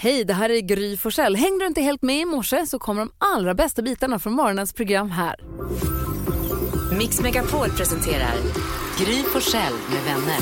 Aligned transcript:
Hej, 0.00 0.24
det 0.24 0.34
här 0.34 0.50
är 0.50 0.60
Gry 0.60 0.96
Forssell. 0.96 1.36
Hängde 1.36 1.64
du 1.64 1.66
inte 1.66 1.80
helt 1.80 2.02
med 2.02 2.20
i 2.20 2.24
morse 2.24 2.66
så 2.66 2.78
kommer 2.78 3.00
de 3.00 3.10
allra 3.18 3.54
bästa 3.54 3.82
bitarna 3.82 4.18
från 4.18 4.32
morgonens 4.32 4.72
program 4.72 5.10
här. 5.10 5.36
Mix 6.98 7.20
Megapol 7.20 7.70
presenterar 7.70 8.34
Gry 8.98 9.22
Forssell 9.22 9.72
med 9.72 10.04
vänner. 10.04 10.38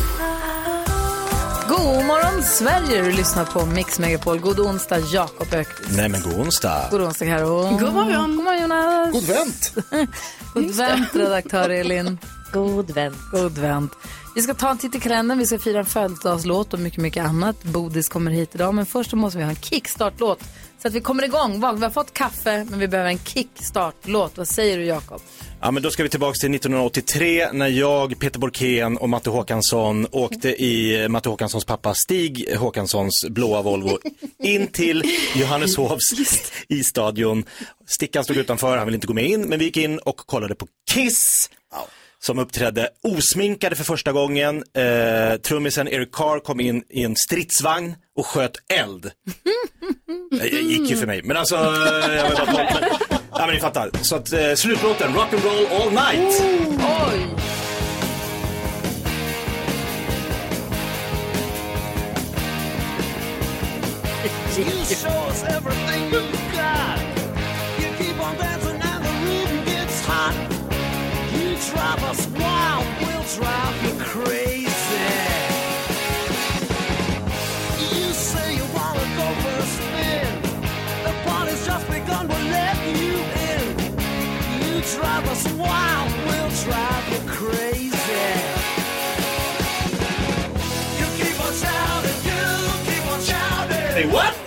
God 1.69 2.07
morgon 2.07 2.43
Sverige, 2.43 3.03
du 3.03 3.13
lyssnar 3.13 3.45
på 3.45 3.67
Mix 3.67 3.99
Megapol. 3.99 4.39
God 4.39 4.61
onsdag 4.61 4.99
Jakob 4.99 5.53
Öqvist. 5.53 5.97
Nej 5.97 6.09
men 6.09 6.23
god 6.23 6.35
onsdag. 6.35 6.89
God 6.91 7.03
onsdag 7.03 7.27
Karo. 7.27 7.79
God 7.79 7.93
morgon. 7.93 8.37
God 8.37 8.45
morgon 8.45 8.63
Jonas. 8.63 9.13
God 9.13 9.25
vänt! 9.25 9.75
God 10.55 10.71
vänt 10.71 11.15
redaktör 11.15 11.71
Elin. 11.71 12.19
God 12.53 12.91
vän. 12.91 13.15
God 13.33 13.59
vänt. 13.59 13.93
Vi 14.35 14.43
ska 14.43 14.55
ta 14.55 14.71
en 14.71 14.79
titt 14.79 14.95
i 14.95 15.01
kalendern, 15.01 15.39
vi 15.39 15.47
ska 15.47 15.59
fira 15.59 15.79
en 15.79 15.87
födelsedagslåt 15.87 16.75
och 16.75 16.81
mycket, 16.81 17.01
mycket 17.01 17.25
annat. 17.25 17.63
Bodis 17.63 18.09
kommer 18.09 18.31
hit 18.31 18.55
idag, 18.55 18.75
men 18.75 18.87
först 18.87 19.11
så 19.11 19.17
måste 19.17 19.39
vi 19.39 19.45
ha 19.45 19.51
en 19.51 19.57
kickstart-låt. 19.57 20.43
Så 20.83 20.89
att 20.89 20.95
vi 20.95 21.01
kommer 21.01 21.25
igång. 21.25 21.61
Vi 21.61 21.85
har 21.85 21.91
fått 21.91 22.13
kaffe, 22.13 22.67
men 22.71 22.79
vi 22.79 22.89
behöver 22.89 23.11
en 23.11 23.19
kickstart-låt. 23.19 24.39
Vad 24.39 24.49
säger 24.49 24.79
du 24.79 24.85
Jakob? 24.85 25.21
Ja 25.61 25.71
men 25.71 25.83
då 25.83 25.91
ska 25.91 26.03
vi 26.03 26.09
tillbaka 26.09 26.35
till 26.35 26.55
1983 26.55 27.53
när 27.53 27.69
jag, 27.69 28.19
Peter 28.19 28.39
Borkén 28.39 28.97
och 28.97 29.09
Matte 29.09 29.31
Håkansson 29.31 30.07
åkte 30.13 30.49
i 30.65 31.07
Matte 31.09 31.29
Håkanssons 31.29 31.65
pappa 31.65 31.95
Stig 31.95 32.57
Håkanssons 32.57 33.25
blåa 33.29 33.63
Volvo 33.63 33.99
in 34.43 34.67
till 34.67 35.03
Johanneshovs 35.35 36.13
i 36.69 36.83
stadion. 36.83 37.45
Stickan 37.87 38.25
stod 38.25 38.37
utanför, 38.37 38.77
han 38.77 38.87
ville 38.87 38.95
inte 38.95 39.07
gå 39.07 39.15
med 39.15 39.27
in, 39.27 39.43
men 39.43 39.59
vi 39.59 39.65
gick 39.65 39.77
in 39.77 39.99
och 39.99 40.17
kollade 40.17 40.55
på 40.55 40.67
Kiss. 40.91 41.51
Som 42.27 42.39
uppträdde 42.39 42.89
osminkade 43.03 43.77
för 43.77 43.85
första 43.85 44.13
gången. 44.13 44.57
Eh, 44.57 45.37
trummisen 45.37 45.89
Eric 45.89 46.13
Carr 46.13 46.41
kom 46.41 46.61
in 46.61 46.83
i 46.91 47.03
en 47.03 47.17
stridsvagn 47.17 47.95
och 48.17 48.27
sköt 48.27 48.53
eld. 48.69 49.11
Det 50.31 50.47
gick 50.61 50.91
ju 50.91 50.97
för 50.97 51.07
mig, 51.07 51.23
men 51.23 51.37
alltså, 51.37 51.55
eh, 51.55 51.63
jag 52.17 52.31
var 52.31 52.47
bara 52.47 52.81
men, 52.81 52.89
ja, 53.31 53.47
men 53.47 53.55
ni 53.55 53.61
fattar. 53.61 53.91
Så 54.03 54.17
att 54.17 54.33
eh, 54.33 54.55
slutlåten, 54.55 55.15
Rock'n'Roll 55.15 55.67
All 55.71 55.91
Night. 55.91 56.43
Oj! 57.13 57.37
drive 71.77 72.03
us 72.05 72.27
wild, 72.29 72.87
we'll 73.01 73.27
drive 73.37 73.77
you 73.85 73.93
crazy. 74.03 75.09
You 77.95 78.13
say 78.15 78.57
you 78.57 78.65
wanna 78.77 79.07
go 79.21 79.27
for 79.43 79.57
a 79.65 79.67
spin. 79.77 80.43
The 81.05 81.13
party's 81.27 81.67
just 81.67 81.87
begun, 81.91 82.29
we'll 82.29 82.49
let 82.59 82.77
you 83.01 83.15
in. 83.51 83.63
You 84.65 84.75
drive 84.97 85.29
us 85.29 85.45
wild, 85.53 86.11
we'll 86.27 86.53
drive 86.65 87.05
you 87.13 87.21
crazy. 87.39 88.25
You 90.99 91.07
keep 91.21 91.37
on 91.47 91.53
shouting, 91.63 92.19
you 92.31 92.43
keep 92.89 93.05
on 93.13 93.21
shouting. 93.21 93.93
Say 93.93 94.07
what? 94.07 94.46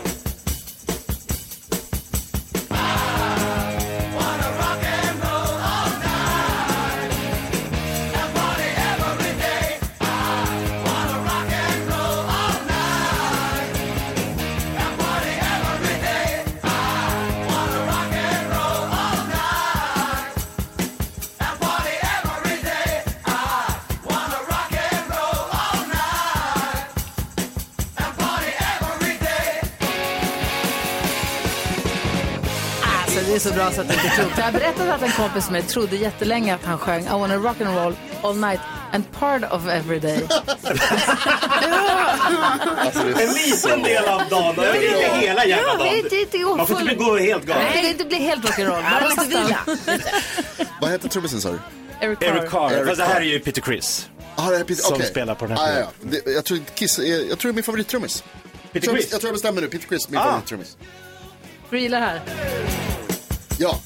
Det 33.30 33.36
är 33.36 33.40
så 33.40 33.54
bra 33.54 33.72
så 33.72 33.82
att 33.82 33.88
det 33.88 33.94
inte 33.94 34.08
är 34.08 34.12
klokt. 34.12 34.38
Jag 34.38 34.45
har 34.45 34.52
berättat 34.52 34.90
att 34.90 35.02
en 35.02 35.12
kompis 35.12 35.45
som 35.45 35.56
jag 35.56 35.67
trodde 35.67 35.95
jättelänge 35.95 36.56
att 36.56 36.64
han 36.66 36.78
sjöng 36.78 37.04
I 37.06 37.10
wanna 37.10 37.36
rock 37.36 37.62
and 37.62 37.76
roll 37.78 37.95
all 38.23 38.36
night 38.38 38.60
and 38.94 39.12
part 39.12 39.44
of 39.52 39.67
every 39.67 40.00
day. 40.00 40.28
Alltså, 42.78 43.00
En 43.02 43.34
liten 43.34 43.84
del 43.84 44.06
av 44.06 44.22
dagen, 44.30 44.56
det 44.56 44.66
är 44.68 45.06
inte 45.06 45.18
hela 45.28 45.45
jävla 45.45 45.76
dagen. 45.78 46.04
det, 46.10 46.32
det 46.32 46.38
går 46.38 46.56
Man 46.58 46.68
får 46.68 46.82
inte 46.82 46.95
gå 46.95 47.18
helt 47.18 47.48
Nej, 47.48 47.56
galet. 47.56 47.73
det 47.84 47.89
inte 47.89 48.06
blir 48.06 48.18
helt 48.20 48.45
rock'n'roll. 48.45 48.84
Man 48.84 49.04
måste 49.04 49.26
vila. 49.28 49.60
Vad 50.82 50.92
heter 50.92 51.10
trummisen 51.10 51.42
sa 51.42 51.50
du? 51.52 51.60
Eric 52.02 52.22
Eric 52.22 52.50
Carr. 52.52 52.70
Carr, 52.70 52.86
fast 52.86 52.98
det 52.98 53.06
här 53.06 53.22
är 53.22 53.26
ju 53.26 53.39
Peter 53.39 53.62
Chris. 53.62 54.10
Ah, 54.36 54.50
det 54.50 54.56
är 54.56 54.64
Peter, 54.64 54.82
Som 54.84 54.94
okej. 54.94 55.06
spelar 55.08 55.36
på 55.36 55.45
den 55.45 55.58
här 55.58 55.64
ah, 55.64 55.72
ja, 55.73 55.80
ja. 55.80 55.88
Det, 56.26 56.32
jag, 56.32 56.45
tror, 56.45 56.60
Kiss, 56.76 57.00
är- 57.00 57.30
jag 57.30 57.39
tror 57.39 57.52
det 57.52 57.54
är 57.54 57.56
min 57.56 57.64
favorittrummis. 57.64 58.23
Jag 58.62 58.72
Peter 58.73 58.88
tror, 58.88 58.95
Chris? 58.98 59.12
jag 59.12 59.20
tror 59.22 59.28
jag 59.30 59.36
bestämmer 59.36 59.62
nu. 59.62 59.68
Peter 59.68 59.88
Chris 59.88 60.08
är 60.08 60.12
min 60.12 60.20
Ah. 60.20 60.23
favorittrummis. 60.23 60.78
Du 61.70 61.80
gillar 61.80 62.00
det 62.00 62.06
här? 62.06 62.22
Ja, 63.61 63.80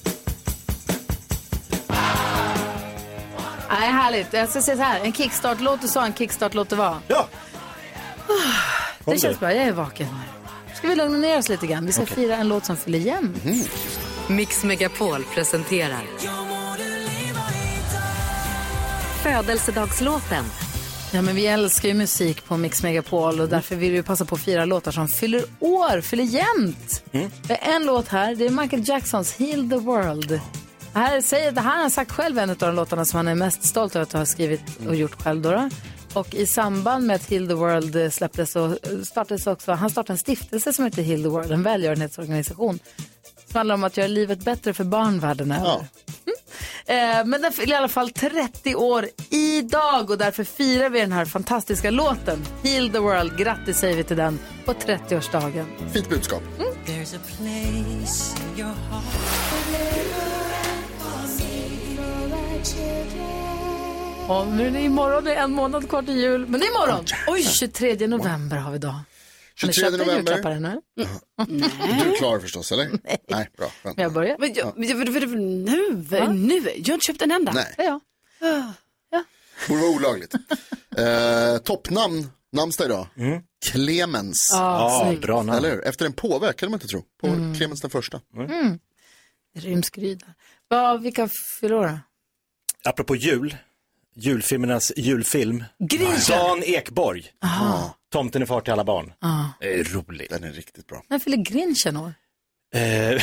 Nej, 3.69 3.91
härligt. 3.91 4.33
Jag 4.33 4.49
ska 4.49 4.61
säga 4.61 4.77
så 4.77 4.83
här, 4.83 4.99
en 4.99 5.13
kickstart-låt, 5.13 5.81
du 5.81 5.87
sa 5.87 6.05
en 6.05 6.13
kickstart-låt 6.13 6.69
det 6.69 6.75
var. 6.75 6.97
Ja. 7.07 7.27
Det 9.05 9.17
känns 9.17 9.39
bra, 9.39 9.53
jag 9.53 9.63
är 9.67 9.71
vaken. 9.71 10.07
Ska 10.75 10.87
vi 10.87 10.95
lugna 10.95 11.17
ner 11.17 11.37
oss 11.37 11.49
lite 11.49 11.67
grann? 11.67 11.85
Vi 11.85 11.91
ska 11.91 12.05
fira 12.05 12.35
en 12.35 12.47
låt 12.47 12.65
som 12.65 12.77
fyller 12.77 12.99
jämnt. 12.99 13.43
Mix 14.27 14.63
Megapol 14.63 15.23
presenterar 15.23 16.03
Födelsedagslåten. 19.23 20.45
Ja, 21.15 21.21
men 21.21 21.35
vi 21.35 21.47
älskar 21.47 21.89
ju 21.89 21.93
musik 21.93 22.45
på 22.45 22.57
Mix 22.57 22.83
Megapol 22.83 23.39
och 23.39 23.49
därför 23.49 23.75
vill 23.75 23.91
vi 23.91 24.03
passa 24.03 24.25
på 24.25 24.35
att 24.35 24.41
fira 24.41 24.65
låtar 24.65 24.91
som 24.91 25.07
fyller 25.07 25.43
år, 25.59 26.01
fyller 26.01 26.23
jämnt. 26.23 27.03
Det 27.47 27.53
är 27.53 27.75
en 27.75 27.85
låt 27.85 28.07
här, 28.07 28.35
det 28.35 28.45
är 28.45 28.49
Michael 28.49 28.89
Jacksons 28.89 29.35
Heal 29.35 29.69
the 29.69 29.75
World. 29.75 30.39
Här, 30.93 31.21
säger, 31.21 31.51
det 31.51 31.61
här 31.61 31.71
har 31.71 31.81
han 31.81 31.91
sagt 31.91 32.11
själv 32.11 32.39
en 32.39 32.49
av 32.49 32.55
de 32.57 32.75
låtarna 32.75 33.05
som 33.05 33.17
han 33.17 33.27
är 33.27 33.35
mest 33.35 33.63
stolt 33.63 33.95
över 33.95 34.03
att 34.03 34.13
ha 34.13 34.25
skrivit 34.25 34.61
och 34.87 34.95
gjort 34.95 35.21
själv. 35.21 35.41
Då 35.41 35.51
då. 35.51 35.69
Och 36.13 36.35
i 36.35 36.45
samband 36.45 37.07
med 37.07 37.15
att 37.15 37.29
Heal 37.29 37.47
the 37.47 37.53
World 37.53 37.95
eh, 37.95 38.09
släpptes 38.09 38.51
så 38.51 38.77
startades 39.03 39.47
också, 39.47 39.71
han 39.71 39.89
startade 39.89 40.13
en 40.13 40.17
stiftelse 40.17 40.73
som 40.73 40.85
heter 40.85 41.03
Heal 41.03 41.21
the 41.21 41.29
World, 41.29 41.51
en 41.51 41.63
välgörenhetsorganisation. 41.63 42.79
Som 43.53 43.57
handlar 43.57 43.75
om 43.75 43.83
att 43.83 43.97
göra 43.97 44.07
livet 44.07 44.39
bättre 44.39 44.73
för 44.73 44.83
barn 44.83 45.19
världen 45.19 45.51
över. 45.51 45.65
Ja. 45.65 45.85
Eh, 46.85 47.25
men 47.25 47.41
den 47.41 47.51
fyller 47.51 47.73
i 47.73 47.77
alla 47.77 47.87
fall 47.87 48.09
30 48.09 48.75
år 48.75 49.07
idag 49.29 50.09
och 50.09 50.17
därför 50.17 50.43
firar 50.43 50.89
vi 50.89 50.99
den 50.99 51.11
här 51.11 51.25
fantastiska 51.25 51.91
låten. 51.91 52.45
Heal 52.63 52.89
the 52.89 52.99
World. 52.99 53.37
Grattis 53.37 53.77
säger 53.77 53.95
vi 53.95 54.03
till 54.03 54.17
den 54.17 54.39
på 54.65 54.73
30-årsdagen. 54.73 55.65
fint 55.93 56.09
budskap. 56.09 56.41
Och 64.27 64.47
nu 64.47 64.67
är 64.67 64.71
det 64.71 64.81
imorgon, 64.81 65.23
det 65.23 65.35
är 65.35 65.43
en 65.43 65.51
månad 65.51 65.89
kvar 65.89 66.01
till 66.01 66.17
jul. 66.17 66.45
Men 66.47 66.59
det 66.59 66.65
är 66.65 66.69
imorgon! 66.69 67.05
Oj, 67.27 67.43
23 67.43 68.07
november 68.07 68.57
har 68.57 68.71
vi 68.71 68.79
då. 69.61 69.65
Har 69.65 69.67
ni 69.67 69.73
23 69.73 69.81
köpt 69.83 69.93
en 69.93 69.99
november. 70.07 70.31
julklappar 70.33 70.51
ännu? 70.51 70.81
Du 72.03 72.09
är 72.11 72.17
klar 72.17 72.39
förstås, 72.39 72.71
eller? 72.71 72.89
Nej. 73.29 73.49
bra. 73.57 73.71
Skönt. 73.83 73.99
Jag 73.99 74.13
börjar. 74.13 74.35
Men 74.39 74.53
jag, 74.53 74.73
men 74.77 74.89
jag, 74.89 74.97
men 74.97 75.21
jag, 75.21 75.29
nu, 75.29 76.05
nu, 76.33 76.69
jag 76.75 76.87
har 76.87 76.93
inte 76.93 77.05
köpt 77.05 77.21
en 77.21 77.31
enda. 77.31 77.51
Nej, 77.51 77.73
Ja, 77.77 77.99
ja. 78.39 78.73
borde 79.67 79.81
vara 79.81 79.91
olagligt. 79.91 80.33
eh, 80.97 81.57
toppnamn, 81.63 82.27
namnsdag 82.51 82.85
idag. 82.85 83.07
Clemens. 83.71 84.49
Ja, 84.53 85.13
bra 85.21 85.43
namn. 85.43 85.57
Eller 85.57 85.71
hur? 85.71 85.85
Efter 85.85 86.05
en 86.05 86.13
påve, 86.13 86.53
kan 86.53 86.69
man 86.71 86.77
inte 86.77 86.87
tro. 86.87 87.03
På 87.21 87.27
Clemens 87.57 87.81
den 87.81 87.89
första. 87.89 88.21
Rymskrydda. 89.55 90.25
Vad, 90.67 91.01
vilka 91.01 91.29
fyller 91.59 91.75
år 91.75 91.87
då? 91.87 91.99
Apropå 92.89 93.15
jul, 93.15 93.57
julfilmernas 94.15 94.91
julfilm. 94.97 95.63
Grinchen. 95.79 96.37
Dan 96.37 96.63
Ekborg. 96.63 97.31
Tomten 98.13 98.41
är 98.41 98.45
far 98.45 98.61
till 98.61 98.73
alla 98.73 98.83
barn. 98.83 99.13
Det 99.59 99.79
är 99.79 99.83
roligt. 99.83 100.29
Den 100.29 100.43
är 100.43 100.51
riktigt 100.51 100.87
bra. 100.87 101.03
När 101.09 101.19
fyller 101.19 101.37
Grinchen 101.37 101.97
år? 101.97 102.13
Eh, 102.75 103.21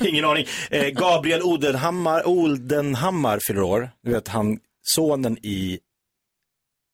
ingen 0.08 0.24
aning. 0.24 0.46
Eh, 0.70 0.86
Gabriel 0.86 1.42
Odenhammar, 1.42 2.26
Oldenhammar 2.28 3.40
fyller 3.46 3.62
år. 3.62 3.90
Du 4.02 4.12
vet 4.12 4.28
han, 4.28 4.58
sonen 4.82 5.38
i... 5.42 5.78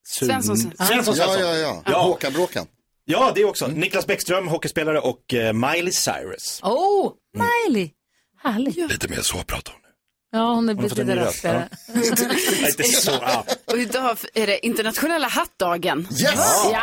Sun... 0.08 0.28
Svensson. 0.28 0.56
Svensson, 0.56 1.14
Svensson. 1.14 1.16
Ja, 1.16 1.38
ja, 1.38 1.56
ja. 1.56 1.82
Ja. 1.86 2.02
Håkan 2.02 2.32
Bråkan. 2.32 2.66
Ja, 3.04 3.32
det 3.34 3.44
också. 3.44 3.66
Niklas 3.66 4.06
Bäckström, 4.06 4.48
hockeyspelare 4.48 5.00
och 5.00 5.34
eh, 5.34 5.52
Miley 5.52 5.92
Cyrus. 5.92 6.60
Oh, 6.62 7.12
Miley! 7.34 7.90
Härligt. 8.42 8.76
Lite 8.76 9.08
mer 9.08 9.20
så 9.20 9.36
pratar 9.38 9.72
hon 9.72 9.80
nu. 9.82 9.88
Ja, 10.32 10.54
hon 10.54 10.68
är 10.68 10.74
blivit 10.74 10.98
lite. 10.98 11.68
Nej, 11.94 12.68
inte 12.68 12.82
så. 12.82 13.10
Ja. 13.10 13.44
Och 13.66 13.78
idag 13.78 14.18
är 14.34 14.46
det 14.46 14.66
internationella 14.66 15.28
hattdagen. 15.28 16.08
Yes! 16.10 16.66
Ja. 16.72 16.82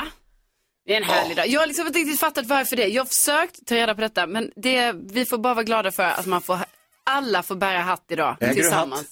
Det 0.87 0.93
är 0.93 0.97
en 0.97 1.03
härlig 1.03 1.37
dag. 1.37 1.47
Jag 1.47 1.59
har 1.59 1.67
liksom 1.67 1.87
inte 1.87 1.99
riktigt 1.99 2.19
fattat 2.19 2.45
varför 2.45 2.75
det. 2.75 2.87
Jag 2.87 3.01
har 3.01 3.07
försökt 3.07 3.65
ta 3.67 3.75
reda 3.75 3.95
på 3.95 4.01
detta, 4.01 4.27
men 4.27 4.51
det, 4.55 4.91
vi 5.11 5.25
får 5.25 5.37
bara 5.37 5.53
vara 5.53 5.63
glada 5.63 5.91
för 5.91 6.03
att 6.03 6.25
man 6.25 6.41
får, 6.41 6.59
alla 7.03 7.43
får 7.43 7.55
bära 7.55 7.79
hatt 7.79 8.05
idag 8.09 8.35
Äger 8.39 8.53
du 8.53 8.61
tillsammans. 8.61 9.01
hatt? 9.01 9.07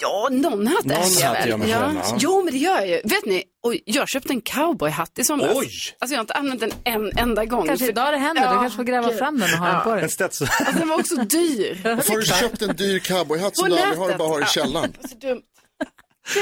Ja, 0.00 0.28
någon 0.30 0.66
hatt 0.66 0.84
Någon 0.84 0.96
äger 0.96 1.20
jag 1.20 1.28
hatt 1.28 1.38
väl. 1.40 1.48
gör 1.48 1.56
man 1.56 1.68
ja. 1.68 1.92
ja. 1.94 2.16
Jo, 2.20 2.42
men 2.44 2.52
det 2.52 2.58
gör 2.58 2.74
jag 2.80 2.88
ju. 2.88 3.00
Vet 3.04 3.24
ni, 3.26 3.44
oj, 3.62 3.82
jag 3.86 4.08
köpte 4.08 4.32
en 4.32 4.40
cowboyhatt 4.40 5.18
i 5.18 5.24
somras. 5.24 5.50
Oj! 5.56 5.68
Alltså 5.98 6.14
jag 6.14 6.18
har 6.18 6.20
inte 6.22 6.34
använt 6.34 6.60
den 6.60 6.72
en 6.84 7.18
enda 7.18 7.44
gång. 7.44 7.66
Kanske 7.66 7.88
idag 7.88 8.14
det 8.14 8.18
händer. 8.18 8.42
Du 8.42 8.48
kanske 8.48 8.76
får 8.76 8.84
gräva 8.84 9.08
gud. 9.08 9.18
fram 9.18 9.38
den 9.40 9.52
och 9.52 9.58
ha 9.58 9.66
den 9.72 9.82
på 9.82 9.94
dig. 9.94 10.02
Alltså, 10.22 10.44
den 10.78 10.88
var 10.88 10.98
också 10.98 11.14
dyr. 11.16 11.80
Varför 11.84 12.12
har 12.12 12.18
du 12.20 12.26
köpt 12.26 12.62
en 12.62 12.76
dyr 12.76 12.98
cowboyhatt 12.98 13.56
som 13.56 13.68
du 13.68 13.78
aldrig 13.78 13.98
har 13.98 14.10
och 14.12 14.18
bara 14.18 14.28
har 14.28 14.38
i 14.38 14.42
Ja. 14.42 14.46
källaren? 14.46 14.92
Så 15.10 15.14
dumt. 15.16 15.42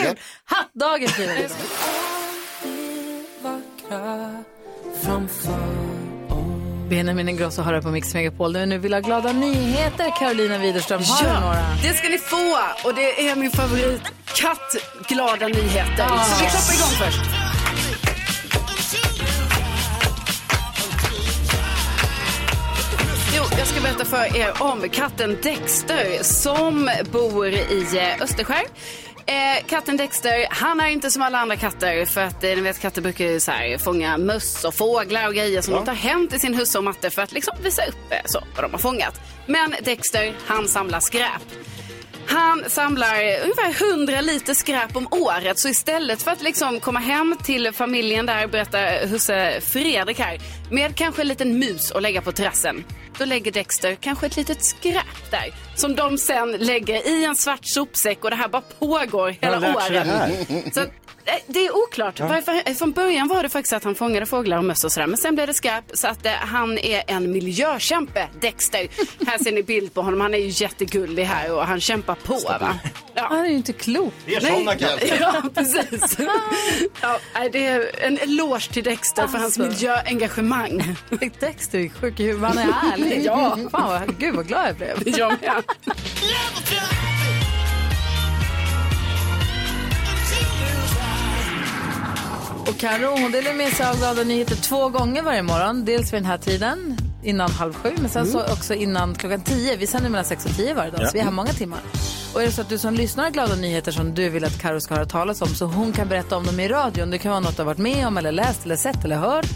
Ja. 0.04 0.14
Hattdagen 0.44 1.08
firar 1.08 1.34
vi 1.34 1.48
idag. 3.90 4.44
Benjamin 6.88 7.28
Ingrosso 7.28 7.62
har 7.62 7.72
det 7.72 7.82
på 7.82 7.90
Mix 7.90 8.14
Megapol. 8.14 8.52
Nu 8.52 8.78
vill 8.78 8.92
ha 8.94 9.00
glada 9.00 9.32
nyheter. 9.32 10.18
Carolina 10.18 10.58
Widerström, 10.58 11.02
har 11.04 11.22
du 11.34 11.40
några? 11.40 11.66
det 11.82 11.94
ska 11.94 12.08
ni 12.08 12.18
få. 12.18 12.58
Och 12.84 12.94
det 12.94 13.28
är 13.28 13.36
min 13.36 13.50
favorit. 13.50 14.02
Kattglada 14.34 15.48
nyheter. 15.48 16.08
Så 16.08 16.44
vi 16.44 16.50
klappar 16.50 16.74
igång 16.74 16.96
först. 16.98 17.20
Jo, 23.36 23.42
jag 23.58 23.66
ska 23.66 23.80
berätta 23.80 24.04
för 24.04 24.36
er 24.36 24.62
om 24.62 24.88
katten 24.92 25.36
Dexter 25.42 26.22
som 26.22 26.90
bor 27.12 27.46
i 27.46 28.16
Österskär. 28.20 28.62
Eh, 29.30 29.64
katten 29.66 29.96
Dexter, 29.96 30.46
han 30.50 30.80
är 30.80 30.88
inte 30.88 31.10
som 31.10 31.22
alla 31.22 31.38
andra 31.38 31.56
katter 31.56 32.04
för 32.04 32.20
att 32.20 32.44
eh, 32.44 32.50
ni 32.50 32.60
vet 32.60 32.80
katter 32.80 33.02
brukar 33.02 33.24
ju 33.24 33.40
så 33.40 33.50
här, 33.50 33.78
fånga 33.78 34.18
möss 34.18 34.64
och 34.64 34.74
fåglar 34.74 35.26
och 35.28 35.34
grejer 35.34 35.62
som 35.62 35.74
de 35.74 35.84
tar 35.84 35.94
hem 35.94 36.28
till 36.28 36.40
sin 36.40 36.54
husse 36.54 36.78
och 36.78 36.84
matte 36.84 37.10
för 37.10 37.22
att 37.22 37.32
liksom 37.32 37.56
visa 37.62 37.86
upp 37.86 38.12
eh, 38.12 38.18
så, 38.24 38.44
vad 38.54 38.64
de 38.64 38.70
har 38.70 38.78
fångat. 38.78 39.20
Men 39.46 39.74
Dexter, 39.82 40.34
han 40.46 40.68
samlar 40.68 41.00
skräp. 41.00 41.42
Han 42.26 42.64
samlar 42.70 43.16
ungefär 43.42 43.92
100 43.92 44.20
liter 44.20 44.54
skräp 44.54 44.96
om 44.96 45.08
året. 45.10 45.58
Så 45.58 45.68
istället 45.68 46.22
för 46.22 46.30
att 46.30 46.42
liksom 46.42 46.80
komma 46.80 47.00
hem 47.00 47.36
till 47.44 47.72
familjen 47.72 48.26
där, 48.26 48.46
berättar 48.46 49.06
husse 49.06 49.60
Fredrik 49.60 50.18
här, 50.18 50.40
med 50.70 50.96
kanske 50.96 51.22
en 51.22 51.28
liten 51.28 51.58
mus 51.58 51.90
och 51.90 52.02
lägga 52.02 52.22
på 52.22 52.32
terrassen. 52.32 52.84
Då 53.20 53.26
lägger 53.26 53.52
Dexter 53.52 53.94
kanske 53.94 54.26
ett 54.26 54.36
litet 54.36 54.64
skräp 54.64 55.30
där. 55.30 55.54
Som 55.76 55.96
de 55.96 56.18
sen 56.18 56.52
lägger 56.52 57.08
i 57.08 57.24
en 57.24 57.36
svart 57.36 57.60
sopsäck 57.62 58.24
och 58.24 58.30
det 58.30 58.36
här 58.36 58.48
bara 58.48 58.62
pågår 58.78 59.36
hela 59.40 59.74
året. 59.76 60.74
Så, 60.74 60.80
eh, 60.80 60.86
det 61.46 61.66
är 61.66 61.76
oklart. 61.76 62.20
Varför, 62.20 62.74
från 62.74 62.92
början 62.92 63.28
var 63.28 63.42
det 63.42 63.48
faktiskt 63.48 63.72
att 63.72 63.84
han 63.84 63.94
fångade 63.94 64.26
fåglar 64.26 64.58
och 64.58 64.64
möss 64.64 64.84
och 64.84 64.92
sådär. 64.92 65.06
Men 65.06 65.16
sen 65.16 65.34
blev 65.34 65.46
det 65.46 65.54
skräp. 65.54 65.84
Så 65.92 66.08
att 66.08 66.26
eh, 66.26 66.32
han 66.32 66.78
är 66.78 67.02
en 67.06 67.32
miljökämpe, 67.32 68.28
Dexter. 68.40 68.88
här 69.26 69.38
ser 69.38 69.52
ni 69.52 69.62
bild 69.62 69.94
på 69.94 70.02
honom. 70.02 70.20
Han 70.20 70.34
är 70.34 70.38
ju 70.38 70.48
jättegullig 70.48 71.24
här 71.24 71.52
och 71.52 71.66
han 71.66 71.80
kämpar 71.80 72.14
på. 72.14 72.34
Va? 72.34 72.78
Ja. 73.14 73.26
Han 73.30 73.38
är 73.44 73.48
ju 73.48 73.56
inte 73.56 73.72
klok. 73.72 74.14
Det 74.26 74.34
är 74.34 74.40
sådana 74.40 74.74
katter. 74.74 75.18
Ja, 75.20 75.42
precis. 75.54 76.16
Ja, 77.02 77.18
nej, 77.34 77.50
det 77.52 77.66
är 77.66 78.04
en 78.06 78.18
eloge 78.18 78.72
till 78.72 78.84
Dexter 78.84 79.26
för 79.26 79.38
hans 79.38 79.58
Alltså. 79.58 79.62
miljöengagemang. 79.62 80.96
Dexter 81.40 81.78
är 81.78 81.88
sjuk 81.88 82.20
i 82.20 82.22
huvudet. 82.26 82.48
Han 82.48 82.58
är 82.58 82.72
härlig. 82.72 83.22
Ja. 83.24 83.58
Fan, 83.72 83.88
vad, 84.06 84.18
gud 84.18 84.34
vad 84.34 84.46
glad 84.46 84.68
jag 84.68 84.76
blev. 84.76 85.18
Jag 85.18 85.30
med. 85.40 85.62
Och 92.66 92.78
Karo, 92.78 93.10
hon 93.20 93.32
delar 93.32 93.54
med 93.54 93.72
sig 93.72 93.86
av 93.86 93.98
glada 93.98 94.22
nyheter 94.24 94.56
två 94.56 94.88
gånger 94.88 95.22
varje 95.22 95.42
morgon. 95.42 95.84
Dels 95.84 96.12
vid 96.12 96.22
den 96.22 96.24
här 96.30 96.38
tiden, 96.38 96.96
innan 97.24 97.50
halv 97.50 97.72
sju, 97.74 97.92
men 98.00 98.10
sen 98.10 98.26
så 98.26 98.52
också 98.52 98.74
innan 98.74 99.14
klockan 99.14 99.40
tio. 99.40 99.76
Vi 99.76 99.86
sänder 99.86 100.10
mellan 100.10 100.24
sex 100.24 100.44
och 100.46 100.56
tio 100.56 100.74
varje 100.74 100.90
dag, 100.90 101.00
så 101.06 101.10
vi 101.12 101.18
är 101.20 101.24
här 101.24 101.30
många 101.30 101.52
timmar. 101.52 101.78
Och 102.34 102.42
är 102.42 102.46
det 102.46 102.52
så 102.52 102.60
att 102.60 102.68
du 102.68 102.78
som 102.78 102.94
lyssnar 102.94 103.24
har 103.24 103.30
glada 103.30 103.54
nyheter 103.54 103.92
som 103.92 104.14
du 104.14 104.28
vill 104.28 104.44
att 104.44 104.58
Karo 104.60 104.80
ska 104.80 104.94
höra 104.94 105.06
talas 105.06 105.42
om, 105.42 105.48
så 105.48 105.66
hon 105.66 105.92
kan 105.92 106.08
berätta 106.08 106.36
om 106.36 106.46
dem 106.46 106.60
i 106.60 106.68
radion. 106.68 107.10
Det 107.10 107.18
kan 107.18 107.30
vara 107.30 107.40
något 107.40 107.56
du 107.56 107.62
har 107.62 107.66
varit 107.66 107.78
med 107.78 108.06
om, 108.06 108.16
eller 108.18 108.32
läst, 108.32 108.64
eller 108.64 108.76
sett, 108.76 109.04
eller 109.04 109.16
hört. 109.16 109.46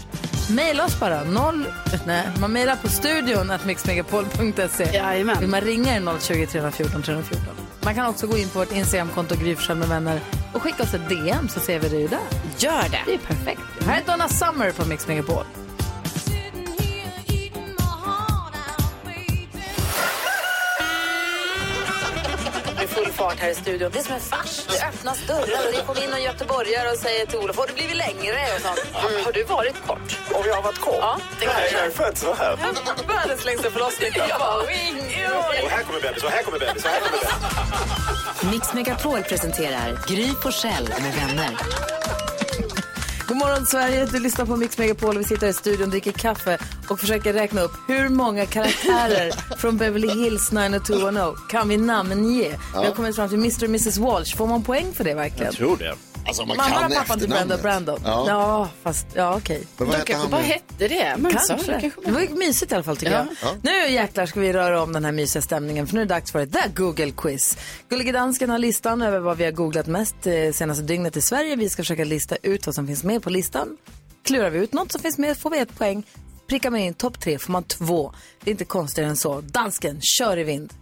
Maila 0.49 0.85
oss 0.85 0.99
bara. 0.99 1.23
Noll, 1.23 1.65
nej, 2.05 2.23
man 2.39 2.53
mailar 2.53 2.75
på 2.75 2.87
studion 2.89 3.51
att 3.51 3.65
mixmegapol.se. 3.65 4.83
Jajamän. 4.93 5.39
Vill 5.39 5.49
man 5.49 5.61
ringa 5.61 5.95
är 5.95 5.99
det 5.99 6.21
020 6.21 6.45
314 6.45 7.01
314. 7.03 7.43
Man 7.81 7.95
kan 7.95 8.05
också 8.07 8.27
gå 8.27 8.37
in 8.37 8.49
på 8.49 8.59
vårt 8.59 8.71
Instagramkonto 8.71 9.35
Gry 9.35 9.55
med 9.75 9.87
vänner 9.89 10.19
och 10.53 10.61
skicka 10.61 10.83
oss 10.83 10.93
ett 10.93 11.09
DM 11.09 11.49
så 11.49 11.59
ser 11.59 11.79
vi 11.79 11.89
det 11.89 11.97
ju 11.97 12.07
där. 12.07 12.19
Gör 12.57 12.83
Det 12.83 12.99
det. 13.05 13.13
är 13.13 13.17
perfekt. 13.17 13.61
Här 13.85 14.01
är 14.01 14.05
Donna 14.05 14.29
Summer 14.29 14.71
på 14.71 14.85
Mix 14.85 15.07
Megapol. 15.07 15.43
Fart 23.25 23.39
här 23.39 23.49
i 23.49 23.55
studion. 23.55 23.91
Det 23.93 23.99
är 23.99 24.03
som 24.03 24.13
en 24.13 24.19
fars. 24.19 24.65
Det 24.67 24.87
öppnas 24.87 25.19
dörrar 25.27 25.61
och 25.67 25.73
det 25.73 25.81
kommer 25.87 26.03
in 26.03 26.09
någon 26.09 26.23
göteborgare 26.23 26.89
och 26.91 26.97
säger 26.97 27.25
till 27.25 27.39
Olof, 27.39 27.57
har 27.57 27.67
du 27.67 27.73
blivit 27.73 27.95
längre? 27.95 28.39
Och 28.55 28.61
sånt. 28.61 28.79
Har 29.25 29.31
du 29.31 29.43
varit 29.43 29.75
kort? 29.87 30.19
Om 30.33 30.43
jag 30.47 30.55
har 30.55 30.61
varit 30.61 30.79
kort? 30.79 30.95
Ja, 30.99 31.17
det 31.39 31.45
Nej, 31.45 31.69
jag 31.73 31.85
är 31.85 31.89
född 31.89 32.17
så 32.17 32.33
här. 32.33 32.57
Världens 33.07 33.45
längsta 33.45 33.71
förlossning. 33.71 34.09
Jag 34.15 34.39
bara, 34.39 34.65
wing, 34.65 34.99
Och 35.63 35.69
här 35.69 35.83
kommer 35.83 36.01
bebis, 36.01 36.23
och 36.23 36.29
här 36.29 36.43
kommer 36.43 36.59
bebis, 36.59 36.83
och 36.85 36.89
här 36.89 36.99
kommer 36.99 37.11
bebis. 37.11 38.51
Mix 38.51 38.73
Megapol 38.73 39.23
presenterar 39.23 39.99
Gry 40.07 40.33
Forssell 40.43 40.89
med 41.01 41.13
vänner. 41.13 41.57
God 43.27 43.37
morgon 43.37 43.65
Sverige, 43.65 44.05
du 44.05 44.19
lyssnar 44.19 44.45
på 44.45 44.55
Mix 44.55 44.77
Megapol. 44.77 45.17
Vi 45.17 45.23
sitter 45.23 45.47
i 45.47 45.53
studion, 45.53 45.89
dricker 45.89 46.11
kaffe 46.11 46.57
och 46.89 46.99
försöker 46.99 47.33
räkna 47.33 47.61
upp 47.61 47.71
hur 47.87 48.09
många 48.09 48.45
karaktärer 48.45 49.55
från 49.57 49.77
Beverly 49.77 50.23
Hills 50.23 50.51
90210 50.51 51.35
kan 51.49 51.69
vi 51.69 51.77
namnge. 51.77 52.49
Vi 52.73 52.85
har 52.85 52.91
kommit 52.91 53.15
fram 53.15 53.29
till 53.29 53.37
Mr 53.37 53.63
och 53.63 53.69
Mrs 53.69 53.97
Walsh. 53.97 54.35
Får 54.37 54.47
man 54.47 54.63
poäng 54.63 54.93
för 54.93 55.03
det 55.03 55.13
verkligen? 55.13 55.45
Jag 55.45 55.55
tror 55.55 55.77
det. 55.77 55.95
Alltså 56.27 56.45
man 56.45 56.57
Mamman 56.57 56.71
kan 56.73 56.91
och 56.91 56.97
pappan 56.97 57.19
till 57.19 57.33
och 57.53 57.59
Brandon. 57.59 57.99
Ja. 58.05 58.25
Ja, 58.27 58.69
fast 58.83 59.07
ja 59.13 59.35
okej. 59.37 59.63
Men 59.77 59.87
vad 59.87 60.05
kanske 60.05 60.29
bara 60.29 60.41
hette 60.41 60.87
det. 60.87 61.15
Men 61.17 61.39
så, 61.39 61.47
Kanske. 61.53 61.71
det 61.71 61.81
kanske 61.81 62.01
Det 62.05 62.11
var 62.11 62.21
ju 62.21 62.29
mysigt 62.29 62.71
i 62.71 62.75
alla 62.75 62.83
fall 62.83 62.97
tycker 62.97 63.13
Ja. 63.13 63.25
jag. 63.41 63.49
Nu 63.61 63.93
jäklar 63.93 64.25
ska 64.25 64.39
vi 64.39 64.53
röra 64.53 64.81
om 64.83 64.93
den 64.93 65.05
här 65.05 65.11
mysiga 65.11 65.41
stämningen 65.41 65.87
för 65.87 65.95
nu 65.95 66.01
är 66.01 66.05
det 66.05 66.13
dags 66.13 66.31
för 66.31 66.39
ett 66.39 66.53
The 66.53 66.69
Google 66.75 67.11
Quiz. 67.17 67.57
Gullige 67.89 68.11
Dansken 68.11 68.49
har 68.49 68.57
listan 68.57 69.01
över 69.01 69.19
vad 69.19 69.37
vi 69.37 69.43
har 69.45 69.51
googlat 69.51 69.87
mest 69.87 70.15
eh, 70.27 70.51
senaste 70.53 70.83
dygnet 70.83 71.17
i 71.17 71.21
Sverige. 71.21 71.55
Vi 71.55 71.69
ska 71.69 71.83
försöka 71.83 72.03
lista 72.03 72.35
ut 72.43 72.65
vad 72.65 72.75
som 72.75 72.87
finns 72.87 73.03
med 73.03 73.14
på 73.21 73.29
listan. 73.29 73.77
Klurar 74.23 74.49
vi 74.49 74.59
ut 74.59 74.73
något 74.73 74.91
som 74.91 75.01
finns 75.01 75.17
med 75.17 75.37
får 75.37 75.49
vi 75.49 75.59
ett 75.59 75.77
poäng. 75.77 76.03
Prickar 76.47 76.71
man 76.71 76.79
in 76.79 76.93
topp 76.93 77.19
tre 77.19 77.39
får 77.39 77.51
man 77.51 77.63
två. 77.63 78.13
Det 78.43 78.49
är 78.49 78.51
inte 78.51 78.65
konstigare 78.65 79.09
än 79.09 79.17
så. 79.17 79.41
Dansken, 79.41 79.99
kör 80.01 80.37
i 80.37 80.43
vind. 80.43 80.73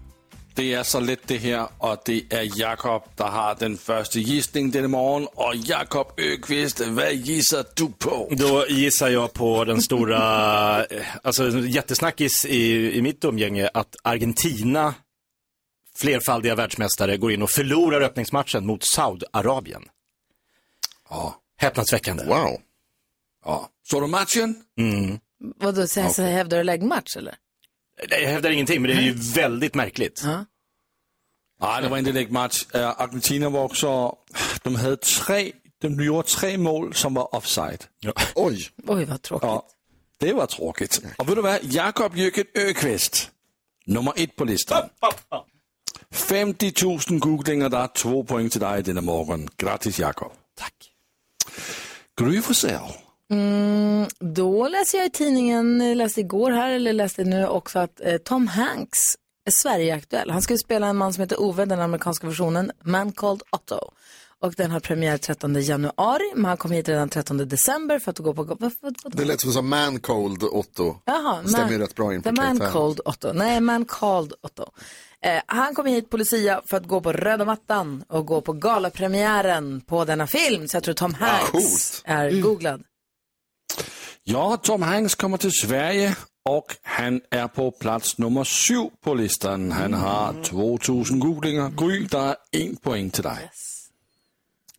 Det 0.56 0.74
är 0.74 0.84
så 0.84 1.00
lätt 1.00 1.28
det 1.28 1.38
här 1.38 1.68
och 1.78 1.98
det 2.06 2.24
är 2.30 2.60
Jakob 2.60 3.04
som 3.18 3.30
har 3.30 3.56
den 3.60 3.78
första 3.78 4.20
gissningen 4.20 4.72
denna 4.72 4.88
morgon. 4.88 5.28
Och 5.34 5.56
Jakob 5.56 6.08
Öqvist, 6.18 6.82
vad 6.88 7.14
gissar 7.14 7.66
du 7.76 7.88
på? 7.88 8.28
Då 8.32 8.66
gissar 8.70 9.10
jag 9.10 9.34
på 9.34 9.66
den 9.66 9.82
stora, 9.82 10.86
eh, 10.86 11.06
alltså 11.24 11.60
jättesnackis 11.60 12.46
i, 12.46 12.92
i 12.98 13.02
mitt 13.02 13.24
umgänge 13.26 13.70
att 13.74 13.96
Argentina, 14.04 14.94
flerfaldiga 15.96 16.56
världsmästare, 16.56 17.18
går 17.18 17.32
in 17.32 17.42
och 17.42 17.50
förlorar 17.50 18.02
öppningsmatchen 18.02 18.66
mot 18.66 18.84
Saudiarabien. 18.84 19.84
Ja. 21.10 21.43
Häpnadsväckande. 21.64 22.24
Wow. 22.26 22.62
Ja. 23.46 23.70
Såg 23.84 24.02
du 24.02 24.08
matchen? 24.08 24.56
Vadå, 25.60 25.88
så, 25.88 26.10
så 26.10 26.22
hävdar 26.22 26.58
du 26.58 26.64
läggmatch 26.64 27.18
eller? 27.18 27.36
Jag 28.10 28.20
hävdar 28.20 28.50
ingenting, 28.50 28.82
men 28.82 28.92
det 28.92 28.98
är 28.98 29.02
ju 29.02 29.14
väldigt 29.14 29.76
märkligt. 29.76 30.22
Ja. 30.24 30.46
Nej, 31.62 31.82
det 31.82 31.90
var 31.90 31.98
inte 31.98 32.12
en 32.12 32.34
match. 32.34 32.66
Äh, 32.74 33.02
Argentina 33.02 33.50
var 33.50 33.64
också, 33.64 34.16
de 34.64 34.76
hade 34.76 34.98
tre, 34.98 35.52
de 35.82 36.04
gjorde 36.04 36.28
tre 36.28 36.58
mål 36.58 36.94
som 36.94 37.14
var 37.14 37.36
offside. 37.36 37.84
Oj. 38.36 38.70
Oj, 38.88 39.06
vad 39.06 39.22
tråkigt. 39.22 39.48
Ja, 39.48 39.68
det 40.20 40.34
var 40.34 40.46
tråkigt. 40.46 41.02
Och 41.18 41.30
vet 41.30 41.36
du 41.36 41.42
vad? 41.42 41.60
Jakob 41.64 42.18
Jöken 42.18 42.46
Öqvist, 42.56 43.32
nummer 43.86 44.14
ett 44.16 44.36
på 44.36 44.46
listan. 44.46 44.90
50 46.12 46.74
000 47.10 47.20
googlingar 47.20 47.70
där, 47.70 47.88
två 47.88 48.24
poäng 48.24 48.50
till 48.50 48.62
dig 48.62 48.84
denna 48.84 49.02
morgon. 49.02 49.50
Grattis 49.58 50.00
Jakob. 50.00 50.32
Gry 52.22 52.42
Forssell. 52.42 52.94
Då 54.20 54.68
läser 54.68 54.98
jag 54.98 55.08
i 55.08 55.10
tidningen, 55.10 55.98
läste 55.98 56.20
igår 56.20 56.52
här, 56.52 56.72
eller 56.72 56.94
läste 56.94 57.24
nu 57.24 57.48
också 57.48 57.80
att 57.80 58.02
eh, 58.04 58.18
Tom 58.18 58.48
Hanks 58.48 59.00
är 59.46 59.52
Sverigeaktuell. 59.52 60.30
Han 60.30 60.42
ska 60.42 60.54
ju 60.54 60.58
spela 60.58 60.88
en 60.88 60.98
man 60.98 61.14
som 61.14 61.22
heter 61.22 61.42
Ove, 61.42 61.66
den 61.66 61.80
amerikanska 61.80 62.28
versionen, 62.28 62.72
Man 62.84 63.12
Called 63.12 63.42
Otto. 63.50 63.80
Och 64.40 64.54
den 64.58 64.72
har 64.72 64.80
premiär 64.80 65.18
13 65.18 65.62
januari, 65.62 66.32
men 66.36 66.46
han 66.46 66.58
kom 66.58 66.72
hit 66.72 66.90
redan 66.90 67.10
13 67.10 67.38
december 67.38 68.00
för 68.00 68.12
att 68.12 68.18
gå 68.20 68.34
på... 68.34 68.44
Vad, 68.44 68.74
vad, 68.82 68.96
Det 69.06 69.26
lät 69.26 69.42
som 69.42 69.70
man 69.70 70.00
cold 70.00 70.44
Otto. 70.44 70.96
Jaha, 71.06 71.42
Det 71.44 71.50
stämmer 71.50 71.72
ju 71.72 71.78
rätt 71.78 71.96
bra 71.96 72.14
in 72.14 72.22
på 72.22 72.30
The 72.30 72.36
Man. 72.36 72.60
Called 72.60 73.00
Otto. 73.06 73.34
Nej, 73.34 73.62
Man 73.62 73.86
Called 73.86 74.34
Otto. 74.42 74.72
Eh, 75.24 75.42
han 75.46 75.76
kom 75.76 75.86
hit 75.86 76.10
på 76.10 76.18
Lucia 76.18 76.62
för 76.66 76.78
att 76.78 76.86
gå 76.86 77.02
på 77.02 77.12
röda 77.12 77.46
mattan 77.46 78.04
och 78.08 78.26
gå 78.26 78.42
på 78.42 78.54
galapremiären 78.54 79.82
på 79.82 80.06
denna 80.06 80.28
film. 80.28 80.68
Så 80.68 80.76
jag 80.76 80.84
tror 80.84 80.94
Tom 80.94 81.14
Hanks 81.14 81.52
coolt. 81.52 82.02
är 82.06 82.42
googlad. 82.42 82.84
Ja, 84.24 84.58
Tom 84.58 84.82
Hanks 84.82 85.16
kommer 85.16 85.38
till 85.38 85.52
Sverige 85.52 86.16
och 86.50 86.76
han 86.82 87.22
är 87.32 87.48
på 87.48 87.72
plats 87.72 88.18
nummer 88.18 88.44
sju 88.44 88.90
på 89.04 89.14
listan. 89.14 89.72
Han 89.72 89.94
har 89.94 90.44
2000 90.44 91.20
googlingar. 91.20 91.70
Gry, 91.70 92.06
där 92.06 92.36
är 92.52 92.62
en 92.66 92.76
poäng 92.76 93.10
till 93.10 93.24
dig. 93.24 93.52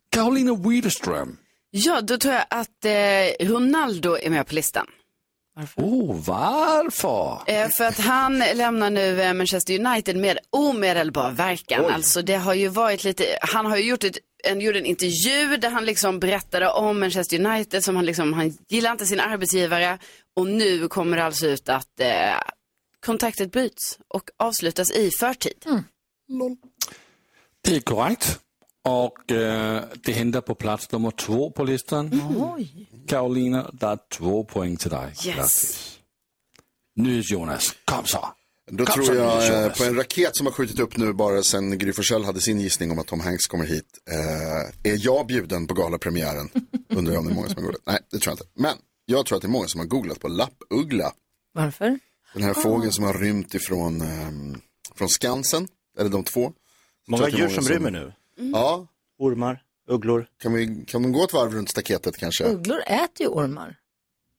Karolina 0.09 0.55
Widerström. 0.55 1.37
Ja, 1.71 2.01
då 2.01 2.19
tror 2.19 2.35
jag 2.35 2.45
att 2.51 2.85
eh, 2.85 3.47
Ronaldo 3.47 4.17
är 4.17 4.31
med 4.31 4.47
på 4.47 4.55
listan. 4.55 4.87
Oh, 5.77 6.25
varför? 6.27 7.41
Eh, 7.47 7.69
för 7.69 7.85
att 7.85 7.99
han 7.99 8.39
lämnar 8.39 8.91
nu 8.91 9.23
eh, 9.23 9.35
Manchester 9.35 9.87
United 9.87 10.17
med 10.17 10.39
omedelbar 10.51 11.31
verkan. 11.31 11.85
Alltså 11.85 12.23
det 12.23 12.37
har 12.37 12.55
ju 12.55 12.69
varit 12.69 13.05
lite, 13.05 13.39
han 13.41 13.67
har 13.67 13.77
ju 13.77 13.85
gjort 13.85 14.05
ett 14.05 14.19
en, 14.45 14.61
gjorde 14.61 14.79
en 14.79 14.87
intervju 14.87 15.57
där 15.57 15.71
han 15.71 15.85
liksom 15.85 16.21
berättade 16.21 16.71
om 16.71 17.01
Manchester 17.01 17.47
United 17.47 17.85
som 17.85 17.97
han 17.97 18.05
liksom, 18.05 18.33
han 18.33 18.59
gillar 18.69 18.93
inte 18.93 19.07
sin 19.07 19.21
arbetsgivare 19.21 19.99
och 20.37 20.47
nu 20.47 20.89
kommer 20.89 21.17
det 21.17 21.25
alltså 21.25 21.47
ut 21.47 21.69
att 21.69 22.01
eh, 22.01 22.07
kontraktet 23.07 23.53
bryts 23.53 23.99
och 24.09 24.31
avslutas 24.37 24.91
i 24.91 25.11
förtid. 25.21 25.65
Det 27.61 27.77
är 27.77 27.81
korrekt. 27.81 28.41
Och 28.83 29.33
eh, 29.33 29.83
det 30.05 30.13
händer 30.13 30.41
på 30.41 30.55
plats 30.55 30.93
nummer 30.93 31.11
två 31.11 31.51
på 31.51 31.65
listan. 31.65 32.21
Karolina, 33.09 33.71
det 33.73 33.87
är 33.87 33.99
två 34.13 34.45
poäng 34.45 34.77
till 34.77 34.91
dig. 34.91 35.13
Grattis. 35.25 35.99
Nyhets 36.97 37.31
Jonas, 37.31 37.75
kom 37.85 38.07
så. 38.07 38.29
Då 38.71 38.85
Kom 38.85 38.95
tror 38.95 39.05
så, 39.05 39.15
jag 39.15 39.47
eh, 39.55 39.61
Jonas. 39.63 39.79
på 39.79 39.85
en 39.85 39.95
raket 39.97 40.37
som 40.37 40.47
har 40.47 40.53
skjutit 40.53 40.79
upp 40.81 40.97
nu 40.97 41.13
bara 41.13 41.43
sen 41.43 41.79
Gry 41.79 41.93
Forssell 41.93 42.25
hade 42.25 42.41
sin 42.41 42.61
gissning 42.61 42.91
om 42.91 42.99
att 42.99 43.07
Tom 43.07 43.21
Hanks 43.21 43.47
kommer 43.47 43.65
hit. 43.65 43.87
Eh, 44.11 44.93
är 44.93 44.99
jag 45.07 45.27
bjuden 45.27 45.67
på 45.67 45.75
galapremiären? 45.75 46.51
Undrar 46.89 47.13
jag 47.13 47.21
om 47.21 47.27
det 47.27 47.33
är 47.33 47.35
många 47.35 47.49
som 47.49 47.57
har 47.57 47.63
googlat. 47.63 47.83
Nej, 47.87 47.99
det 48.11 48.19
tror 48.19 48.31
jag 48.31 48.35
inte. 48.35 48.47
Men 48.55 48.77
jag 49.07 49.27
tror 49.27 49.37
att 49.37 49.43
det 49.43 49.47
är 49.47 49.51
många 49.51 49.67
som 49.69 49.81
har 49.81 49.87
googlat 49.87 50.21
på 50.21 50.29
lappuggla. 50.29 51.13
Varför? 51.53 51.99
Den 52.35 52.43
här 52.43 52.55
fågeln 52.55 52.93
som 52.93 53.05
har 53.05 53.15
rymt 53.15 53.55
ifrån 53.55 54.01
ehm, 54.01 54.61
från 54.95 55.09
Skansen. 55.09 55.69
Eller 55.99 56.11
de 56.11 56.25
två. 56.25 56.53
Många 57.09 57.29
djur 57.29 57.39
många 57.39 57.51
som 57.51 57.65
rymmer 57.65 57.91
nu. 57.91 58.13
Ja, 58.53 58.87
Ormar, 59.19 59.63
ugglor. 59.89 60.27
kan, 60.43 60.53
vi, 60.53 60.85
kan 60.87 61.03
de 61.03 61.13
gå 61.13 61.25
ett 61.25 61.33
varv 61.33 61.53
runt 61.55 61.71
staketet 61.71 62.17
kanske? 62.17 62.45
Ugglor 62.45 62.81
äter 62.87 63.09
ju 63.21 63.27
ormar. 63.29 63.77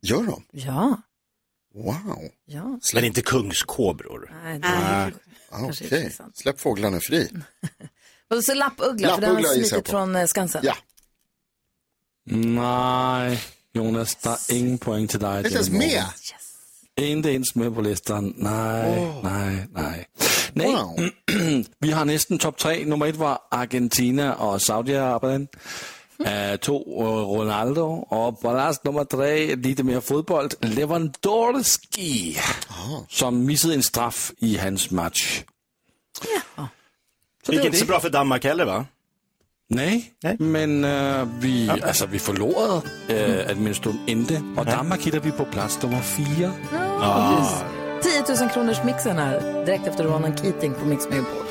Gör 0.02 0.24
de? 0.24 0.44
Ja, 0.52 1.02
Wow. 1.74 2.20
ja. 2.46 2.80
Men 2.94 3.04
inte 3.06 3.22
kungskobror. 3.22 4.32
Nej, 4.44 4.60
det 4.60 4.68
är... 4.68 5.14
Ah, 5.50 5.62
Okej, 5.66 5.98
intressant. 5.98 6.38
släpp 6.38 6.60
fåglarna 6.62 7.00
fri. 7.00 7.30
Och 8.30 8.44
så 8.44 8.54
lappuggla, 8.54 9.16
för 9.16 9.22
den 9.22 9.36
har 9.36 9.42
smitit 9.44 9.90
från 9.90 10.16
eh, 10.16 10.26
Skansen. 10.26 10.62
Ja, 10.66 10.76
Nej, 12.28 13.42
Jonas, 13.74 14.16
det 14.16 14.30
är 14.30 14.58
ingen 14.58 14.78
poäng 14.78 15.08
till 15.08 15.20
dig. 15.20 15.44
det 15.44 15.48
är 15.50 15.52
inte 15.52 15.56
ens 15.58 15.70
med. 15.70 15.80
morgon. 15.82 17.10
Inte 17.10 17.30
ens 17.30 17.56
med 17.56 17.76
på 17.76 17.82
listan. 17.82 18.34
Nej, 18.38 19.22
nej, 19.24 19.68
nej. 19.72 20.08
Nej, 20.56 20.68
Wow. 20.68 21.10
vi 21.80 21.92
har 21.92 22.06
nästan 22.06 22.38
topp 22.38 22.58
tre. 22.58 22.86
Nummer 22.86 23.08
ett 23.08 23.16
var 23.16 23.40
Argentina 23.52 24.36
och 24.36 24.62
Saudiarabien. 24.62 25.48
Uh, 26.20 26.56
två 26.60 26.84
Ronaldo 27.36 27.82
och 28.10 28.42
på 28.42 28.52
plats 28.52 28.84
nummer 28.84 29.04
tre, 29.06 29.56
lite 29.56 29.84
mer 29.84 30.02
fotboll, 30.02 30.50
Lewandowski 30.62 32.38
som 33.10 33.46
missade 33.46 33.74
en 33.74 33.84
straff 33.84 34.32
i 34.38 34.58
hans 34.58 34.92
match. 34.92 35.44
Så 36.56 37.52
Det 37.52 37.52
gick 37.52 37.60
var 37.62 37.66
inte 37.66 37.78
så 37.78 37.86
bra 37.86 38.00
för 38.00 38.10
Danmark 38.10 38.44
heller 38.44 38.66
va? 38.66 38.86
Nej, 39.70 40.14
Nej. 40.24 40.36
men 40.40 40.86
uh, 40.86 41.28
vi, 41.40 41.70
alltså, 41.70 42.06
vi 42.06 42.20
förlorade 42.20 42.82
uh, 43.10 43.52
administration 43.52 44.00
inte 44.08 44.42
och 44.58 44.66
Danmark 44.66 45.02
hittar 45.02 45.20
vi 45.20 45.32
på 45.32 45.46
plats 45.46 45.82
nummer 45.82 46.02
fyra. 46.02 46.52
Ah. 47.02 47.75
10 48.06 48.36
000 48.42 48.50
kronors 48.50 48.84
mixen 48.84 49.18
här, 49.18 49.66
direkt 49.66 49.88
efter 49.88 50.04
Ronan 50.04 50.38
Keating 50.38 50.74
på 50.74 50.86
Mix 50.86 51.10
Megapol. 51.10 51.46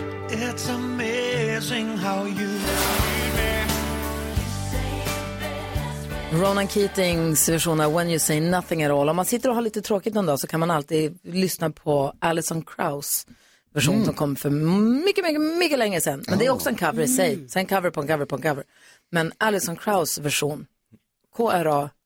Ronan 6.33 6.69
Keatings 6.69 7.49
version 7.49 7.81
av 7.81 7.95
When 7.95 8.09
You 8.09 8.19
Say 8.19 8.41
Nothing 8.41 8.85
At 8.85 8.91
All. 8.91 9.09
Om 9.09 9.17
man 9.17 9.25
sitter 9.25 9.49
och 9.49 9.55
har 9.55 9.63
lite 9.63 9.83
tråkigt 9.83 10.15
någon 10.15 10.27
dag 10.27 10.41
så 10.41 10.47
kan 10.47 10.61
man 10.61 10.71
alltid 10.71 11.19
lyssna 11.23 11.71
på 11.71 12.13
Alison 12.19 12.63
Krauss 12.63 13.27
version 13.73 14.05
som 14.05 14.15
kom 14.15 14.37
för 14.37 14.51
mycket, 14.51 15.25
mycket, 15.25 15.41
mycket 15.41 15.79
länge 15.79 16.01
sedan. 16.01 16.25
Men 16.29 16.39
det 16.39 16.47
är 16.47 16.51
också 16.51 16.69
en 16.69 16.77
cover 16.77 17.03
i 17.03 17.09
sig. 17.09 17.49
Så 17.49 17.59
en 17.59 17.67
cover 17.67 17.91
på 17.91 18.01
en 18.01 18.07
cover 18.07 18.25
på 18.25 18.37
en 18.37 18.43
cover. 18.43 18.65
Men 19.11 19.33
Alison 19.39 19.77
Krauss 19.77 20.19
version, 20.19 20.67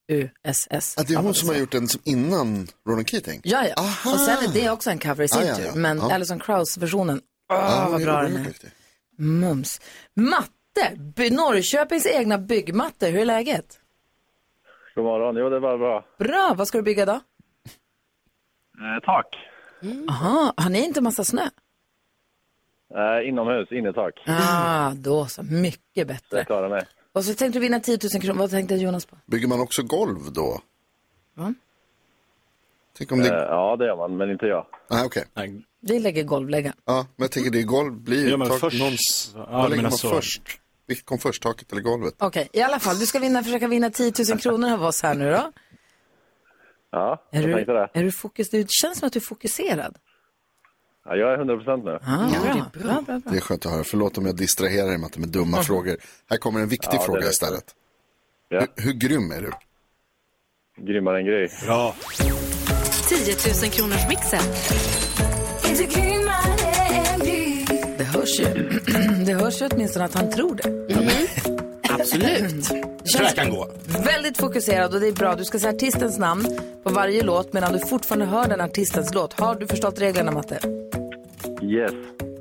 K-R-A-U-S-S. 0.09 0.99
Att 0.99 1.07
det 1.09 1.15
är 1.15 1.19
hon 1.19 1.35
som 1.35 1.49
har 1.49 1.57
gjort 1.57 1.73
den 1.73 1.89
som 1.89 2.01
innan 2.05 2.67
Ronan 2.89 3.05
Keating? 3.05 3.41
Ja, 3.45 3.65
ja. 3.67 3.75
Aha. 3.77 4.13
Och 4.13 4.21
sen 4.21 4.39
är 4.51 4.55
det 4.55 4.71
också 4.71 4.91
en 4.91 4.99
cover 4.99 5.25
i 5.25 5.29
sin 5.29 5.43
Ah, 5.43 5.45
ja, 5.47 5.55
tur. 5.57 5.65
ja. 5.67 5.75
Men 5.75 5.99
Ja. 5.99 6.15
Alison 6.15 6.39
Krauss-versionen, 6.41 7.21
åh 7.53 7.57
Ja, 7.59 7.89
vad 7.91 8.03
bra 8.03 8.19
är 8.19 8.23
den 8.23 8.37
är. 8.37 8.53
Mums. 9.19 9.81
Matte, 10.15 10.97
By- 11.17 11.31
Norrköpings 11.31 12.07
egna 12.07 12.39
byggmattor, 12.39 13.07
hur 13.07 13.21
är 13.21 13.25
läget? 13.25 13.81
God 14.95 15.05
morgon. 15.05 15.37
Jo, 15.37 15.49
det 15.51 15.61
var 15.61 15.79
bra. 15.79 16.05
Bra, 16.19 16.55
vad 16.57 16.69
ska 16.69 16.79
du 16.79 16.83
bygga 16.83 17.07
då? 17.07 17.13
Eh, 17.13 17.21
tak. 19.05 19.27
Aha, 20.11 20.55
har 20.57 20.71
ni 20.71 20.85
inte 20.85 21.01
massa 21.01 21.25
snö? 21.25 21.43
Eh, 22.95 23.29
inomhus, 23.29 23.73
innertak. 23.73 24.15
Ah, 24.27 24.93
då 24.95 25.27
så, 25.27 25.43
mycket 25.43 26.09
bättre. 26.09 26.37
Jag 26.39 26.47
klarar 26.47 26.69
mig. 26.69 26.87
Och 27.19 27.25
så 27.25 27.35
tänkte 27.35 27.59
du 27.59 27.61
vinna 27.63 27.81
10 27.81 27.99
000 28.15 28.23
kronor, 28.23 28.39
vad 28.39 28.51
tänkte 28.51 28.75
Jonas 28.75 29.07
på? 29.07 29.17
Bygger 29.27 29.49
man 29.49 29.61
också 29.61 29.83
golv 29.83 30.33
då? 30.33 30.61
Va? 31.35 31.55
Tänk 32.99 33.13
om 33.13 33.21
Eh, 33.21 33.27
det... 33.27 33.33
ja, 33.35 33.77
det 33.77 33.87
gör 33.87 33.97
man, 33.97 34.17
men 34.17 34.31
inte 34.31 34.47
jag. 34.47 34.67
Nej, 34.91 35.05
okej. 35.07 35.25
Nej, 35.35 35.65
Vi 35.81 35.99
lägger 35.99 36.25
golvläggaren. 36.25 36.77
Ja, 36.85 37.07
men 37.17 37.25
jag 37.25 37.31
tänker 37.33 37.51
det 37.51 37.63
golv 37.63 37.93
blir 38.01 38.37
tak- 38.49 38.61
först. 38.61 38.77
någons- 38.81 39.33
Ja, 39.35 39.47
Vad 39.51 39.71
lägger 39.71 39.83
man 39.83 39.93
så. 39.93 40.09
först? 40.11 40.43
Vilket 40.87 41.07
kom 41.07 41.19
först, 41.19 41.43
taket 41.43 41.73
eller 41.73 41.83
golvet? 41.83 42.15
Okej, 42.19 42.49
i 42.53 42.61
alla 42.63 42.79
fall, 42.79 42.99
du 42.99 43.07
ska 43.07 43.19
vinna, 43.19 43.43
försöka 43.43 43.69
vinna 43.69 43.91
10 43.91 44.13
000 44.31 44.39
kronor 44.41 44.73
av 44.73 44.83
oss 44.85 45.03
här 45.03 45.15
nu 45.15 45.31
då. 45.31 45.53
Ja, 46.91 47.23
Är 47.33 47.41
jag 47.41 47.49
du, 47.51 47.55
tänkte 47.55 47.73
det. 47.73 47.91
är 47.95 48.03
du 48.05 48.13
fokus, 48.13 48.51
det 48.51 48.71
känns 48.71 48.99
som 48.99 49.07
att 49.07 49.13
du 49.13 49.19
är 49.19 49.21
fokuserad. 49.25 49.97
Ja, 51.09 51.17
jag 51.17 51.33
är 51.33 51.37
100 51.39 51.57
procent 51.57 51.85
nu. 51.85 51.91
Ah, 51.91 52.29
bra. 52.43 52.55
Bra, 52.73 52.93
bra, 52.93 53.03
bra. 53.07 53.21
Det 53.33 53.37
är 53.37 53.41
skönt 53.41 53.67
att 53.67 53.73
höra. 53.73 53.85
Förlåt 53.85 54.19
om 54.19 54.27
jag 54.27 54.37
distraherar 54.37 54.89
dig 54.89 54.99
med 54.99 55.07
att 55.07 55.13
det 55.13 55.21
med 55.21 55.29
dumma 55.29 55.63
frågor. 55.63 55.97
Här 56.31 56.37
kommer 56.39 56.61
en 56.61 56.69
viktig 56.69 56.89
Ja, 56.89 56.93
det 56.93 56.99
är 56.99 57.07
fråga 57.07 57.21
lugnt. 57.21 57.33
istället. 57.33 57.65
Ja, 58.49 58.61
Hur, 58.77 58.85
hur 58.85 58.93
grym 58.93 59.31
är 59.33 59.41
du? 59.41 59.51
grymmare 60.93 61.19
än 61.19 61.27
grej. 61.27 61.49
Bra. 61.67 61.95
10 63.09 63.35
000 63.63 63.71
kronors 63.71 64.09
mixen. 64.09 64.41
Det 67.99 68.05
hörs 68.05 68.41
ju. 68.41 68.45
Det 69.27 69.33
hörs 69.35 69.63
ju 69.63 69.67
åtminstone 69.73 70.05
att 70.05 70.15
han 70.15 70.31
tror 70.31 70.55
det. 70.55 70.95
Absolut. 71.89 72.65
Så 73.05 73.19
där 73.19 73.35
kan 73.35 73.51
gå. 73.51 73.69
Väldigt 74.05 74.37
fokuserad 74.39 74.95
och 74.95 75.01
det 75.01 75.09
är 75.09 75.13
bra. 75.13 75.35
Du 75.35 75.45
ska 75.45 75.59
säga 75.59 75.73
artistens 75.75 76.19
namn 76.19 76.59
på 76.85 76.91
varje 76.93 77.23
låt 77.23 77.53
medan 77.53 77.73
du 77.73 77.79
fortfarande 77.79 78.27
hör 78.27 78.49
den 78.49 78.61
artistens 78.61 79.15
låt. 79.15 79.33
Har 79.41 79.55
du 79.55 79.67
förstått 79.67 80.01
reglerna, 80.01 80.31
Matte? 80.33 80.59
Yes. 81.63 81.93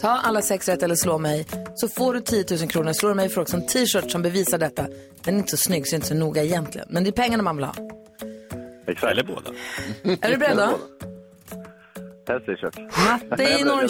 Ta 0.02 0.10
alla 0.10 0.42
sex 0.42 0.68
rätt 0.68 0.84
eller 0.84 0.96
slå 0.96 1.18
mig 1.18 1.46
så 1.76 1.88
får 1.88 2.14
du 2.14 2.22
10 2.22 2.46
000 2.60 2.70
kronor. 2.70 2.94
Slår 2.94 3.10
du 3.10 3.16
mig 3.16 3.30
får 3.30 3.36
du 3.36 3.42
också 3.42 3.56
en 3.58 3.68
t-shirt 3.68 4.12
som 4.12 4.22
bevisar 4.22 4.58
detta. 4.58 4.88
Den 5.24 5.34
är 5.36 5.38
inte 5.38 5.52
så 5.52 5.58
snygg 5.58 5.88
så 5.88 5.92
det 5.92 5.96
är 5.96 5.98
inte 5.98 6.08
så 6.08 6.14
noga 6.14 6.44
egentligen. 6.44 6.88
Men 6.92 7.04
det 7.04 7.10
är 7.10 7.12
pengarna 7.12 7.44
man 7.44 7.56
vill 7.56 7.66
ha. 7.66 7.74
Exakt. 8.88 9.12
Eller 9.12 9.24
båda. 9.24 9.52
Är 10.28 10.32
du 10.32 10.38
beredd 10.38 10.58
då? 10.58 10.80
Helst 12.28 12.46
t-shirt. 12.46 12.78
Matte 13.06 13.44
i, 13.44 13.64
Norr... 13.64 13.90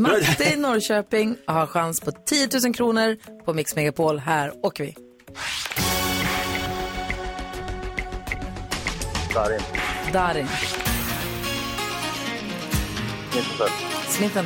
Matte 0.00 0.54
i 0.54 0.56
Norrköping 0.56 1.36
har 1.46 1.66
chans 1.66 2.00
på 2.00 2.12
10 2.12 2.48
000 2.64 2.74
kronor 2.74 3.16
på 3.44 3.54
Mix 3.54 3.76
Megapol. 3.76 4.18
Här 4.18 4.52
åker 4.66 4.84
vi. 4.84 4.94
Darin. 9.34 9.60
Darin, 10.12 10.46
Inte 13.36 13.64
Smith 14.18 14.32
Tell. 14.32 14.44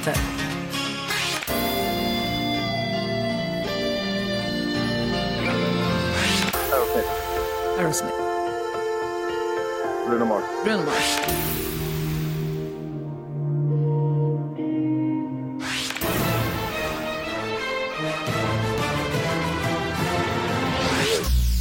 Aerosmith. 6.72 7.08
Aerosmith. 7.78 8.16
Bruno 10.06 10.24
Mars. 10.26 10.44
Bruno 10.64 10.84
Mars. 10.84 11.18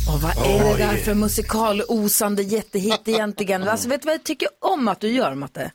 Och 0.07 0.21
vad 0.21 0.45
är 0.45 0.63
det 0.63 0.77
där 0.77 0.97
för 0.97 1.13
musikalosande 1.13 2.43
jättehit 2.43 3.07
egentligen? 3.07 3.67
Alltså, 3.67 3.89
vet 3.89 4.01
du 4.01 4.05
vad 4.05 4.15
jag 4.15 4.23
tycker 4.23 4.47
om 4.59 4.87
att 4.87 4.99
du 4.99 5.07
gör, 5.07 5.35
Matte? 5.35 5.71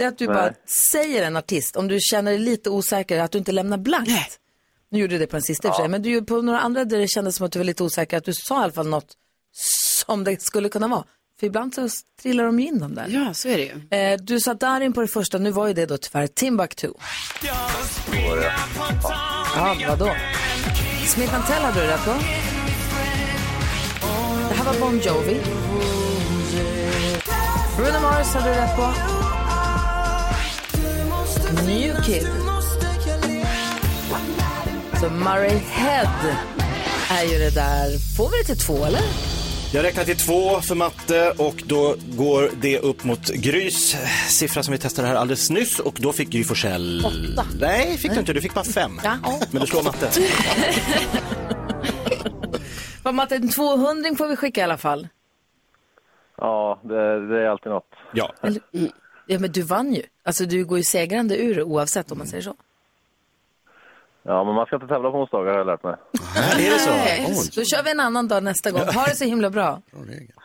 Det 0.00 0.04
är 0.04 0.08
att 0.08 0.18
du 0.18 0.26
Nej. 0.26 0.34
bara 0.34 0.52
säger 0.92 1.22
en 1.22 1.36
artist, 1.36 1.76
om 1.76 1.88
du 1.88 1.98
känner 2.00 2.30
dig 2.30 2.40
lite 2.40 2.70
osäker, 2.70 3.20
att 3.20 3.30
du 3.30 3.38
inte 3.38 3.52
lämnar 3.52 3.78
blankt. 3.78 4.38
Nu 4.90 4.98
gjorde 4.98 5.14
du 5.14 5.18
det 5.18 5.26
på 5.26 5.36
den 5.36 5.42
sista 5.42 5.68
och 5.68 5.74
för 5.74 5.82
sig, 5.82 5.88
men 5.88 6.02
du, 6.02 6.10
gjorde 6.10 6.26
på 6.26 6.42
några 6.42 6.60
andra 6.60 6.84
där 6.84 6.98
det 6.98 7.08
kändes 7.08 7.36
som 7.36 7.46
att 7.46 7.52
du 7.52 7.58
var 7.58 7.64
lite 7.64 7.82
osäker, 7.82 8.16
att 8.16 8.24
du 8.24 8.32
sa 8.34 8.60
i 8.60 8.64
alla 8.64 8.72
fall 8.72 8.88
något 8.88 9.12
som 10.06 10.24
det 10.24 10.42
skulle 10.42 10.68
kunna 10.68 10.88
vara. 10.88 11.04
För 11.40 11.46
ibland 11.46 11.74
så 11.74 11.88
trillar 12.22 12.44
de 12.44 12.60
ju 12.60 12.66
in 12.66 12.78
de 12.78 12.94
där. 12.94 13.06
Ja, 13.08 13.34
så 13.34 13.48
är 13.48 13.56
det 13.56 13.64
ju. 13.64 13.98
Eh, 13.98 14.20
du 14.20 14.40
sa 14.40 14.54
Darin 14.54 14.92
på 14.92 15.00
det 15.00 15.08
första, 15.08 15.38
nu 15.38 15.50
var 15.50 15.66
ju 15.66 15.74
det 15.74 15.86
då 15.86 15.96
tyvärr 15.96 16.26
Timbuktu. 16.26 16.92
Ja, 17.42 17.70
vadå? 19.88 20.10
Smith 21.06 21.48
Tell 21.48 21.62
hade 21.62 21.80
du 21.80 21.86
rätt 21.86 22.04
på. 22.04 22.14
Det 24.48 24.54
här 24.54 24.64
var 24.64 24.80
Bon 24.80 24.98
Jovi. 24.98 25.40
Bruno 27.76 28.00
Mars 28.00 28.34
hade 28.34 28.54
du 28.54 28.60
rätt 28.60 28.76
på. 28.76 29.19
New 31.54 31.94
Kid. 32.02 32.26
Så 35.00 35.10
Murray 35.10 35.56
Head 35.56 36.36
är 37.10 37.24
ju 37.32 37.38
det 37.38 37.54
där. 37.54 38.16
Får 38.16 38.30
vi 38.30 38.38
det 38.38 38.44
till 38.44 38.58
två 38.58 38.84
eller? 38.84 39.00
Jag 39.72 39.84
räknar 39.84 40.04
till 40.04 40.16
två 40.16 40.60
för 40.60 40.74
matte 40.74 41.32
och 41.38 41.62
då 41.66 41.94
går 42.16 42.50
det 42.60 42.78
upp 42.78 43.04
mot 43.04 43.28
Grys 43.28 43.96
siffra 44.28 44.62
som 44.62 44.72
vi 44.72 44.78
testade 44.78 45.08
här 45.08 45.14
alldeles 45.14 45.50
nyss 45.50 45.78
och 45.78 45.94
då 45.98 46.12
fick 46.12 46.28
Gry 46.28 46.44
Forssell... 46.44 47.02
Åtta. 47.06 47.46
Nej, 47.60 47.98
fick 47.98 48.12
du 48.12 48.20
inte. 48.20 48.32
Du 48.32 48.40
fick 48.40 48.54
bara 48.54 48.64
fem. 48.64 49.00
Ja. 49.04 49.16
Men 49.50 49.60
du 49.60 49.66
slår 49.66 49.82
matte. 49.82 50.10
Vad 53.02 53.14
Matte, 53.14 53.36
en 53.36 53.48
200 53.48 54.10
får 54.18 54.28
vi 54.28 54.36
skicka 54.36 54.60
i 54.60 54.64
alla 54.64 54.78
fall. 54.78 55.08
Ja, 56.36 56.80
det, 56.82 57.28
det 57.28 57.42
är 57.42 57.46
alltid 57.48 57.72
något. 57.72 57.88
Ja. 58.12 58.32
Eller, 58.42 58.60
ja, 59.30 59.38
men 59.38 59.52
du 59.52 59.62
vann 59.62 59.94
ju. 59.94 60.02
Alltså 60.22 60.44
du 60.44 60.64
går 60.64 60.78
ju 60.78 60.84
segrande 60.84 61.36
ur 61.42 61.62
oavsett 61.62 62.12
om 62.12 62.18
man 62.18 62.26
säger 62.26 62.42
så. 62.42 62.54
Ja, 64.22 64.44
men 64.44 64.54
man 64.54 64.66
ska 64.66 64.76
inte 64.76 64.86
tävla 64.88 65.10
på 65.10 65.18
onsdagar 65.18 65.50
har 65.52 65.58
jag 65.58 65.66
lärt 65.66 65.82
mig. 65.84 65.94
Är 66.36 66.70
det 66.70 66.78
så? 66.78 66.90
Nej, 66.90 67.26
Då 67.56 67.64
kör 67.64 67.82
vi 67.84 67.90
en 67.90 68.00
annan 68.00 68.28
dag 68.28 68.42
nästa 68.42 68.70
gång. 68.70 68.80
Ha 68.80 69.04
det 69.04 69.16
så 69.16 69.24
himla 69.24 69.50
bra. 69.50 69.82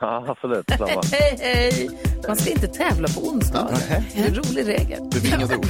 Ja, 0.01 0.25
absolut. 0.27 0.65
Samma. 0.77 0.87
Hej, 1.11 1.37
hej! 1.41 1.89
Man 2.27 2.35
ska 2.35 2.51
inte 2.51 2.67
tävla 2.67 3.07
på 3.07 3.21
onsdag. 3.21 3.69
Det 4.13 4.19
är 4.21 4.27
en 4.27 4.35
rolig 4.35 4.67
regel. 4.67 4.99
Bevingade 5.13 5.55
ord. 5.57 5.67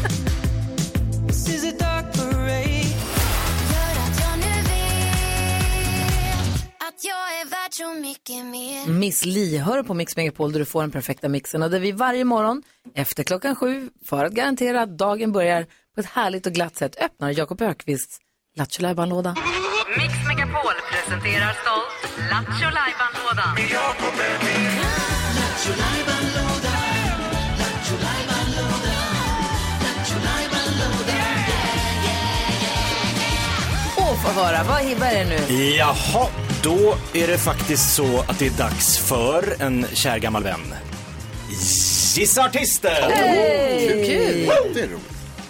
Miss 8.87 9.25
Li 9.25 9.57
hör 9.57 9.83
på 9.83 9.93
Mix 9.93 10.15
Megapol 10.15 10.51
där 10.51 10.59
du 10.59 10.65
får 10.65 10.81
den 10.81 10.91
perfekta 10.91 11.29
mixen. 11.29 11.63
Och 11.63 11.69
där 11.69 11.79
vi 11.79 11.91
varje 11.91 12.25
morgon 12.25 12.63
efter 12.93 13.23
klockan 13.23 13.55
sju 13.55 13.89
för 14.05 14.25
att 14.25 14.33
garantera 14.33 14.81
att 14.81 14.97
dagen 14.97 15.31
börjar 15.31 15.65
på 15.95 16.01
ett 16.01 16.05
härligt 16.05 16.45
och 16.45 16.53
glatt 16.53 16.75
sätt 16.75 16.95
öppnar 16.95 17.31
Jakob 17.31 17.61
Ökvists 17.61 18.19
Lattjo 18.57 18.81
låda 19.05 19.35
Mix 19.97 20.13
Megapol 20.27 20.73
presenterar 20.91 21.53
stolt 21.61 22.17
Lattjo 22.31 22.69
Lajban-lådan. 22.77 23.55
Åh, 33.97 34.15
få 34.23 34.41
höra. 34.41 34.63
Vad, 34.63 34.83
vad 34.99 35.09
är 35.09 35.25
det 35.25 35.47
nu? 35.47 35.53
Jaha, 35.55 36.27
då 36.65 36.95
är 37.13 37.27
det 37.27 37.37
faktiskt 37.37 37.95
så 37.95 38.19
att 38.19 38.39
det 38.39 38.45
är 38.45 38.57
dags 38.57 38.97
för 38.97 39.61
en 39.61 39.85
kär 39.93 40.17
gammal 40.17 40.43
vän. 40.43 40.73
Gissa 42.15 42.45
artister! 42.45 43.11
Hej! 43.11 43.87
Kul! 43.87 44.73
Det 44.73 44.81
är 44.81 44.87
roligt. 44.87 45.01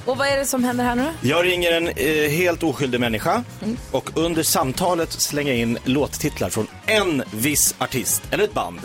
Och 0.06 0.18
vad 0.18 0.28
är 0.28 0.38
det 0.38 0.46
som 0.46 0.64
händer 0.64 0.84
här 0.84 0.96
nu? 0.96 1.12
Jag 1.22 1.46
ringer 1.46 1.72
en 1.72 1.88
eh, 1.88 2.30
helt 2.30 2.64
oskyldig 2.64 3.00
människa 3.00 3.44
och 3.92 4.18
under 4.18 4.44
samtalet 4.44 5.12
slänger 5.12 5.52
jag 5.52 5.60
in 5.60 5.78
låttitlar 5.84 6.50
från 6.50 6.68
en 6.86 7.24
viss 7.34 7.76
artist 7.78 8.24
eller 8.32 8.44
ett 8.44 8.54
band. 8.54 8.80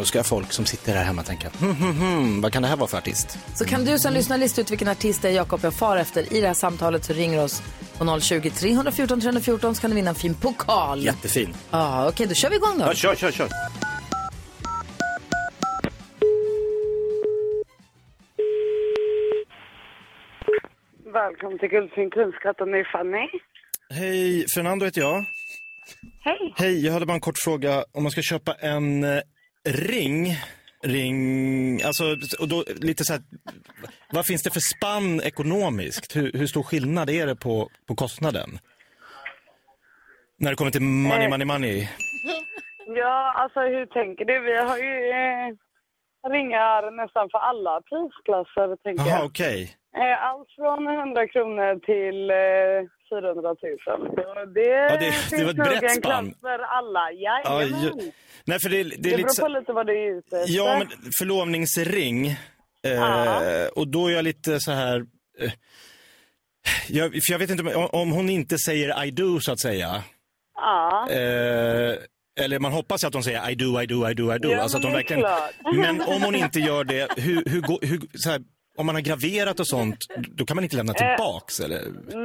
Då 0.00 0.04
ska 0.04 0.24
folk 0.24 0.52
som 0.52 0.66
sitter 0.66 0.94
här 0.94 1.04
hemma 1.04 1.22
tänka, 1.22 1.48
hm, 1.60 1.74
hm, 1.74 1.92
hm, 2.00 2.40
vad 2.40 2.52
kan 2.52 2.62
det 2.62 2.68
här 2.68 2.76
vara 2.76 2.88
för 2.88 2.98
artist? 2.98 3.38
Så 3.54 3.64
kan 3.64 3.84
du 3.84 3.98
som 3.98 4.12
lyssnar 4.12 4.38
lista 4.38 4.60
ut 4.60 4.70
vilken 4.70 4.88
artist 4.88 5.22
det 5.22 5.28
är 5.28 5.32
Jakob 5.32 5.60
jag 5.62 5.74
far 5.74 5.96
efter 5.96 6.32
i 6.34 6.40
det 6.40 6.46
här 6.46 6.54
samtalet 6.54 7.04
så 7.04 7.12
ringer 7.12 7.44
oss 7.44 7.62
på 7.98 8.20
020 8.20 8.50
314 8.50 9.20
314 9.20 9.74
så 9.74 9.80
kan 9.80 9.90
du 9.90 9.96
vinna 9.96 10.08
en 10.08 10.14
fin 10.14 10.34
pokal. 10.34 10.98
Ja, 10.98 11.12
Jättefin. 11.12 11.54
ah, 11.70 12.08
okej 12.08 12.26
då 12.26 12.34
kör 12.34 12.50
vi 12.50 12.56
igång 12.56 12.78
då. 12.78 12.84
Ja, 12.84 12.94
kör, 12.94 13.14
kör, 13.14 13.30
kör. 13.32 13.48
Välkommen 21.12 21.58
till 21.58 21.68
Guldfin 21.68 22.10
Kunskapen 22.10 22.70
med 22.70 22.86
Fanny. 22.92 23.26
Hej, 23.90 24.46
Fernando 24.54 24.84
heter 24.84 25.00
jag. 25.00 25.24
Hej. 26.20 26.54
Hej, 26.56 26.86
jag 26.86 26.92
hade 26.92 27.06
bara 27.06 27.14
en 27.14 27.20
kort 27.20 27.38
fråga. 27.44 27.84
Om 27.92 28.02
man 28.02 28.12
ska 28.12 28.22
köpa 28.22 28.52
en 28.54 29.04
eh, 29.04 29.20
ring, 29.68 30.26
ring, 30.82 31.82
alltså, 31.82 32.04
och 32.40 32.48
då 32.48 32.64
lite 32.80 33.04
så 33.04 33.12
här, 33.12 33.22
vad 34.12 34.26
finns 34.26 34.42
det 34.42 34.50
för 34.50 34.60
spann 34.60 35.20
ekonomiskt? 35.20 36.16
Hur, 36.16 36.32
hur 36.32 36.46
stor 36.46 36.62
skillnad 36.62 37.10
är 37.10 37.26
det 37.26 37.36
på, 37.36 37.68
på 37.88 37.94
kostnaden? 37.94 38.58
När 40.38 40.50
det 40.50 40.56
kommer 40.56 40.70
till 40.70 40.82
money, 40.82 41.28
money, 41.28 41.46
money. 41.46 41.88
Ja, 42.86 43.32
alltså 43.36 43.60
hur 43.60 43.86
tänker 43.86 44.24
du? 44.24 44.40
Vi 44.40 44.56
har 44.56 44.78
ju 44.78 44.94
eh, 45.10 45.48
ringar 46.30 46.90
nästan 46.90 47.28
för 47.30 47.38
alla 47.38 47.80
prisklasser, 47.80 48.76
tänker 48.76 49.04
Jaha, 49.04 49.18
jag. 49.18 49.26
okej. 49.26 49.76
Eh, 49.96 50.24
allt 50.24 50.50
från 50.50 50.86
100 50.88 51.28
kronor 51.28 51.78
till 51.90 52.30
eh, 52.30 52.88
400 53.10 53.48
000. 53.48 53.56
Så 53.84 54.44
det, 54.54 54.60
Ja, 54.66 54.96
det- 55.00 55.12
finns 55.12 55.30
det 55.30 55.44
var 55.44 55.50
ett 55.50 55.56
nog 55.56 55.66
brett 55.66 55.82
en 55.82 55.90
spann. 55.90 56.26
klass 56.30 56.40
för 56.40 56.58
alla. 56.58 57.00
Ja, 57.12 57.62
ju- 57.62 58.12
Nej, 58.44 58.60
för 58.60 58.68
det, 58.68 58.82
det 58.82 58.82
är 58.82 58.98
det 58.98 59.10
lite 59.10 59.16
beror 59.16 59.28
så... 59.28 59.42
på 59.42 59.48
lite 59.48 59.72
vad 59.72 59.86
du 59.86 59.92
är 59.98 60.18
ute 60.18 60.36
efter. 60.40 60.54
Ja, 60.56 60.78
men 60.78 60.88
förlovningsring. 61.18 62.26
Eh, 62.86 62.92
Ja. 62.92 63.42
Och 63.76 63.88
då 63.88 64.06
är 64.08 64.12
jag 64.12 64.24
lite 64.24 64.60
så 64.60 64.72
här... 64.72 64.96
Eh, 65.40 65.52
jag, 66.88 67.10
för 67.12 67.32
jag 67.32 67.38
vet 67.38 67.50
inte 67.50 67.74
om, 67.74 67.88
om 67.92 68.10
hon 68.10 68.28
inte 68.30 68.58
säger 68.58 69.04
I 69.04 69.10
do, 69.10 69.40
så 69.40 69.52
att 69.52 69.60
säga. 69.60 70.02
Ja. 70.54 71.06
Eh, 71.10 71.94
eller 72.40 72.58
man 72.58 72.72
hoppas 72.72 73.04
att 73.04 73.12
de 73.12 73.22
säger 73.22 73.50
I 73.50 73.54
do, 73.54 73.82
I 73.82 73.86
do, 73.86 74.10
I 74.10 74.14
do, 74.14 74.34
I 74.34 74.38
do. 74.38 74.50
Ja, 74.50 74.60
alltså 74.60 74.76
att 74.78 74.82
men 74.84 74.92
det 74.92 74.96
är 74.98 75.00
verkligen... 75.00 75.22
klart. 75.22 75.50
Men 75.74 76.00
om 76.00 76.22
hon 76.22 76.34
inte 76.34 76.60
gör 76.60 76.84
det, 76.84 77.08
hur, 77.16 77.42
hur, 77.46 77.60
går- 77.60 77.86
hur, 77.86 78.00
så 78.14 78.30
här, 78.30 78.40
om 78.78 78.86
man 78.86 78.94
har 78.94 79.02
graverat 79.02 79.60
och 79.60 79.66
sånt, 79.66 79.98
då 80.38 80.44
kan 80.44 80.54
man 80.54 80.64
inte 80.64 80.76
lämna 80.76 80.92
tillbaks 80.92 81.60
eller? 81.60 81.80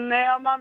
Nej, 0.09 0.39
man, 0.39 0.59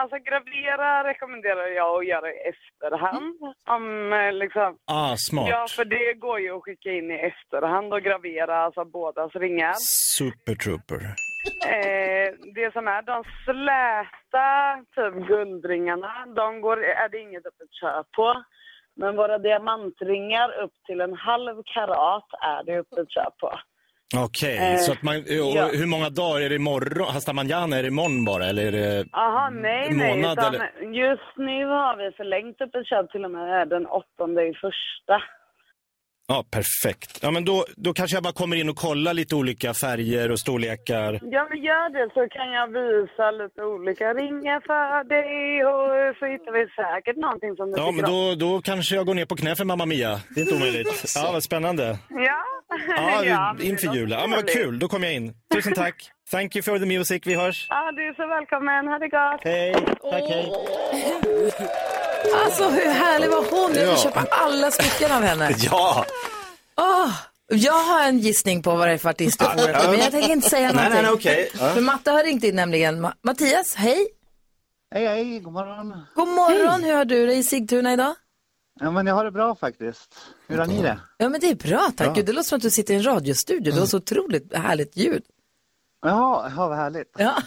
alltså 0.00 0.16
gravera 0.28 1.04
rekommenderar 1.10 1.66
jag 1.66 1.98
att 1.98 2.06
göra 2.06 2.28
i 2.32 2.38
efterhand. 2.52 3.38
Om 3.76 4.12
eh, 4.12 4.32
liksom... 4.32 4.76
Ah, 4.84 5.16
smart. 5.16 5.48
Ja, 5.48 5.66
för 5.76 5.84
det 5.84 6.14
går 6.14 6.40
ju 6.40 6.56
att 6.56 6.62
skicka 6.62 6.90
in 6.90 7.10
i 7.10 7.14
efterhand 7.14 7.92
och 7.92 8.02
gravera 8.02 8.56
alltså 8.64 8.84
bådas 8.84 9.34
ringar. 9.34 9.74
Super 10.18 10.54
trooper. 10.54 11.02
Eh, 11.66 12.28
det 12.54 12.72
som 12.72 12.88
är 12.88 13.02
de 13.02 13.24
släta 13.44 14.48
typ 14.96 15.28
guldringarna, 15.28 16.12
de 16.36 16.60
går, 16.60 16.84
är 16.84 17.08
det 17.08 17.18
inget 17.18 17.46
öppet 17.46 17.72
köp 17.80 18.12
på. 18.12 18.44
Men 18.96 19.16
våra 19.16 19.38
diamantringar 19.38 20.48
upp 20.64 20.72
till 20.86 21.00
en 21.00 21.14
halv 21.14 21.62
karat 21.74 22.28
är 22.40 22.64
det 22.64 22.78
öppet 22.78 23.10
köp 23.10 23.38
på. 23.38 23.58
Okej, 24.16 24.58
Eh, 24.72 24.76
så 24.78 24.92
att 24.92 25.02
man, 25.02 25.16
och 25.16 25.56
ja. 25.56 25.68
hur 25.72 25.86
många 25.86 26.10
dagar 26.10 26.40
är 26.40 26.48
det 26.48 26.54
imorgon? 26.54 27.08
Hasta 27.08 27.32
manjana, 27.32 27.76
är 27.76 27.82
det 27.82 27.88
imorgon 27.88 28.24
bara 28.24 28.44
eller 28.46 28.66
är 28.66 28.72
det? 28.72 29.04
Aha, 29.12 29.50
nej, 29.50 29.88
nej. 29.90 30.16
Månad, 30.16 30.38
Utan 30.38 30.54
eller? 30.54 30.70
just 31.04 31.36
nu 31.36 31.66
har 31.66 31.96
vi 31.96 32.16
förlängt 32.16 32.60
öppet 32.60 32.86
köp 32.86 33.10
till 33.12 33.24
och 33.24 33.30
med 33.30 33.68
den 33.68 33.86
åttonde 33.86 34.42
i 34.42 34.54
första. 34.54 35.22
Ja, 36.32 36.44
perfekt. 36.50 37.18
Ja, 37.22 37.30
men 37.30 37.44
då, 37.44 37.64
då 37.76 37.92
kanske 37.92 38.16
jag 38.16 38.22
bara 38.22 38.32
kommer 38.32 38.56
in 38.56 38.68
och 38.68 38.76
kollar 38.76 39.14
lite 39.14 39.34
olika 39.34 39.74
färger 39.74 40.30
och 40.30 40.40
storlekar. 40.40 41.20
Ja, 41.22 41.46
men 41.50 41.62
gör 41.62 41.86
det 41.96 42.06
så 42.14 42.28
kan 42.36 42.52
jag 42.58 42.66
visa 42.66 43.30
lite 43.30 43.62
olika 43.62 44.14
ringar 44.14 44.60
för 44.68 45.04
dig 45.14 45.64
och 45.64 46.16
så 46.18 46.26
hittar 46.26 46.52
vi 46.52 46.62
säkert 46.82 47.16
någonting 47.16 47.56
som 47.56 47.70
du 47.70 47.78
Ja, 47.78 47.90
men 47.90 48.04
då, 48.04 48.34
då 48.34 48.60
kanske 48.62 48.94
jag 48.94 49.06
går 49.06 49.14
ner 49.14 49.26
på 49.26 49.36
knä 49.36 49.56
för 49.56 49.64
Mamma 49.64 49.86
Mia. 49.86 50.20
Det 50.34 50.40
är 50.40 50.44
inte 50.44 50.54
omöjligt. 50.54 51.04
Ja, 51.16 51.30
vad 51.32 51.42
spännande. 51.42 51.98
Ja. 52.10 52.38
Ja, 53.24 53.54
men 53.58 53.66
inför 53.66 53.88
det 53.88 53.98
julen. 53.98 54.18
Ja, 54.18 54.26
men 54.26 54.36
vad 54.36 54.48
kul. 54.48 54.78
Då 54.78 54.88
kommer 54.88 55.06
jag 55.06 55.14
in. 55.14 55.34
Tusen 55.54 55.72
tack. 55.74 56.10
Thank 56.30 56.56
you 56.56 56.62
for 56.62 56.78
the 56.78 56.86
music. 56.86 57.22
Vi 57.26 57.34
hörs. 57.34 57.66
Ja, 57.70 57.92
du 57.96 58.08
är 58.08 58.14
så 58.14 58.26
välkommen. 58.26 58.88
Ha 58.88 58.98
det 58.98 59.08
gott. 59.08 59.40
Hej. 59.44 59.72
Tack, 60.10 60.30
hej. 60.30 60.52
Alltså 62.44 62.68
hur 62.68 62.90
härlig 62.90 63.28
var 63.30 63.44
hon? 63.50 63.60
Jag 63.74 63.80
vill 63.80 63.88
Ja. 63.88 63.96
köpa 63.96 64.26
alla 64.30 64.70
smycken 64.70 65.12
av 65.16 65.22
henne. 65.22 65.54
Ja. 65.58 66.04
Åh, 66.76 67.10
jag 67.48 67.72
har 67.84 68.04
en 68.04 68.18
gissning 68.18 68.62
på 68.62 68.76
vad 68.76 68.88
det 68.88 68.92
är 68.94 68.98
för 68.98 69.10
artist 69.10 69.38
du 69.38 69.44
får 69.44 69.90
men 69.90 69.98
jag 69.98 70.10
tänker 70.10 70.30
inte 70.32 70.50
säga 70.50 70.72
någonting. 70.72 71.02
nej, 71.02 71.20
nej. 71.24 71.50
Ja. 71.60 71.70
För 71.74 71.80
Matte 71.80 72.10
har 72.10 72.24
ringt 72.24 72.44
in 72.44 72.56
nämligen. 72.56 73.06
Ma- 73.06 73.12
Mattias, 73.22 73.74
hej. 73.74 74.06
Hej, 74.94 75.06
hej, 75.06 75.40
god 75.40 75.52
morgon. 75.52 75.94
God 76.14 76.28
morgon, 76.28 76.84
hur 76.84 76.94
har 76.94 77.04
du 77.04 77.26
det 77.26 77.34
i 77.34 77.42
Sigtuna 77.42 77.92
idag? 77.92 78.14
Ja, 78.80 78.90
men 78.90 79.06
jag 79.06 79.14
har 79.14 79.24
det 79.24 79.30
bra 79.30 79.54
faktiskt. 79.54 80.14
Hur 80.48 80.58
har 80.58 80.66
ni 80.66 80.82
det? 80.82 80.98
Ja 81.16 81.28
men 81.28 81.40
det 81.40 81.50
är 81.50 81.54
bra 81.54 81.78
tack. 81.96 82.06
Bra. 82.06 82.12
Gud, 82.14 82.26
Det 82.26 82.32
låter 82.32 82.48
som 82.48 82.56
att 82.56 82.62
du 82.62 82.70
sitter 82.70 82.94
i 82.94 82.96
en 82.96 83.02
radiostudio. 83.06 83.72
Du 83.72 83.80
har 83.80 83.86
så 83.86 83.96
otroligt 83.96 84.54
härligt 84.56 84.96
ljud. 84.96 85.22
Jaha, 86.02 86.52
ja, 86.56 86.68
vad 86.68 86.76
härligt. 86.76 87.12
Ja. 87.18 87.42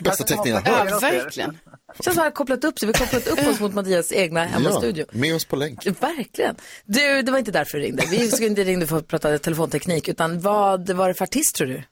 Bästa 0.00 0.24
teckningen 0.24 0.62
jag 0.64 0.86
Ja, 0.86 0.90
hört. 0.92 1.02
verkligen. 1.02 1.58
Det 1.96 2.04
känns 2.04 2.14
som 2.14 2.20
att 2.20 2.26
har 2.26 2.30
kopplat 2.30 2.64
upp 2.64 2.78
sig. 2.78 2.86
Vi 2.86 2.98
har 2.98 3.06
kopplat 3.06 3.26
upp 3.26 3.48
oss 3.48 3.60
mot 3.60 3.74
Mattias 3.74 4.12
egna 4.12 4.44
hemmastudio. 4.44 5.06
Ja, 5.12 5.18
med 5.18 5.34
oss 5.34 5.44
på 5.44 5.56
länk. 5.56 5.86
Verkligen. 5.86 6.56
Du, 6.84 7.22
det 7.22 7.32
var 7.32 7.38
inte 7.38 7.50
därför 7.50 7.78
du 7.78 7.84
ringde. 7.84 8.04
Vi 8.10 8.30
skulle 8.30 8.48
inte 8.48 8.64
ringa 8.64 8.86
för 8.86 8.96
att 8.96 9.08
prata 9.08 9.38
telefonteknik, 9.38 10.08
utan 10.08 10.40
vad 10.40 10.90
var 10.90 11.08
det 11.08 11.14
för 11.14 11.24
artist 11.24 11.54
tror 11.56 11.68
du? 11.68 11.82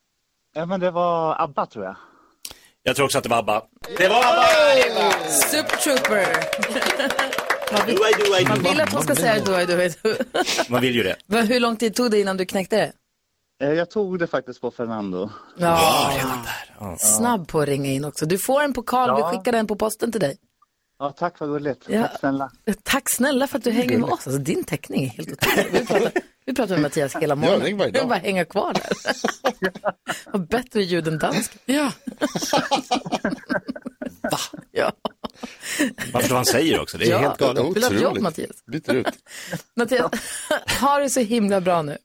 Ja, 0.55 0.67
men 0.67 0.81
det 0.81 0.91
var 0.91 1.43
ABBA 1.43 1.67
tror 1.67 1.85
jag. 1.85 1.97
Jag 2.83 2.97
tror 2.97 3.05
också 3.07 3.19
att 3.19 3.25
det 3.25 3.31
var 3.31 3.39
ABBA. 3.39 3.63
Det 3.97 4.09
var 4.09 4.19
ABBA! 4.19 5.31
Super 5.31 5.77
Trooper. 5.77 6.27
Man 7.73 7.87
vill, 7.87 7.99
man 8.49 8.63
vill 8.63 8.81
att 8.81 8.93
hon 8.93 9.03
ska 9.03 9.15
säga 9.15 9.45
do 9.45 9.61
I, 9.61 9.67
do 9.67 9.83
I, 9.83 9.89
do. 9.89 10.15
Man 10.69 10.81
vill 10.81 10.95
ju 10.95 11.03
det. 11.03 11.17
Men 11.27 11.47
Hur 11.53 11.61
lång 11.61 11.77
tid 11.77 11.95
tog 11.95 12.11
det 12.11 12.21
innan 12.21 12.37
du 12.37 12.47
knäckte 12.47 12.77
det? 12.77 12.93
Eh, 13.63 13.73
Jag 13.73 13.91
tog 13.91 14.19
det 14.19 14.27
faktiskt 14.27 14.61
på 14.61 14.71
Fernando. 14.71 15.31
Ja, 15.57 16.13
snabb 16.99 17.49
på 17.49 17.61
att 17.61 17.69
ringa 17.69 17.91
in 17.91 18.05
också. 18.05 18.27
Du 18.27 18.39
får 18.39 18.63
en 18.63 18.73
pokal, 18.73 19.09
Ja. 19.09 19.17
vi 19.31 19.37
skickar 19.39 19.53
den 19.53 19.67
på 19.67 19.77
posten 19.77 20.13
till 20.13 20.21
dig. 20.21 20.37
Ja, 20.99 21.11
tack 21.11 21.41
vad 21.41 21.49
gulligt. 21.49 21.85
Ja. 21.89 22.03
Tack 22.03 22.19
snälla. 22.21 22.51
Tack 22.83 23.11
snälla 23.11 23.47
för 23.47 23.59
att 23.59 23.65
du 23.65 23.71
hänger 23.71 23.99
med 23.99 24.05
oss. 24.11 24.27
Alltså, 24.27 24.39
din 24.43 24.65
täckning 24.65 25.05
är 25.05 25.09
helt 25.09 25.33
otrolig. 25.33 25.67
Vi 25.73 25.87
pratar, 25.87 26.13
vi 26.47 26.55
pratar 26.55 26.75
med 26.75 26.83
Mattias 26.83 27.17
hela 27.17 27.35
morgonen. 27.35 27.79
varje 27.79 27.91
Du 27.93 28.05
bara 28.07 28.19
hänga 28.19 28.45
kvar 28.45 28.73
där. 28.75 28.93
Har 30.33 30.39
bättre 30.39 30.83
ljud 30.83 31.09
än 31.09 31.19
dansk. 31.19 31.57
Ja. 31.67 31.93
Ja. 34.73 34.93
Man 36.13 36.23
förstår 36.23 36.29
vad 36.29 36.31
han 36.31 36.45
säger 36.45 36.81
också. 36.81 36.99
Det 36.99 37.05
är 37.07 37.11
Ja. 37.11 37.19
helt 37.19 37.39
galet. 37.39 37.65
Vill 37.65 37.75
du 37.75 37.81
ha 37.89 37.95
ett 37.95 38.01
jobb. 38.03 38.19
Mattias? 38.21 38.65
Byter 38.73 38.95
ut. 38.95 39.07
Mattias, 39.77 40.11
har 40.81 41.01
det 41.01 41.11
så 41.11 41.21
himla 41.21 41.61
bra 41.61 41.83
nu. 41.83 41.97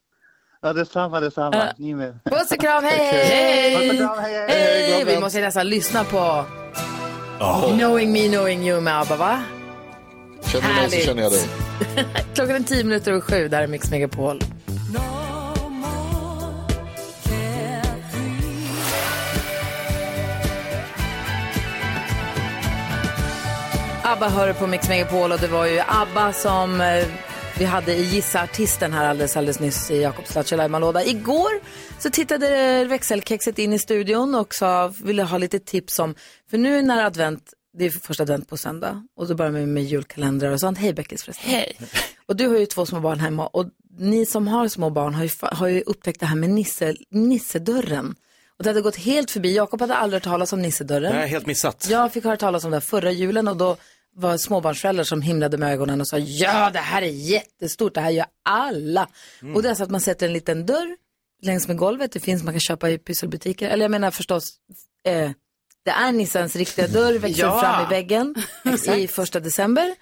Ja, 0.64 0.72
detsamma, 0.72 1.20
detsamma. 1.20 1.72
Ni 1.76 1.94
med. 1.94 2.18
Puss 2.24 2.50
och 2.50 2.60
kram, 2.60 2.84
hej, 2.84 3.12
Puss 3.12 3.30
hej! 3.30 3.90
och 3.90 3.96
kram, 3.96 4.18
hej, 4.18 4.34
hej. 4.34 4.92
Hej! 4.92 5.04
Vi 5.04 5.20
måste 5.20 5.40
nästan 5.40 5.68
lyssna 5.68 6.04
på 6.04 6.44
Knowing 7.78 8.12
Me, 8.12 8.28
Knowing 8.28 8.68
You 8.68 8.80
med 8.80 9.00
ABBA, 9.00 9.16
va? 9.16 9.42
Känner 10.44 10.68
du 10.68 10.74
mig 10.74 10.76
så 10.76 10.80
Härligt. 10.80 11.04
känner 11.06 11.22
jag 11.22 11.32
dig. 11.32 11.48
Klockan 12.34 12.56
är 12.56 12.60
tio 12.60 12.84
minuter 12.84 13.10
över 13.10 13.20
sju, 13.20 13.48
där 13.48 13.62
är 13.62 13.66
Mix 13.66 13.90
Megapol. 13.90 14.40
ABBA 24.04 24.28
hör 24.28 24.52
på 24.52 24.66
Mix 24.66 24.88
Megapol 24.88 25.32
och 25.32 25.38
det 25.38 25.48
var 25.48 25.66
ju 25.66 25.80
ABBA 25.88 26.32
som 26.32 26.80
eh, 26.80 27.04
vi 27.58 27.64
hade 27.64 27.94
i 27.94 28.02
Gissa 28.02 28.42
Artisten 28.42 28.92
här 28.92 29.08
alldeles, 29.08 29.36
alldeles 29.36 29.60
nyss 29.60 29.90
i 29.90 30.00
Jakobs 30.00 30.52
låda. 30.80 31.04
Igår 31.04 31.50
så 31.98 32.10
tittade 32.10 32.84
växelkexet 32.84 33.58
in 33.58 33.72
i 33.72 33.78
studion 33.78 34.34
och 34.34 34.54
sa, 34.54 34.92
ville 35.02 35.22
ha 35.22 35.38
lite 35.38 35.58
tips 35.58 35.98
om, 35.98 36.14
för 36.50 36.58
nu 36.58 36.82
när 36.82 37.04
advent, 37.04 37.52
det 37.78 37.84
är 37.84 37.90
första 37.90 38.22
advent 38.22 38.48
på 38.48 38.56
söndag 38.56 39.06
och 39.16 39.28
då 39.28 39.34
börjar 39.34 39.52
vi 39.52 39.66
med 39.66 39.84
julkalendrar 39.84 40.50
och 40.50 40.60
sånt. 40.60 40.78
Hej 40.78 40.92
Beckis 40.92 41.22
förresten. 41.22 41.50
Hej. 41.50 41.76
Och 42.26 42.36
du 42.36 42.48
har 42.48 42.58
ju 42.58 42.66
två 42.66 42.86
små 42.86 43.00
barn 43.00 43.20
hemma 43.20 43.46
och 43.46 43.66
ni 43.98 44.26
som 44.26 44.48
har 44.48 44.68
små 44.68 44.90
barn 44.90 45.14
har 45.14 45.24
ju, 45.24 45.30
har 45.40 45.68
ju 45.68 45.80
upptäckt 45.80 46.20
det 46.20 46.26
här 46.26 46.36
med 46.36 46.50
nisse, 46.50 46.94
nissedörren. 47.10 48.14
Och 48.58 48.64
det 48.64 48.70
hade 48.70 48.80
gått 48.80 48.96
helt 48.96 49.30
förbi. 49.30 49.56
Jakob 49.56 49.80
hade 49.80 49.94
aldrig 49.94 50.16
hört 50.16 50.24
talas 50.24 50.52
om 50.52 50.62
nissedörren. 50.62 51.14
Nej, 51.14 51.28
helt 51.28 51.46
missat. 51.46 51.86
Jag 51.90 52.12
fick 52.12 52.24
höra 52.24 52.36
talas 52.36 52.64
om 52.64 52.70
det 52.70 52.76
här 52.76 52.80
förra 52.80 53.10
julen 53.10 53.48
och 53.48 53.56
då 53.56 53.76
var 54.14 54.36
småbarnsföräldrar 54.38 55.04
som 55.04 55.22
himlade 55.22 55.58
med 55.58 55.72
ögonen 55.72 56.00
och 56.00 56.08
sa 56.08 56.18
ja 56.18 56.70
det 56.70 56.78
här 56.78 57.02
är 57.02 57.06
jättestort, 57.06 57.94
det 57.94 58.00
här 58.00 58.10
gör 58.10 58.26
alla. 58.44 59.08
Och 59.54 59.62
det 59.62 59.70
är 59.70 59.74
så 59.74 59.82
att 59.82 59.90
man 59.90 60.00
sätter 60.00 60.26
en 60.26 60.32
liten 60.32 60.66
dörr 60.66 60.96
längs 61.42 61.68
med 61.68 61.76
golvet, 61.76 62.12
det 62.12 62.20
finns 62.20 62.42
man 62.42 62.54
kan 62.54 62.60
köpa 62.60 62.90
i 62.90 62.98
pysselbutiker. 62.98 63.68
Eller 63.70 63.84
jag 63.84 63.90
menar 63.90 64.10
förstås, 64.10 64.52
eh, 65.04 65.30
det 65.84 65.90
är 65.90 66.12
Nissans 66.12 66.56
riktiga 66.56 66.88
dörr, 66.88 67.18
växer 67.18 67.42
Ja. 67.42 67.60
fram 67.60 67.86
i 67.86 67.88
väggen 67.94 68.34
i 68.96 69.08
första 69.08 69.40
december. 69.40 69.94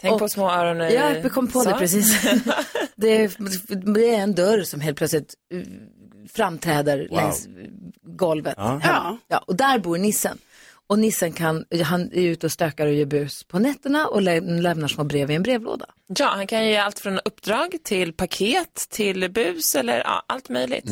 Tänk 0.00 0.12
Och- 0.14 0.18
på 0.18 0.28
små 0.28 0.50
öron. 0.50 0.80
i- 0.80 0.94
Ja, 0.94 1.14
jag 1.14 1.32
kom 1.32 1.48
på 1.48 1.64
det 1.64 1.70
så. 1.70 1.78
precis. 1.78 2.22
det, 2.96 3.08
är, 3.24 3.94
det 3.94 4.14
är 4.14 4.18
en 4.18 4.34
dörr 4.34 4.62
som 4.62 4.80
helt 4.80 4.96
plötsligt 4.98 5.34
uh, 5.54 5.64
framträder 6.32 7.08
längs 7.10 7.46
uh, 7.46 7.52
golvet. 8.02 8.54
Ja. 8.56 9.18
Ja, 9.28 9.38
och 9.46 9.56
där 9.56 9.78
bor 9.78 9.98
nissen. 9.98 10.38
Och 10.92 10.98
nissen 10.98 11.32
kan, 11.32 11.64
han 11.84 12.02
är 12.12 12.22
ute 12.22 12.46
och 12.46 12.52
stökar 12.52 12.86
och 12.86 12.92
gör 12.92 13.04
bus 13.06 13.44
på 13.44 13.58
nätterna 13.58 14.06
och 14.08 14.22
lä- 14.22 14.40
lämnar 14.40 14.88
små 14.88 15.04
brev 15.04 15.30
i 15.30 15.34
en 15.34 15.42
brevlåda. 15.42 15.86
Ja, 16.18 16.26
han 16.26 16.46
kan 16.46 16.66
ge 16.66 16.76
allt 16.76 16.98
från 16.98 17.18
uppdrag 17.24 17.76
till 17.84 18.12
paket 18.12 18.74
till 18.90 19.30
bus 19.30 19.74
eller 19.74 19.98
ja, 19.98 20.24
allt 20.26 20.48
möjligt. 20.48 20.84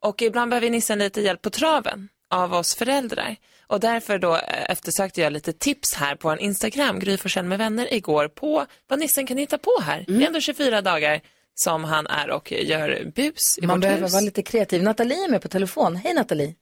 Och 0.00 0.22
ibland 0.22 0.50
behöver 0.50 0.70
nissen 0.70 0.98
lite 0.98 1.20
hjälp 1.20 1.42
på 1.42 1.50
traven 1.50 2.08
av 2.30 2.54
oss 2.54 2.74
föräldrar. 2.74 3.36
Och 3.66 3.80
därför 3.80 4.18
då 4.18 4.34
eh, 4.36 4.70
eftersökte 4.70 5.20
jag 5.20 5.32
lite 5.32 5.52
tips 5.52 5.94
här 5.94 6.14
på 6.16 6.30
en 6.30 6.38
Instagram, 6.38 6.98
Gry 6.98 7.16
Forssell 7.16 7.44
med 7.44 7.58
vänner, 7.58 7.94
igår 7.94 8.28
på 8.28 8.66
vad 8.88 8.98
nissen 8.98 9.26
kan 9.26 9.36
hitta 9.36 9.58
på 9.58 9.70
här. 9.82 10.04
Det 10.08 10.22
är 10.22 10.26
ändå 10.26 10.40
24 10.40 10.82
dagar 10.82 11.20
som 11.54 11.84
han 11.84 12.06
är 12.06 12.30
och 12.30 12.52
gör 12.52 13.12
bus 13.14 13.58
i 13.58 13.66
Man 13.66 13.76
vårt 13.76 13.80
behöver 13.82 14.02
hus. 14.02 14.12
vara 14.12 14.20
lite 14.22 14.42
kreativ. 14.42 14.82
Nathalie 14.82 15.24
är 15.24 15.28
med 15.30 15.42
på 15.42 15.48
telefon. 15.48 15.96
Hej 15.96 16.14
Nathalie! 16.14 16.54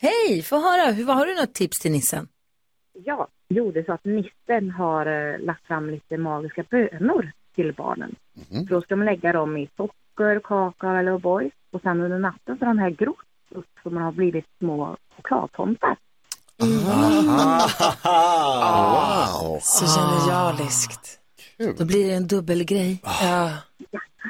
Hej, 0.00 0.42
få 0.42 0.56
höra. 0.56 0.90
Hur, 0.92 1.04
har 1.06 1.26
du 1.26 1.34
något 1.34 1.54
tips 1.54 1.78
till 1.78 1.92
nissen? 1.92 2.28
Ja, 3.04 3.28
jo 3.48 3.72
det 3.72 3.80
är 3.80 3.84
så 3.84 3.92
att 3.92 4.04
nissen 4.04 4.70
har 4.70 5.06
eh, 5.06 5.38
lagt 5.38 5.66
fram 5.66 5.90
lite 5.90 6.16
magiska 6.16 6.64
bönor 6.70 7.32
till 7.54 7.72
barnen. 7.74 8.14
Mhm. 8.50 8.66
Då 8.66 8.80
ska 8.80 8.96
de 8.96 9.02
lägga 9.04 9.32
dem 9.32 9.56
i 9.56 9.68
socker, 9.76 10.40
kakao 10.44 10.96
eller 10.96 11.12
O'boy. 11.12 11.50
Och 11.70 11.80
sen 11.82 12.00
under 12.00 12.18
natten 12.18 12.58
så 12.58 12.64
har 12.64 12.74
de 12.74 12.78
här 12.78 12.90
grott 12.90 13.16
upp 13.50 13.66
så 13.82 13.90
man 13.90 14.02
har 14.02 14.12
blivit 14.12 14.44
små 14.58 14.96
chokladtomtar. 15.16 15.96
Wow. 19.38 19.58
Så 19.62 19.86
genialiskt. 19.86 21.20
Då 21.78 21.84
blir 21.84 22.06
det 22.06 22.14
en 22.14 22.26
dubbelgrej. 22.26 23.02
Ja. 23.04 23.50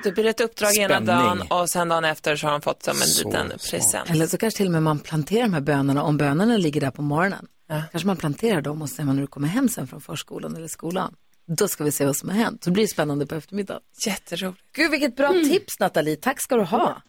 Det 0.05 0.12
blir 0.12 0.25
ett 0.27 0.40
uppdrag 0.40 0.77
ena 0.77 0.88
Spänning. 0.88 1.07
dagen 1.07 1.42
och 1.51 1.71
sen 1.71 1.88
dagen 1.88 2.05
efter 2.05 2.37
så 2.37 2.47
har 2.47 2.53
han 2.53 2.61
fått 2.62 2.83
som 2.83 2.97
en 2.97 3.03
Så 3.03 3.29
liten 3.29 3.47
smart. 3.49 3.71
present. 3.71 4.11
Eller 4.11 4.27
så 4.27 4.38
kanske 4.38 4.57
till 4.57 4.66
och 4.66 4.73
med 4.73 4.83
man 4.83 4.99
planterar 4.99 5.42
de 5.42 5.53
här 5.55 5.61
bönorna, 5.61 6.03
om 6.03 6.16
bönorna 6.16 6.57
ligger 6.57 6.81
där 6.81 6.90
på 6.90 7.03
morgonen. 7.03 7.47
Ja. 7.68 7.83
Kanske 7.90 8.07
man 8.07 8.16
planterar 8.16 8.61
dem 8.61 8.83
och 8.83 8.90
sen 8.90 9.07
när 9.07 9.14
du 9.14 9.27
kommer 9.27 9.49
hem 9.49 9.68
sen 9.68 9.87
från 9.87 10.01
förskolan 10.01 10.57
eller 10.57 10.68
skolan. 10.68 11.14
Då 11.47 11.68
ska 11.68 11.85
vi 11.85 11.92
se 11.92 12.05
vad 12.07 12.16
som 12.16 12.29
har 12.29 12.37
hänt. 12.37 12.64
Så 12.64 12.71
blir 12.71 12.85
det 12.85 12.88
spännande 12.88 13.27
på 13.27 13.35
eftermiddagen. 13.35 13.83
Jätteroligt. 14.07 14.61
Gud 14.73 14.90
vilket 14.90 15.16
bra 15.16 15.33
tips 15.33 15.81
Nathalie, 15.81 16.16
tack 16.16 16.40
ska 16.42 16.57
du 16.57 16.62
ha. 16.64 17.03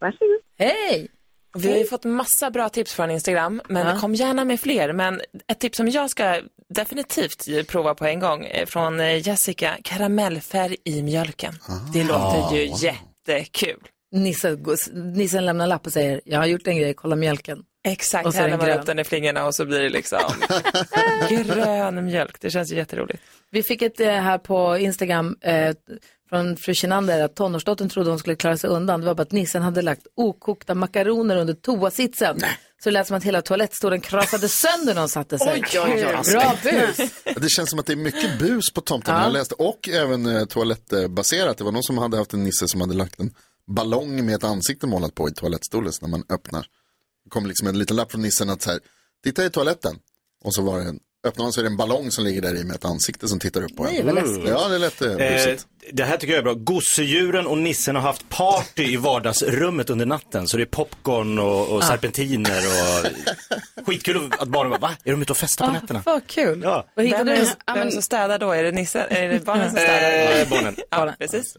Varsågod. 0.00 0.40
Hej! 0.58 1.08
Vi 1.54 1.70
har 1.70 1.78
ju 1.78 1.84
fått 1.84 2.04
massa 2.04 2.50
bra 2.50 2.68
tips 2.68 2.92
från 2.94 3.10
Instagram, 3.10 3.62
men 3.68 3.86
Ja. 3.86 4.00
kom 4.00 4.14
gärna 4.14 4.44
med 4.44 4.60
fler. 4.60 4.92
Men 4.92 5.20
ett 5.48 5.60
tips 5.60 5.76
som 5.76 5.88
jag 5.88 6.10
ska 6.10 6.40
definitivt 6.74 7.68
prova 7.68 7.94
på 7.94 8.04
en 8.06 8.20
gång 8.20 8.44
är 8.44 8.66
från 8.66 9.00
eh, 9.00 9.28
Jessica, 9.28 9.76
karamellfärg 9.84 10.76
i 10.84 11.02
mjölken. 11.02 11.54
Det 11.92 12.04
låter 12.04 12.56
ju 12.56 12.70
jättekul. 12.76 13.80
Nissen, 14.12 14.66
nissen 14.94 15.46
lämnar 15.46 15.66
lapp 15.66 15.86
och 15.86 15.92
säger, 15.92 16.20
jag 16.24 16.38
har 16.38 16.46
gjort 16.46 16.66
en 16.66 16.76
grej, 16.76 16.94
kolla 16.94 17.16
mjölken. 17.16 17.58
Exakt, 17.88 18.26
Och 18.26 18.34
så 18.34 18.40
häller 18.40 18.56
man 18.56 18.70
upp 18.70 18.86
den 18.86 18.98
i 18.98 19.04
flingorna 19.04 19.46
och 19.46 19.54
så 19.54 19.64
blir 19.64 19.80
det 19.80 19.88
liksom 19.88 20.18
grön 21.28 22.04
mjölk. 22.04 22.40
Det 22.40 22.50
känns 22.50 22.72
ju 22.72 22.76
jätteroligt. 22.76 23.22
Vi 23.50 23.62
fick 23.62 23.82
ett 23.82 24.00
eh, 24.00 24.08
här 24.12 24.38
på 24.38 24.78
Instagram 24.78 25.36
eh, 25.40 25.74
från 26.28 26.56
fru 26.56 26.74
Kinander 26.74 27.24
att 27.24 27.34
tonårsdottern 27.34 27.88
trodde 27.88 28.10
hon 28.10 28.18
skulle 28.18 28.36
klara 28.36 28.56
sig 28.56 28.70
undan. 28.70 29.00
Det 29.00 29.06
var 29.06 29.14
bara 29.14 29.22
att 29.22 29.32
nissen 29.32 29.62
hade 29.62 29.82
lagt 29.82 30.06
okokta 30.14 30.74
makaroner 30.74 31.36
under 31.36 31.54
toasitsen. 31.54 32.40
Så 32.82 32.88
det 32.88 32.90
lät 32.90 33.06
som 33.06 33.16
att 33.16 33.24
hela 33.24 33.42
toalettstolen 33.42 34.00
krasade 34.00 34.48
sönder 34.48 34.94
när 34.94 35.00
hon 35.00 35.08
satte 35.08 35.38
sig. 35.38 35.64
Oj, 35.72 35.80
oj, 35.80 36.06
oj. 36.06 36.32
Bra 36.32 36.54
bus! 36.62 37.10
Det 37.36 37.50
känns 37.50 37.70
som 37.70 37.78
att 37.78 37.86
det 37.86 37.92
är 37.92 37.96
mycket 37.96 38.38
bus 38.38 38.72
på 38.74 38.80
tomten. 38.80 39.14
Ja. 39.14 39.22
Jag 39.22 39.32
läste, 39.32 39.54
och 39.54 39.88
även 39.88 40.26
eh, 40.26 40.44
toalettbaserat. 40.44 41.58
Det 41.58 41.64
var 41.64 41.72
någon 41.72 41.82
som 41.82 41.98
hade 41.98 42.16
haft 42.16 42.32
en 42.32 42.44
nisse 42.44 42.68
som 42.68 42.80
hade 42.80 42.94
lagt 42.94 43.20
en 43.20 43.34
ballong 43.66 44.26
med 44.26 44.34
ett 44.34 44.44
ansikte 44.44 44.86
målat 44.86 45.14
på 45.14 45.28
i 45.28 45.32
toalettstolen 45.32 45.92
så 45.92 46.06
när 46.06 46.10
man 46.10 46.24
öppnar. 46.30 46.66
Det 47.24 47.30
kom 47.30 47.46
liksom 47.46 47.68
en 47.68 47.78
liten 47.78 47.96
lapp 47.96 48.10
från 48.12 48.22
nissen 48.22 48.50
att 48.50 48.62
så 48.62 48.70
här, 48.70 48.80
titta 49.24 49.44
i 49.44 49.50
toaletten. 49.50 49.96
Och 50.44 50.54
så 50.54 50.62
var 50.62 50.78
det 50.78 50.84
en, 50.84 50.98
öppnar 51.26 51.44
man 51.44 51.52
så 51.52 51.60
är 51.60 51.64
det 51.64 51.70
en 51.70 51.76
ballong 51.76 52.10
som 52.10 52.24
ligger 52.24 52.42
där 52.42 52.54
i 52.60 52.64
med 52.64 52.76
ett 52.76 52.84
ansikte 52.84 53.28
som 53.28 53.38
tittar 53.38 53.62
upp 53.62 53.76
på 53.76 53.84
Nej, 53.84 53.98
en. 53.98 54.06
vad 54.06 54.14
läskigt. 54.14 54.48
Ja, 54.48 54.68
det 54.68 54.74
är 54.74 54.78
lätt 54.78 55.02
eh, 55.02 55.10
Eh, 55.12 55.16
busigt. 55.16 55.66
Det 55.92 56.04
här 56.04 56.16
tycker 56.16 56.32
jag 56.32 56.38
är 56.38 56.42
bra. 56.42 56.54
Gosedjuren 56.54 57.46
och 57.46 57.58
nissen 57.58 57.94
har 57.96 58.02
haft 58.02 58.28
party 58.28 58.82
i 58.82 58.96
vardagsrummet 58.96 59.90
under 59.90 60.06
natten. 60.06 60.48
Så 60.48 60.56
det 60.56 60.62
är 60.62 60.66
popcorn 60.66 61.38
och, 61.38 61.68
och 61.68 61.84
serpentiner 61.84 62.58
och 62.58 63.86
skitkul 63.86 64.32
att 64.38 64.48
barnen 64.48 64.70
bara, 64.70 64.78
va? 64.78 64.90
Är 65.04 65.10
de 65.10 65.22
ute 65.22 65.32
och 65.32 65.36
festar 65.36 65.66
på 65.66 65.72
nätterna? 65.72 66.02
Vad 66.04 66.26
kul. 66.26 66.60
Ja. 66.64 66.84
Vad 66.94 67.04
hittade 67.04 67.24
Vem 67.24 67.44
du? 67.66 67.80
vem 67.80 67.90
som 67.90 68.02
städar 68.02 68.38
då? 68.38 68.52
Är 68.52 68.62
det 68.62 68.72
Nisse? 68.72 69.06
Är 69.10 69.28
det 69.28 69.44
barnen 69.44 69.70
som 69.70 69.78
städar? 69.78 70.40
Eh, 70.40 70.48
barnen. 70.48 70.76
Ja, 70.90 71.12
precis. 71.18 71.56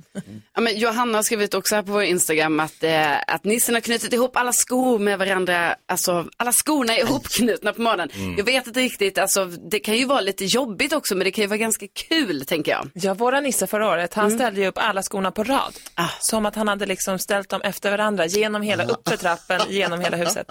Ja, 0.55 0.61
men 0.61 0.77
Johanna 0.79 1.17
har 1.17 1.23
skrivit 1.23 1.53
också 1.53 1.75
här 1.75 1.81
på 1.83 1.91
vår 1.91 2.03
Instagram 2.03 2.59
att, 2.59 2.83
eh, 2.83 3.17
att 3.27 3.43
nissen 3.43 3.75
har 3.75 3.81
knutit 3.81 4.13
ihop 4.13 4.37
alla 4.37 4.53
skor 4.53 4.99
med 4.99 5.19
varandra. 5.19 5.75
Alltså 5.87 6.25
alla 6.37 6.51
skorna 6.51 6.97
är 6.97 6.99
ihopknutna 7.03 7.73
på 7.73 7.81
morgonen. 7.81 8.09
Jag 8.37 8.45
vet 8.45 8.67
inte 8.67 8.79
riktigt, 8.79 9.17
alltså, 9.17 9.45
det 9.45 9.79
kan 9.79 9.95
ju 9.97 10.05
vara 10.05 10.21
lite 10.21 10.45
jobbigt 10.45 10.93
också 10.93 11.15
men 11.15 11.25
det 11.25 11.31
kan 11.31 11.41
ju 11.41 11.47
vara 11.47 11.57
ganska 11.57 11.85
kul 12.09 12.45
tänker 12.45 12.71
jag. 12.71 12.89
Ja, 12.93 13.13
våra 13.13 13.39
Nisse 13.39 13.67
förra 13.67 13.87
året, 13.89 14.13
han 14.21 14.31
ställde 14.31 14.61
ju 14.61 14.67
upp 14.67 14.77
alla 14.77 15.03
skorna 15.03 15.31
på 15.31 15.43
rad. 15.43 15.73
Som 16.19 16.45
att 16.45 16.55
han 16.55 16.67
hade 16.67 16.85
liksom 16.85 17.19
ställt 17.19 17.49
dem 17.49 17.61
efter 17.61 17.91
varandra, 17.91 18.25
genom 18.25 18.61
hela 18.61 18.85
uppför 18.85 19.17
trappen, 19.17 19.61
genom 19.69 20.01
hela 20.01 20.17
huset. 20.17 20.47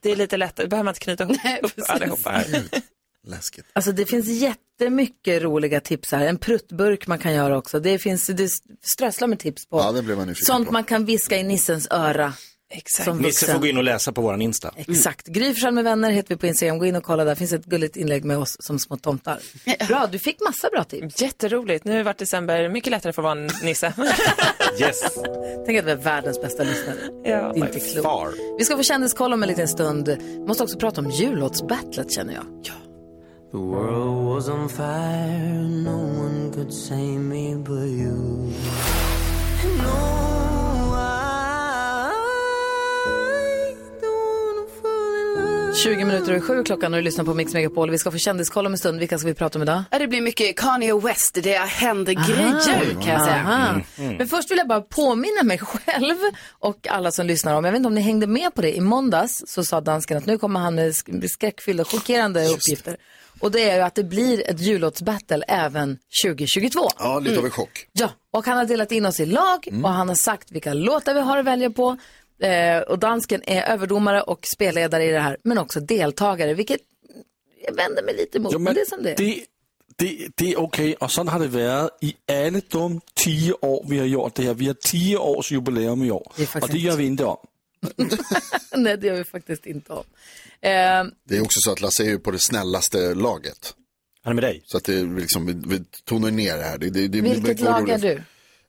Det 0.00 0.10
är 0.10 0.16
lite 0.16 0.36
lättare, 0.36 0.66
då 0.66 0.70
behöver 0.70 0.84
man 0.84 0.92
inte 0.92 1.00
knyta 1.00 1.24
ihop 1.24 1.38
upp 1.78 1.90
allihopa. 1.90 2.42
Läskigt. 3.26 3.66
Alltså 3.72 3.92
det 3.92 4.06
finns 4.06 4.26
jättemycket 4.26 5.42
roliga 5.42 5.80
tips 5.80 6.12
här. 6.12 6.26
En 6.26 6.38
pruttburk 6.38 7.06
man 7.06 7.18
kan 7.18 7.34
göra 7.34 7.56
också. 7.58 7.80
Det 7.80 7.98
finns 7.98 8.26
det 8.26 8.50
strösslar 8.92 9.28
med 9.28 9.38
tips 9.38 9.66
på. 9.68 9.78
Ja, 9.78 9.92
det 9.92 10.02
blev 10.02 10.16
man 10.16 10.34
Sånt 10.34 10.66
på. 10.66 10.72
man 10.72 10.84
kan 10.84 11.04
viska 11.04 11.36
i 11.36 11.42
Nissens 11.42 11.88
öra. 11.90 12.32
Exakt. 12.70 13.04
Som 13.04 13.18
Nisse 13.18 13.52
får 13.52 13.58
gå 13.58 13.66
in 13.66 13.76
och 13.76 13.84
läsa 13.84 14.12
på 14.12 14.20
våran 14.20 14.42
Insta. 14.42 14.74
Exakt. 14.76 15.26
Gry 15.26 15.70
med 15.72 15.84
vänner 15.84 16.10
heter 16.10 16.28
vi 16.28 16.36
på 16.36 16.46
Instagram. 16.46 16.78
Gå 16.78 16.86
in 16.86 16.96
och 16.96 17.02
kolla 17.04 17.24
där. 17.24 17.34
finns 17.34 17.52
ett 17.52 17.64
gulligt 17.64 17.96
inlägg 17.96 18.24
med 18.24 18.38
oss 18.38 18.56
som 18.60 18.78
små 18.78 18.96
tomtar. 18.96 19.38
Bra, 19.88 20.08
du 20.12 20.18
fick 20.18 20.40
massa 20.40 20.68
bra 20.70 20.84
tips. 20.84 21.22
Jätteroligt. 21.22 21.84
Nu 21.84 22.02
varit 22.02 22.18
december 22.18 22.68
mycket 22.68 22.90
lättare 22.90 23.12
för 23.12 23.22
att 23.22 23.24
vara 23.24 23.38
en 23.40 23.50
nisse. 23.62 23.92
Yes. 24.80 25.00
Tänk 25.66 25.78
att 25.78 25.84
vi 25.84 25.90
är 25.90 25.96
världens 25.96 26.40
bästa 26.40 26.62
lyssnare. 26.62 26.96
Ja, 27.24 27.52
det 27.54 27.60
är 27.60 27.66
inte 27.66 27.80
klokt. 27.80 28.36
Vi 28.58 28.64
ska 28.64 28.76
få 28.76 28.82
kändiskoll 28.82 29.32
om 29.32 29.42
en 29.42 29.48
liten 29.48 29.68
stund. 29.68 30.08
Vi 30.08 30.38
måste 30.46 30.62
också 30.62 30.78
prata 30.78 31.00
om 31.00 31.10
jullåtsbattlet 31.10 32.12
känner 32.12 32.34
jag. 32.34 32.44
The 33.50 33.56
world 33.56 34.26
was 34.26 34.48
on 34.48 34.68
fire, 34.68 35.68
no 35.84 35.96
one 35.96 36.52
could 36.52 36.72
save 36.72 37.18
me 37.18 37.54
but 37.54 37.88
you. 37.88 38.52
No, 39.78 40.27
20 45.82 46.04
minuter 46.04 46.30
över 46.30 46.40
sju 46.40 46.64
klockan 46.64 46.94
och 46.94 46.98
du 46.98 47.02
lyssnar 47.04 47.24
på 47.24 47.34
Mix 47.34 47.52
Megapol. 47.52 47.90
Vi 47.90 47.98
ska 47.98 48.10
få 48.10 48.18
kändiskoll 48.18 48.66
om 48.66 48.72
en 48.72 48.78
stund. 48.78 48.98
Vilka 48.98 49.18
ska 49.18 49.28
vi 49.28 49.34
prata 49.34 49.58
om 49.58 49.62
idag? 49.62 49.82
Ja, 49.90 49.98
det 49.98 50.06
blir 50.06 50.20
mycket 50.20 50.56
Kanye 50.58 50.94
West, 51.00 51.38
det 51.42 51.58
händer 51.58 52.12
grejer 52.12 52.92
kan 53.02 53.12
jag 53.12 53.24
säga. 53.24 53.42
Aha. 53.46 53.80
Men 53.96 54.28
först 54.28 54.50
vill 54.50 54.58
jag 54.58 54.68
bara 54.68 54.80
påminna 54.80 55.42
mig 55.42 55.58
själv 55.58 56.16
och 56.58 56.86
alla 56.90 57.10
som 57.10 57.26
lyssnar 57.26 57.54
om, 57.54 57.64
jag 57.64 57.72
vet 57.72 57.76
inte 57.76 57.86
om 57.86 57.94
ni 57.94 58.00
hängde 58.00 58.26
med 58.26 58.54
på 58.54 58.62
det, 58.62 58.76
i 58.76 58.80
måndags 58.80 59.44
så 59.46 59.64
sa 59.64 59.80
dansken 59.80 60.16
att 60.16 60.26
nu 60.26 60.38
kommer 60.38 60.60
han 60.60 60.74
med 60.74 60.90
sk- 60.90 61.28
skräckfyllda, 61.28 61.84
chockerande 61.84 62.48
uppgifter. 62.48 62.96
Och 63.40 63.50
det 63.50 63.70
är 63.70 63.76
ju 63.76 63.82
att 63.82 63.94
det 63.94 64.04
blir 64.04 64.50
ett 64.50 64.60
jullåtsbattle 64.60 65.44
även 65.48 65.98
2022. 66.24 66.88
Ja, 66.98 67.18
lite 67.18 67.38
av 67.38 67.44
en 67.44 67.50
chock. 67.50 67.86
Ja, 67.92 68.10
och 68.32 68.46
han 68.46 68.56
har 68.58 68.64
delat 68.64 68.92
in 68.92 69.06
oss 69.06 69.20
i 69.20 69.26
lag 69.26 69.68
och 69.84 69.90
han 69.90 70.08
har 70.08 70.14
sagt 70.14 70.52
vilka 70.52 70.74
låtar 70.74 71.14
vi 71.14 71.20
har 71.20 71.38
att 71.38 71.44
välja 71.44 71.70
på. 71.70 71.96
Eh, 72.40 72.80
och 72.80 72.98
dansken 72.98 73.42
är 73.46 73.62
överdomare 73.72 74.22
och 74.22 74.46
spelledare 74.46 75.04
i 75.04 75.10
det 75.10 75.20
här, 75.20 75.36
men 75.44 75.58
också 75.58 75.80
deltagare, 75.80 76.54
vilket 76.54 76.80
jag 77.66 77.74
vänder 77.74 78.02
mig 78.02 78.16
lite 78.16 78.38
emot. 78.38 78.52
Jo, 78.52 78.58
men 78.58 78.74
det 78.74 78.80
är 78.80 78.84
som 78.84 79.02
det 79.02 79.14
det, 79.16 79.44
det, 79.96 80.28
det 80.34 80.52
är 80.52 80.60
okej, 80.60 80.94
och 80.94 81.10
så 81.12 81.24
har 81.24 81.38
det 81.40 81.48
varit 81.48 81.90
i 82.00 82.16
alla 82.48 82.60
de 82.68 83.00
tio 83.14 83.52
år 83.52 83.84
vi 83.88 83.98
har 83.98 84.06
gjort 84.06 84.34
det 84.34 84.42
här. 84.42 84.54
Vi 84.54 84.66
har 84.66 84.74
tio 84.74 85.16
års 85.18 85.52
jubileum 85.52 86.02
i 86.02 86.10
år 86.10 86.32
Det 86.36 86.54
och 86.54 86.68
det 86.68 86.78
gör 86.78 86.96
vi 86.96 87.04
inte 87.06 87.24
om. 87.24 87.38
Nej, 88.76 88.96
det 88.96 89.06
gör 89.06 89.16
vi 89.16 89.24
faktiskt 89.24 89.66
inte 89.66 89.92
om. 89.92 90.04
Eh, 90.60 90.70
Det 91.24 91.36
är 91.36 91.42
också 91.42 91.60
så 91.60 91.72
att 91.72 91.80
Lasse 91.80 92.02
är 92.02 92.08
ju 92.08 92.18
på 92.18 92.30
det 92.30 92.38
snällaste 92.38 93.14
laget. 93.14 93.74
Han 94.22 94.30
är 94.30 94.34
med 94.34 94.44
dig. 94.44 94.62
Så 94.64 94.76
att 94.76 94.84
det 94.84 94.94
är 94.94 95.16
liksom, 95.20 95.46
vi, 95.46 95.76
vi 95.76 95.84
tonar 96.04 96.30
ner 96.30 96.56
det 96.56 96.62
här. 96.62 96.78
Det, 96.78 96.90
det, 96.90 97.08
det, 97.08 97.20
vilket 97.20 97.60
lag 97.60 97.88
är 97.88 97.98
du? 97.98 98.22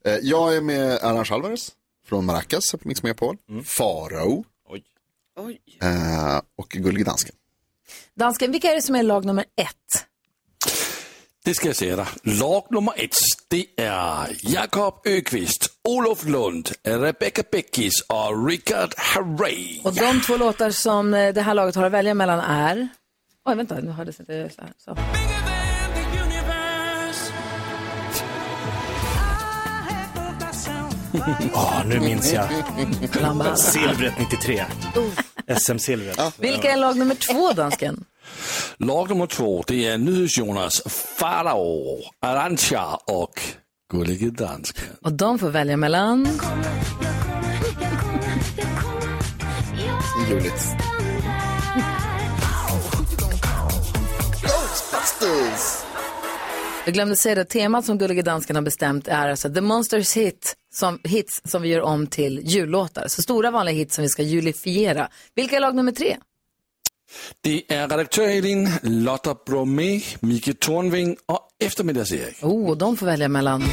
Eh, 0.05 0.17
Jag 0.21 0.55
är 0.55 0.62
med 0.62 0.91
Arantxa 1.03 1.34
Alvarez 1.34 1.71
från 2.10 2.26
Maracas 2.26 2.72
på 2.72 2.88
Mix 2.88 3.04
Megapol. 3.04 3.38
Farao. 3.65 4.45
Oj. 5.38 5.62
Eh, 5.82 6.41
och 6.58 6.69
Gullige 6.69 7.04
Dansken. 7.04 7.36
Dansken, 8.15 8.52
vilka 8.52 8.72
är 8.72 8.76
det 8.76 8.82
som 8.82 8.95
är 8.95 9.04
lag 9.04 9.26
nummer 9.26 9.45
ett? 9.56 10.06
Det 11.43 11.54
ska 11.54 11.67
jag 11.67 11.76
säga 11.76 11.95
dig. 11.95 12.06
Lag 12.24 12.63
nummer 12.69 12.93
ett, 12.98 13.15
det 13.48 13.65
är 13.78 14.38
Jakob 14.41 15.02
Ökvist, 15.06 15.67
Olof 15.84 16.26
Lund, 16.26 16.69
Rebecca 16.84 17.43
Beckis 17.52 17.93
och 18.08 18.48
Richard 18.48 18.93
Herrey. 18.98 19.82
Och 19.84 19.95
de 19.95 20.22
två 20.22 20.38
låtar 20.38 20.72
som 20.72 21.13
eh, 21.13 21.34
det 21.34 21.41
här 21.41 21.54
laget 21.54 21.76
har 21.76 21.84
att 21.84 21.91
välja 21.91 22.13
mellan 22.13 22.39
är... 22.39 22.88
Oj, 23.45 23.56
vänta, 23.56 23.76
nu 23.76 23.91
hördes 23.91 24.19
inte 24.19 24.50
så 24.56 24.62
här. 24.62 24.74
Så. 24.78 24.98
Ja, 31.54 31.84
nu 31.86 32.00
minns 32.00 32.34
jag. 32.34 32.48
Silvret 33.58 34.13
93. 34.19 34.65
SM-silvret. 35.58 36.34
Vilka 36.38 36.72
är 36.72 36.78
lag 36.78 36.98
nummer 36.98 37.15
två, 37.15 37.54
dansken? 37.54 38.04
Lag 38.78 39.10
nummer 39.10 39.28
två, 39.28 39.63
det 39.67 39.88
är 39.88 39.98
NyhetsJonas, 39.98 40.82
Farao, 41.17 42.02
Arantxa 42.22 42.95
och 43.08 43.41
Gullige 43.91 44.30
Dansken. 44.30 44.84
Och 45.02 45.13
de 45.13 45.39
får 45.39 45.50
välja 45.50 45.78
mellan... 45.78 46.28
Ghostbusters! 54.41 55.78
Jag 56.89 56.93
glömde 56.93 57.15
säga 57.15 57.36
det, 57.36 57.45
temat 57.45 57.86
som 57.86 57.97
Gullige 57.97 58.21
Dansken 58.21 58.56
har 58.56 58.63
bestämt 58.63 59.08
är 59.08 59.30
alltså 59.30 59.54
The 59.54 59.62
Monsters 59.62 60.17
hit, 60.17 60.56
som, 60.73 60.99
hits 61.04 61.41
som 61.45 61.62
vi 61.62 61.69
gör 61.69 61.82
om 61.82 62.08
till 62.08 62.41
jullåtar. 62.43 63.08
Så 63.08 63.21
stora 63.21 63.52
vanliga 63.52 63.75
hits 63.75 63.95
som 63.95 64.02
vi 64.02 64.10
ska 64.10 64.23
julifiera. 64.23 65.10
Vilka 65.36 65.56
är 65.56 65.60
lag 65.60 65.75
nummer 65.75 65.91
tre? 65.91 66.17
Det 67.41 67.73
är 67.73 67.88
redaktör 67.88 68.28
Elin, 68.28 68.69
Lotta 68.84 69.36
Bromé, 69.45 70.02
Micke 70.19 70.60
Tornving 70.60 71.17
och 71.25 71.47
eftermiddags-Erik. 71.63 72.43
Oh, 72.43 72.78
de 72.78 72.97
får 72.97 73.06
välja 73.06 73.28
mellan... 73.28 73.63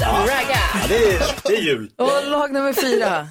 Ragga. 0.00 0.58
Ja, 0.74 0.80
det, 0.88 0.96
är, 1.14 1.22
det 1.44 1.56
är 1.56 1.62
jul. 1.62 1.90
Och 1.96 2.30
lag 2.30 2.52
nummer 2.52 2.72
fyra. 2.72 3.28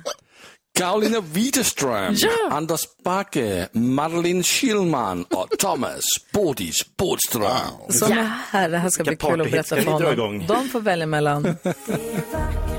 Karolina 0.79 1.21
Widerström, 1.21 2.15
Ja. 2.17 2.29
Anders 2.51 2.81
Backe, 3.03 3.67
Madeleine 3.73 4.43
Schillman 4.43 5.23
och 5.23 5.49
Thomas 5.59 6.01
Bodis 6.33 6.95
Bodström. 6.97 7.51
Som 7.89 8.11
är 8.11 8.31
här, 8.51 8.69
det 8.69 8.77
här 8.77 8.89
ska 8.89 9.03
bli 9.03 9.15
kul 9.15 9.41
att 9.41 9.51
berätta 9.51 9.75
för 9.75 9.91
honom. 9.91 10.45
De 10.47 10.69
får 10.69 10.79
välja 10.79 11.05
mellan... 11.05 11.55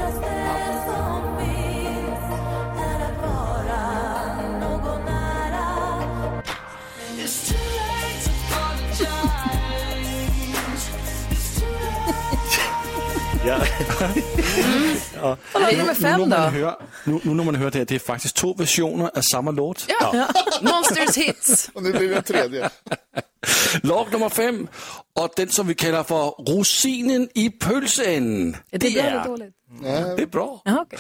Ja. 13.47 15.37
Och 15.53 15.61
lag 15.61 15.77
nummer 15.77 15.95
fem 15.95 16.21
nu, 16.21 16.27
när 16.27 16.39
man 16.39 16.55
hör, 16.55 16.77
nu, 17.05 17.21
nu 17.23 17.35
när 17.35 17.45
man 17.45 17.55
hör 17.55 17.71
det 17.71 17.79
här, 17.79 17.85
det 17.85 17.95
är 17.95 17.99
faktiskt 17.99 18.37
två 18.37 18.55
versioner 18.55 19.11
av 19.17 19.21
samma 19.33 19.51
låt. 19.51 19.87
Ja. 19.89 20.29
Monsters 20.63 21.17
hits. 21.17 21.71
Och 21.75 21.83
nu 21.83 21.93
blir 21.93 22.09
det 22.09 22.23
tredje. 22.23 22.71
Lag 23.83 24.13
nummer 24.13 24.29
fem, 24.29 24.69
och 25.21 25.33
den 25.37 25.49
som 25.49 25.67
vi 25.67 25.75
kallar 25.75 26.05
för 26.05 26.53
rosinen 26.53 27.29
i 27.35 27.51
pölsen. 27.51 28.57
Är 28.71 28.79
det 28.79 28.95
bra 28.95 29.03
eller 29.03 29.25
dåligt? 29.25 29.55
Det 30.17 30.23
är 30.23 30.27
bra. 30.27 30.63
Jaha, 30.65 30.87
okej. 30.87 30.99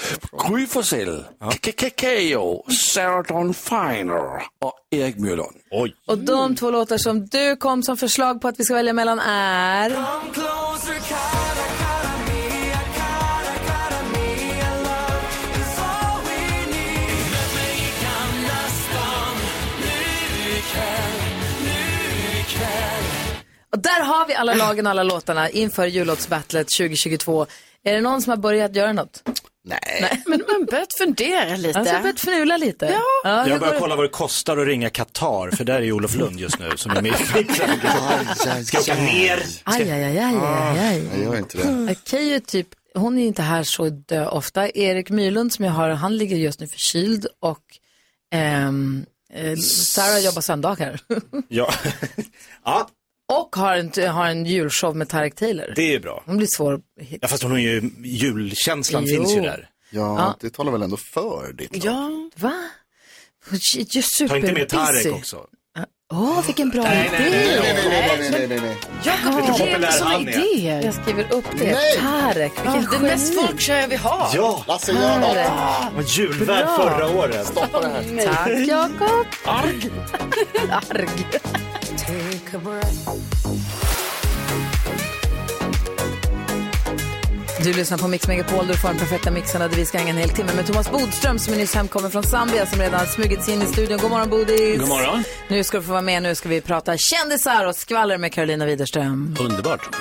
Gry 0.48 0.66
Forssell, 0.66 1.24
Kakao, 1.61 2.64
Sarah 2.70 3.22
Dawn 3.22 3.55
Finer 3.55 4.42
och 4.61 4.72
Erik 4.90 5.16
Myrlund. 5.16 5.57
Oj. 5.70 5.94
Och 6.07 6.18
de 6.18 6.57
två 6.57 6.70
låtar 6.70 6.98
som 6.98 7.26
du 7.26 7.57
kom 7.57 7.83
som 7.83 7.96
förslag 7.96 8.40
på 8.40 8.48
att 8.48 8.61
vi 8.61 8.64
ska 8.64 8.74
välja 8.74 8.92
mellan 8.92 9.18
är... 9.20 9.90
Och 23.72 23.78
där 23.78 24.00
har 24.00 24.26
vi 24.26 24.35
alla 24.35 24.54
lagen 24.54 24.87
och 24.87 24.90
alla 24.90 25.02
låtarna 25.02 25.50
inför 25.50 25.87
jullåtsbattlet 25.87 26.68
2022. 26.68 27.46
Är 27.85 27.92
det 27.92 28.00
någon 28.00 28.22
som 28.22 28.30
har 28.30 28.37
börjat 28.37 28.76
göra 28.76 28.92
något? 28.92 29.22
Nej. 29.64 30.22
Men 30.26 30.42
man 30.48 30.66
börjat 30.70 30.94
fundera 30.94 31.56
lite. 31.56 31.78
Alltså, 31.78 31.98
börjat 32.00 32.20
fnula 32.20 32.56
lite? 32.56 32.98
Ja. 33.24 33.42
hur 33.42 33.50
Jag 33.50 33.61
börjar 33.61 33.78
kolla 33.80 33.96
vad 33.96 34.04
det 34.04 34.08
kostar 34.08 34.56
att 34.56 34.66
ringa 34.66 34.90
Qatar, 34.90 35.50
för 35.56 35.64
där 35.64 35.74
är 35.74 35.82
ju 35.82 35.92
Olof 35.92 36.16
Lund 36.16 36.40
just 36.40 36.58
nu 36.58 36.70
som 36.76 36.90
är 36.90 37.02
med 37.02 37.12
i 37.12 38.64
Ska 38.64 38.76
jag 38.76 38.82
åka 38.82 38.94
ner? 38.94 39.42
Aj, 39.64 39.90
aj, 39.90 40.04
aj, 40.04 40.18
aj, 40.18 40.37
aj, 40.37 40.78
aj. 40.78 41.08
Jag 41.12 41.24
gör 41.24 41.38
inte 41.38 41.58
det. 41.58 41.94
Keyyo 42.04 42.40
typ, 42.40 42.68
hon 42.94 43.18
är 43.18 43.26
inte 43.26 43.42
här 43.42 43.62
så 43.62 43.88
dö 43.88 44.26
ofta. 44.26 44.68
Erik 44.70 45.11
Myrlund 45.11 45.52
som 45.52 45.64
jag 45.64 45.72
har, 45.72 45.90
han 45.90 46.16
ligger 46.16 46.37
just 46.37 46.61
nu 46.61 46.66
förkyld 46.66 47.26
och 47.40 47.62
ehm, 48.35 49.06
eh, 49.32 49.56
Sarah 49.56 50.24
jobbar 50.24 50.40
söndagar. 50.40 51.00
Ja. 51.48 51.74
ja, 52.64 52.88
och 53.40 53.57
har 53.57 53.77
en, 53.77 54.09
har 54.12 54.27
en 54.27 54.47
julshow 54.47 54.97
med 54.97 55.09
Tarek 55.09 55.35
Taylor. 55.35 55.73
det 55.77 55.95
är 55.95 56.01
bra. 56.01 56.23
Hon 56.27 56.37
blir 56.37 56.49
svår 56.57 56.75
att 56.75 56.81
hitta. 57.01 57.18
Ja, 57.21 57.29
fast 57.29 57.42
hon 57.42 57.53
har 57.53 57.59
ju, 57.59 57.90
julkänslan 58.05 59.05
Jo. 59.07 59.16
finns 59.16 59.37
ju 59.37 59.40
där. 59.40 59.68
Ja, 59.90 60.01
Ja. 60.18 60.37
det 60.40 60.51
talar 60.51 60.73
väl 60.73 60.83
ändå 60.83 60.97
för 60.97 61.53
ditt 61.53 61.85
lag. 61.85 61.95
Ja. 61.95 62.11
Va? 62.37 62.55
Ju 63.75 64.03
super 64.03 64.29
Ta 64.29 64.37
inte 64.37 64.53
med 64.53 64.68
Tarek 64.68 65.14
också. 65.14 65.47
Åh, 66.14 66.47
vilken 66.47 66.71
bra 66.71 66.83
Nej, 66.83 67.07
idé! 67.07 67.16
nej, 67.18 67.31
nej, 67.31 67.61
nej, 67.62 67.88
nej, 67.88 68.18
nej, 68.18 68.31
nej, 68.31 68.49
nej, 68.49 68.61
nej. 68.61 68.77
Vet 69.05 69.23
du 69.25 69.31
hur 69.31 69.59
populär 69.59 70.01
han 70.01 70.29
är? 70.29 70.55
idéer. 70.55 70.83
Jag 70.85 70.95
skriver 70.95 71.33
upp 71.33 71.45
det. 71.59 71.73
Nej. 71.73 71.97
Tarek, 71.99 72.53
vilken 72.64 72.90
det 72.90 72.99
mest 73.09 73.35
geni. 73.68 73.87
vi 73.90 73.97
har. 73.97 74.31
Ja, 74.35 74.64
Lasse, 74.68 74.92
gör 74.92 75.18
något. 75.21 75.31
Tarek. 75.35 75.95
var 75.97 76.03
julvärd 76.18 76.64
Bra. 76.64 76.77
förra 76.77 77.09
året. 77.18 77.47
Stoppa 77.47 77.81
det 77.81 77.88
här. 77.88 78.27
Tack, 78.35 78.68
Jakob. 78.68 79.27
Arg. 79.45 79.90
Arg. 80.90 81.09
Take 82.12 82.53
a 82.53 82.59
breath. 82.59 83.91
Du 87.64 87.72
lyssnar 87.72 87.98
på 87.98 88.09
Mix 88.09 88.29
Megapol, 88.29 88.66
du 88.66 88.75
får 88.77 88.88
den 88.88 88.98
perfekta 88.98 89.31
mixen 89.31 89.61
där 89.61 89.68
vi 89.68 89.87
ska 89.87 89.98
hänga 89.98 90.11
en 90.11 90.16
hel 90.16 90.29
timme 90.29 90.53
med 90.57 90.66
Thomas 90.66 90.90
Bodström 90.90 91.38
som 91.38 91.55
är 91.55 91.59
nyss 91.59 91.75
hemkommen 91.75 92.11
från 92.11 92.22
Zambia 92.22 92.66
som 92.66 92.79
redan 92.79 93.01
har 93.01 93.07
smugit 93.07 93.42
sig 93.42 93.55
in 93.55 93.62
i 93.62 93.66
studion. 93.66 93.98
God 93.98 94.11
morgon 94.11 94.31
Bodis! 94.31 94.81
God 94.81 94.88
morgon. 94.88 95.25
Nu 95.48 95.64
ska 95.64 95.77
du 95.77 95.85
få 95.85 95.90
vara 95.90 96.03
med, 96.03 96.22
nu 96.22 96.35
ska 96.35 96.48
vi 96.48 96.61
prata 96.61 96.96
kändisar 96.96 97.66
och 97.66 97.77
skvaller 97.77 98.18
med 98.18 98.33
Carolina 98.33 98.66
Widerström. 98.66 99.37
Underbart. 99.40 99.96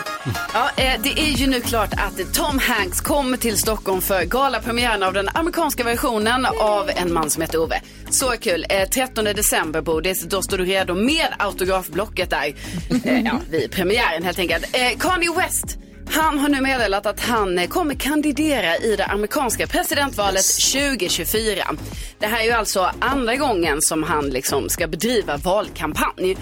Ja, 0.54 0.70
eh, 0.76 1.02
det 1.04 1.10
är 1.10 1.38
ju 1.38 1.48
nu 1.48 1.62
klart 1.62 1.94
att 1.94 2.34
Tom 2.34 2.60
Hanks 2.60 3.02
kommer 3.02 3.38
till 3.38 3.58
Stockholm 3.58 4.02
för 4.02 4.24
galapremiären 4.24 5.04
av 5.04 5.14
den 5.14 5.30
amerikanska 5.34 5.84
versionen 5.84 6.46
av 6.46 6.90
En 6.96 7.14
man 7.14 7.30
som 7.30 7.42
heter 7.42 7.58
Ove. 7.58 7.82
Så 8.10 8.32
kul. 8.40 8.66
Eh, 8.70 8.90
13 8.90 9.26
december, 9.26 9.82
Bodis. 9.82 10.24
Då 10.24 10.42
står 10.42 10.58
du 10.58 10.66
redo 10.66 10.94
med 10.94 11.28
autografblocket 11.40 12.30
där. 12.30 12.56
Eh, 13.04 13.20
ja, 13.20 13.40
vid 13.50 13.72
premiären 13.72 14.24
helt 14.24 14.40
enkelt. 14.40 14.66
Eh, 14.76 14.98
Kanye 15.00 15.30
West. 15.38 15.78
Han 16.12 16.40
har 16.40 16.50
nu 16.50 16.62
meddelat 16.62 17.06
att 17.06 17.20
han 17.20 17.60
eh, 17.60 17.68
kommer 17.68 17.96
kandidera 17.96 18.78
i 18.78 18.96
det 18.96 19.06
amerikanska 19.06 19.68
presidentvalet 19.68 20.46
2024. 20.74 21.64
Det 22.20 22.28
här 22.28 22.40
är 22.40 22.46
ju 22.46 22.52
alltså 22.52 22.92
andra 23.00 23.36
gången 23.36 23.82
som 23.82 24.04
han 24.04 24.30
liksom 24.30 24.70
ska 24.70 24.88
bedriva 24.88 25.38
valkampanj. 25.38 26.38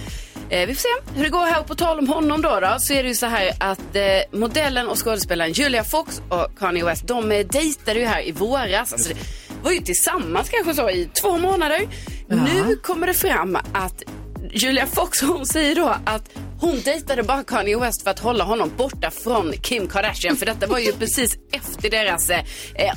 Eh, 0.49 0.67
vi 0.67 0.75
får 0.75 0.81
se 0.81 1.15
hur 1.15 1.23
det 1.23 1.29
går 1.29 1.45
här. 1.45 1.59
Och 1.59 1.67
på 1.67 1.75
tal 1.75 1.99
om 1.99 2.07
honom 2.07 2.41
då, 2.41 2.59
då 2.59 2.75
så 2.79 2.93
är 2.93 3.03
det 3.03 3.09
ju 3.09 3.15
så 3.15 3.25
här 3.25 3.51
att 3.59 3.95
eh, 3.95 4.39
modellen 4.39 4.87
och 4.87 5.03
skådespelaren 5.03 5.51
Julia 5.51 5.83
Fox 5.83 6.21
och 6.29 6.59
Kanye 6.59 6.85
West, 6.85 7.07
de 7.07 7.31
eh, 7.31 7.47
dejtade 7.47 7.99
ju 7.99 8.05
här 8.05 8.27
i 8.27 8.31
våras. 8.31 8.93
Alltså, 8.93 9.13
det 9.13 9.19
var 9.63 9.71
ju 9.71 9.79
tillsammans 9.79 10.49
kanske 10.49 10.73
så 10.73 10.89
i 10.89 11.09
två 11.21 11.37
månader. 11.37 11.81
Nu 12.27 12.75
kommer 12.75 13.07
det 13.07 13.13
fram 13.13 13.57
att 13.73 14.03
Julia 14.51 14.87
Fox 14.87 15.21
hon 15.21 15.45
säger 15.45 15.75
då 15.75 15.95
att 16.05 16.29
hon 16.59 16.81
dejtade 16.81 17.23
bara 17.23 17.43
Kanye 17.43 17.77
West 17.79 18.03
för 18.03 18.11
att 18.11 18.19
hålla 18.19 18.43
honom 18.43 18.71
borta 18.77 19.11
från 19.11 19.53
Kim 19.53 19.87
Kardashian. 19.87 20.35
För 20.35 20.45
detta 20.45 20.67
var 20.67 20.79
ju 20.79 20.91
precis 20.91 21.37
efter 21.51 21.89
deras 21.89 22.29
eh, 22.29 22.41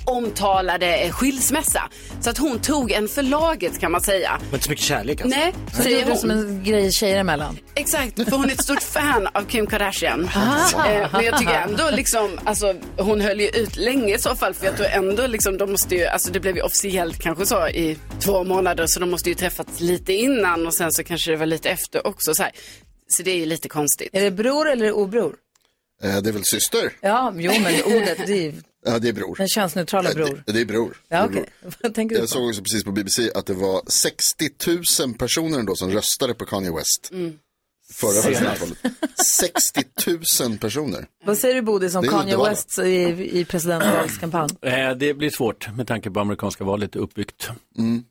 omtalade 0.04 0.96
eh, 0.96 1.12
skilsmässa. 1.12 1.82
Så 2.20 2.30
att 2.30 2.38
hon 2.38 2.58
tog 2.58 2.92
en 2.92 3.08
förlaget 3.08 3.80
kan 3.80 3.92
man 3.92 4.00
säga. 4.00 4.38
Men 4.44 4.54
inte 4.54 4.64
så 4.64 4.70
mycket 4.70 4.84
kärlek 4.84 5.20
alltså. 5.20 5.38
Nej, 5.38 5.52
Så 5.70 5.76
det 5.76 5.82
säger 5.82 6.04
du 6.04 6.10
hon. 6.10 6.18
som 6.20 6.30
en 6.30 6.64
grej 6.64 6.92
tjejer 6.92 7.18
emellan? 7.18 7.58
Exakt, 7.74 8.14
för 8.24 8.36
hon 8.36 8.44
är 8.50 8.52
ett 8.52 8.64
stort 8.64 8.82
fan 8.82 9.28
av 9.34 9.42
Kim 9.44 9.66
Kardashian. 9.66 10.24
Eh, 10.24 11.08
men 11.12 11.24
jag 11.24 11.38
tycker 11.38 11.54
ändå 11.54 11.90
liksom, 11.92 12.40
alltså 12.44 12.74
hon 12.98 13.20
höll 13.20 13.40
ju 13.40 13.48
ut 13.48 13.76
länge 13.76 14.14
i 14.14 14.18
så 14.18 14.34
fall. 14.36 14.54
För 14.54 14.66
jag 14.66 14.76
tror 14.76 14.86
ändå 14.86 15.26
liksom, 15.26 15.58
de 15.58 15.70
måste 15.70 15.94
ju, 15.94 16.06
alltså 16.06 16.32
det 16.32 16.40
blev 16.40 16.56
ju 16.56 16.62
officiellt 16.62 17.22
kanske 17.22 17.46
så 17.46 17.68
i 17.68 17.98
två 18.20 18.44
månader. 18.44 18.86
Så 18.86 19.00
de 19.00 19.10
måste 19.10 19.28
ju 19.28 19.34
träffats 19.34 19.80
lite 19.80 20.12
innan 20.12 20.66
och 20.66 20.74
sen 20.74 20.92
så 20.92 21.04
kanske 21.04 21.30
det 21.30 21.36
var 21.36 21.46
lite 21.46 21.70
efter 21.70 22.06
också. 22.06 22.34
Så, 22.34 22.42
här. 22.42 22.52
Så 23.08 23.22
det 23.22 23.30
är 23.30 23.36
ju 23.36 23.46
lite 23.46 23.68
konstigt. 23.68 24.08
Är 24.12 24.20
det 24.22 24.30
bror 24.30 24.70
eller 24.70 24.92
obror? 24.92 25.36
Eh, 26.02 26.18
Det 26.22 26.28
är 26.30 26.32
väl 26.32 26.42
syster? 26.44 26.92
Ja, 27.00 27.32
jo 27.36 27.52
men 27.62 27.82
ordet, 27.84 28.18
det 28.26 28.32
är 28.32 28.42
ju 28.42 28.54
Ja, 28.84 28.98
det 28.98 29.08
är 29.08 29.12
bror. 29.12 29.34
den 29.36 29.48
könsneutrala 29.48 30.14
bror. 30.14 30.42
Det, 30.46 30.52
det 30.52 30.60
är 30.60 30.64
bror. 30.64 31.00
Det 31.08 31.14
Ja, 31.16 31.22
är 31.22 31.28
okej. 31.28 31.44
bror. 31.62 31.74
Vad 31.82 31.94
tänker 31.94 32.14
du 32.16 32.20
Jag 32.20 32.28
på? 32.28 32.34
såg 32.34 32.48
också 32.48 32.62
precis 32.62 32.84
på 32.84 32.92
BBC 32.92 33.30
att 33.34 33.46
det 33.46 33.54
var 33.54 33.82
60 33.86 34.50
000 35.06 35.14
personer 35.14 35.58
ändå 35.58 35.76
som 35.76 35.90
röstade 35.90 36.34
på 36.34 36.44
Kanye 36.44 36.72
West. 36.72 37.08
Mm. 37.12 37.38
Förra 37.94 38.22
presidentvalet. 38.22 38.78
60 39.38 39.84
000 40.48 40.58
personer. 40.58 41.06
Vad 41.24 41.38
säger 41.38 41.54
du 41.54 41.62
Bodis 41.62 41.94
om 41.94 42.02
Det 42.02 42.08
är 42.08 42.10
Kanye. 42.10 42.36
West 42.36 42.78
i, 42.78 43.38
i 43.40 43.44
presidentvalskampanj? 43.44 44.50
Eh, 44.62 44.90
Det 44.96 45.14
blir 45.14 45.30
svårt 45.30 45.74
med 45.76 45.86
tanke 45.88 46.10
på 46.10 46.20
amerikanska 46.20 46.64
valet 46.64 46.96
är 46.96 47.00
uppbyggt. 47.00 47.50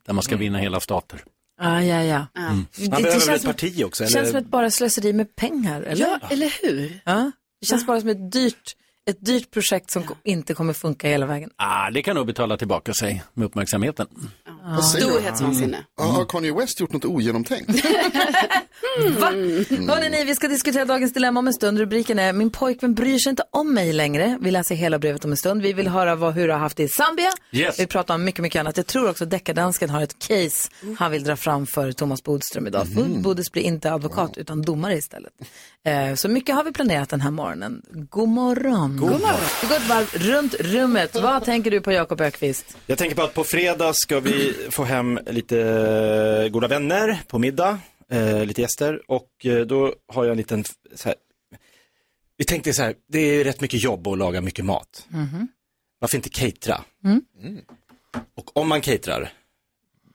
Där 0.06 0.12
man 0.12 0.22
ska 0.22 0.36
vinna 0.36 0.58
hela 0.58 0.80
stater. 0.80 1.24
Ah, 1.64 1.80
ja, 1.80 2.02
ja. 2.02 2.26
Han 2.34 2.66
Det- 2.76 2.82
det 2.84 2.90
behöver 3.02 3.26
väl 3.26 3.36
ett 3.36 3.44
parti 3.44 3.82
också? 3.84 4.04
Det 4.04 4.06
Eller? 4.08 4.18
känns 4.18 4.28
som 4.30 4.38
ett 4.38 4.46
bara 4.46 4.70
slöseri 4.70 5.12
med 5.12 5.36
pengar, 5.36 5.82
eller? 5.82 6.06
Ja, 6.06 6.18
eller 6.30 6.52
hur? 6.62 7.00
Ja. 7.04 7.30
Det 7.60 7.66
känns 7.66 7.86
bara 7.86 8.00
som 8.00 8.08
ett 8.08 8.32
dyrt, 8.32 8.76
ett 9.10 9.26
dyrt 9.26 9.50
projekt 9.50 9.90
som 9.90 10.04
inte 10.24 10.54
kommer 10.54 10.72
funka 10.72 11.08
hela 11.08 11.26
vägen. 11.26 11.50
Ah, 11.56 11.90
det 11.90 12.02
kan 12.02 12.16
nog 12.16 12.26
betala 12.26 12.56
tillbaka 12.56 12.94
sig 12.94 13.22
med 13.34 13.46
uppmärksamheten. 13.46 14.06
Du? 14.76 14.82
Storhetsvansinne. 14.82 15.84
Ja, 15.98 16.04
Har 16.04 16.24
Kanye 16.24 16.52
West 16.52 16.80
gjort 16.80 16.92
något 16.92 17.04
ogenomtänkt? 17.04 17.70
Va? 19.18 19.26
Hörrni, 19.26 20.08
ni, 20.10 20.24
vi 20.24 20.34
ska 20.34 20.48
diskutera 20.48 20.84
dagens 20.84 21.12
dilemma 21.12 21.40
om 21.40 21.46
en 21.46 21.52
stund. 21.52 21.78
Rubriken 21.78 22.18
är 22.18 22.32
Min 22.32 22.50
pojkvän 22.50 22.94
bryr 22.94 23.18
sig 23.18 23.30
inte 23.30 23.44
om 23.50 23.74
mig 23.74 23.92
längre. 23.92 24.38
Vi 24.40 24.50
läser 24.50 24.74
hela 24.74 24.98
brevet 24.98 25.24
om 25.24 25.30
en 25.30 25.36
stund. 25.36 25.62
Vi 25.62 25.72
vill 25.72 25.88
höra 25.88 26.14
vad, 26.14 26.34
hur 26.34 26.46
du 26.46 26.52
har 26.52 26.60
haft 26.60 26.76
det 26.76 26.82
i 26.82 26.88
Zambia. 26.88 27.30
Yes. 27.52 27.80
Vi 27.80 27.86
pratar 27.86 28.14
om 28.14 28.24
mycket, 28.24 28.42
mycket 28.42 28.60
annat. 28.60 28.76
Jag 28.76 28.86
tror 28.86 29.10
också 29.10 29.24
att 29.24 29.30
deckardansken 29.30 29.90
har 29.90 30.02
ett 30.02 30.18
case 30.18 30.70
han 30.98 31.10
vill 31.12 31.24
dra 31.24 31.36
fram 31.36 31.66
för 31.66 31.92
Thomas 31.92 32.22
Bodström 32.22 32.66
idag. 32.66 32.86
För 32.94 33.02
Bodis 33.02 33.52
blir 33.52 33.62
inte 33.62 33.92
advokat 33.92 34.36
utan 34.38 34.62
domare 34.62 34.96
istället. 34.96 35.32
Eh, 35.84 36.14
så 36.14 36.28
mycket 36.28 36.54
har 36.54 36.64
vi 36.64 36.72
planerat 36.72 37.08
den 37.08 37.20
här 37.20 37.30
morgonen. 37.30 37.82
God 38.10 38.28
morgon. 38.28 38.96
God 38.96 39.10
morgon. 39.10 39.40
Vi 39.62 39.68
går 39.68 39.76
ett 39.76 39.88
varv 39.88 40.06
runt 40.14 40.54
rummet. 40.54 41.14
Vad 41.22 41.44
tänker 41.44 41.70
du 41.70 41.80
på 41.80 41.92
Jakob 41.92 42.20
Ökvist? 42.20 42.76
Jag 42.86 42.98
tänker 42.98 43.16
på 43.16 43.22
att 43.22 43.34
på 43.34 43.44
fredag 43.44 43.92
ska 43.94 44.20
vi 44.20 44.51
få 44.70 44.84
hem 44.84 45.18
lite 45.26 45.60
eh, 45.60 46.48
goda 46.48 46.68
vänner 46.68 47.20
på 47.26 47.38
middag, 47.38 47.78
eh, 48.08 48.44
lite 48.44 48.60
gäster 48.60 49.10
och 49.10 49.46
eh, 49.46 49.60
då 49.60 49.94
har 50.08 50.24
jag 50.24 50.30
en 50.30 50.36
liten, 50.36 50.64
så 50.94 51.08
här, 51.08 51.14
vi 52.36 52.44
tänkte 52.44 52.72
så 52.72 52.82
här, 52.82 52.94
det 53.06 53.18
är 53.18 53.44
rätt 53.44 53.60
mycket 53.60 53.82
jobb 53.82 54.08
att 54.08 54.18
laga 54.18 54.40
mycket 54.40 54.64
mat. 54.64 55.06
Varför 55.98 56.16
inte 56.16 56.28
catera? 56.28 56.84
Mm. 57.04 57.24
Och 58.34 58.56
om 58.56 58.68
man 58.68 58.80
caterar, 58.80 59.32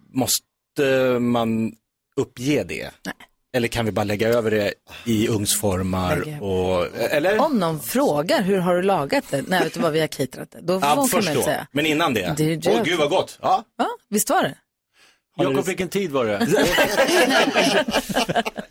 måste 0.10 1.19
man 1.19 1.76
uppge 2.15 2.63
det? 2.63 2.91
Eller 3.57 3.67
kan 3.67 3.85
vi 3.85 3.91
bara 3.91 4.03
lägga 4.03 4.27
över 4.27 4.51
det 4.51 4.73
i 5.05 5.27
ugnsformar 5.27 6.37
och, 6.43 6.87
eller? 6.99 7.37
Om 7.39 7.59
någon 7.59 7.79
frågar 7.79 8.41
hur 8.41 8.57
har 8.57 8.75
du 8.75 8.81
lagat 8.81 9.23
det? 9.29 9.41
Nej, 9.47 9.63
vet 9.63 9.73
du 9.73 9.79
vad 9.79 9.91
vi 9.93 9.99
har 9.99 10.07
caterat 10.07 10.51
det. 10.51 10.59
Då 10.61 10.79
får 10.81 10.89
Ja, 10.89 11.07
först 11.11 11.33
då. 11.33 11.43
säga. 11.43 11.67
Men 11.71 11.85
innan 11.85 12.13
det? 12.13 12.25
Åh 12.29 12.35
det. 12.35 12.55
gud 12.85 12.99
vad 12.99 13.09
gott! 13.09 13.39
Ja. 13.41 13.63
Ja, 13.77 13.87
visst 14.09 14.29
var 14.29 14.43
det? 14.43 14.57
Jakob, 15.37 15.65
vilken 15.65 15.89
tid 15.89 16.11
var 16.11 16.25
det? 16.25 16.39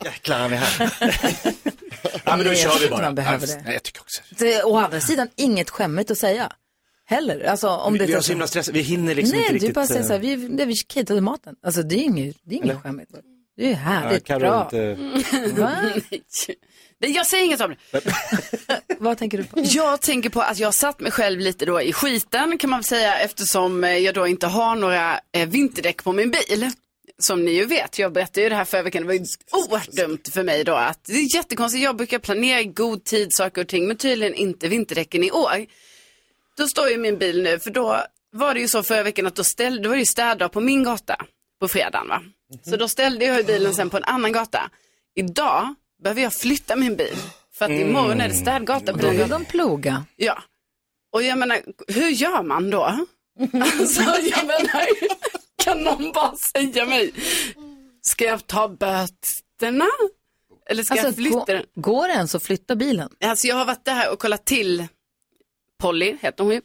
Jäklar, 0.04 0.38
han 0.38 0.52
är 0.52 0.56
här. 0.56 0.92
ja, 2.24 2.36
men 2.36 2.38
då 2.38 2.44
Nej, 2.44 2.56
kör 2.56 2.80
vi 2.80 2.88
bara. 2.88 3.02
man 3.02 3.14
behöver 3.14 3.46
det. 3.46 3.62
Nej, 3.64 3.72
jag 3.72 3.82
tycker 3.82 4.00
också. 4.00 4.22
Det 4.38 4.62
å 4.62 4.76
andra 4.76 5.00
sidan 5.00 5.28
inget 5.36 5.70
skämmigt 5.70 6.10
att 6.10 6.18
säga. 6.18 6.52
Heller. 7.08 7.44
Alltså, 7.44 7.68
om 7.68 7.92
Vi, 7.92 7.98
det 7.98 8.06
vi 8.06 8.12
har 8.14 8.20
så 8.20 8.32
himla 8.32 8.46
stress, 8.46 8.68
vi 8.68 8.80
hinner 8.80 9.14
liksom 9.14 9.32
Nej, 9.38 9.40
inte 9.40 9.52
du 9.52 9.58
riktigt. 9.58 9.74
bara 9.74 9.86
säger 9.86 10.00
eh, 10.00 10.06
så 10.06 10.12
här, 10.12 10.20
vi, 10.20 10.36
det, 10.36 10.64
vi 10.64 10.74
caterade 10.74 11.20
maten. 11.20 11.54
Alltså 11.66 11.82
det 11.82 11.94
är 11.94 12.02
inget, 12.02 12.36
det 12.44 12.54
är 12.54 12.56
inget 12.64 12.82
skämmigt. 12.82 13.10
Det 13.56 13.66
är 13.66 13.70
ja, 13.70 13.76
härligt, 13.76 14.24
Karo 14.24 14.38
bra. 14.38 14.64
inte... 14.64 14.94
Va? 15.60 15.76
Nej, 16.98 17.12
Jag 17.12 17.26
säger 17.26 17.44
inget 17.44 17.60
om 17.60 17.74
det. 17.90 18.00
Vad 18.98 19.18
tänker 19.18 19.38
du 19.38 19.44
på? 19.44 19.60
Jag 19.64 20.00
tänker 20.00 20.30
på 20.30 20.40
att 20.40 20.58
jag 20.58 20.74
satt 20.74 21.00
mig 21.00 21.12
själv 21.12 21.40
lite 21.40 21.64
då 21.64 21.80
i 21.80 21.92
skiten 21.92 22.58
kan 22.58 22.70
man 22.70 22.78
väl 22.78 22.84
säga 22.84 23.18
eftersom 23.18 23.84
eh, 23.84 23.96
jag 23.96 24.14
då 24.14 24.26
inte 24.26 24.46
har 24.46 24.76
några 24.76 25.20
eh, 25.32 25.48
vinterdäck 25.48 26.04
på 26.04 26.12
min 26.12 26.30
bil. 26.30 26.70
Som 27.18 27.44
ni 27.44 27.50
ju 27.50 27.64
vet, 27.64 27.98
jag 27.98 28.12
berättade 28.12 28.40
ju 28.40 28.48
det 28.48 28.54
här 28.54 28.64
förra 28.64 28.82
veckan, 28.82 29.02
det 29.02 29.06
var 29.06 29.14
ju 29.14 29.24
oerhört 29.52 29.88
dumt 29.88 30.22
för 30.32 30.42
mig 30.42 30.64
då 30.64 30.74
att 30.74 31.04
det 31.04 31.12
är 31.12 31.34
jättekonstigt, 31.36 31.84
jag 31.84 31.96
brukar 31.96 32.18
planera 32.18 32.60
i 32.60 32.64
god 32.64 33.04
tid 33.04 33.28
saker 33.30 33.62
och 33.62 33.68
ting 33.68 33.86
men 33.86 33.96
tydligen 33.96 34.34
inte 34.34 34.68
vinterdäcken 34.68 35.24
i 35.24 35.30
år. 35.30 35.66
Då 36.56 36.66
står 36.66 36.88
ju 36.88 36.96
min 36.96 37.18
bil 37.18 37.42
nu, 37.42 37.58
för 37.58 37.70
då 37.70 38.02
var 38.32 38.54
det 38.54 38.60
ju 38.60 38.68
så 38.68 38.82
förra 38.82 39.02
veckan 39.02 39.26
att 39.26 39.36
då, 39.36 39.44
ställde, 39.44 39.82
då 39.82 39.88
var 39.88 39.96
det 39.96 40.00
ju 40.00 40.06
städdag 40.06 40.48
på 40.48 40.60
min 40.60 40.84
gata 40.84 41.16
på 41.60 41.68
fredagen 41.68 42.08
va. 42.08 42.22
Så 42.62 42.76
då 42.76 42.88
ställde 42.88 43.24
jag 43.24 43.46
bilen 43.46 43.74
sen 43.74 43.90
på 43.90 43.96
en 43.96 44.04
annan 44.04 44.32
gata. 44.32 44.70
Idag 45.14 45.74
behöver 46.02 46.22
jag 46.22 46.34
flytta 46.34 46.76
min 46.76 46.96
bil 46.96 47.16
för 47.52 47.64
att 47.64 47.70
imorgon 47.70 48.20
är 48.20 48.28
det 48.28 48.34
städgata 48.34 48.92
på 48.92 48.98
Då 48.98 49.10
vill 49.10 49.28
de 49.28 49.44
ploga. 49.44 50.04
Ja. 50.16 50.42
Och 51.12 51.22
jag 51.22 51.38
menar, 51.38 51.60
hur 51.88 52.08
gör 52.08 52.42
man 52.42 52.70
då? 52.70 52.84
Alltså, 53.52 54.02
jag 54.02 54.46
menar, 54.46 54.86
kan 55.64 55.78
någon 55.82 56.12
bara 56.12 56.36
säga 56.36 56.86
mig, 56.86 57.12
ska 58.02 58.24
jag 58.24 58.46
ta 58.46 58.68
böterna? 58.68 59.86
Eller 60.70 60.82
ska 60.82 60.94
Alltså, 60.94 61.06
jag 61.06 61.14
flytta 61.14 61.44
den? 61.46 61.64
går 61.74 62.08
det 62.08 62.14
ens 62.14 62.34
att 62.34 62.42
flytta 62.42 62.76
bilen? 62.76 63.10
Alltså 63.24 63.46
jag 63.46 63.56
har 63.56 63.64
varit 63.64 63.84
där 63.84 64.12
och 64.12 64.18
kollat 64.18 64.44
till 64.44 64.86
Polly, 65.78 66.16
heter 66.20 66.44
hon 66.44 66.52
ju. 66.52 66.60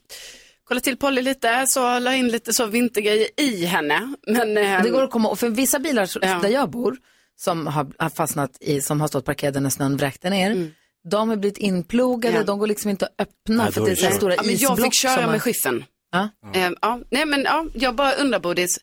Kollat 0.72 0.84
till 0.84 0.98
Polly 0.98 1.22
lite, 1.22 1.68
så 1.68 2.00
la 2.00 2.16
in 2.16 2.28
lite 2.28 2.54
så 2.54 2.66
vintergrejer 2.66 3.28
i 3.38 3.66
henne. 3.66 4.14
Men, 4.28 4.58
ehm, 4.58 4.84
Det 4.84 4.90
går 4.90 5.04
att 5.04 5.12
komma, 5.12 5.30
och 5.30 5.40
för 5.40 5.50
vissa 5.50 5.80
bilar 5.80 6.06
så- 6.06 6.20
Ja. 6.22 6.40
där 6.42 6.50
jag 6.50 6.70
bor, 6.70 6.98
som 7.36 7.68
har, 7.68 8.10
fastnat 8.10 8.58
i, 8.62 8.82
som 8.82 9.02
har 9.02 9.08
stått 9.08 9.26
parkerade 9.26 9.60
när 9.60 9.70
snön 9.70 9.98
vräkte 9.98 10.30
ner, 10.30 10.72
de 11.10 11.30
har 11.30 11.36
blivit 11.36 11.58
inplogade, 11.58 12.36
Ja. 12.38 12.44
de 12.44 12.60
går 12.60 12.68
liksom 12.68 12.90
inte 12.90 13.06
att 13.06 13.14
öppna 13.22 13.64
Nej, 13.64 13.72
för 13.74 13.82
att 13.82 13.86
det 13.88 13.92
är 13.92 13.96
så 13.96 14.06
här 14.06 14.14
stora 14.16 14.36
ja, 14.36 14.44
men 14.46 14.58
jag 14.58 14.82
fick 14.84 14.94
köra 14.94 15.28
med 15.32 15.42
skiffen. 15.42 15.84
Ja. 16.12 16.30
Ehm, 16.54 16.76
ja. 16.82 17.00
Nej 17.10 17.26
men 17.26 17.44
ja, 17.44 17.66
jag 17.74 17.96
bara 17.96 18.14
undrar 18.14 18.40
Bodis, 18.40 18.80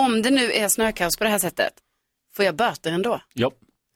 om 0.00 0.22
det 0.22 0.30
nu 0.30 0.52
är 0.52 0.68
snökaos 0.68 1.16
på 1.16 1.24
det 1.24 1.30
här 1.30 1.38
sättet, 1.38 1.72
får 2.36 2.44
jag 2.44 2.56
böter 2.56 2.92
ändå? 2.92 3.20
Ja. 3.34 3.50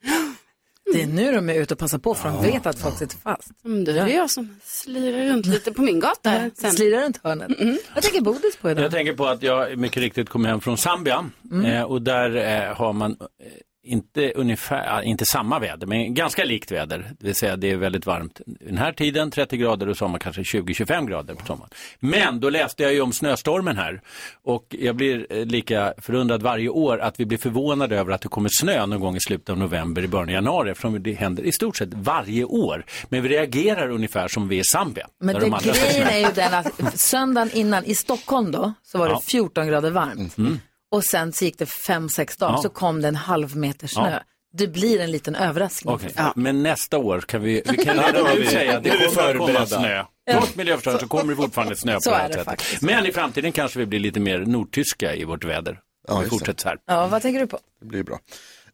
Det 0.93 1.03
är 1.03 1.07
nu 1.07 1.33
de 1.33 1.51
är 1.51 1.55
ute 1.55 1.75
och 1.75 1.81
passar 1.81 1.99
på 1.99 2.15
för 2.15 2.29
de 2.29 2.43
vet 2.43 2.67
att 2.67 2.79
folk 2.79 2.99
sitter 2.99 3.17
fast. 3.17 3.51
Mm, 3.65 3.85
det 3.85 3.93
är 4.01 4.07
jag 4.07 4.31
som 4.31 4.61
slirar 4.65 5.27
runt 5.27 5.47
lite 5.47 5.73
på 5.73 5.83
min 5.83 6.01
gata. 6.01 6.31
här 6.31 6.51
sen. 6.55 6.73
Slirar 6.73 7.03
runt 7.03 7.21
hörnet. 7.25 7.49
Vad 7.95 8.03
tänker 8.03 8.21
Bodis 8.21 8.57
på 8.57 8.71
idag? 8.71 8.85
Jag 8.85 8.91
tänker 8.93 9.13
på 9.13 9.27
att 9.27 9.43
jag 9.43 9.79
mycket 9.79 10.03
riktigt 10.03 10.29
kom 10.29 10.45
hem 10.45 10.61
från 10.61 10.79
Zambia 10.79 11.31
eh, 11.67 11.83
och 11.83 12.03
där 12.03 12.37
eh, 12.37 12.77
har 12.77 12.93
man 12.93 13.11
eh, 13.11 13.47
inte 13.87 14.33
ungefär, 14.33 15.03
inte 15.03 15.27
samma 15.27 15.59
väder, 15.59 15.87
men 15.87 16.15
ganska 16.15 16.45
likt 16.45 16.71
väder. 16.71 17.11
Det 17.19 17.27
vill 17.27 17.35
säga 17.35 17.57
det 17.57 17.71
är 17.71 17.77
väldigt 17.77 18.07
varmt 18.07 18.41
den 18.47 18.79
här 18.79 18.93
tiden, 18.93 19.31
30 19.31 19.57
grader 19.57 19.89
och 19.89 19.97
sommar 19.97 20.19
kanske 20.19 20.43
20-25 20.43 21.09
grader 21.09 21.35
på 21.35 21.47
sommaren. 21.47 21.71
Men 22.01 22.41
då 22.41 22.51
läste 22.51 22.83
jag 22.83 22.93
ju 22.95 23.01
om 23.01 23.13
snöstormen 23.13 23.77
här 23.77 24.01
och 24.45 24.77
jag 24.79 24.97
blir 24.97 25.27
eh, 25.31 25.45
lika 25.47 25.95
förundrad 25.99 26.43
varje 26.43 26.69
år 26.69 26.99
att 26.99 27.21
vi 27.21 27.27
blir 27.27 27.39
förvånade 27.39 27.97
över 27.99 28.13
att 28.13 28.21
det 28.21 28.29
kommer 28.29 28.51
snö 28.53 28.87
någon 28.87 29.01
gång 29.01 29.17
i 29.17 29.21
slutet 29.21 29.51
av 29.51 29.59
november, 29.59 30.03
i 30.03 30.09
början 30.09 30.29
av 30.29 30.33
januari, 30.35 30.71
eftersom 30.71 31.03
det 31.03 31.13
händer 31.13 31.43
i 31.43 31.53
stort 31.53 31.77
sett 31.77 31.95
varje 31.95 32.45
år. 32.45 32.85
Men 33.09 33.23
vi 33.23 33.29
reagerar 33.29 33.91
ungefär 33.91 34.29
som 34.29 34.49
vi 34.49 34.57
är 34.57 34.61
i 34.61 34.65
Zambia. 34.65 35.07
Men 35.21 35.35
det, 35.35 35.41
de 35.41 35.59
grejen 35.63 36.09
är 36.09 36.19
ju 36.19 36.33
den 36.35 36.55
att 36.55 36.99
söndagen 37.01 37.51
innan 37.53 37.85
i 37.85 37.95
Stockholm 37.95 38.53
då 38.53 38.73
så 38.83 38.99
var 38.99 39.07
det 39.09 39.13
Ja. 39.13 39.21
14 39.21 39.67
grader 39.67 39.91
varmt. 39.91 40.39
Mm. 40.39 40.59
Och 40.91 41.05
sen 41.05 41.33
så 41.33 41.45
gick 41.45 41.59
det 41.59 41.65
5-6 41.65 42.39
dagar 42.39 42.53
Ja. 42.55 42.63
så 42.63 42.69
kom 42.69 43.03
det 43.03 43.09
en 43.09 43.17
halv 43.17 43.57
meter 43.57 43.87
snö. 43.87 44.11
Ja. 44.11 44.21
Det 44.53 44.67
blir 44.69 45.01
en 45.01 45.11
liten 45.11 45.35
överraskning. 45.35 45.95
Okej, 45.95 46.13
Men 46.37 46.63
nästa 46.63 46.99
år 46.99 47.21
kan 47.21 47.43
vi, 47.43 47.63
vi 47.71 47.77
kan 47.85 47.97
Ja, 47.97 48.03
redan 48.13 48.37
nu 48.39 48.47
säga 48.47 48.77
att 48.77 48.85
det 48.85 48.91
kommer 49.15 49.31
att 49.31 49.39
komma 49.39 49.67
snö. 49.67 50.05
Ja. 50.25 50.33
Trots 50.33 50.57
miljöförstöring 50.57 50.99
så 51.01 51.09
kommer 51.09 51.33
det 51.33 51.37
fortfarande 51.37 51.77
snö 51.77 51.95
på 51.95 52.01
Så 52.01 52.11
det 52.11 52.17
är 52.17 52.21
här 52.21 52.29
sättet. 52.29 52.45
faktiskt. 52.45 52.83
Men 52.83 53.07
i 53.07 53.13
framtiden 53.13 53.53
kanske 53.53 53.79
vi 53.79 53.87
blir 53.87 53.99
lite 54.01 54.21
mer 54.21 54.39
nordtyska 54.39 55.15
i 55.15 55.25
vårt 55.25 55.45
väder. 55.45 55.81
Om 56.09 56.23
vi 56.23 56.29
fortsätter 56.29 56.63
så 56.63 56.69
här. 56.69 56.79
Ja, 56.87 57.07
vad 57.07 57.23
tänker 57.23 57.41
du 57.41 57.47
på? 57.47 57.59
Det 57.81 57.87
blir 57.87 58.03
bra. 58.03 58.19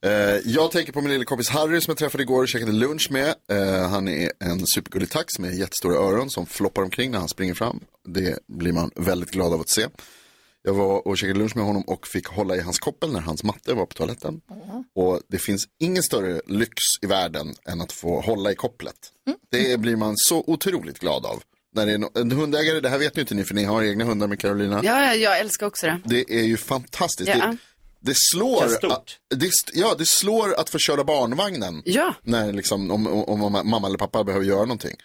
Eh, 0.04 0.10
jag 0.44 0.70
tänker 0.70 0.92
på 0.92 1.00
min 1.00 1.10
lilla 1.12 1.24
kompis 1.24 1.50
Harry 1.50 1.80
som 1.80 1.90
jag 1.90 1.98
träffade 1.98 2.22
igår 2.22 2.42
och 2.42 2.48
käkade 2.48 2.72
lunch 2.72 3.08
med. 3.10 3.34
Eh, 3.52 3.88
han 3.88 4.08
är 4.08 4.30
en 4.44 4.66
supergullig 4.74 5.10
tax 5.10 5.38
med 5.38 5.54
jättestora 5.54 5.94
öron 5.96 6.30
som 6.30 6.46
floppar 6.46 6.82
omkring 6.82 7.10
när 7.10 7.18
han 7.18 7.28
springer 7.28 7.54
fram. 7.54 7.80
Det 8.08 8.38
blir 8.48 8.72
man 8.72 8.90
väldigt 8.96 9.30
glad 9.30 9.52
av 9.52 9.60
att 9.60 9.68
se. 9.68 9.86
Jag 10.62 10.74
var 10.74 11.08
och 11.08 11.18
käkade 11.18 11.38
lunch 11.38 11.56
med 11.56 11.64
honom 11.64 11.82
och 11.82 12.06
fick 12.06 12.26
hålla 12.26 12.56
i 12.56 12.60
hans 12.60 12.78
koppel 12.78 13.12
när 13.12 13.20
hans 13.20 13.44
matte 13.44 13.74
var 13.74 13.86
på 13.86 13.94
toaletten. 13.94 14.40
Och 14.94 15.20
det 15.28 15.38
finns 15.38 15.64
ingen 15.80 16.02
större 16.02 16.40
lyx 16.46 16.72
i 17.02 17.06
världen 17.06 17.54
än 17.68 17.80
att 17.80 17.92
få 17.92 18.20
hålla 18.20 18.52
i 18.52 18.54
kopplet. 18.54 18.96
Det 19.50 19.80
blir 19.80 19.96
man 19.96 20.14
så 20.16 20.44
otroligt 20.46 20.98
glad 20.98 21.26
av. 21.26 21.42
När 21.74 21.86
det 21.86 21.92
är 21.92 21.98
no- 21.98 22.20
en 22.20 22.30
hundägare, 22.32 22.80
det 22.80 22.88
här 22.88 22.98
vet 22.98 23.16
ju 23.16 23.20
inte 23.20 23.34
ni 23.34 23.44
för 23.44 23.54
ni 23.54 23.64
har 23.64 23.82
egna 23.82 24.04
hundar 24.04 24.26
med 24.26 24.40
Carolina. 24.40 24.80
Ja, 24.84 25.04
ja, 25.04 25.14
jag 25.14 25.40
älskar 25.40 25.66
också 25.66 25.86
det. 25.86 26.00
Det 26.04 26.24
är 26.38 26.42
ju 26.44 26.56
fantastiskt. 26.56 27.28
Ja. 27.28 27.46
Det, 27.46 27.56
det 28.00 28.14
slår, 28.32 28.68
stort. 28.68 29.18
det, 29.34 29.50
ja, 29.74 29.94
det 29.98 30.06
slår 30.08 30.54
att 30.60 30.70
få 30.70 30.78
köra 30.78 31.04
barnvagnen. 31.04 31.82
Ja. 31.84 32.14
När 32.22 32.52
liksom, 32.52 32.90
om, 32.90 33.06
om, 33.06 33.42
om 33.42 33.52
mamma 33.52 33.86
eller 33.86 33.98
pappa 33.98 34.24
behöver 34.24 34.46
göra 34.46 34.60
någonting. 34.60 34.96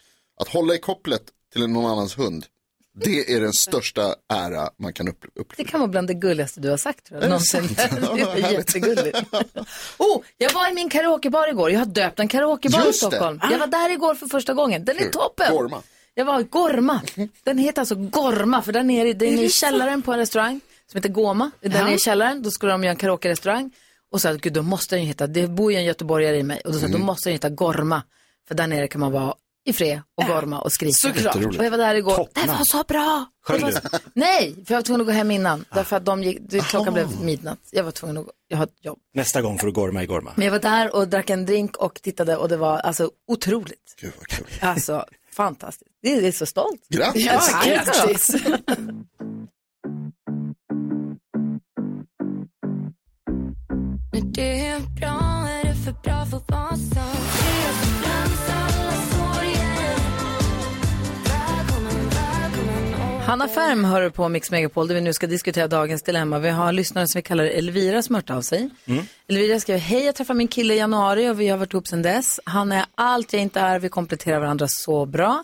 Att 0.41 0.47
hålla 0.47 0.75
i 0.75 0.77
kopplet 0.79 1.21
till 1.53 1.67
någon 1.67 1.91
annans 1.91 2.17
hund. 2.17 2.45
Det 3.03 3.33
är 3.33 3.41
den 3.41 3.53
största 3.53 4.15
ära 4.33 4.69
man 4.79 4.93
kan 4.93 5.07
upp, 5.07 5.21
Det 5.33 5.41
uppleva. 5.41 5.69
kan 5.69 5.79
vara 5.79 5.87
bland 5.87 6.07
det 6.07 6.13
gulligaste 6.13 6.59
du 6.59 6.69
har 6.69 6.77
sagt 6.77 7.05
tror 7.05 7.17
Är 7.17 7.21
jag. 7.21 7.29
Någonsin. 7.29 7.67
Det 8.15 8.21
är 8.41 8.51
jättegulligt. 8.51 9.17
Oh, 9.97 10.21
jag 10.37 10.53
var 10.53 10.71
i 10.71 10.73
min 10.73 10.89
karaokebar 10.89 11.47
igår. 11.49 11.71
Jag 11.71 11.79
har 11.79 11.85
döpt 11.85 12.19
en 12.19 12.27
karaokebar 12.27 12.81
i 12.81 12.85
Just 12.85 13.01
det. 13.01 13.07
Stockholm. 13.07 13.39
Jag 13.51 13.59
var 13.59 13.67
där 13.67 13.89
igår 13.89 14.15
för 14.15 14.27
första 14.27 14.53
gången. 14.53 14.85
Den 14.85 14.97
är 14.97 15.09
toppen. 15.09 15.51
Gorma. 15.55 15.81
Jag 16.13 16.25
var 16.25 16.39
i 16.39 16.43
Gorma. 16.43 17.01
Den 17.43 17.57
heter 17.57 17.81
alltså 17.81 17.95
Gorma 17.95 18.61
för 18.61 18.71
där 18.71 18.83
nere, 18.83 19.13
den 19.13 19.39
är 19.39 19.43
i 19.43 19.49
källaren 19.49 20.01
på 20.01 20.13
en 20.13 20.19
restaurang 20.19 20.61
som 20.91 20.97
heter 20.97 21.09
Goma. 21.09 21.51
Den 21.61 21.87
är 21.87 21.93
i 21.95 21.99
källaren, 21.99 22.41
då 22.43 22.51
skulle 22.51 22.71
de 22.71 22.83
göra 22.83 22.91
en 22.91 22.97
karaoke-restaurang. 22.97 23.71
Och 24.11 24.21
så 24.21 24.29
att 24.29 24.41
gud, 24.41 24.53
då 24.53 24.61
måste 24.61 24.95
den 24.95 25.01
ju 25.01 25.07
heta, 25.07 25.27
det 25.27 25.47
bor 25.47 25.71
ju 25.71 25.77
en 25.77 25.85
göteborgare 25.85 26.37
i 26.37 26.43
mig. 26.43 26.61
Och 26.65 26.71
då 26.73 26.79
sa 26.79 26.85
jag, 26.85 26.91
då 26.91 26.97
måste 26.97 27.29
den 27.29 27.33
heta 27.33 27.49
Gorma. 27.49 28.03
För 28.47 28.55
där 28.55 28.67
nere 28.67 28.87
kan 28.87 29.01
man 29.01 29.11
vara 29.11 29.33
i 29.67 29.73
fred 29.73 30.01
och 30.15 30.23
gorma 30.23 30.59
och 30.59 30.71
skrika. 30.71 30.93
Såklart. 30.93 31.35
Och 31.35 31.65
jag 31.65 31.71
var 31.71 31.77
där 31.77 31.95
igår. 31.95 32.15
Toppnamn. 32.15 32.47
Det 32.47 32.57
var 32.57 32.65
så 32.65 32.83
bra. 32.83 33.25
Sjöng 33.47 33.61
var 33.61 33.71
du? 33.71 33.77
Nej, 34.13 34.53
för 34.65 34.73
jag 34.73 34.77
var 34.77 34.83
tvungen 34.83 35.01
att 35.01 35.07
gå 35.07 35.13
hem 35.13 35.31
innan. 35.31 35.65
Därför 35.73 35.95
att 35.95 36.05
de 36.05 36.23
gick, 36.23 36.37
det, 36.41 36.59
klockan 36.59 36.93
blev 36.93 37.21
midnatt. 37.21 37.59
Jag 37.71 37.83
var 37.83 37.91
tvungen 37.91 38.17
att 38.17 38.25
gå, 38.25 38.31
jag 38.47 38.57
har 38.57 38.63
ett 38.63 38.85
jobb. 38.85 38.99
Nästa 39.13 39.41
gång 39.41 39.59
får 39.59 39.67
du 39.67 39.73
gorma 39.73 40.03
i 40.03 40.05
gorma. 40.05 40.31
Men 40.35 40.45
jag 40.45 40.51
var 40.51 40.59
där 40.59 40.95
och 40.95 41.07
drack 41.07 41.29
en 41.29 41.45
drink 41.45 41.77
och 41.77 42.01
tittade 42.01 42.37
och 42.37 42.49
det 42.49 42.57
var 42.57 42.77
alltså 42.77 43.11
otroligt. 43.27 43.95
Gud 44.01 44.13
vad 44.17 44.27
kul. 44.27 44.47
Alltså 44.61 45.05
fantastiskt. 45.31 45.91
Det 46.01 46.13
är, 46.13 46.21
det 46.21 46.27
är 46.27 46.31
så 46.31 46.45
stolt. 46.45 46.87
Grattis! 46.89 47.25
Ja, 47.25 47.41
grattis. 47.65 48.35
Det 54.33 54.67
är 54.67 54.79
bra, 54.79 55.47
är 55.49 55.63
det 55.63 55.75
för 55.75 55.91
bra 55.91 56.25
för 56.25 56.37
att 56.37 56.51
vara 56.51 56.77
Hanna 63.27 63.47
Färm 63.47 63.83
hör 63.83 64.09
på 64.09 64.29
Mix 64.29 64.51
Megapol 64.51 64.87
där 64.87 64.95
vi 64.95 65.01
nu 65.01 65.13
ska 65.13 65.27
diskutera 65.27 65.67
dagens 65.67 66.03
dilemma. 66.03 66.39
Vi 66.39 66.49
har 66.49 66.69
en 66.69 66.75
lyssnare 66.75 67.07
som 67.07 67.19
vi 67.19 67.23
kallar 67.23 67.43
Elvira 67.43 68.01
som 68.01 68.15
hört 68.15 68.29
av 68.29 68.41
sig. 68.41 68.69
Elvira 69.27 69.59
skriver, 69.59 69.79
hej 69.79 70.05
jag 70.05 70.15
träffade 70.15 70.37
min 70.37 70.47
kille 70.47 70.73
i 70.73 70.77
januari 70.77 71.29
och 71.29 71.39
vi 71.39 71.47
har 71.47 71.57
varit 71.57 71.73
ihop 71.73 71.87
sedan 71.87 72.01
dess. 72.01 72.39
Han 72.43 72.71
är 72.71 72.85
allt 72.95 73.33
jag 73.33 73.41
inte 73.41 73.59
är, 73.59 73.79
vi 73.79 73.89
kompletterar 73.89 74.39
varandra 74.39 74.67
så 74.69 75.05
bra. 75.05 75.43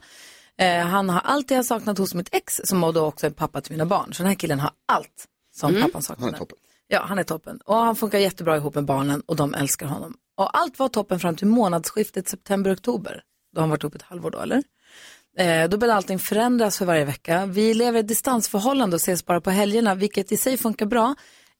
Eh, 0.58 0.86
han 0.86 1.10
har 1.10 1.20
allt 1.20 1.52
jag 1.52 1.58
har 1.58 1.64
saknat 1.64 1.98
hos 1.98 2.14
mitt 2.14 2.30
ex 2.32 2.54
som 2.64 2.82
då 2.82 3.06
också 3.06 3.26
är 3.26 3.32
pappa 3.32 3.62
till 3.62 3.72
mina 3.72 3.86
barn. 3.86 4.14
Så 4.14 4.24
den 4.24 4.28
här 4.28 4.36
killen 4.36 4.60
har 4.60 4.72
allt 4.88 5.28
som 5.56 5.82
pappan 5.82 6.02
saknade. 6.02 6.28
Han 6.28 6.36
är 6.36 6.40
toppen. 6.40 6.58
Ja, 6.88 7.04
han 7.08 7.20
är 7.20 7.24
toppen. 7.24 7.60
Och 7.66 7.76
han 7.76 7.96
funkar 7.96 8.20
jättebra 8.20 8.58
ihop 8.58 8.76
med 8.76 8.86
barnen 8.86 9.22
och 9.26 9.36
de 9.36 9.54
älskar 9.54 9.86
honom. 9.86 10.14
Och 10.38 10.58
allt 10.58 10.80
var 10.80 10.90
toppen 10.90 11.20
fram 11.20 11.36
till 11.36 11.48
månadsskiftet 11.48 12.30
september-oktober. 12.30 13.22
Då 13.54 13.60
har 13.60 13.62
han 13.62 13.70
varit 13.70 13.84
ihop 13.84 13.96
ett 13.96 14.02
halvår 14.02 14.32
då, 14.32 14.40
eller? 14.40 14.64
Eh, 15.38 15.70
då 15.70 15.78
började 15.78 15.98
allting 15.98 16.20
förändras 16.20 16.78
för 16.78 16.86
varje 16.86 17.06
vecka. 17.06 17.46
Vi 17.46 17.74
lever 17.74 17.98
i 17.98 18.00
ett 18.00 18.08
distansförhållande 18.08 18.96
och 18.96 19.02
ses 19.02 19.26
bara 19.26 19.42
på 19.42 19.50
helgerna, 19.50 19.96
vilket 19.96 20.32
i 20.32 20.38
sig 20.38 20.58
funkar 20.58 20.86
bra. 20.86 21.16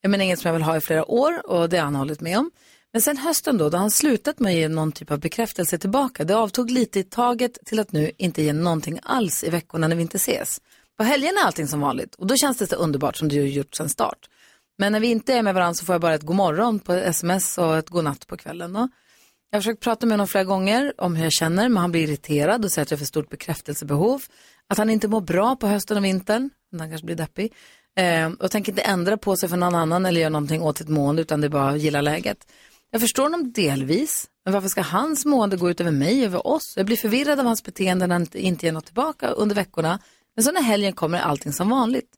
Men 0.08 0.22
inget 0.22 0.40
som 0.40 0.48
jag 0.48 0.54
vill 0.54 0.64
ha 0.64 0.78
i 0.78 0.82
flera 0.82 1.06
år 1.06 1.50
och 1.52 1.70
det 1.70 1.78
har 1.78 1.84
han 1.84 1.96
hållit 1.96 2.22
med 2.22 2.38
om. 2.38 2.52
Men 2.94 3.02
sen 3.02 3.18
hösten 3.18 3.58
då, 3.58 3.70
då 3.70 3.78
har 3.78 3.82
han 3.82 3.92
slutat 3.92 4.40
med 4.40 4.50
att 4.50 4.56
ge 4.56 4.68
någon 4.68 4.92
typ 4.92 5.12
av 5.12 5.20
bekräftelse 5.20 5.78
tillbaka. 5.78 6.24
Det 6.24 6.36
avtog 6.36 6.72
lite 6.72 7.00
i 7.00 7.04
taget 7.04 7.58
till 7.66 7.80
att 7.80 7.92
nu 7.92 8.12
inte 8.18 8.44
ge 8.44 8.54
någonting 8.54 9.00
alls 9.04 9.44
i 9.44 9.50
veckorna 9.50 9.88
när 9.88 9.96
vi 9.96 10.02
inte 10.02 10.18
ses. 10.18 10.62
På 10.98 11.04
helgen 11.04 11.34
är 11.42 11.46
allting 11.46 11.68
som 11.68 11.82
vanligt 11.82 12.16
och 12.16 12.28
då 12.28 12.36
känns 12.36 12.58
det 12.58 12.68
så 12.68 12.76
underbart 12.76 13.18
som 13.18 13.30
det 13.30 13.38
har 13.38 13.46
gjort 13.46 13.76
sedan 13.76 13.90
start. 13.90 14.30
Men 14.78 14.92
när 14.92 15.00
vi 15.00 15.08
inte 15.08 15.34
är 15.34 15.42
med 15.42 15.54
varandra 15.54 15.74
så 15.74 15.86
får 15.86 15.94
jag 15.94 16.02
bara 16.02 16.14
ett 16.14 16.22
god 16.22 16.36
morgon 16.36 16.80
på 16.80 16.94
sms 16.94 17.58
och 17.58 17.78
ett 17.78 17.90
god 17.90 18.04
natt 18.04 18.28
på 18.28 18.38
kvällen. 18.38 18.74
Då. 18.74 18.90
Jag 19.54 19.58
har 19.58 19.62
försökt 19.62 19.84
prata 19.84 20.06
med 20.06 20.14
honom 20.14 20.28
flera 20.28 20.44
gånger 20.44 20.94
om 20.98 21.16
hur 21.16 21.24
jag 21.24 21.34
känner, 21.34 21.70
men 21.70 21.78
han 21.78 21.92
blir 21.92 22.04
irriterad 22.04 22.66
och 22.66 22.72
säger 22.72 22.84
att 22.84 22.92
jag 22.92 22.98
har 22.98 23.00
för 23.00 23.06
stort 23.06 23.30
bekräftelsebehov. 23.30 24.24
Att 24.70 24.78
han 24.78 24.90
inte 24.90 25.08
mår 25.08 25.22
bra 25.22 25.56
på 25.56 25.68
hösten 25.68 25.98
och 25.98 26.06
vintern, 26.06 26.50
men 26.72 26.80
han 26.80 26.90
kanske 26.90 27.06
blir 27.06 27.16
deppig. 27.16 27.54
Eh, 27.98 28.30
och 28.32 28.52
tänker 28.52 28.72
inte 28.72 28.82
ändra 28.82 29.18
på 29.18 29.38
sig 29.38 29.50
för 29.50 29.58
någon 29.58 29.76
annan 29.76 30.06
eller 30.06 30.22
göra 30.22 30.30
någonting 30.30 30.62
åt 30.62 30.78
sitt 30.78 30.90
mående, 30.90 31.22
utan 31.22 31.42
det 31.42 31.48
är 31.48 31.50
bara 31.50 31.70
att 31.70 31.80
gilla 31.80 32.02
läget. 32.02 32.38
Jag 32.92 33.02
förstår 33.02 33.24
honom 33.24 33.52
delvis, 33.52 34.28
men 34.46 34.54
varför 34.54 34.70
ska 34.70 34.82
hans 34.82 35.26
mående 35.26 35.58
gå 35.58 35.70
ut 35.70 35.82
över 35.82 35.92
mig, 35.92 36.26
över 36.26 36.48
oss? 36.48 36.74
Jag 36.76 36.86
blir 36.86 36.98
förvirrad 36.98 37.40
av 37.40 37.46
hans 37.46 37.64
beteende 37.64 38.08
när 38.08 38.16
han 38.16 38.22
inte- 38.22 38.40
inte 38.42 38.66
ger 38.66 38.74
något 38.74 38.86
tillbaka 38.86 39.28
under 39.28 39.56
veckorna. 39.56 40.00
Men 40.36 40.44
så 40.44 40.52
när 40.52 40.62
helgen 40.62 40.94
kommer 40.94 41.18
är 41.18 41.22
allting 41.22 41.54
som 41.54 41.70
vanligt. 41.70 42.10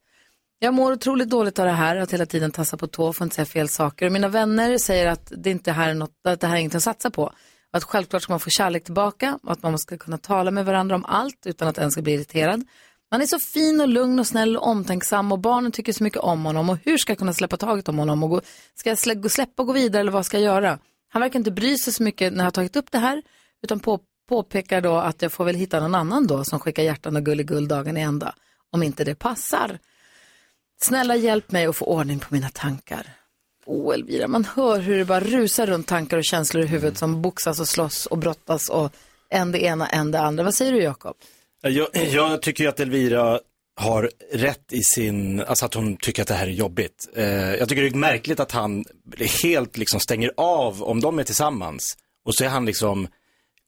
Jag 0.60 0.74
mår 0.74 0.92
otroligt 0.92 1.30
dåligt 1.30 1.60
av 1.60 1.66
det 1.66 1.72
här, 1.72 1.96
att 1.96 2.14
hela 2.14 2.26
tiden 2.26 2.52
tassa 2.52 2.78
på 2.78 2.88
tå, 2.88 3.14
får 3.14 3.26
inte 3.26 3.36
säga 3.36 3.46
fel 3.46 3.70
saker. 3.70 4.06
Och 4.06 4.12
mina 4.12 4.28
vänner 4.28 4.78
säger 4.78 5.08
att 5.08 5.32
det 5.38 5.50
inte 5.52 5.72
här 5.72 5.90
är 5.90 5.94
något, 5.94 6.12
att 6.28 6.40
det 6.40 6.48
här 6.48 6.56
är 6.56 6.60
inget 6.60 6.76
att 6.76 6.84
satsa 6.84 7.10
på. 7.10 7.32
Att 7.72 7.84
självklart 7.84 8.22
ska 8.22 8.34
man 8.34 8.40
få 8.40 8.50
kärlek 8.50 8.84
tillbaka 8.84 9.40
och 9.44 9.52
att 9.52 9.64
man 9.64 9.80
ska 9.80 9.98
kunna 9.98 10.18
tala 10.18 10.52
med 10.52 10.66
varandra 10.66 10.96
om 10.96 11.06
allt 11.06 11.46
utan 11.46 11.68
att 11.68 11.78
en 11.78 11.92
ska 11.92 12.02
bli 12.02 12.14
irriterad. 12.14 12.64
Man 13.12 13.22
är 13.22 13.26
så 13.26 13.40
fin 13.40 13.82
och 13.82 13.88
lugn 13.88 14.20
och 14.20 14.28
snäll 14.28 14.58
och 14.58 14.68
omtänksam 14.68 15.32
och 15.32 15.40
barnen 15.40 15.72
tycker 15.72 15.94
så 15.94 16.04
mycket 16.04 16.20
om 16.20 16.46
honom 16.46 16.70
och 16.70 16.78
hur 16.84 16.98
ska 16.98 17.12
jag 17.12 17.18
kunna 17.18 17.34
släppa 17.34 17.58
taget 17.58 17.90
om 17.90 17.98
honom 17.98 18.24
och 18.24 18.30
gå, 18.30 18.42
ska 18.76 18.90
jag 18.90 18.98
slä, 18.98 19.16
gå- 19.16 19.30
släppa 19.30 19.64
och 19.64 19.68
gå 19.68 19.74
vidare 19.74 20.00
eller 20.00 20.12
vad 20.12 20.26
ska 20.26 20.38
jag 20.40 20.44
göra? 20.44 20.80
Han 21.10 21.22
verkar 21.22 21.40
inte 21.40 21.52
bry 21.52 21.78
sig 21.78 21.94
så 21.94 22.04
mycket 22.04 22.34
när 22.34 22.40
jag 22.40 22.46
har 22.46 22.52
tagit 22.52 22.76
upp 22.76 22.92
det 22.92 22.98
här 22.98 23.22
utan 23.64 23.80
på, 23.80 24.00
påpekar 24.30 24.82
då 24.82 24.96
att 24.96 25.22
jag 25.22 25.32
får 25.32 25.46
väl 25.46 25.56
hitta 25.56 25.80
någon 25.80 25.96
annan 25.96 26.28
då 26.28 26.44
som 26.44 26.60
skickar 26.60 26.84
hjärtan 26.84 27.16
och 27.16 27.26
gulligull 27.26 27.68
dagen 27.68 27.98
i 27.98 28.02
ända 28.02 28.36
om 28.72 28.84
inte 28.84 29.04
det 29.04 29.16
passar. 29.16 29.80
Snälla 30.82 31.16
hjälp 31.16 31.52
mig 31.52 31.66
att 31.66 31.76
få 31.76 31.86
ordning 31.86 32.20
på 32.20 32.34
mina 32.34 32.50
tankar. 32.50 33.08
Åh 33.66 33.94
Elvira, 33.94 34.28
man 34.28 34.46
hör 34.46 34.80
hur 34.80 34.98
det 34.98 35.06
bara 35.06 35.20
rusar 35.20 35.68
runt 35.68 35.88
tankar 35.88 36.18
och 36.18 36.26
känslor 36.26 36.64
i 36.64 36.68
huvudet 36.68 36.98
som 36.98 37.22
boxas 37.22 37.60
och 37.60 37.68
slåss 37.68 38.06
och 38.06 38.18
brottas 38.18 38.70
och 38.70 38.94
en 39.30 39.52
det 39.52 39.64
ena, 39.64 39.88
en 39.88 40.12
det 40.12 40.20
andra. 40.20 40.44
Vad 40.44 40.54
säger 40.54 40.72
du 40.72 40.82
Jakob? 40.82 41.16
Jag, 41.62 41.88
jag 41.94 42.42
tycker 42.42 42.64
ju 42.64 42.70
att 42.70 42.80
Elvira 42.80 43.40
har 43.76 44.12
rätt 44.32 44.74
i 44.74 44.82
sin, 44.84 45.42
alltså 45.42 45.66
att 45.66 45.74
hon 45.74 45.98
tycker 45.98 46.22
att 46.22 46.28
det 46.28 46.34
här 46.34 46.48
är 46.48 46.52
jobbigt. 46.52 47.10
Eh, 47.16 47.56
jag 47.56 47.70
tycker 47.70 47.82
det 47.82 47.88
är 47.88 47.96
märkligt 47.96 48.40
att 48.40 48.52
han 48.52 48.86
helt 49.44 49.78
liksom 49.78 50.00
stänger 50.00 50.32
av 50.38 50.84
om 50.84 51.02
de 51.02 51.20
är 51.20 51.24
tillsammans. 51.24 51.98
Och 52.26 52.36
så 52.36 52.44
är 52.44 52.50
han 52.50 52.66
liksom 52.66 53.08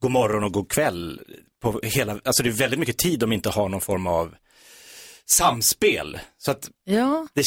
god 0.02 0.12
morgon 0.12 0.44
och 0.44 0.54
god 0.54 0.70
kväll 0.70 1.22
på 1.62 1.80
hela, 1.84 2.12
alltså 2.12 2.44
det 2.44 2.50
är 2.50 2.54
väldigt 2.54 2.80
mycket 2.80 2.98
tid 2.98 3.20
de 3.20 3.34
inte 3.34 3.50
har 3.50 3.70
någon 3.70 3.82
form 3.82 4.08
av 4.08 4.36
samspel. 5.30 6.20
Så 6.38 6.52
att 6.52 6.70
Ja, 6.84 7.28
det, 7.34 7.44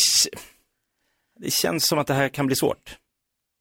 det 1.41 1.51
känns 1.51 1.87
som 1.87 1.99
att 1.99 2.07
det 2.07 2.14
här 2.14 2.28
kan 2.28 2.47
bli 2.47 2.57
svårt. 2.57 2.97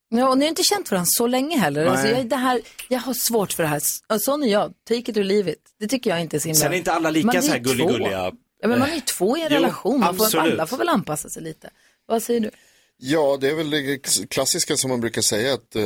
Ja, 0.10 0.30
och 0.30 0.38
ni 0.38 0.46
har 0.46 0.50
inte 0.50 0.64
känt 0.64 0.92
varandra 0.92 1.08
så 1.10 1.28
länge 1.28 1.58
heller. 1.58 1.86
Alltså, 1.86 2.04
Nej. 2.06 2.14
jag, 2.14 2.30
det 2.30 2.36
här, 2.36 2.62
jag 2.88 3.00
har 3.00 3.14
svårt 3.14 3.54
för 3.54 3.64
det 3.64 3.70
här. 3.70 3.82
Och 4.08 4.22
Sån 4.22 4.44
är 4.44 4.48
jag. 4.48 4.74
Take 4.88 5.12
it 5.12 5.18
or 5.18 5.24
leave 5.24 5.52
it. 5.52 5.70
Det 5.80 5.88
tycker 5.88 6.10
jag 6.10 6.22
inte 6.22 6.38
är 6.38 6.40
så 6.40 6.48
himla... 6.48 6.60
Sen 6.60 6.74
är 6.74 6.78
inte 6.78 6.92
alla 6.92 7.10
lika 7.10 7.26
Man 7.26 7.44
så 7.44 7.52
här 7.52 7.60
gulligulliga. 7.60 8.32
Ja, 8.62 8.68
men 8.68 8.80
man 8.80 8.90
är 8.90 8.96
ju 8.96 9.02
två 9.02 9.38
i 9.38 9.42
en 9.42 9.48
Jo, 9.52 9.56
relation. 9.56 10.00
Man 10.00 10.16
får, 10.18 10.38
alla 10.38 10.68
får 10.68 10.78
väl 10.78 10.90
anpassa 10.90 11.30
sig 11.30 11.44
lite. 11.44 11.70
Vad 12.06 12.24
säger 12.24 12.40
du? 12.40 12.52
Ja, 12.98 13.38
det 13.42 13.50
är 13.50 13.56
väl 13.56 13.70
det 13.70 13.98
klassiska 14.30 14.78
som 14.78 14.90
man 14.90 15.02
brukar 15.02 15.22
säga 15.22 15.54
att 15.54 15.76
eh, 15.76 15.84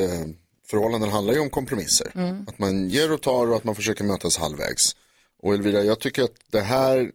förhållanden 0.68 1.10
handlar 1.10 1.34
ju 1.34 1.40
om 1.40 1.50
kompromisser. 1.50 2.12
Mm. 2.16 2.46
Att 2.48 2.60
man 2.60 2.90
ger 2.90 3.12
och 3.12 3.22
tar 3.22 3.48
och 3.50 3.56
att 3.56 3.64
man 3.64 3.76
försöker 3.76 4.04
mötas 4.04 4.38
halvvägs. 4.38 4.96
Och 5.44 5.54
Elvira, 5.54 5.84
jag 5.84 6.00
tycker 6.00 6.24
att 6.24 6.36
det 6.52 6.62
här... 6.62 7.12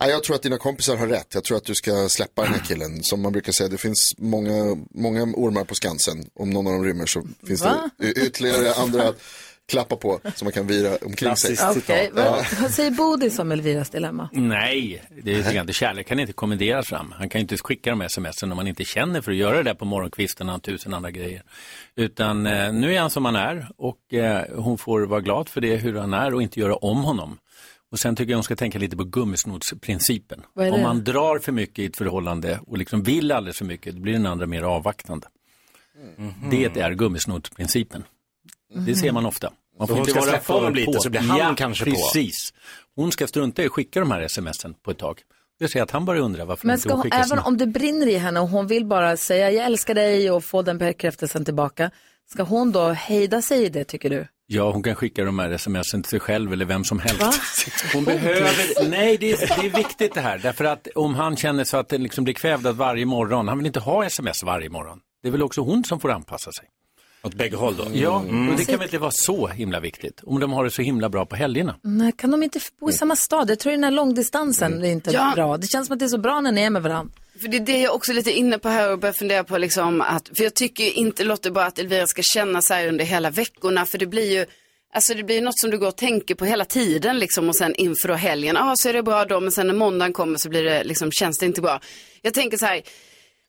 Nej, 0.00 0.10
jag 0.10 0.24
tror 0.24 0.36
att 0.36 0.42
dina 0.42 0.58
kompisar 0.58 0.96
har 0.96 1.06
rätt. 1.06 1.34
Jag 1.34 1.44
tror 1.44 1.56
att 1.56 1.64
du 1.64 1.74
ska 1.74 2.08
släppa 2.08 2.42
den 2.42 2.52
här 2.52 2.60
killen. 2.60 3.02
Som 3.02 3.22
man 3.22 3.32
brukar 3.32 3.52
säga, 3.52 3.68
det 3.68 3.78
finns 3.78 4.14
många, 4.18 4.76
många 4.90 5.22
ormar 5.22 5.64
på 5.64 5.74
Skansen. 5.74 6.26
Om 6.34 6.50
någon 6.50 6.66
av 6.66 6.72
dem 6.72 6.84
rymmer 6.84 7.06
så 7.06 7.22
finns 7.46 7.62
Va? 7.62 7.90
det 7.98 8.12
ytterligare 8.12 8.74
andra 8.74 9.08
att 9.08 9.20
klappa 9.68 9.96
på 9.96 10.20
som 10.34 10.46
man 10.46 10.52
kan 10.52 10.66
vira 10.66 10.96
omkring 11.02 11.36
sig. 11.36 11.56
Okej, 11.76 12.10
vad, 12.12 12.46
vad 12.60 12.70
säger 12.70 12.90
Bodis 12.90 13.38
om 13.38 13.52
Elviras 13.52 13.90
dilemma? 13.90 14.28
Nej, 14.32 15.02
det 15.22 15.32
är 15.32 15.36
lite 15.36 15.54
grann, 15.54 15.72
kärlek 15.72 16.06
kan 16.06 16.20
inte 16.20 16.32
kommenderas 16.32 16.88
fram. 16.88 17.14
Han 17.18 17.28
kan 17.28 17.38
ju 17.38 17.42
inte 17.42 17.56
skicka 17.56 17.90
de 17.90 18.08
smsen 18.08 18.52
om 18.52 18.56
man 18.56 18.66
inte 18.66 18.84
känner 18.84 19.20
för 19.20 19.30
att 19.30 19.36
göra 19.36 19.56
det 19.56 19.62
där 19.62 19.74
på 19.74 19.84
morgonkvisten 19.84 20.48
och 20.48 20.62
tusen 20.62 20.94
andra 20.94 21.10
grejer. 21.10 21.42
Utan 21.96 22.46
eh, 22.46 22.72
nu 22.72 22.94
är 22.94 23.00
han 23.00 23.10
som 23.10 23.24
han 23.24 23.36
är 23.36 23.68
och 23.76 24.14
eh, 24.14 24.44
hon 24.56 24.78
får 24.78 25.00
vara 25.00 25.20
glad 25.20 25.48
för 25.48 25.60
det, 25.60 25.76
hur 25.76 25.94
han 25.94 26.14
är 26.14 26.34
och 26.34 26.42
inte 26.42 26.60
göra 26.60 26.76
om 26.76 27.04
honom. 27.04 27.38
Och 27.94 28.00
sen 28.00 28.16
tycker 28.16 28.30
jag 28.30 28.36
hon 28.36 28.44
ska 28.44 28.56
tänka 28.56 28.78
lite 28.78 28.96
på 28.96 29.04
gummisnodsprincipen. 29.04 30.42
Om 30.54 30.82
man 30.82 31.04
drar 31.04 31.38
för 31.38 31.52
mycket 31.52 31.78
i 31.78 31.86
ett 31.86 31.96
förhållande 31.96 32.60
och 32.66 32.78
liksom 32.78 33.02
vill 33.02 33.32
alldeles 33.32 33.58
för 33.58 33.64
mycket, 33.64 33.94
då 33.94 34.00
blir 34.00 34.12
den 34.12 34.26
andra 34.26 34.46
mer 34.46 34.62
avvaktande. 34.62 35.26
Det 36.50 36.80
är 36.80 36.90
gummisnodsprincipen. 36.90 38.04
Det 38.86 38.94
ser 38.94 39.12
man 39.12 39.26
ofta. 39.26 39.52
Man 39.78 39.88
Så 39.88 39.94
hon 39.94 40.04
ska 40.04 40.20
släppa 40.20 40.52
honom 40.52 40.72
för 40.72 40.80
lite 40.80 41.00
så 41.00 41.10
blir 41.10 41.20
han 41.20 41.56
kanske 41.56 41.84
på. 41.84 41.90
precis. 41.90 42.54
Hon 42.96 43.12
ska 43.12 43.26
strunta 43.26 43.62
i 43.62 43.66
att 43.66 43.72
skicka 43.72 44.00
de 44.00 44.10
här 44.10 44.28
smsen 44.28 44.74
på 44.74 44.90
ett 44.90 44.98
tag. 44.98 45.20
Jag 45.58 45.70
ser 45.70 45.82
att 45.82 45.90
han 45.90 46.04
börjar 46.04 46.22
undra 46.22 46.44
varför 46.44 46.66
Men 46.66 46.74
inte 46.74 46.88
ska 46.88 46.92
hon 46.92 47.02
hon, 47.02 47.12
även 47.12 47.28
sina... 47.28 47.42
om 47.42 47.56
det 47.56 47.66
brinner 47.66 48.06
i 48.06 48.16
henne 48.16 48.40
och 48.40 48.48
hon 48.48 48.66
vill 48.66 48.86
bara 48.86 49.16
säga 49.16 49.50
jag 49.50 49.66
älskar 49.66 49.94
dig 49.94 50.30
och 50.30 50.44
få 50.44 50.62
den 50.62 50.78
bekräftelsen 50.78 51.44
tillbaka. 51.44 51.90
Ska 52.32 52.42
hon 52.42 52.72
då 52.72 52.88
hejda 52.88 53.42
sig 53.42 53.64
i 53.64 53.68
det 53.68 53.84
tycker 53.84 54.10
du? 54.10 54.26
Ja, 54.46 54.70
hon 54.72 54.82
kan 54.82 54.94
skicka 54.94 55.24
de 55.24 55.38
här 55.38 55.56
smsen 55.56 56.02
till 56.02 56.10
sig 56.10 56.20
själv 56.20 56.52
eller 56.52 56.64
vem 56.64 56.84
som 56.84 56.98
helst. 56.98 57.20
Va? 57.20 57.32
Hon 57.94 58.04
behöver, 58.04 58.88
nej 58.88 59.16
det 59.18 59.32
är, 59.32 59.36
det 59.60 59.66
är 59.66 59.70
viktigt 59.76 60.14
det 60.14 60.20
här. 60.20 60.38
Därför 60.38 60.64
att 60.64 60.88
om 60.94 61.14
han 61.14 61.36
känner 61.36 61.64
så 61.64 61.76
att 61.76 61.88
det 61.88 61.98
liksom 61.98 62.24
blir 62.24 62.34
kvävdat 62.34 62.76
varje 62.76 63.06
morgon, 63.06 63.48
han 63.48 63.58
vill 63.58 63.66
inte 63.66 63.80
ha 63.80 64.04
sms 64.06 64.42
varje 64.42 64.68
morgon. 64.70 64.98
Det 65.22 65.28
är 65.28 65.32
väl 65.32 65.42
också 65.42 65.60
hon 65.60 65.84
som 65.84 66.00
får 66.00 66.10
anpassa 66.10 66.52
sig. 66.52 66.66
Åt 67.22 67.34
bägge 67.34 67.56
håll 67.56 67.76
då? 67.76 67.86
Ja, 67.92 68.20
Mm. 68.20 68.48
och 68.48 68.56
det 68.56 68.64
kan 68.64 68.74
väl 68.74 68.82
inte 68.82 68.98
vara 68.98 69.10
så 69.10 69.46
himla 69.46 69.80
viktigt. 69.80 70.20
Om 70.24 70.40
de 70.40 70.52
har 70.52 70.64
det 70.64 70.70
så 70.70 70.82
himla 70.82 71.08
bra 71.08 71.26
på 71.26 71.36
helgerna. 71.36 71.76
Nej, 71.82 72.12
kan 72.12 72.30
de 72.30 72.42
inte 72.42 72.60
bo 72.80 72.90
i 72.90 72.92
samma 72.92 73.16
stad? 73.16 73.50
Jag 73.50 73.58
tror 73.58 73.72
den 73.72 73.84
här 73.84 73.90
långdistansen 73.90 74.84
är 74.84 74.90
inte 74.90 75.10
Ja. 75.10 75.32
bra. 75.34 75.56
Det 75.56 75.66
känns 75.66 75.86
som 75.86 75.92
att 75.94 75.98
det 75.98 76.04
är 76.04 76.08
så 76.08 76.18
bra 76.18 76.40
när 76.40 76.52
ni 76.52 76.60
är 76.62 76.70
med 76.70 76.82
varandra. 76.82 77.12
För 77.40 77.48
det 77.48 77.56
är 77.56 77.60
det 77.60 77.80
jag 77.80 77.94
också 77.94 78.10
är 78.12 78.14
lite 78.14 78.32
inne 78.32 78.58
på 78.58 78.68
här 78.68 78.92
och 78.92 78.98
börjar 78.98 79.12
fundera 79.12 79.44
på 79.44 79.58
liksom 79.58 80.00
att, 80.00 80.30
för 80.36 80.44
jag 80.44 80.54
tycker 80.54 80.84
inte 80.84 81.24
Lotte 81.24 81.50
bara 81.50 81.66
att 81.66 81.78
Elvira 81.78 82.06
ska 82.06 82.22
känna 82.22 82.62
så 82.62 82.74
här 82.74 82.88
under 82.88 83.04
hela 83.04 83.30
veckorna, 83.30 83.86
för 83.86 83.98
det 83.98 84.06
blir 84.06 84.32
ju, 84.32 84.46
alltså 84.94 85.14
det 85.14 85.24
blir 85.24 85.42
något 85.42 85.58
som 85.58 85.70
du 85.70 85.78
går 85.78 85.88
och 85.88 85.96
tänker 85.96 86.34
på 86.34 86.44
hela 86.44 86.64
tiden 86.64 87.18
liksom 87.18 87.48
och 87.48 87.56
sen 87.56 87.74
inför 87.74 88.08
då 88.08 88.14
helgen, 88.14 88.56
ja 88.56 88.72
ah, 88.72 88.76
så 88.76 88.88
är 88.88 88.92
det 88.92 89.02
bra 89.02 89.24
då, 89.24 89.40
men 89.40 89.52
sen 89.52 89.66
när 89.66 89.74
måndagen 89.74 90.12
kommer 90.12 90.38
så 90.38 90.48
blir 90.48 90.62
det 90.62 90.84
liksom, 90.84 91.12
känns 91.12 91.38
det 91.38 91.46
inte 91.46 91.60
bra. 91.60 91.80
Jag 92.22 92.34
tänker 92.34 92.56
så 92.56 92.66
här, 92.66 92.82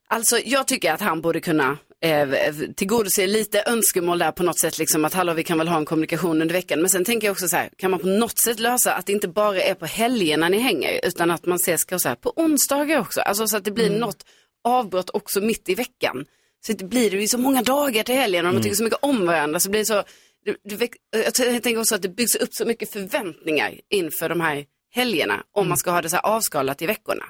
Alltså 0.08 0.40
jag 0.46 0.68
tycker 0.68 0.94
att 0.94 1.02
han 1.02 1.22
borde 1.22 1.40
kunna 1.40 1.78
eh, 2.02 2.30
tillgodose 2.76 3.28
lite 3.28 3.64
önskemål 3.68 4.20
där 4.20 4.32
på 4.32 4.44
något 4.44 4.60
sätt, 4.60 4.78
liksom 4.78 5.06
att 5.06 5.14
hallå 5.14 5.34
vi 5.34 5.44
kan 5.44 5.58
väl 5.58 5.68
ha 5.68 5.78
en 5.78 5.86
kommunikation 5.86 6.42
under 6.42 6.54
veckan. 6.56 6.80
Men 6.82 6.90
sen 6.90 7.06
tänker 7.06 7.28
jag 7.28 7.32
också 7.32 7.48
så 7.48 7.56
här, 7.56 7.70
kan 7.78 7.92
man 7.92 8.00
på 8.00 8.08
något 8.08 8.40
sätt 8.40 8.60
lösa 8.60 8.94
att 8.94 9.06
det 9.06 9.14
inte 9.14 9.28
bara 9.28 9.62
är 9.62 9.74
på 9.74 9.86
helgerna 9.86 10.50
ni 10.50 10.60
hänger, 10.60 11.00
utan 11.04 11.32
att 11.32 11.46
man 11.46 11.56
ses 11.56 11.82
så 11.98 12.10
här, 12.10 12.16
på 12.16 12.34
onsdagar 12.36 13.00
också. 13.00 13.22
Alltså 13.22 13.48
så 13.48 13.58
att 13.58 13.64
det 13.64 13.72
blir 13.72 13.90
något 14.00 14.26
avbrott 14.64 15.10
också 15.10 15.42
mitt 15.42 15.70
i 15.70 15.76
veckan. 15.76 16.26
Så 16.66 16.74
det 16.74 16.86
blir 16.86 17.12
det 17.12 17.18
ju 17.18 17.28
så 17.28 17.38
många 17.38 17.62
dagar 17.62 18.04
till 18.04 18.16
helgen 18.16 18.46
och 18.46 18.48
man 18.48 18.54
Mm. 18.54 18.64
tycker 18.64 18.76
så 18.76 18.84
mycket 18.84 19.00
om 19.02 19.26
varandra 19.26 19.60
så 19.60 19.70
blir 19.70 19.80
det 19.82 19.86
så, 19.86 20.04
det, 20.46 20.78
det, 20.78 20.90
jag 21.12 21.64
tänker 21.64 21.80
också 21.80 21.96
att 21.96 22.02
det 22.02 22.10
byggs 22.10 22.36
upp 22.36 22.50
så 22.52 22.66
mycket 22.66 22.92
förväntningar 22.92 23.74
inför 23.90 24.30
de 24.30 24.42
här 24.42 24.66
helgerna 24.92 25.44
om 25.52 25.68
man 25.70 25.78
ska 25.78 25.92
ha 25.92 26.02
det 26.02 26.10
så 26.10 26.16
här 26.16 26.26
avskalat 26.26 26.82
i 26.82 26.86
veckorna. 26.86 27.26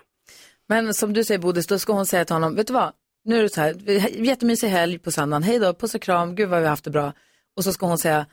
Men 0.69 0.93
som 0.93 1.13
du 1.13 1.23
säger 1.23 1.39
Bodis, 1.39 1.67
då 1.67 1.79
ska 1.79 1.93
hon 1.93 2.05
säga 2.05 2.25
till 2.25 2.35
honom, 2.35 2.55
vet 2.55 2.67
du 2.67 2.73
vad, 2.73 2.91
nu 3.25 3.39
är 3.39 3.43
det 3.43 3.49
så 3.49 3.61
här, 3.61 3.73
vi- 3.85 4.25
jättemysig 4.27 4.67
helg 4.67 4.97
på 4.99 5.11
söndagen, 5.11 5.43
hej 5.43 5.59
då, 5.59 5.73
puss 5.73 5.95
och 5.95 6.01
kram, 6.01 6.35
gud 6.35 6.49
vad 6.49 6.59
vi 6.59 6.65
har 6.65 6.69
haft 6.69 6.83
det 6.83 6.89
bra. 6.91 7.13
Och 7.57 7.63
så 7.63 7.73
ska 7.73 7.85
hon 7.85 7.97
säga, 7.97 8.25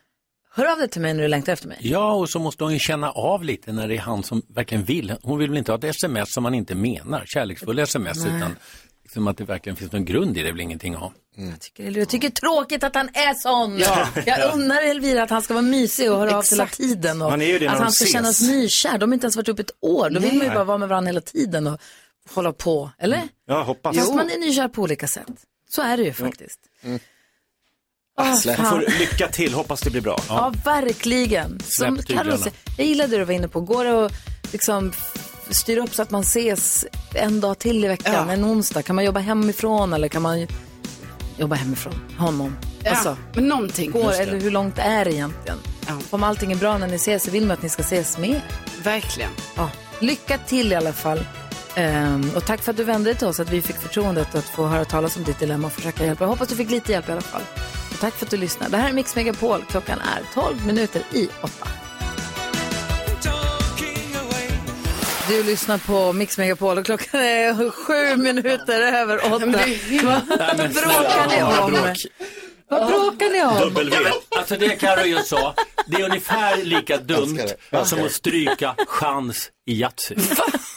hör 0.54 0.72
av 0.72 0.78
dig 0.78 0.88
till 0.88 1.00
mig 1.00 1.14
när 1.14 1.22
du 1.22 1.28
längtar 1.28 1.52
efter 1.52 1.68
mig. 1.68 1.78
Ja, 1.80 2.12
och 2.14 2.30
så 2.30 2.38
måste 2.38 2.64
hon 2.64 2.72
ju 2.72 2.78
känna 2.78 3.10
av 3.10 3.44
lite 3.44 3.72
när 3.72 3.88
det 3.88 3.94
är 3.96 4.00
han 4.00 4.22
som 4.22 4.42
verkligen 4.48 4.84
vill. 4.84 5.14
Hon 5.22 5.38
vill 5.38 5.48
väl 5.48 5.58
inte 5.58 5.72
ha 5.72 5.78
ett 5.78 5.84
sms 5.84 6.32
som 6.32 6.42
man 6.42 6.54
inte 6.54 6.74
menar, 6.74 7.22
kärleksfulla 7.26 7.82
sms, 7.82 8.24
Nej. 8.24 8.36
utan 8.36 8.56
liksom 9.02 9.28
att 9.28 9.36
det 9.36 9.44
verkligen 9.44 9.76
finns 9.76 9.92
någon 9.92 10.04
grund 10.04 10.38
i 10.38 10.42
det, 10.42 10.48
är 10.48 10.52
väl 10.52 10.60
ingenting 10.60 10.94
att 10.94 11.00
ha. 11.00 11.12
Tycker- 11.60 11.98
Jag 11.98 12.08
tycker 12.08 12.28
det 12.28 12.32
är 12.38 12.40
tråkigt 12.40 12.84
att 12.84 12.94
han 12.94 13.08
är 13.08 13.34
sån. 13.34 13.78
Ja. 13.78 14.08
Jag 14.26 14.38
Ja. 14.38 14.50
unnar 14.54 14.82
Elvira 14.82 15.22
att 15.22 15.30
han 15.30 15.42
ska 15.42 15.54
vara 15.54 15.62
mysig 15.64 16.12
och 16.12 16.18
höra 16.18 16.36
av 16.36 16.42
sig 16.42 16.56
hela 16.56 16.64
Exakt. 16.64 16.76
tiden. 16.80 17.22
Och 17.22 17.30
Man 17.30 17.42
är 17.42 17.46
ju 17.46 17.58
det 17.58 17.66
när 17.66 17.72
att 17.74 17.80
han 17.80 17.92
ska 17.92 18.04
ses. 18.04 18.12
kännas 18.12 18.40
nykär. 18.42 18.98
De 18.98 19.10
har 19.10 19.14
inte 19.14 19.24
ens 19.24 19.36
varit 19.36 19.48
uppe 19.48 19.62
ett 19.62 19.70
år. 19.80 20.10
Då 20.10 20.20
vill 20.20 20.34
man 20.38 20.46
ju 20.46 20.54
bara 20.54 20.64
vara 20.64 20.78
med 20.78 20.88
varandra 20.88 21.08
hela 21.08 21.20
tiden 21.20 21.66
och 21.66 21.80
hålla 22.30 22.52
på. 22.52 22.90
Eller? 22.98 23.28
Jag 23.46 23.64
hoppas. 23.64 23.96
Fast 23.96 24.14
man 24.14 24.30
är 24.30 24.38
nykär 24.38 24.68
på 24.68 24.82
olika 24.82 25.06
sätt. 25.08 25.26
Så 25.68 25.82
är 25.82 25.96
det 25.96 26.02
ju 26.02 26.12
faktiskt. 26.12 26.60
Ah, 28.16 28.34
Släpp. 28.36 28.56
fan. 28.56 28.70
Får 28.70 28.98
lycka 28.98 29.28
till, 29.28 29.54
hoppas 29.54 29.80
det 29.80 29.90
blir 29.90 30.00
bra. 30.00 30.18
Ja, 30.28 30.52
verkligen. 30.64 31.60
Som 31.60 31.96
Släpp 31.98 32.08
säger, 32.08 32.52
jag 32.78 32.86
gillade 32.86 33.10
det 33.12 33.18
du 33.18 33.24
var 33.24 33.34
inne 33.34 33.48
på. 33.48 33.60
Går 33.60 33.84
det 33.84 34.06
att 34.06 34.12
liksom 34.52 34.92
styra 35.50 35.82
upp 35.82 35.94
så 35.94 36.02
att 36.02 36.10
man 36.10 36.20
ses 36.20 36.86
en 37.14 37.40
dag 37.40 37.58
till 37.58 37.84
i 37.84 37.88
veckan, 37.88 38.30
en 38.30 38.44
onsdag? 38.44 38.82
Kan 38.82 38.96
man 38.96 39.04
jobba 39.04 39.20
hemifrån 39.20 39.92
eller 39.92 40.08
kan 40.08 40.22
man 40.22 40.46
jobba 41.38 41.54
hemifrån 41.56 41.94
honom? 42.18 42.56
Alltså, 42.86 43.08
Ja, 43.08 43.16
men 43.34 43.48
någonting. 43.48 43.90
Går, 43.90 44.12
eller 44.12 44.40
hur 44.40 44.50
långt 44.50 44.78
är 44.78 45.04
det 45.04 45.12
egentligen? 45.12 45.58
Om 46.10 46.22
allting 46.22 46.52
är 46.52 46.56
bra 46.56 46.78
när 46.78 46.86
ni 46.88 46.94
ses 46.96 47.24
så 47.24 47.30
vill 47.30 47.42
man 47.46 47.50
att 47.50 47.62
ni 47.62 47.68
ska 47.68 47.82
ses 47.82 48.18
mer. 48.18 48.42
Verkligen. 48.82 49.30
Ja. 49.56 49.70
Lycka 50.00 50.38
till 50.38 50.72
i 50.72 50.74
alla 50.74 50.92
fall. 50.92 51.24
Ehm, 51.74 52.30
och 52.36 52.44
tack 52.44 52.62
för 52.62 52.70
att 52.70 52.76
du 52.76 52.84
vände 52.84 53.10
dig 53.10 53.18
till 53.18 53.26
oss, 53.26 53.40
att 53.40 53.50
vi 53.50 53.62
fick 53.62 53.76
förtroendet 53.76 54.34
att 54.34 54.44
få 54.44 54.66
höra 54.66 54.84
talas 54.84 55.16
om 55.16 55.24
ditt 55.24 55.38
dilemma 55.38 55.66
och 55.66 55.72
försöka 55.72 56.04
hjälpa. 56.04 56.24
Jag 56.24 56.28
hoppas 56.28 56.48
du 56.48 56.56
fick 56.56 56.70
lite 56.70 56.92
hjälp 56.92 57.08
i 57.08 57.12
alla 57.12 57.20
fall. 57.20 57.42
Och 57.90 58.00
tack 58.00 58.14
för 58.14 58.26
att 58.26 58.30
du 58.30 58.36
lyssnar. 58.36 58.68
Det 58.68 58.76
här 58.76 58.88
är 58.88 58.92
Mix 58.92 59.16
Megapol. 59.16 59.64
Klockan 59.68 59.98
är 59.98 60.22
12 60.34 60.66
minuter 60.66 61.02
i 61.12 61.28
8. 61.42 61.68
Du 65.28 65.42
lyssnar 65.42 65.78
på 65.78 66.12
Mix 66.12 66.38
Megapol 66.38 66.78
och 66.78 66.84
klockan 66.84 67.20
är 67.20 67.70
sju 67.70 68.16
minuter 68.16 68.80
över 68.82 69.16
åtta. 69.16 69.28
Vad 69.30 69.40
bråkar 70.70 71.28
ni 71.28 71.42
om? 71.42 72.02
Vad 72.68 72.86
bråkar 72.86 73.30
ni 73.30 73.42
om? 73.42 73.74
W. 73.74 73.96
Alltså 74.38 74.56
det 74.56 74.68
Carro 74.68 75.04
just 75.04 75.28
sa, 75.28 75.54
det 75.86 75.96
är 75.96 76.04
ungefär 76.04 76.64
lika 76.64 76.96
dumt 76.96 77.40
som 77.84 78.04
att 78.04 78.12
stryka 78.12 78.74
chans 78.86 79.50
i 79.66 79.80
Yatzy. 79.80 80.14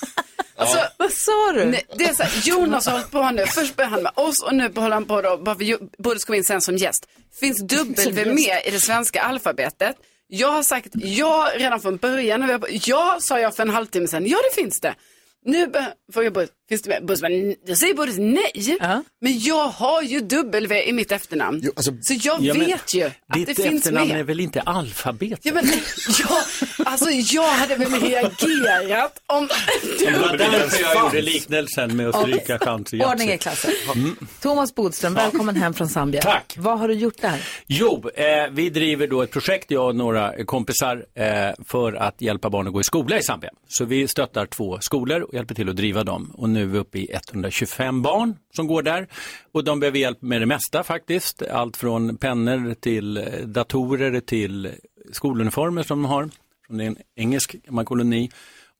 Alltså, 0.57 0.77
Vad 0.97 1.11
sa 1.11 1.51
du? 1.53 1.65
Nej, 1.65 1.85
det 1.95 2.03
är 2.03 2.13
så 2.13 2.23
här, 2.23 2.41
Jonas 2.43 2.85
har 2.85 2.93
hållit 2.93 3.11
på 3.11 3.29
nu. 3.31 3.45
Först 3.45 3.75
började 3.75 3.93
han 3.95 4.03
med 4.03 4.11
oss 4.15 4.43
och 4.43 4.55
nu 4.55 4.71
håller 4.75 4.93
han 4.93 5.05
på 5.05 5.21
då, 5.21 5.37
bara 5.37 5.55
för 5.55 6.25
kom 6.25 6.35
in 6.35 6.43
sen 6.43 6.61
som 6.61 6.77
gäst. 6.77 7.07
Finns 7.39 7.61
W 7.61 8.25
med 8.25 8.61
i 8.65 8.71
det 8.71 8.79
svenska 8.79 9.21
alfabetet? 9.21 9.95
Jag 10.27 10.51
har 10.51 10.63
sagt 10.63 10.87
ja 10.93 11.49
redan 11.55 11.79
från 11.79 11.97
början. 11.97 12.61
Ja, 12.69 13.17
sa 13.21 13.39
jag 13.39 13.55
för 13.55 13.63
en 13.63 13.69
halvtimme 13.69 14.07
sedan. 14.07 14.27
Ja, 14.27 14.37
det 14.49 14.61
finns 14.61 14.79
det. 14.79 14.95
Nu 15.45 15.71
frågar 16.13 16.31
jag 16.37 16.49
finns 16.69 16.81
det 16.81 16.89
med? 16.89 17.05
Bodis 17.05 17.21
bara, 17.21 17.31
"N- 17.33 17.55
då 17.67 17.75
säger 17.75 17.93
Bodis 17.93 18.17
nej. 18.17 18.77
Men 19.21 19.39
jag 19.39 19.67
har 19.67 20.01
ju 20.01 20.19
W 20.19 20.83
i 20.83 20.93
mitt 20.93 21.11
efternamn. 21.11 21.61
Så 22.01 22.13
jag 22.13 22.41
Ja, 22.41 22.53
vet 22.53 22.93
ju 22.95 23.03
att 23.03 23.13
Ditt 23.33 23.47
det 23.47 23.55
finns 23.55 23.75
efternamn 23.85 24.07
med. 24.09 24.19
är 24.19 24.23
väl 24.23 24.39
inte 24.39 24.61
alfabet? 24.61 25.39
Ja, 25.43 25.53
men, 25.53 25.65
ja, 26.29 26.41
alltså 26.85 27.09
jag 27.09 27.47
hade 27.51 27.75
väl 27.75 27.91
reagerat 27.91 29.21
om... 29.25 29.47
Det 29.99 30.11
var 30.19 30.37
därför 30.37 30.81
jag 30.81 31.03
gjorde 31.05 31.21
liknelsen 31.21 31.95
med 31.95 32.09
att 32.09 32.21
stryka 32.21 32.59
chans 32.59 32.93
i 32.93 32.97
Yatzy. 32.97 33.11
Ordning 33.11 33.31
i 33.31 33.37
klassen. 33.37 33.71
Mm. 33.95 34.15
Thomas 34.41 34.75
Bodström, 34.75 35.13
välkommen 35.13 35.55
hem 35.55 35.73
från 35.73 35.87
Zambia. 35.89 36.21
Tack. 36.21 36.53
Vad 36.57 36.79
har 36.79 36.87
du 36.87 36.93
gjort 36.93 37.21
där? 37.21 37.41
Jo, 37.67 38.09
eh, 38.15 38.23
vi 38.51 38.69
driver 38.69 39.07
då 39.07 39.21
ett 39.21 39.31
projekt, 39.31 39.71
jag 39.71 39.85
och 39.87 39.95
några 39.95 40.45
kompisar, 40.45 41.05
eh, 41.15 41.25
för 41.67 41.93
att 41.93 42.21
hjälpa 42.21 42.49
barn 42.49 42.67
att 42.67 42.73
gå 42.73 42.81
i 42.81 42.83
skola 42.83 43.17
i 43.19 43.23
Zambia. 43.23 43.49
Så 43.67 43.85
vi 43.85 44.07
stöttar 44.07 44.45
två 44.45 44.77
skolor 44.81 45.21
och 45.21 45.33
hjälper 45.33 45.55
till 45.55 45.69
att 45.69 45.75
driva 45.75 46.03
dem. 46.03 46.31
Och 46.37 46.49
nu 46.55 46.77
uppe 46.77 46.99
i 46.99 47.11
125 47.13 48.01
barn 48.01 48.37
som 48.55 48.67
går 48.67 48.83
där. 48.83 49.07
Och 49.51 49.63
de 49.63 49.79
behöver 49.79 49.99
hjälp 49.99 50.21
med 50.21 50.41
det 50.41 50.45
mesta 50.45 50.83
faktiskt. 50.83 51.41
Allt 51.41 51.77
från 51.77 52.17
pennor 52.17 52.73
till 52.73 53.17
eh, 53.17 53.23
datorer 53.45 54.19
till 54.19 54.71
skoluniformer 55.11 55.83
som 55.83 56.01
de 56.01 56.05
har. 56.05 56.29
Från 56.67 56.79
en 56.79 56.97
engelsk 57.15 57.55
koloni. 57.85 58.29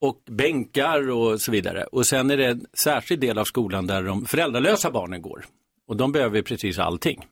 Och 0.01 0.21
bänkar 0.29 1.11
och 1.11 1.41
så 1.41 1.51
vidare. 1.51 1.83
Och 1.83 2.05
sen 2.05 2.31
är 2.31 2.37
det 2.37 2.45
en 2.45 2.65
särskild 2.83 3.21
del 3.21 3.37
av 3.37 3.43
skolan 3.45 3.87
där 3.87 4.03
de 4.03 4.25
föräldralösa 4.25 4.91
barnen 4.91 5.21
går. 5.21 5.45
och 5.87 5.97
de 5.97 6.11
behöver 6.11 6.41
precis 6.41 6.79
allting. 6.79 7.25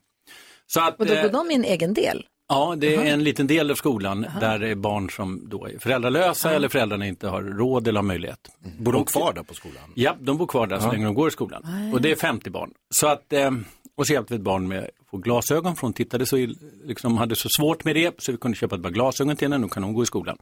Så 0.66 0.80
att, 0.80 1.00
Och 1.00 1.06
då 1.06 1.14
eh, 1.14 1.22
går 1.22 1.30
de 1.30 1.50
i 1.50 1.54
en 1.54 1.64
egen 1.64 1.94
del? 1.94 2.26
Ja, 2.48 2.74
det 2.78 2.94
är 2.94 3.04
en 3.04 3.24
liten 3.24 3.46
del 3.46 3.70
av 3.70 3.74
skolan 3.74 4.26
där 4.40 4.58
det 4.58 4.68
är 4.68 4.74
barn 4.74 5.10
som 5.10 5.48
då 5.48 5.66
är 5.66 5.78
föräldralösa 5.78 6.50
eller 6.52 6.68
föräldrarna 6.68 7.06
inte 7.06 7.28
har 7.28 7.42
råd 7.42 7.88
eller 7.88 7.98
har 7.98 8.04
möjlighet. 8.04 8.38
Bor 8.78 8.92
de 8.92 9.04
kvar 9.04 9.32
där 9.32 9.42
på 9.42 9.54
skolan? 9.54 9.82
Ja, 9.94 10.16
de 10.20 10.38
bor 10.38 10.46
kvar 10.46 10.66
där 10.66 10.78
så 10.80 10.92
länge 10.92 11.04
de 11.04 11.14
går 11.14 11.28
i 11.28 11.30
skolan. 11.30 11.90
Och 11.94 12.00
det 12.00 12.10
är 12.10 12.16
50 12.16 12.50
barn. 12.50 12.70
Så 12.90 13.06
att, 13.06 13.32
eh, 13.32 13.50
och 13.96 14.06
så 14.06 14.12
hjälpte 14.12 14.34
vi 14.34 14.36
ett 14.36 14.44
barn 14.44 14.68
med 14.68 14.90
få 15.14 15.18
glasögon 15.18 15.76
för 15.76 15.82
hon 15.82 15.92
tittade 15.92 16.26
så, 16.26 16.36
liksom 16.84 17.16
hade 17.16 17.36
så 17.36 17.48
svårt 17.56 17.84
med 17.84 17.96
det 17.96 18.22
så 18.22 18.32
vi 18.32 18.38
kunde 18.38 18.56
köpa 18.56 18.76
ett 18.76 18.82
par 18.82 18.90
glasögon 18.90 19.36
till 19.36 19.52
henne, 19.52 19.58
nu 19.58 19.68
kan 19.68 19.84
hon 19.84 19.94
gå 19.94 20.02
i 20.02 20.06
skolan. 20.06 20.36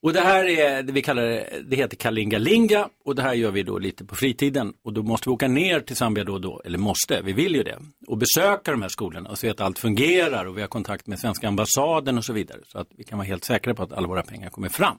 Och 0.00 0.12
det 0.12 0.20
här 0.20 0.44
är, 0.44 0.82
det 0.82 0.92
vi 0.92 1.02
kallar 1.02 1.22
det, 1.22 1.62
det 1.68 1.76
heter 1.76 1.96
Kalingalinga 1.96 2.88
och 3.04 3.14
det 3.14 3.22
här 3.22 3.34
gör 3.34 3.50
vi 3.50 3.62
då 3.62 3.78
lite 3.78 4.04
på 4.04 4.14
fritiden 4.14 4.72
och 4.84 4.92
då 4.92 5.02
måste 5.02 5.28
vi 5.28 5.34
åka 5.34 5.48
ner 5.48 5.80
till 5.80 5.96
Zambia 5.96 6.24
då 6.24 6.32
och 6.32 6.40
då, 6.40 6.62
eller 6.64 6.78
måste, 6.78 7.22
vi 7.22 7.32
vill 7.32 7.54
ju 7.54 7.62
det, 7.62 7.78
och 8.06 8.18
besöka 8.18 8.70
de 8.70 8.82
här 8.82 8.88
skolorna 8.88 9.30
och 9.30 9.38
se 9.38 9.50
att 9.50 9.60
allt 9.60 9.78
fungerar 9.78 10.44
och 10.44 10.56
vi 10.56 10.60
har 10.60 10.68
kontakt 10.68 11.06
med 11.06 11.18
svenska 11.18 11.48
ambassaden 11.48 12.18
och 12.18 12.24
så 12.24 12.32
vidare 12.32 12.60
så 12.66 12.78
att 12.78 12.88
vi 12.96 13.04
kan 13.04 13.18
vara 13.18 13.26
helt 13.26 13.44
säkra 13.44 13.74
på 13.74 13.82
att 13.82 13.92
alla 13.92 14.08
våra 14.08 14.22
pengar 14.22 14.50
kommer 14.50 14.68
fram. 14.68 14.98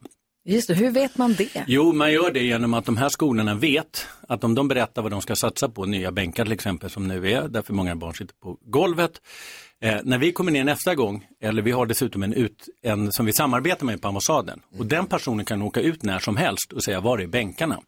Just 0.50 0.68
det, 0.68 0.74
hur 0.74 0.91
vet 0.91 1.18
man 1.18 1.34
det? 1.34 1.64
Jo, 1.68 1.93
man 1.93 2.12
gör 2.12 2.32
det 2.32 2.43
genom 2.43 2.74
att 2.74 2.86
de 2.86 2.98
här 2.98 3.10
skolorna 3.10 3.56
vet 3.56 4.08
att 4.28 4.43
om 4.43 4.56
de 4.56 4.68
berättar 4.68 5.02
vad 5.02 5.12
de 5.12 5.22
ska 5.22 5.36
satsa 5.36 5.70
på, 5.70 5.86
nya 5.86 6.12
bänkar 6.12 6.43
till 6.43 6.54
exempel 6.54 6.89
som 6.89 7.08
nu 7.08 7.32
är, 7.32 7.48
därför 7.48 7.74
många 7.74 7.95
barn 7.95 8.14
sitter 8.14 8.36
på 8.36 8.58
golvet. 8.66 9.22
Eh, 9.82 9.98
när 10.04 10.18
vi 10.18 10.32
kommer 10.32 10.52
ner 10.52 10.64
nästa 10.64 10.95
gång, 10.95 11.26
eller 11.41 11.62
vi 11.62 11.72
har 11.72 11.86
dessutom 11.86 12.24
en, 12.24 12.34
ut, 12.34 12.70
en 12.82 13.12
som 13.12 13.26
vi 13.26 13.34
samarbetar 13.34 13.86
med 13.86 14.02
på 14.02 14.08
ambassaden, 14.08 14.62
och 14.78 14.86
den 14.86 15.06
personen 15.06 15.45
kan 15.45 15.62
åka 15.62 15.82
ut 15.82 16.04
när 16.04 16.20
som 16.20 16.38
helst 16.38 16.74
och 16.74 16.84
säga 16.84 17.02
var 17.02 17.20
är 17.20 17.28
bänkarna? 17.28 17.80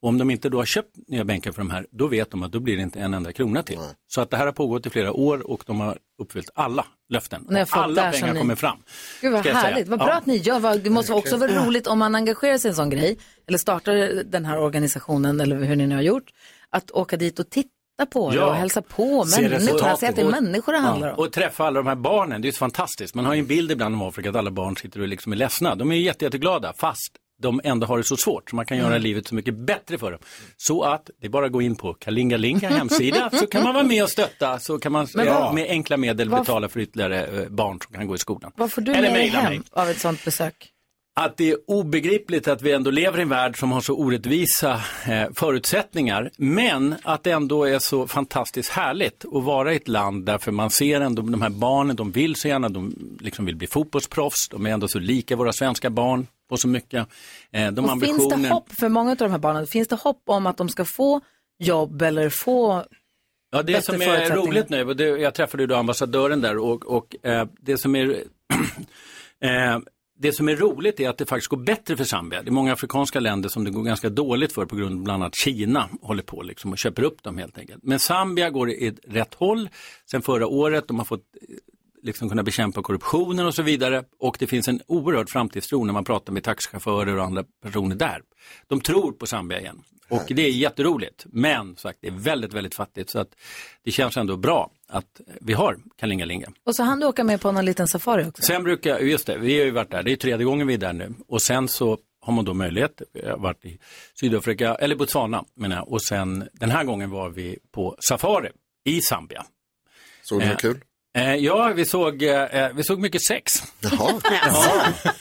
Och 0.00 0.08
om 0.08 0.18
de 0.18 0.30
inte 0.30 0.48
då 0.48 0.58
har 0.58 0.66
köpt 0.66 0.96
nya 1.08 1.24
bänkar 1.24 1.52
för 1.52 1.58
de 1.58 1.70
här, 1.70 1.86
då 1.90 2.06
vet 2.06 2.30
de 2.30 2.42
att 2.42 2.52
då 2.52 2.60
blir 2.60 2.76
det 2.76 2.82
inte 2.82 3.00
en 3.00 3.14
enda 3.14 3.32
krona 3.32 3.62
till. 3.62 3.78
Så 4.08 4.20
att 4.20 4.30
det 4.30 4.36
här 4.36 4.44
har 4.44 4.52
pågått 4.52 4.86
i 4.86 4.90
flera 4.90 5.12
år 5.12 5.50
och 5.50 5.64
de 5.66 5.80
har 5.80 5.98
uppfyllt 6.18 6.50
alla 6.54 6.86
löften. 7.08 7.46
Fått 7.66 7.76
alla 7.78 8.10
pengar 8.12 8.32
ni- 8.32 8.40
kommer 8.40 8.54
fram. 8.54 8.78
Gud 9.20 9.32
vad 9.32 9.46
härligt, 9.46 9.88
vad 9.88 10.00
Ja. 10.00 10.04
bra 10.04 10.14
att 10.14 10.26
ni 10.26 10.36
gör. 10.36 10.78
Det 10.78 10.90
måste 10.90 11.12
också 11.12 11.36
vara 11.36 11.64
roligt 11.66 11.86
om 11.86 11.98
man 11.98 12.14
engagerar 12.14 12.58
sig 12.58 12.68
i 12.68 12.70
en 12.70 12.74
sån 12.76 12.90
grej, 12.90 13.18
eller 13.48 13.58
startar 13.58 14.24
den 14.24 14.44
här 14.44 14.58
organisationen 14.58 15.40
eller 15.40 15.56
hur 15.56 15.76
ni 15.76 15.86
nu 15.86 15.94
har 15.94 16.02
gjort, 16.02 16.30
att 16.70 16.90
åka 16.90 17.16
dit 17.16 17.38
och 17.38 17.50
titta 17.50 17.68
på 18.12 18.30
det 18.30 18.36
Ja. 18.36 18.46
och 18.46 18.54
hälsa 18.54 18.82
på 18.82 19.24
människorna, 19.24 19.96
se 19.96 20.06
att 20.06 20.16
det 20.16 20.22
är 20.22 20.30
människor 20.30 20.72
det 20.72 20.78
handlar 20.78 21.10
om. 21.12 21.18
Och 21.18 21.32
träffa 21.32 21.64
alla 21.66 21.80
de 21.82 21.86
här 21.86 21.94
barnen, 21.96 22.42
det 22.42 22.46
är 22.46 22.48
ju 22.48 22.52
så 22.52 22.58
fantastiskt. 22.58 23.14
Man 23.14 23.24
har 23.24 23.34
ju 23.34 23.40
en 23.40 23.46
bild 23.46 23.70
ibland 23.72 23.94
om 23.94 24.02
Afrika 24.02 24.30
att 24.30 24.36
alla 24.36 24.50
barn 24.50 24.76
sitter 24.76 25.00
och 25.00 25.08
liksom 25.08 25.32
är 25.32 25.36
ledsna. 25.36 25.74
De 25.74 25.92
är 25.92 25.96
ju 25.96 26.02
jätte, 26.02 26.24
jätteglada, 26.24 26.72
fast 26.78 27.12
de 27.42 27.60
ändå 27.64 27.86
har 27.86 27.98
det 27.98 28.04
så 28.04 28.16
svårt. 28.16 28.50
Så 28.50 28.56
man 28.56 28.66
kan 28.66 28.76
göra 28.78 28.86
Mm. 28.88 29.02
livet 29.02 29.28
så 29.28 29.34
mycket 29.34 29.54
bättre 29.54 29.98
för 29.98 30.10
dem. 30.10 30.20
Så 30.56 30.82
att 30.82 31.10
det 31.20 31.26
är 31.26 31.30
bara 31.30 31.46
att 31.46 31.52
gå 31.52 31.62
in 31.62 31.76
på 31.76 31.94
Kalingalinga 31.94 32.68
hemsida 32.68 33.30
så 33.40 33.46
kan 33.46 33.62
man 33.62 33.74
vara 33.74 33.84
med 33.84 34.02
och 34.02 34.10
stötta. 34.10 34.58
Så 34.58 34.78
kan 34.78 34.92
man 34.92 35.06
vad- 35.14 35.54
med 35.54 35.66
enkla 35.70 35.96
medel 35.96 36.30
betala 36.30 36.68
för 36.68 36.80
ytterligare 36.80 37.26
eh, 37.26 37.48
barn 37.48 37.78
som 37.86 37.94
kan 37.94 38.06
gå 38.06 38.14
i 38.14 38.18
skolan. 38.18 38.52
Vad 38.56 38.72
får 38.72 38.82
du 38.82 38.92
Eller 38.92 39.10
med 39.10 39.20
dig 39.20 39.28
hem 39.28 39.44
mig. 39.52 39.60
av 39.72 39.88
ett 39.88 39.98
sånt 40.00 40.24
besök? 40.24 40.70
Att 41.16 41.36
det 41.36 41.50
är 41.50 41.56
obegripligt 41.66 42.48
att 42.48 42.62
vi 42.62 42.72
ändå 42.72 42.90
lever 42.90 43.18
i 43.18 43.22
en 43.22 43.28
värld 43.28 43.58
som 43.58 43.72
har 43.72 43.80
så 43.80 43.94
orättvisa 43.94 44.80
eh, 45.06 45.32
förutsättningar. 45.34 46.30
Men 46.36 46.94
att 47.02 47.24
det 47.24 47.30
ändå 47.30 47.64
är 47.64 47.78
så 47.78 48.06
fantastiskt 48.06 48.70
härligt 48.70 49.24
att 49.32 49.44
vara 49.44 49.72
i 49.72 49.76
ett 49.76 49.88
land 49.88 50.26
därför 50.26 50.52
man 50.52 50.70
ser 50.70 51.00
ändå 51.00 51.22
de 51.22 51.42
här 51.42 51.50
barnen, 51.50 51.96
de 51.96 52.10
vill 52.10 52.36
så 52.36 52.48
gärna, 52.48 52.68
de 52.68 52.94
liksom 53.20 53.44
vill 53.44 53.56
bli 53.56 53.66
fotbollsproffs, 53.66 54.48
de 54.48 54.66
är 54.66 54.70
ändå 54.70 54.88
så 54.88 54.98
lika 54.98 55.36
våra 55.36 55.52
svenska 55.52 55.90
barn 55.90 56.26
på 56.48 56.56
så 56.56 56.68
mycket. 56.68 57.08
Eh, 57.52 57.70
de 57.72 57.84
Och 57.84 57.90
ambitioner... 57.90 58.18
finns 58.18 58.42
det 58.42 58.48
hopp 58.48 58.72
för 58.72 58.88
många 58.88 59.10
av 59.10 59.16
de 59.16 59.30
här 59.30 59.38
barnen? 59.38 59.66
Finns 59.66 59.88
det 59.88 59.96
hopp 59.96 60.22
om 60.26 60.46
att 60.46 60.56
de 60.56 60.68
ska 60.68 60.84
få 60.84 61.20
jobb 61.58 62.02
eller 62.02 62.28
få 62.28 62.84
Ja, 63.50 63.62
det 63.62 63.84
som 63.84 64.02
är 64.02 64.36
roligt 64.36 64.68
nu, 64.68 64.84
och 64.84 64.96
det, 64.96 65.04
jag 65.04 65.34
träffade 65.34 65.62
ju 65.62 65.66
då 65.66 65.74
ambassadören 65.74 66.40
där 66.40 66.58
och, 66.58 66.86
och 66.86 67.26
eh, 67.26 67.48
det 67.60 67.78
som 67.78 67.96
är 67.96 68.06
eh, 69.40 69.78
det 70.18 70.32
som 70.32 70.48
är 70.48 70.56
roligt 70.56 71.00
är 71.00 71.08
att 71.08 71.18
det 71.18 71.26
faktiskt 71.26 71.48
går 71.48 71.56
bättre 71.56 71.96
för 71.96 72.04
Zambia. 72.04 72.42
Det 72.42 72.48
är 72.48 72.52
många 72.52 72.72
afrikanska 72.72 73.20
länder 73.20 73.48
som 73.48 73.64
det 73.64 73.70
går 73.70 73.82
ganska 73.82 74.08
dåligt 74.08 74.52
för 74.52 74.66
på 74.66 74.76
grund 74.76 74.94
av 74.94 75.04
bland 75.04 75.22
annat 75.22 75.34
Kina 75.34 75.88
håller 76.02 76.22
på 76.22 76.42
liksom 76.42 76.72
och 76.72 76.78
köper 76.78 77.02
upp 77.02 77.22
dem 77.22 77.38
helt 77.38 77.58
enkelt. 77.58 77.82
Men 77.82 77.98
Zambia 77.98 78.50
går 78.50 78.70
i 78.70 78.94
rätt 79.04 79.34
håll 79.34 79.68
sen 80.10 80.22
förra 80.22 80.46
året. 80.46 80.88
De 80.88 80.98
har 80.98 81.04
fått 81.04 81.20
eh, 81.20 81.56
liksom 82.02 82.28
kunna 82.28 82.42
bekämpa 82.42 82.82
korruptionen 82.82 83.46
och 83.46 83.54
så 83.54 83.62
vidare. 83.62 84.04
Och 84.18 84.36
det 84.38 84.46
finns 84.46 84.68
en 84.68 84.80
oerhörd 84.86 85.28
framtidstro 85.28 85.84
när 85.84 85.92
man 85.92 86.04
pratar 86.04 86.32
med 86.32 86.42
taxichaufförer 86.42 87.16
och 87.16 87.24
andra 87.24 87.44
personer 87.62 87.96
där. 87.96 88.22
De 88.68 88.80
tror 88.80 89.12
på 89.12 89.26
Zambia 89.26 89.60
igen. 89.60 89.82
Och 90.08 90.24
det 90.28 90.42
är 90.42 90.50
jätteroligt. 90.50 91.26
Men 91.26 91.76
sagt, 91.76 91.98
det 92.00 92.08
är 92.08 92.12
väldigt, 92.12 92.52
väldigt 92.52 92.74
fattigt. 92.74 93.10
Så 93.10 93.18
att 93.18 93.28
det 93.84 93.90
känns 93.90 94.16
ändå 94.16 94.36
bra 94.36 94.70
att 94.94 95.20
vi 95.40 95.52
har 95.52 95.78
Kalingalinga. 95.96 96.48
Och 96.66 96.76
så 96.76 96.82
hann 96.82 97.00
du 97.00 97.06
åka 97.06 97.24
med 97.24 97.40
på 97.40 97.52
någon 97.52 97.64
liten 97.64 97.88
safari 97.88 98.24
också? 98.28 98.42
Sen 98.42 98.62
brukar, 98.62 98.98
just 98.98 99.26
det, 99.26 99.38
vi 99.38 99.58
har 99.58 99.64
ju 99.64 99.70
varit 99.70 99.90
där, 99.90 100.02
det 100.02 100.12
är 100.12 100.16
tredje 100.16 100.44
gången 100.44 100.66
vi 100.66 100.74
är 100.74 100.78
där 100.78 100.92
nu. 100.92 101.14
Och 101.28 101.42
sen 101.42 101.68
så 101.68 101.98
har 102.20 102.32
man 102.32 102.44
då 102.44 102.54
möjlighet, 102.54 103.02
vi 103.12 103.28
har 103.28 103.38
varit 103.38 103.64
i 103.64 103.78
Sydafrika, 104.20 104.74
eller 104.74 104.96
Botswana 104.96 105.44
menar 105.54 105.76
jag. 105.76 105.88
Och 105.88 106.02
sen 106.02 106.48
den 106.52 106.70
här 106.70 106.84
gången 106.84 107.10
var 107.10 107.28
vi 107.30 107.58
på 107.72 107.96
safari 108.08 108.50
i 108.84 109.00
Zambia. 109.00 109.44
Såg 110.22 110.40
ni 110.40 110.48
något 110.48 110.60
kul? 110.60 110.80
Eh, 111.16 111.34
ja, 111.34 111.72
vi 111.76 111.84
såg, 111.84 112.22
eh, 112.22 112.68
vi 112.74 112.82
såg 112.84 113.00
mycket 113.00 113.22
sex. 113.22 113.62
Jaha. 113.80 114.20
Ja. 114.46 115.12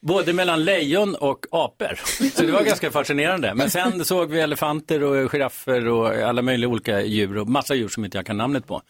Både 0.00 0.32
mellan 0.32 0.64
lejon 0.64 1.14
och 1.14 1.46
apor. 1.50 2.00
Så 2.34 2.42
det 2.42 2.52
var 2.52 2.62
ganska 2.62 2.90
fascinerande. 2.90 3.54
Men 3.54 3.70
sen 3.70 4.04
såg 4.04 4.30
vi 4.30 4.40
elefanter 4.40 5.02
och 5.02 5.30
giraffer 5.32 5.88
och 5.88 6.06
alla 6.14 6.42
möjliga 6.42 6.70
olika 6.70 7.00
djur 7.02 7.38
och 7.38 7.48
massa 7.48 7.74
djur 7.74 7.88
som 7.88 8.04
inte 8.04 8.18
jag 8.18 8.26
kan 8.26 8.36
namnet 8.36 8.66
på. 8.66 8.82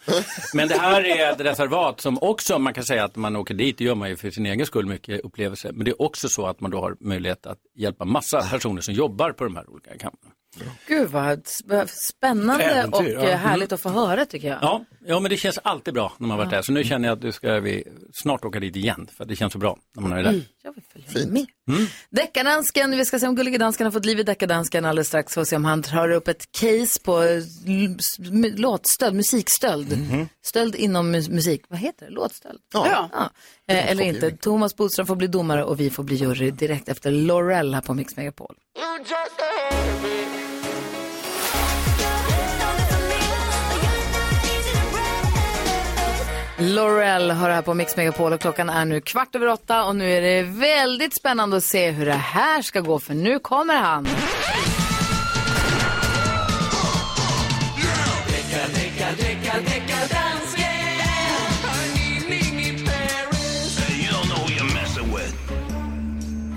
Men 0.54 0.68
det 0.68 0.74
här 0.78 1.04
är 1.06 1.32
ett 1.32 1.40
reservat 1.40 2.00
som 2.00 2.18
också, 2.22 2.58
man 2.58 2.74
kan 2.74 2.84
säga 2.84 3.04
att 3.04 3.16
man 3.16 3.36
åker 3.36 3.54
dit, 3.54 3.78
det 3.78 3.84
gör 3.84 3.94
man 3.94 4.08
ju 4.08 4.16
för 4.16 4.30
sin 4.30 4.46
egen 4.46 4.66
skull, 4.66 4.86
mycket 4.86 5.20
upplevelser. 5.20 5.72
Men 5.72 5.84
det 5.84 5.90
är 5.90 6.02
också 6.02 6.28
så 6.28 6.46
att 6.46 6.60
man 6.60 6.70
då 6.70 6.80
har 6.80 6.96
möjlighet 7.00 7.46
att 7.46 7.58
hjälpa 7.76 8.04
massa 8.04 8.42
personer 8.50 8.80
som 8.80 8.94
jobbar 8.94 9.32
på 9.32 9.44
de 9.44 9.56
här 9.56 9.70
olika 9.70 9.90
kamperna. 9.90 10.32
Gud 10.86 11.08
vad 11.08 11.38
sp- 11.38 11.86
spännande 12.12 12.64
Äventyr, 12.64 13.16
och 13.16 13.24
ja. 13.24 13.28
eh, 13.28 13.36
härligt 13.38 13.72
att 13.72 13.80
få 13.80 13.88
höra 13.88 14.26
tycker 14.26 14.48
jag. 14.48 14.58
Ja, 14.62 14.84
ja, 15.06 15.20
men 15.20 15.30
det 15.30 15.36
känns 15.36 15.58
alltid 15.62 15.94
bra 15.94 16.12
när 16.18 16.28
man 16.28 16.38
varit 16.38 16.52
Ja. 16.52 16.56
där. 16.56 16.62
Så 16.62 16.72
nu 16.72 16.84
känner 16.84 17.08
jag 17.08 17.16
att 17.18 17.22
nu 17.24 17.32
ska 17.32 17.60
vi 17.60 17.84
snart 18.12 18.44
åka 18.44 18.60
dit 18.60 18.76
igen, 18.76 19.08
för 19.16 19.24
det 19.24 19.36
känns 19.36 19.52
så 19.52 19.58
bra 19.58 19.78
när 19.96 20.02
man 20.02 20.12
är 20.12 20.22
där. 20.22 20.30
Mm. 20.30 20.42
Jag 20.62 20.74
vill 20.74 20.84
följa 21.12 21.28
med. 21.28 21.46
Deckardansken, 22.10 22.90
vi 22.90 23.04
ska 23.04 23.18
se 23.18 23.26
om 23.28 23.34
Gullige 23.36 23.58
Dansken 23.58 23.84
har 23.86 23.92
fått 23.92 24.04
liv 24.04 24.20
i 24.20 24.22
Deckardansken 24.22 24.84
alldeles 24.84 25.08
strax. 25.08 25.34
Får 25.34 25.44
se 25.44 25.56
om 25.56 25.64
han 25.64 25.82
tar 25.82 26.10
upp 26.10 26.28
ett 26.28 26.52
case 26.52 27.00
på 27.02 27.22
eh, 27.22 27.42
låtstöld, 28.56 29.16
musikstöld. 29.16 29.96
Stöld 30.44 30.74
inom 30.74 31.14
mus- 31.14 31.30
musik, 31.30 31.62
vad 31.68 31.78
heter 31.78 32.06
det? 32.06 32.12
Låtstöld? 32.12 32.58
Ja. 32.72 33.08
Eh, 33.68 33.90
eller 33.90 34.04
inte. 34.04 34.30
Thomas 34.30 34.76
Bodström 34.76 35.06
får 35.06 35.16
bli 35.16 35.26
domare 35.26 35.64
och 35.64 35.80
vi 35.80 35.90
får 35.90 36.02
bli 36.02 36.16
jury 36.16 36.50
direkt 36.50 36.88
efter 36.88 37.10
Laurel 37.10 37.74
här 37.74 37.80
på 37.80 37.94
Mix 37.94 38.16
Megapol. 38.16 38.54
Laurel 46.62 47.30
har 47.30 47.48
det 47.48 47.54
här 47.54 47.62
på 47.62 47.74
Mix 47.74 47.96
Megapol 47.96 48.32
och 48.32 48.40
klockan 48.40 48.70
är 48.70 48.84
nu 48.84 49.00
kvart 49.00 49.34
över 49.34 49.48
åtta 49.48 49.84
och 49.84 49.96
nu 49.96 50.10
är 50.10 50.20
det 50.20 50.42
väldigt 50.42 51.14
spännande 51.14 51.56
att 51.56 51.64
se 51.64 51.90
hur 51.90 52.06
det 52.06 52.12
här 52.12 52.62
ska 52.62 52.80
gå 52.80 52.98
för 52.98 53.14
nu 53.14 53.38
kommer 53.38 53.76
han. 53.76 54.06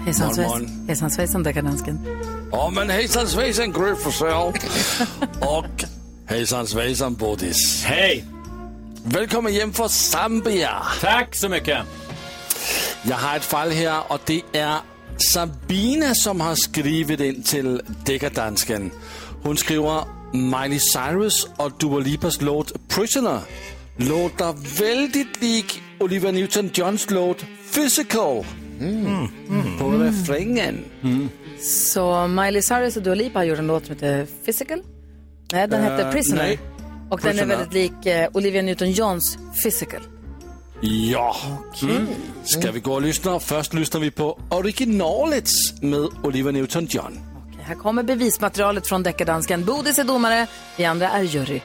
Hejsan 0.05 0.67
hejsan 0.87 1.11
svejsan 1.11 1.43
deckardansken. 1.43 1.99
Ja, 2.51 2.71
men 2.75 2.89
hejsan 2.89 3.27
svejsan 3.27 3.71
Gry 3.71 3.95
Forssell. 3.95 4.31
och 5.39 5.83
hejsan 6.27 6.67
svejsan 6.67 7.15
Bodis. 7.15 7.83
Hej! 7.85 8.34
Välkommen 9.07 9.53
hem 9.53 9.73
från 9.73 9.89
Zambia. 9.89 10.71
Tack 11.01 11.35
så 11.35 11.49
mycket. 11.49 11.77
Jag 13.03 13.15
har 13.17 13.35
ett 13.37 13.43
fall 13.45 13.69
här 13.71 14.01
och 14.07 14.19
det 14.25 14.41
är 14.53 14.77
Sabina 15.17 16.15
som 16.15 16.41
har 16.41 16.55
skrivit 16.55 17.19
in 17.19 17.43
till 17.43 17.81
Deckardansken. 18.05 18.91
Hon 19.43 19.57
skriver 19.57 20.03
Miley 20.33 20.79
Cyrus 20.79 21.47
och 21.57 21.71
Dua 21.79 21.99
Lipas 21.99 22.41
låt 22.41 22.87
Prisoner 22.89 23.39
låter 23.97 24.77
väldigt 24.79 25.41
lik 25.41 25.81
Olivia 25.99 26.31
Newton-Johns 26.31 27.05
låt 27.13 27.45
Physical. 27.75 28.45
På 29.79 29.89
refrängen. 29.89 30.85
Så 31.61 32.27
Miley 32.27 32.61
Cyrus 32.61 32.97
och 32.97 33.03
Dua 33.03 33.15
Lipa 33.15 33.39
har 33.39 33.43
gjort 33.43 33.59
en 33.59 33.67
låt 33.67 33.85
som 33.85 33.95
heter 33.95 34.27
Physical. 34.45 34.81
Nej, 35.51 35.67
den 35.67 35.83
Eh, 35.83 35.91
hette 35.91 36.11
Prisoner. 36.11 36.43
nej. 36.43 36.59
Och 37.09 37.19
den 37.21 37.39
är 37.39 37.45
väldigt 37.45 37.73
lik 37.73 38.05
eh, 38.05 38.29
Olivia 38.33 38.61
Newton-Johns 38.61 39.37
Physical. 39.63 40.01
Ja. 40.81 41.35
Mm. 41.81 42.07
Ska 42.43 42.71
vi 42.71 42.79
gå 42.79 42.93
och 42.93 43.01
lyssna? 43.01 43.39
Först 43.39 43.73
lyssnar 43.73 44.01
vi 44.01 44.11
på 44.11 44.39
originalet 44.49 45.49
med 45.81 46.07
Olivia 46.23 46.51
Newton-John. 46.51 47.19
Här 47.61 47.75
kommer 47.75 48.03
bevismaterialet 48.03 48.87
från 48.87 49.03
deckardansken. 49.03 49.65
Bodis 49.65 49.99
är 49.99 50.03
domare, 50.03 50.47
vi 50.77 50.85
andra 50.85 51.09
är 51.09 51.23
jury. 51.23 51.61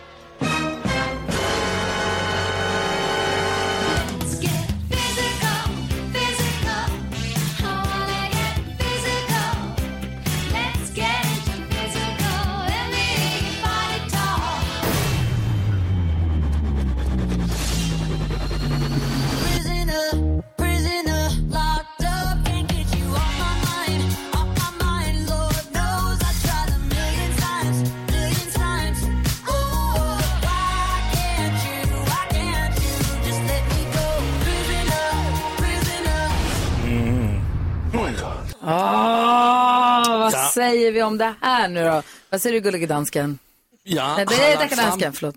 Säger 40.71 40.93
vi 40.93 41.03
om 41.03 41.19
det 41.19 41.35
här 41.41 41.69
nu 41.69 41.85
då? 41.85 42.03
Vad 42.31 42.43
säger 42.43 42.55
du 42.55 42.61
gullige 42.61 42.87
dansken? 42.87 43.39
Ja, 43.83 44.17
Nej, 44.17 44.27
det 44.27 44.35
är 44.35 44.69
fram- 44.69 45.13
förlåt. 45.13 45.35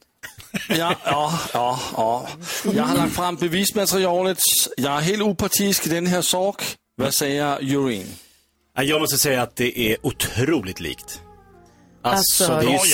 Ja, 0.70 0.96
ja, 1.06 1.40
ja, 1.54 1.80
ja. 1.98 2.28
Jag 2.74 2.84
har 2.84 2.98
lagt 2.98 3.14
fram 3.14 3.36
bevismaterialet. 3.36 4.38
Jag 4.78 4.94
är 4.98 5.02
helt 5.02 5.22
opartisk 5.22 5.88
i 5.88 5.90
den 5.90 6.08
här 6.08 6.22
sak. 6.22 6.64
Vad 6.96 7.14
säger 7.14 7.62
juryn? 7.62 8.08
Ja, 8.76 8.84
Jag 8.84 9.02
måste 9.02 9.18
säga 9.18 9.42
att 9.42 9.56
det 9.56 9.80
är 9.80 9.98
otroligt 10.08 10.80
likt. 10.80 11.22
Alltså, 12.02 12.44
Alltså- 12.44 12.68
det, 12.68 12.74
är 12.74 12.86
ju, 12.86 12.94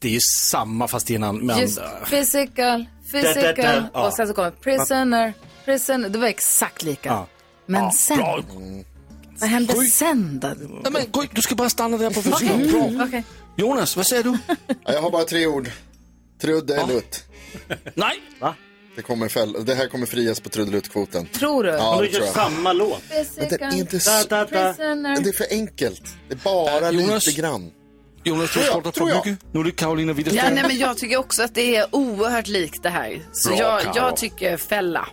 det 0.00 0.08
är 0.08 0.12
ju 0.12 0.20
samma 0.50 0.88
fast 0.88 1.10
innan. 1.10 1.38
Men, 1.38 1.58
Just 1.60 1.80
physical, 2.10 2.86
physical 3.12 3.54
där. 3.56 3.88
Ja. 3.94 4.06
och 4.06 4.14
sen 4.14 4.28
så 4.28 4.34
kommer 4.34 4.50
prisoner, 4.50 5.32
prisoner. 5.64 6.08
Det 6.08 6.18
var 6.18 6.26
exakt 6.26 6.82
lika. 6.82 7.08
Ja. 7.08 7.26
Men 7.66 7.84
Ja, 7.84 7.92
sen, 7.92 8.16
bra. 8.16 8.40
Vad 9.42 9.50
hände 9.50 9.74
sen 9.74 10.40
då? 10.40 10.48
Nej, 10.48 10.92
men, 10.92 11.02
Gry, 11.12 11.28
du 11.32 11.42
ska 11.42 11.54
bara 11.54 11.70
stanna 11.70 11.96
där 11.98 12.10
på 12.10 12.20
Okej, 12.20 12.32
physical. 12.48 12.90
Bra. 12.94 13.04
okej. 13.06 13.24
Jonas, 13.56 13.96
vad 13.96 14.06
säger 14.06 14.22
du? 14.22 14.38
Ja, 14.48 14.92
Jag 14.92 15.02
har 15.02 15.10
bara 15.10 15.24
tre 15.24 15.46
ord. 15.46 15.70
Trudelutt. 16.40 17.24
Nej. 17.94 18.22
Va? 18.40 18.54
Det, 18.96 19.02
kommer 19.02 19.28
fäll... 19.28 19.64
det 19.64 19.74
här 19.74 19.88
kommer 19.88 20.06
frias 20.06 20.40
på 20.40 20.48
trudeluttkvoten. 20.48 21.26
Tror 21.26 21.64
du? 21.64 21.70
Ja, 21.70 22.00
det 22.00 22.08
tror 22.08 22.24
jag. 22.24 22.34
samma 22.34 22.72
låt. 22.72 23.02
Men 23.36 23.48
det 23.48 23.62
är 23.62 23.76
inte 23.78 24.00
så... 24.00 24.10
Physical, 24.10 24.46
prisoner. 24.46 25.20
Det 25.20 25.28
är 25.28 25.32
för 25.32 25.46
enkelt. 25.50 26.02
Det 26.28 26.34
är 26.34 26.38
bara 26.44 26.88
Äh, 26.88 26.94
Jonas? 27.00 27.26
lite 27.26 27.40
grann. 27.40 27.70
Jonas, 28.24 28.46
du 28.46 28.52
Tror 28.52 28.64
jag, 28.64 28.72
pratar 28.74 28.90
för 28.90 28.96
tror 28.98 29.08
jag. 29.10 29.26
mycket. 29.26 29.44
Nu 29.52 29.60
är 29.60 29.64
det 29.64 29.70
Karolina 29.70 30.14
Ja, 30.32 30.50
nej, 30.50 30.64
men 30.68 30.78
jag 30.78 30.98
tycker 30.98 31.16
också 31.16 31.42
att 31.42 31.54
det 31.54 31.76
är 31.76 31.86
oerhört 31.90 32.46
likt 32.48 32.82
det 32.82 32.88
här. 32.90 33.22
Så 33.32 33.48
Bra, 33.48 33.58
jag, 33.58 33.96
jag 33.96 34.16
tycker 34.16 34.56
fälla. 34.56 35.08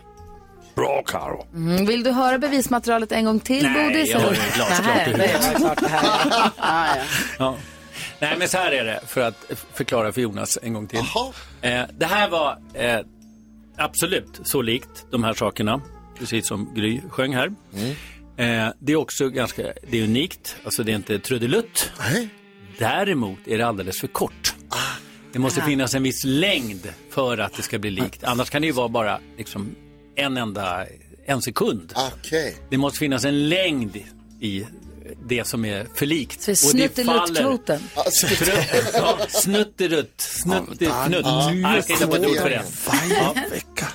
Bra, 0.74 1.02
Karo. 1.06 1.46
Mm, 1.54 1.86
vill 1.86 2.02
du 2.02 2.10
höra 2.10 2.38
bevismaterialet 2.38 3.12
en 3.12 3.24
gång 3.24 3.40
till, 3.40 3.62
Nej, 3.62 3.84
Bodis? 3.88 4.10
jag 4.10 4.20
har 4.20 4.30
det 4.30 4.54
glasklart 4.54 4.96
Nej, 4.96 5.10
i 5.14 5.16
det 5.16 5.28
huvudet. 5.28 5.78
Ah, 6.58 6.96
ja. 7.38 7.56
Nej, 8.18 8.36
men 8.38 8.48
så 8.48 8.58
här 8.58 8.72
är 8.72 8.84
det, 8.84 9.00
för 9.06 9.20
att 9.20 9.52
förklara 9.74 10.12
för 10.12 10.20
Jonas 10.20 10.58
en 10.62 10.72
gång 10.74 10.86
till. 10.86 10.98
Eh, 11.60 11.82
det 11.98 12.06
här 12.06 12.28
var 12.28 12.58
eh, 12.74 13.00
absolut 13.76 14.40
så 14.44 14.62
likt 14.62 15.06
de 15.10 15.24
här 15.24 15.34
sakerna, 15.34 15.80
precis 16.18 16.46
som 16.46 16.74
Gry 16.74 17.00
sjöng 17.10 17.34
här. 17.34 17.46
Eh, 18.36 18.68
det 18.78 18.92
är 18.92 18.96
också 18.96 19.28
ganska 19.28 19.62
det 19.90 19.98
är 19.98 20.04
unikt, 20.04 20.56
alltså 20.64 20.82
det 20.82 20.92
är 20.92 20.96
inte 20.96 21.18
trudelutt. 21.18 21.90
Däremot 22.78 23.38
är 23.46 23.58
det 23.58 23.66
alldeles 23.66 24.00
för 24.00 24.06
kort. 24.08 24.54
Det 25.32 25.38
måste 25.38 25.60
finnas 25.62 25.94
en 25.94 26.02
viss 26.02 26.24
längd 26.24 26.88
för 27.10 27.38
att 27.38 27.52
det 27.56 27.62
ska 27.62 27.78
bli 27.78 27.90
likt. 27.90 28.24
Annars 28.24 28.50
kan 28.50 28.62
det 28.62 28.66
ju 28.66 28.72
vara 28.72 28.88
bara 28.88 29.18
liksom 29.38 29.76
en 30.16 30.36
enda, 30.36 30.86
en 31.26 31.42
sekund. 31.42 31.92
Okej. 32.14 32.56
Det 32.70 32.78
måste 32.78 32.98
finnas 32.98 33.24
en 33.24 33.48
längd 33.48 33.96
i 34.40 34.66
det 35.26 35.44
som 35.46 35.64
är 35.64 35.86
för 35.94 36.06
likt. 36.06 36.42
Så 36.42 36.50
ja, 36.50 36.56
Snutterutt, 39.28 40.22
Ja, 40.44 41.52
jag 41.74 41.84
ska 41.84 41.92
hitta 41.92 42.06
på 42.06 42.16
ett 42.16 42.26
ord 42.26 42.36
för 42.36 42.50
det. 42.50 42.62
Ja. 43.10 43.34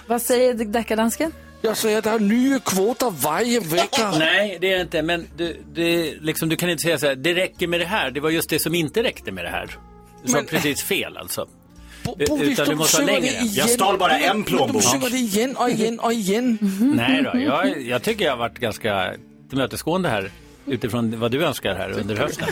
Vad 0.08 0.22
säger 0.22 0.54
deckardansken? 0.54 1.32
Jag 1.62 1.78
säger 1.78 1.98
att 1.98 2.04
det 2.04 2.10
är 2.10 2.20
nya 2.20 2.60
kvoter 2.60 3.10
varje 3.10 3.60
vecka. 3.60 4.12
Nej, 4.20 4.58
det 4.62 4.72
är 4.72 4.76
det 4.76 4.82
inte. 4.82 5.02
Men 5.02 5.28
du, 5.38 5.64
det, 5.74 6.16
liksom, 6.22 6.50
du 6.50 6.56
kan 6.56 6.70
inte 6.70 6.84
säga 6.84 6.98
så 6.98 7.06
här, 7.08 7.16
det 7.16 7.34
räcker 7.34 7.68
med 7.68 7.80
det 7.80 7.86
här. 7.86 8.12
Det 8.12 8.20
var 8.20 8.30
just 8.30 8.50
det 8.50 8.60
som 8.60 8.76
inte 8.76 9.04
räckte 9.04 9.32
med 9.32 9.46
det 9.46 9.50
här. 9.50 9.78
Du 10.24 10.32
sa 10.32 10.44
precis 10.50 10.82
fel 10.84 11.18
alltså. 11.18 11.48
Bodis, 12.06 12.50
Utan 12.50 12.70
du 12.70 12.76
måste 12.76 12.98
ha 13.02 13.08
sjunger 13.08 13.22
längre. 13.22 13.34
det 13.34 13.40
igen. 13.42 13.54
Jag 13.56 13.70
stal 13.70 13.98
bara 13.98 14.20
en 14.20 14.44
plånbok. 14.44 14.82
Du 14.84 14.88
sjunger 14.90 15.10
det 15.10 15.18
igen 15.18 15.56
och 15.58 15.70
igen 15.70 16.00
och 16.00 16.14
igen. 16.14 16.58
Nej 16.96 17.24
då, 17.34 17.40
jag, 17.40 17.82
jag 17.82 18.04
tycker 18.04 18.26
jag 18.26 18.32
har 18.32 18.38
varit 18.38 18.60
ganska 18.60 19.14
tillmötesgående 19.50 20.10
här. 20.10 20.32
Utifrån 20.68 21.20
vad 21.20 21.32
du 21.32 21.46
önskar 21.46 21.76
här 21.76 21.92
under 21.92 22.16
hösten. 22.16 22.48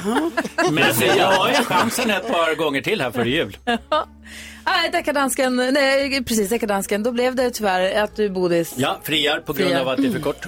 Men 0.71 1.17
jag 1.17 1.31
har 1.31 1.49
ju 1.49 1.55
chansen 1.55 2.09
ett 2.09 2.27
par 2.27 2.55
gånger 2.55 2.81
till 2.81 3.01
här 3.01 3.11
före 3.11 3.29
jul. 3.29 3.57
Nej, 4.65 4.89
deckardansken, 4.91 5.55
nej 5.55 6.23
precis 6.23 6.49
deckardansken. 6.49 7.03
Då 7.03 7.11
blev 7.11 7.35
det 7.35 7.49
tyvärr 7.51 8.03
att 8.03 8.15
du 8.15 8.29
Bodis. 8.29 8.73
Ja, 8.77 8.99
friar 9.03 9.39
på 9.39 9.53
grund 9.53 9.69
Friar. 9.69 9.81
av 9.81 9.87
att 9.89 9.97
det 9.97 10.07
är 10.07 10.11
för 10.11 10.19
kort. 10.19 10.45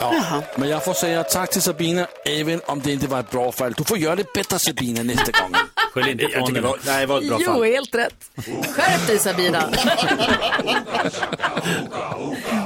Ja, 0.00 0.42
men 0.56 0.68
jag 0.68 0.84
får 0.84 0.92
säga 0.94 1.22
tack 1.24 1.50
till 1.50 1.62
Sabina, 1.62 2.06
även 2.26 2.60
om 2.66 2.80
det 2.80 2.92
inte 2.92 3.06
var 3.06 3.20
ett 3.20 3.30
bra 3.30 3.52
fall. 3.52 3.72
Du 3.72 3.84
får 3.84 3.98
göra 3.98 4.16
det 4.16 4.32
bättre 4.34 4.58
Sabina 4.58 5.02
nästa 5.02 5.32
gång. 5.42 5.52
Skyll 6.02 6.12
inte 6.12 6.24
ifrån 6.24 6.52
dig. 6.52 6.62
var, 6.62 6.76
nej, 6.86 7.00
det 7.00 7.06
var 7.06 7.18
ett 7.20 7.28
bra 7.28 7.38
Jo, 7.40 7.52
fall. 7.52 7.62
helt 7.64 7.94
rätt. 7.94 8.14
Skärp 8.76 9.06
dig 9.06 9.18
Sabina. 9.18 9.62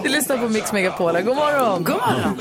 Du 0.02 0.08
lyssnar 0.08 0.38
på 0.38 0.48
Mix 0.48 0.72
Megapol. 0.72 1.12
God 1.22 1.36
morgon. 1.36 1.84
God 1.84 1.96
morgon. 1.96 2.38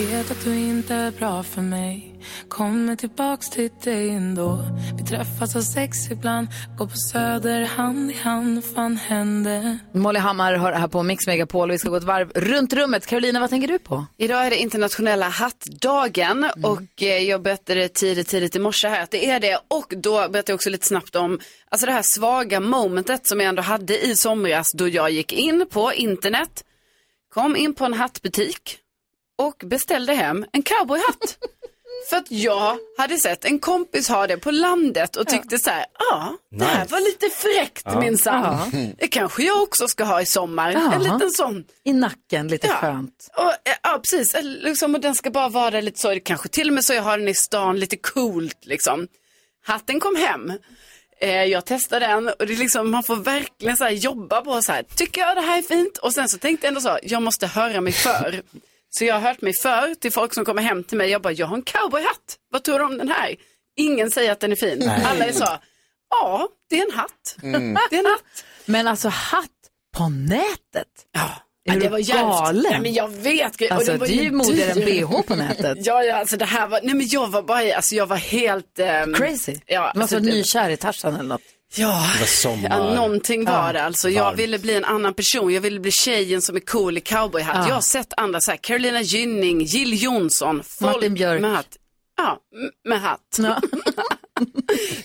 Vet 0.00 0.30
att 0.30 0.44
du 0.44 0.56
inte 0.56 0.94
är 0.94 1.10
bra 1.10 1.42
för 1.42 1.62
mig. 1.62 2.14
Kommer 2.48 2.96
tillbaks 2.96 3.50
till 3.50 3.70
dig 3.84 4.10
ändå. 4.10 4.64
Vi 4.98 5.04
träffas 5.04 5.56
av 5.56 5.60
sex 5.60 6.10
ibland. 6.10 6.48
Går 6.78 6.86
på 6.86 6.96
söder 6.96 7.64
hand 7.64 8.10
i 8.10 8.14
hand 8.14 8.64
Fan 8.64 8.96
hände? 8.96 9.78
Molly 9.92 10.18
Hammar 10.18 10.54
har 10.54 10.72
det 10.72 10.78
här 10.78 10.88
på 10.88 11.02
Mix 11.02 11.26
Megapol. 11.26 11.70
Och 11.70 11.74
vi 11.74 11.78
ska 11.78 11.88
gå 11.88 11.96
ett 11.96 12.04
varv 12.04 12.32
runt 12.34 12.72
rummet. 12.72 13.06
Carolina, 13.06 13.40
vad 13.40 13.50
tänker 13.50 13.68
du 13.68 13.78
på? 13.78 14.06
Idag 14.16 14.46
är 14.46 14.50
det 14.50 14.56
internationella 14.56 15.28
hattdagen. 15.28 16.46
Och 16.62 17.02
eh, 17.02 17.18
jag 17.18 17.42
berättade 17.42 17.88
tidigt, 17.88 18.28
tidigt 18.28 18.56
i 18.56 18.58
morse 18.58 18.88
här 18.88 19.02
att 19.02 19.10
det 19.10 19.30
är 19.30 19.40
det. 19.40 19.60
Och 19.68 19.94
då 19.96 20.12
berättade 20.12 20.44
jag 20.46 20.54
också 20.54 20.70
lite 20.70 20.86
snabbt 20.86 21.16
om 21.16 21.40
alltså 21.68 21.86
det 21.86 21.92
här 21.92 22.02
svaga 22.02 22.60
momentet 22.60 23.26
som 23.26 23.40
jag 23.40 23.48
ändå 23.48 23.62
hade 23.62 24.06
i 24.06 24.16
somras 24.16 24.72
då 24.72 24.88
jag 24.88 25.10
gick 25.10 25.32
in 25.32 25.66
på 25.70 25.92
internet, 25.92 26.64
kom 27.34 27.56
in 27.56 27.74
på 27.74 27.84
en 27.84 27.94
hattbutik 27.94 28.79
och 29.46 29.62
beställde 29.66 30.14
hem 30.14 30.46
en 30.52 30.62
cowboyhatt. 30.62 31.38
För 32.10 32.16
att 32.16 32.30
jag 32.30 32.76
hade 32.98 33.18
sett 33.18 33.44
en 33.44 33.58
kompis 33.58 34.08
ha 34.08 34.26
det 34.26 34.36
på 34.36 34.50
landet 34.50 35.16
och 35.16 35.26
tyckte 35.26 35.58
så 35.58 35.70
här, 35.70 35.84
ja, 36.10 36.36
det 36.50 36.64
här 36.64 36.82
Nice. 36.82 36.92
var 36.94 37.00
lite 37.00 37.28
fräckt 37.30 37.82
Ja. 37.84 38.00
minsann. 38.00 38.58
Ja. 38.72 38.78
Det 38.98 39.08
kanske 39.08 39.42
jag 39.42 39.62
också 39.62 39.88
ska 39.88 40.04
ha 40.04 40.22
i 40.22 40.26
sommar, 40.26 40.72
Ja. 40.72 40.92
en 40.94 41.02
liten 41.02 41.30
sån. 41.30 41.64
I 41.84 41.92
nacken, 41.92 42.48
lite 42.48 42.66
Ja. 42.66 42.74
skönt. 42.74 43.28
Och, 43.36 43.50
eh, 43.50 43.76
ja, 43.82 44.00
precis. 44.02 44.34
Eller 44.34 44.60
Liksom, 44.68 44.94
och 44.94 45.00
den 45.00 45.14
ska 45.14 45.30
bara 45.30 45.48
vara 45.48 45.80
lite 45.80 45.98
så, 46.00 46.20
kanske 46.20 46.48
till 46.48 46.68
och 46.68 46.74
med 46.74 46.84
så 46.84 46.92
jag 46.94 47.02
har 47.02 47.18
den 47.18 47.28
i 47.28 47.34
stan, 47.34 47.78
lite 47.80 47.96
coolt 47.96 48.58
liksom. 48.66 49.08
Hatten 49.64 50.00
kom 50.00 50.16
hem. 50.16 50.52
Eh, 51.20 51.44
jag 51.44 51.64
testade 51.64 52.06
den 52.06 52.28
och 52.28 52.46
det 52.46 52.52
är 52.52 52.56
liksom, 52.56 52.90
man 52.90 53.02
får 53.02 53.16
verkligen 53.16 53.76
så 53.76 53.84
här 53.84 53.90
jobba 53.90 54.40
på 54.40 54.62
så 54.62 54.72
här, 54.72 54.82
tycker 54.82 55.20
jag 55.20 55.36
det 55.36 55.40
här 55.40 55.58
är 55.58 55.62
fint? 55.62 55.98
Och 55.98 56.14
sen 56.14 56.28
så 56.28 56.38
tänkte 56.38 56.66
jag 56.66 56.68
ändå 56.70 56.80
så, 56.80 56.98
jag 57.02 57.22
måste 57.22 57.46
höra 57.46 57.80
mig 57.80 57.92
för. 57.92 58.42
Så 58.90 59.04
jag 59.04 59.14
har 59.14 59.20
hört 59.20 59.40
mig 59.42 59.52
för 59.62 59.94
till 59.94 60.12
folk 60.12 60.34
som 60.34 60.44
kommer 60.44 60.62
hem 60.62 60.84
till 60.84 60.98
mig, 60.98 61.10
jag 61.10 61.22
bara, 61.22 61.32
jag 61.32 61.46
har 61.46 61.56
en 61.56 61.62
cowboyhatt, 61.62 62.36
vad 62.50 62.64
tror 62.64 62.78
du 62.78 62.84
om 62.84 62.98
den 62.98 63.08
här? 63.08 63.36
Ingen 63.76 64.10
säger 64.10 64.32
att 64.32 64.40
den 64.40 64.52
är 64.52 64.56
fin. 64.56 64.78
Nej. 64.86 65.02
Alla 65.06 65.24
är 65.26 65.32
så, 65.32 65.46
ja, 66.10 66.48
det 66.70 66.78
är 66.80 66.84
en 66.92 66.98
hatt. 66.98 67.36
Mm. 67.42 67.74
Det 67.90 67.96
är 67.96 68.00
en 68.00 68.06
hatt. 68.06 68.44
Men 68.64 68.88
alltså 68.88 69.08
hatt 69.08 69.46
på 69.96 70.08
nätet? 70.08 70.86
Ja. 71.12 71.30
Är 71.64 71.74
det 71.74 71.80
du 71.80 71.88
var 71.88 72.00
galen? 72.00 72.62
Nej, 72.70 72.80
men 72.80 72.92
jag 72.92 73.08
vet. 73.08 73.60
Och 73.60 73.70
Alltså, 73.70 73.96
var 73.96 74.06
det 74.06 74.12
är 74.12 74.22
ju 74.22 74.30
modigare 74.30 74.70
än 74.70 74.84
bh 75.08 75.22
på 75.22 75.34
nätet. 75.34 75.78
ja, 75.86 76.04
ja, 76.04 76.16
alltså 76.16 76.36
det 76.36 76.44
här 76.44 76.66
var, 76.68 76.80
nej 76.82 76.94
men 76.94 77.08
jag 77.08 77.26
var 77.30 77.42
bara, 77.42 77.74
alltså 77.76 77.94
jag 77.94 78.06
var 78.06 78.16
helt... 78.16 78.78
ehm, 78.78 79.14
Crazy. 79.14 79.56
Ja, 79.66 79.90
Du 79.94 79.98
måste 80.00 80.16
alltså, 80.16 80.16
vara 80.28 80.32
det- 80.32 80.38
nykär 80.38 80.70
i 80.70 80.76
Tarzan 80.76 81.14
eller 81.14 81.28
något. 81.28 81.40
Ja, 81.76 82.04
ja, 82.62 82.94
någonting 82.94 83.44
var 83.44 83.66
Ja. 83.66 83.72
det 83.72 83.82
alltså. 83.82 84.08
Jag 84.10 84.24
Varmt. 84.24 84.38
ville 84.38 84.58
bli 84.58 84.76
en 84.76 84.84
annan 84.84 85.14
person. 85.14 85.52
Jag 85.54 85.60
ville 85.60 85.80
bli 85.80 85.90
tjejen 85.90 86.42
som 86.42 86.56
är 86.56 86.60
cool 86.60 86.98
i 86.98 87.00
cowboyhatt. 87.00 87.56
Ja. 87.56 87.68
Jag 87.68 87.74
har 87.74 87.80
sett 87.82 88.12
andra 88.16 88.40
så 88.40 88.50
här, 88.50 88.58
Carolina 88.58 89.00
Gynning, 89.00 89.60
Jill 89.64 90.02
Johnson, 90.02 90.62
folk 90.64 90.94
Martin 90.96 91.14
Björk. 91.14 91.40
med 91.40 91.50
hatt. 91.50 91.76
Ja, 92.16 92.38
med 92.88 93.00
hatt. 93.00 93.38
Ja. 93.38 93.60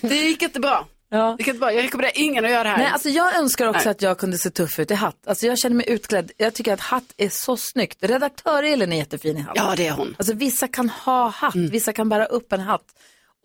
det 0.00 0.16
gick 0.16 0.42
inte 0.42 0.60
bra. 0.60 0.86
Ja. 1.08 1.36
Inte 1.38 1.52
bra. 1.52 1.72
Jag 1.72 1.84
rekommenderar 1.84 2.12
ingen 2.18 2.44
att 2.44 2.50
göra 2.50 2.62
det 2.62 2.68
här. 2.68 2.78
Nej, 2.78 2.86
alltså 2.86 3.08
jag 3.08 3.34
önskar 3.36 3.66
också 3.66 3.80
Nej. 3.84 3.90
att 3.90 4.02
jag 4.02 4.18
kunde 4.18 4.38
se 4.38 4.50
tuff 4.50 4.78
ut 4.78 4.90
i 4.90 4.94
hatt. 4.94 5.16
Alltså 5.26 5.46
jag 5.46 5.58
känner 5.58 5.76
mig 5.76 5.88
utklädd. 5.90 6.30
Jag 6.36 6.54
tycker 6.54 6.72
att 6.72 6.80
hatt 6.80 7.04
är 7.16 7.28
så 7.32 7.56
snyggt. 7.56 7.98
Redaktör-Elin 8.04 8.92
är 8.92 8.96
jättefin 8.96 9.36
i 9.36 9.40
hatt. 9.40 9.52
Ja, 9.56 9.74
det 9.76 9.86
är 9.86 9.92
hon. 9.92 10.14
Alltså 10.18 10.32
vissa 10.34 10.68
kan 10.68 10.88
ha 10.90 11.28
hatt, 11.28 11.54
Mm. 11.54 11.70
vissa 11.70 11.92
kan 11.92 12.08
bära 12.08 12.26
upp 12.26 12.52
en 12.52 12.60
hatt. 12.60 12.84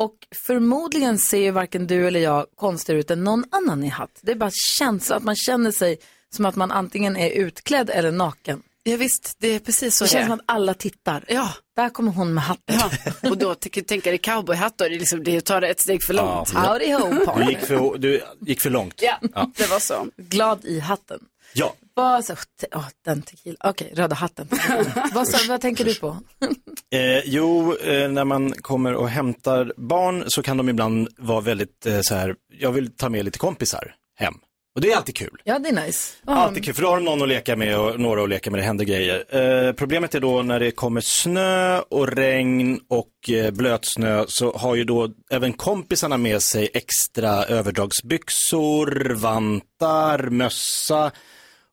Och 0.02 0.16
förmodligen 0.36 1.18
ser 1.20 1.38
ju 1.42 1.52
varken 1.52 1.88
du 1.88 2.08
eller 2.08 2.20
jag 2.20 2.46
konstigare 2.56 3.00
ut 3.00 3.12
än 3.12 3.24
någon 3.24 3.44
annan 3.52 3.84
i 3.84 3.88
hatt. 3.88 4.20
Det 4.22 4.32
är 4.32 4.36
bara 4.36 4.52
känsla, 4.54 5.16
att 5.16 5.24
man 5.24 5.36
känner 5.36 5.72
sig 5.72 5.98
som 6.36 6.46
att 6.46 6.56
man 6.56 6.72
antingen 6.72 7.18
är 7.18 7.30
utklädd 7.30 7.90
eller 7.90 8.12
naken. 8.12 8.62
Ja, 8.84 8.98
visst, 8.98 9.36
det 9.40 9.48
är 9.48 9.60
precis 9.60 9.96
så 9.98 10.04
Det 10.04 10.08
det 10.08 10.12
känns 10.12 10.26
som 10.26 10.34
att 10.34 10.42
alla 10.46 10.74
tittar. 10.74 11.26
Ja. 11.28 11.54
Där 11.76 11.90
kommer 11.90 12.12
hon 12.12 12.34
med 12.34 12.44
hatten. 12.44 12.76
Ja, 12.80 13.30
och 13.30 13.38
då 13.38 13.56
tänker 13.56 13.82
tänka 13.82 14.10
dig 14.10 14.18
cowboyhatt 14.18 14.78
då, 14.78 14.84
det 14.90 14.96
är 14.96 15.00
liksom, 15.00 15.24
det 15.24 15.42
tar 15.42 15.62
ett 15.62 15.80
steg 15.80 16.04
för 16.04 16.14
långt. 16.14 16.52
Ja. 16.54 16.60
Howdy 16.60 16.94
ho, 16.94 17.36
Du 17.38 17.50
gick 17.50 17.60
för, 17.60 17.98
du 17.98 18.22
gick 18.40 18.62
för 18.62 18.70
långt. 18.70 19.02
Ja, 19.02 19.20
Ja. 19.36 19.52
det 19.58 19.70
var 19.70 19.80
så. 19.80 20.08
Glad 20.18 20.66
i 20.66 20.80
hatten. 20.80 21.20
Ja. 21.54 21.74
Vad 21.94 22.26
så, 22.26 22.34
oh, 22.72 22.88
den 23.06 23.22
tequila. 23.22 23.58
Okej, 23.64 23.94
röda 23.96 24.16
hatten. 24.16 24.48
vad, 25.14 25.28
så, 25.28 25.50
vad 25.50 25.62
tänker 25.62 25.86
du 25.86 25.96
på? 25.96 26.18
Eh, 26.94 27.22
jo, 27.26 27.76
eh, 27.76 28.10
när 28.10 28.26
man 28.26 28.54
kommer 28.54 28.94
och 28.94 29.10
hämtar 29.10 29.74
barn 29.78 30.24
så 30.28 30.44
kan 30.44 30.58
de 30.58 30.70
ibland 30.70 31.08
vara 31.18 31.42
väldigt 31.42 31.86
eh, 31.86 32.02
så 32.02 32.16
här, 32.16 32.36
jag 32.60 32.72
vill 32.72 32.96
ta 32.96 33.10
med 33.10 33.26
lite 33.26 33.40
kompisar 33.40 33.96
hem. 34.16 34.34
Och 34.76 34.82
det 34.82 34.92
är 34.92 34.98
alltid 34.98 35.16
kul. 35.16 35.42
Ja, 35.44 35.60
det 35.60 35.70
är 35.70 35.86
nice. 35.86 36.14
Alltid 36.26 36.66
kul, 36.66 36.74
för 36.74 36.82
då 36.82 36.88
har 36.88 36.96
de 36.96 37.06
någon 37.06 37.22
att 37.22 37.28
leka 37.28 37.56
med 37.56 37.80
och 37.80 38.00
några 38.00 38.24
att 38.24 38.30
leka 38.30 38.52
med, 38.52 38.60
det 38.60 38.64
händer 38.64 38.86
grejer. 38.86 39.26
Eh, 39.30 39.74
problemet 39.74 40.16
är 40.16 40.20
då 40.20 40.42
när 40.42 40.60
det 40.60 40.72
kommer 40.72 41.02
snö 41.02 41.80
och 41.80 42.08
regn 42.08 42.80
och 42.90 43.30
eh, 43.30 43.52
blötsnö 43.52 44.26
så 44.28 44.52
har 44.52 44.76
ju 44.76 44.84
då 44.84 45.10
även 45.30 45.54
kompisarna 45.54 46.18
med 46.18 46.42
sig 46.42 46.70
extra 46.74 47.46
överdragsbyxor, 47.46 49.14
vantar, 49.16 50.30
mössa. 50.30 51.12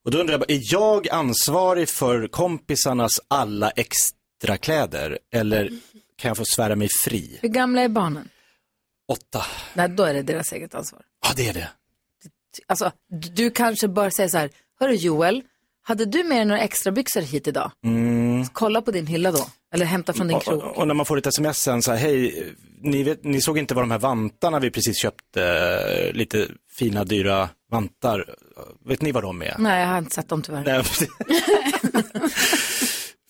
Och 0.05 0.11
då 0.11 0.19
undrar 0.19 0.39
jag, 0.39 0.51
är 0.51 0.61
jag 0.73 1.09
ansvarig 1.09 1.89
för 1.89 2.27
kompisarnas 2.29 3.21
alla 3.29 3.71
extra 3.71 4.57
kläder 4.61 5.19
eller 5.33 5.69
kan 6.17 6.29
jag 6.29 6.37
få 6.37 6.45
svära 6.45 6.77
mig 6.77 6.89
fri? 7.05 7.39
Hur 7.43 7.49
gamla 7.49 7.83
är 7.83 7.89
barnen? 7.89 8.29
Åtta. 9.09 9.45
Nej, 9.75 9.89
då 9.89 10.05
är 10.05 10.15
det 10.15 10.23
deras 10.23 10.53
eget 10.53 10.75
ansvar. 10.75 11.03
Ja, 11.27 11.33
det 11.37 11.49
är 11.49 11.55
det. 11.55 11.69
Alltså, 12.67 12.93
du 13.35 13.51
kanske 13.51 13.89
bör 13.89 14.11
säga 14.11 14.29
så 14.29 14.39
här, 14.39 14.51
hörru 14.81 14.95
Joel, 14.95 15.43
hade 15.83 16.05
du 16.05 16.25
med 16.25 16.39
dig 16.39 16.45
några 16.45 16.61
extra 16.61 16.93
byxor 16.93 17.21
hit 17.21 17.49
idag? 17.49 17.73
Mm. 17.85 18.47
Kolla 18.47 18.83
på 18.83 18.91
din 18.91 19.07
hylla 19.07 19.33
då, 19.33 19.47
eller 19.75 19.87
hämta 19.87 20.13
från 20.13 20.29
din 20.29 20.37
Och, 20.37 20.43
krok. 20.43 20.65
och, 20.65 20.77
och 20.79 20.87
när 20.87 20.95
man 20.95 21.07
får 21.07 21.19
ett 21.19 21.27
sms 21.27 21.59
sen 21.59 21.83
så 21.83 21.91
här, 21.91 21.99
hej, 21.99 22.45
ni, 22.83 23.03
vet, 23.03 23.25
ni 23.25 23.41
såg 23.41 23.59
inte 23.59 23.75
vad 23.75 23.83
de 23.83 23.91
här 23.91 23.99
vantarna 23.99 24.59
vi 24.59 24.71
precis 24.71 25.03
köpte, 25.03 25.45
eh, 25.45 26.13
lite 26.13 26.49
fina 26.79 27.05
dyra 27.05 27.49
vantar, 27.71 28.35
vet 28.85 29.03
ni 29.03 29.13
vad 29.13 29.23
de 29.23 29.43
är? 29.43 29.57
Nej, 29.59 29.81
jag 29.81 29.89
har 29.89 29.99
inte 29.99 30.15
sett 30.15 30.29
dem 30.29 30.43
tyvärr. 30.43 30.65
Nej, 30.65 30.85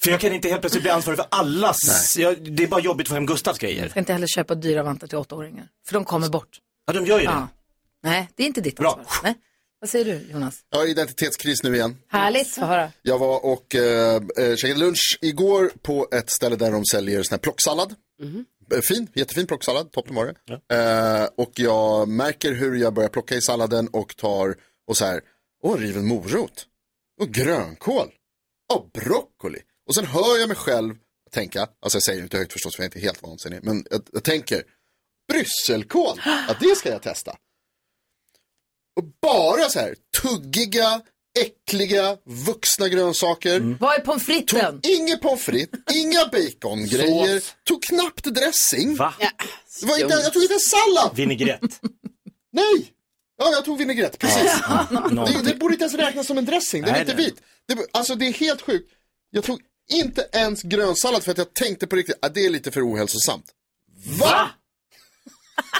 För 0.03 0.11
jag 0.11 0.20
kan 0.20 0.32
inte 0.32 0.49
helt 0.49 0.61
plötsligt 0.61 0.82
bli 0.82 0.91
ansvarig 0.91 1.18
för 1.18 1.26
allas, 1.30 2.16
jag, 2.18 2.53
det 2.57 2.62
är 2.62 2.68
bara 2.68 2.80
jobbigt 2.80 3.05
att 3.05 3.09
få 3.09 3.14
hem 3.14 3.26
Gustavs 3.26 3.59
grejer. 3.59 3.82
Jag 3.82 3.91
ska 3.91 4.01
inte 4.01 4.12
heller 4.12 4.26
köpa 4.26 4.55
dyra 4.55 4.82
vantar 4.82 5.07
till 5.07 5.18
åttaåringar, 5.18 5.68
för 5.86 5.95
de 5.95 6.05
kommer 6.05 6.28
bort. 6.28 6.59
Ja, 6.86 6.93
de 6.93 7.07
gör 7.07 7.18
ju 7.18 7.26
det. 7.26 7.32
Ja. 7.32 7.49
Nej, 8.03 8.28
det 8.34 8.43
är 8.43 8.47
inte 8.47 8.61
ditt 8.61 8.80
ansvar. 8.80 9.07
Nej. 9.22 9.34
Vad 9.80 9.91
säger 9.91 10.05
du 10.05 10.32
Jonas? 10.32 10.61
Har 10.74 10.86
identitetskris 10.86 11.62
nu 11.62 11.74
igen. 11.74 11.97
Härligt, 12.09 12.49
få 12.49 12.64
höra. 12.64 12.93
Jag 13.03 13.18
var 13.18 13.45
och 13.45 13.74
eh, 13.74 14.22
eh, 14.39 14.57
käkade 14.57 14.80
lunch 14.80 15.18
igår 15.20 15.70
på 15.82 16.09
ett 16.12 16.30
ställe 16.30 16.57
där 16.57 16.72
de 16.72 16.84
säljer 16.84 17.22
sån 17.22 17.34
här 17.34 17.39
plocksallad. 17.39 17.95
Eh, 18.22 18.28
Fin, 18.82 19.08
jättefin 19.14 19.46
plocksallad, 19.46 19.92
toppen 19.92 20.14
var 20.14 20.26
det. 20.26 20.74
Eh, 20.74 21.28
och 21.36 21.52
jag 21.54 22.08
märker 22.08 22.52
hur 22.52 22.74
jag 22.76 22.94
börjar 22.94 23.08
plocka 23.08 23.34
i 23.34 23.40
salladen 23.40 23.88
och 23.88 24.16
tar 24.16 24.56
och 24.86 24.96
så 24.96 25.04
här, 25.04 25.20
och 25.62 25.72
en 25.72 25.78
riven 25.78 26.06
morot. 26.06 26.66
Och 27.20 27.28
grönkål. 27.28 28.12
Och 28.74 28.90
broccoli. 28.90 29.58
Och 29.88 29.94
sen 29.94 30.04
hör 30.04 30.38
jag 30.38 30.48
mig 30.48 30.56
själv 30.56 30.94
tänka, 31.30 31.60
alltså 31.60 31.96
jag 31.96 32.02
säger 32.02 32.22
inte 32.22 32.38
högt 32.38 32.52
förstås 32.52 32.76
för 32.76 32.82
jag 32.82 32.84
är 32.84 32.96
inte 32.96 33.06
helt 33.06 33.22
vansinnig, 33.22 33.60
men 33.62 33.84
jag, 33.90 34.02
jag 34.12 34.24
tänker, 34.24 34.62
brysselkål, 35.32 36.20
ja 36.24 36.54
det 36.60 36.76
ska 36.76 36.88
jag 36.88 37.02
testa. 37.02 37.36
Och 38.96 39.04
bara 39.22 39.68
så 39.68 39.78
här 39.78 39.94
tuggiga, 40.22 41.02
äckliga, 41.41 42.16
vuxna 42.24 42.89
grönsaker. 42.89 43.76
Vad 43.80 43.95
är 43.95 44.01
pommes 44.01 44.26
fritesen? 44.26 44.80
Tog 44.80 44.93
inget 44.93 45.20
pommes 45.20 45.43
frites, 45.43 45.80
inga 45.95 46.26
bacongrejer, 46.32 47.43
tog 47.64 47.82
knappt 47.82 48.24
dressing. 48.24 48.97
Va? 48.97 49.14
Det 49.80 49.86
var 49.86 49.99
inte, 50.03 50.14
jag 50.14 50.32
tog 50.32 50.43
inte 50.43 50.55
en 50.55 50.61
sallad. 50.61 51.16
Vinägrett. 51.16 51.61
Nej! 52.53 52.93
Ja, 53.39 53.51
jag 53.53 53.64
tog 53.64 53.78
vinägrett, 53.78 54.18
precis. 54.18 54.53
Ja, 54.68 54.86
ja, 54.91 55.26
det, 55.26 55.51
det 55.51 55.55
borde 55.55 55.74
inte 55.74 55.84
ens 55.84 55.95
räknas 55.95 56.26
som 56.26 56.39
en 56.39 56.45
dressing, 56.45 56.82
den 56.82 56.95
är 56.95 57.01
inte 57.01 57.14
vit. 57.14 57.43
Det, 57.68 57.86
alltså 57.93 58.14
det 58.14 58.26
är 58.26 58.32
helt 58.32 58.62
sjukt. 58.62 58.91
Jag 59.30 59.45
tog 59.45 59.61
inte 59.93 60.28
ens 60.32 60.62
grönsallad 60.62 61.24
för 61.24 61.30
att 61.30 61.39
jag 61.39 61.55
tänkte 61.55 61.86
på 61.86 61.97
riktigt 61.97 62.18
att 62.22 62.34
det 62.34 62.47
är 62.47 62.51
lite 62.51 62.70
för 62.70 62.93
ohälsosamt. 62.93 63.45
Va? 64.20 64.51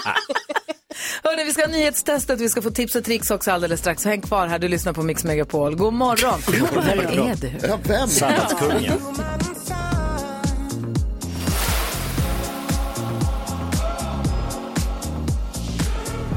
Hörni, 1.23 1.43
vi 1.43 1.51
ska 1.51 1.61
ha 1.61 1.71
nyhetstestet, 1.71 2.41
vi 2.41 2.49
ska 2.49 2.61
få 2.61 2.69
tips 2.69 2.95
och 2.95 3.03
tricks 3.03 3.31
också 3.31 3.51
alldeles 3.51 3.79
strax. 3.79 4.05
Häng 4.05 4.21
kvar 4.21 4.47
här, 4.47 4.59
du 4.59 4.67
lyssnar 4.67 4.93
på 4.93 5.03
Mix 5.03 5.23
Megapol. 5.23 5.75
God 5.75 5.93
morgon. 5.93 6.39
Vem 6.85 6.99
är 6.99 7.35
du? 7.35 7.67
Ja, 7.67 7.79
vem? 7.87 8.07
Salladskungen. 8.07 8.93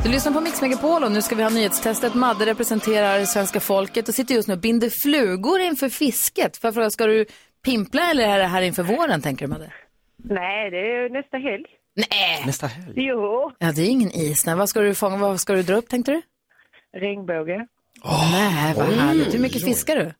Du 0.04 0.10
lyssnar 0.10 0.32
på 0.32 0.40
Mix 0.40 0.62
Megapol 0.62 1.04
och 1.04 1.12
nu 1.12 1.22
ska 1.22 1.34
vi 1.34 1.42
ha 1.42 1.50
nyhetstestet. 1.50 2.14
Madde 2.14 2.46
representerar 2.46 3.24
svenska 3.24 3.60
folket 3.60 4.08
och 4.08 4.14
sitter 4.14 4.34
just 4.34 4.48
nu 4.48 4.54
och 4.54 4.60
binder 4.60 4.90
flugor 4.90 5.60
inför 5.60 5.88
fisket. 5.88 6.56
Fråga, 6.56 6.90
ska 6.90 7.06
du 7.06 7.26
pimpla 7.64 8.10
eller 8.10 8.28
är 8.28 8.38
det 8.38 8.44
här 8.44 8.62
inför 8.62 8.82
våren, 8.82 9.22
tänker 9.22 9.46
du 9.46 9.50
Madde? 9.50 9.72
Nej, 10.24 10.70
det 10.70 10.76
är 10.76 11.10
nästa 11.10 11.36
helg. 11.36 11.64
Nej. 11.95 12.43
Nästa 12.47 12.66
helg. 12.66 12.93
Jo, 12.97 13.53
Ja, 13.59 13.72
det 13.72 13.82
är 13.82 13.88
ingen 13.88 14.11
is. 14.11 14.47
Nej, 14.47 14.55
vad 14.55 14.68
ska 14.68 14.80
du 14.80 14.95
fånga, 14.95 15.16
vad 15.16 15.40
ska 15.40 15.53
du 15.53 15.62
dra 15.62 15.74
upp, 15.74 15.88
tänkte 15.88 16.12
du? 16.12 16.22
regnbåge. 17.01 17.66
Nej, 18.32 18.74
vad 18.76 18.88
Oj. 18.88 18.95
härligt. 18.95 19.34
Hur 19.34 19.38
mycket 19.38 19.64
fiskar 19.64 19.97
du? 19.97 20.12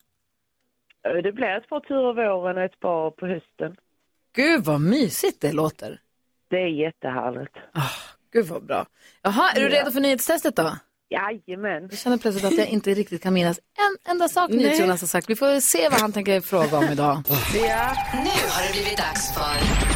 Det 1.21 1.31
blir 1.31 1.47
ett 1.57 1.69
par 1.69 1.79
turer 1.79 2.13
våren 2.35 2.57
och 2.57 2.63
ett 2.63 2.79
par 2.79 3.11
på 3.11 3.27
hösten. 3.27 3.75
Gud, 4.35 4.63
vad 4.65 4.81
mysigt 4.81 5.41
det 5.41 5.51
låter. 5.51 5.99
Det 6.49 6.55
är 6.57 6.67
jättehärligt. 6.85 7.53
Gud, 8.33 8.45
vad 8.45 8.65
bra. 8.65 8.85
Jaha, 9.21 9.51
är 9.55 9.59
du 9.61 9.69
redo 9.69 9.91
för 9.91 9.99
nyhetstestet 9.99 10.55
då? 10.55 10.75
Jajamän. 11.09 11.87
Jag 11.89 11.99
känner 11.99 12.17
plötsligt 12.17 12.45
att 12.45 12.57
jag 12.57 12.67
inte 12.67 12.93
riktigt 12.93 13.23
kan 13.23 13.33
minnas 13.33 13.59
en 13.77 14.11
enda 14.11 14.27
sak 14.27 14.49
Nej. 14.49 14.57
NyhetsJonas 14.59 15.01
har 15.01 15.07
sagt. 15.07 15.29
Vi 15.29 15.35
får 15.35 15.59
se 15.59 15.89
vad 15.89 16.01
han 16.01 16.11
tänker 16.11 16.41
fråga 16.41 16.77
om 16.77 16.83
idag. 16.83 17.21
Ja. 17.53 17.93
Nu 18.13 18.29
har 18.49 18.67
det 18.67 18.71
blivit 18.73 18.97
dags 18.97 19.33
för 19.33 19.92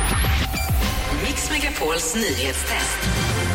Mix 1.51 1.63
Megapols 1.63 2.15
nyhetstest. 2.15 2.99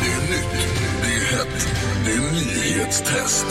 Det 0.01 0.11
är 0.11 0.21
nytt, 0.21 0.67
det 1.01 1.07
är 1.07 1.37
hett, 1.37 1.67
det 2.05 2.11
är 2.11 2.31
nyhetstest. 2.31 3.45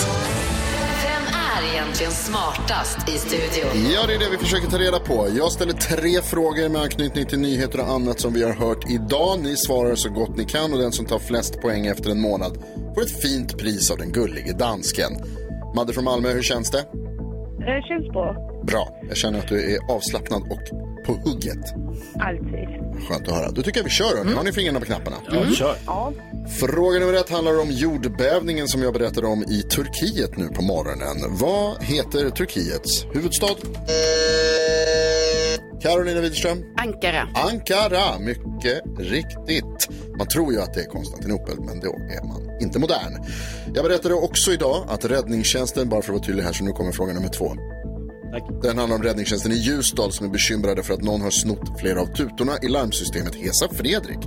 Vem 1.03 1.23
är 1.23 1.75
egentligen 1.75 2.13
smartast 2.13 3.09
i 3.09 3.13
studion? 3.13 3.93
Ja, 3.95 4.07
det 4.07 4.15
är 4.15 4.19
det 4.19 4.31
vi 4.31 4.37
försöker 4.37 4.67
ta 4.67 4.79
reda 4.79 5.01
på. 5.01 5.29
Jag 5.37 5.53
ställer 5.53 5.73
tre 5.73 6.23
frågor 6.23 6.69
med 6.69 6.83
anknytning 6.83 7.27
till 7.27 7.39
nyheter 7.39 7.81
och 7.81 7.89
annat 7.89 8.21
som 8.21 8.33
vi 8.33 8.43
har 8.43 8.53
hört 8.53 8.91
idag. 8.91 9.39
Ni 9.43 9.57
svarar 9.57 9.95
så 9.95 10.11
gott 10.11 10.37
ni 10.37 10.45
kan 10.45 10.73
och 10.73 10.79
den 10.79 10.93
som 10.93 11.07
tar 11.07 11.19
flest 11.19 11.61
poäng 11.61 11.87
efter 11.87 12.11
en 12.11 12.21
månad 12.21 12.59
får 12.95 13.03
ett 13.03 13.23
fint 13.23 13.59
pris 13.59 13.91
av 13.91 13.99
den 13.99 14.13
gullige 14.13 14.53
dansken. 14.53 15.13
Madde 15.77 15.93
från 15.93 16.05
Malmö, 16.05 16.33
hur 16.33 16.43
känns 16.43 16.71
det? 16.71 16.85
Det 17.59 17.83
känns 17.89 18.13
bra. 18.13 18.37
Bra. 18.67 18.89
Jag 19.09 19.17
känner 19.17 19.39
att 19.39 19.49
du 19.49 19.75
är 19.75 19.93
avslappnad 19.95 20.43
och 20.43 20.92
på 21.07 21.13
hugget. 21.13 21.75
Alltid. 22.21 22.69
Skönt 23.09 23.29
att 23.29 23.35
höra. 23.35 23.51
Då 23.51 23.63
tycker 23.63 23.81
jag 23.81 23.85
vi 23.85 23.91
kör. 23.91 24.17
hörni. 24.17 24.33
Har 24.33 24.45
ni 24.45 24.53
fingrarna 24.53 24.81
på 24.81 24.87
knapparna? 24.87 25.17
Ja, 25.31 25.45
kör. 25.55 25.77
Ja. 25.87 26.13
Fråga 26.61 26.99
nummer 26.99 27.15
ett 27.15 27.31
handlar 27.31 27.61
om 27.61 27.71
jordbävningen 27.71 28.69
som 28.69 28.83
jag 28.83 28.93
berättade 28.93 29.27
om 29.27 29.43
i 29.43 29.63
Turkiet 29.63 30.37
nu 30.37 30.49
på 30.49 30.63
morgonen. 30.63 31.37
Vad 31.39 31.83
heter 31.83 32.31
Turkiets 32.31 33.05
huvudstad? 33.13 33.57
Carolina 35.83 36.21
Widerström? 36.21 36.65
Ankara. 36.77 37.29
Ankara, 37.51 38.19
mycket 38.19 38.83
riktigt. 38.99 39.89
Man 40.19 40.29
tror 40.29 40.53
ju 40.53 40.61
att 40.61 40.75
det 40.75 40.81
är 40.81 40.85
Konstantinopel, 40.85 41.57
men 41.61 41.81
då 41.81 41.89
är 41.89 42.27
man 42.29 42.61
inte 42.61 42.79
modern. 42.79 43.25
Jag 43.75 43.85
berättade 43.85 44.15
också 44.15 44.53
idag 44.53 44.87
att 44.89 45.05
räddningstjänsten, 45.05 45.89
bara 45.89 46.03
för 46.03 46.13
att 46.13 46.19
vara 46.19 46.27
tydlig 46.27 46.43
här 46.43 46.53
så 46.53 46.65
nu 46.65 46.71
kommer 46.71 46.93
fråga 46.93 47.13
nummer 47.13 47.29
två. 47.29 47.53
Den 48.63 48.79
handlar 48.79 48.97
om 48.97 49.03
räddningstjänsten 49.03 49.53
i 49.53 49.55
Ljusdal 49.55 50.13
som 50.13 50.27
är 50.27 50.31
bekymrade 50.31 50.83
för 50.83 50.95
att 50.95 51.03
någon 51.03 51.21
har 51.21 51.31
snott 51.31 51.81
flera 51.81 52.01
av 52.01 52.07
tutorna 52.07 52.53
i 52.63 52.69
larmsystemet 52.69 53.35
Hesa 53.35 53.69
Fredrik. 53.69 54.19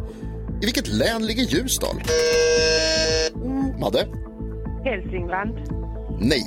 I 0.61 0.65
vilket 0.65 0.87
län 0.87 1.25
ligger 1.25 1.43
Ljusdal? 1.43 1.95
Madde? 3.79 4.07
Hälsingland. 4.83 5.55
Nej. 6.19 6.43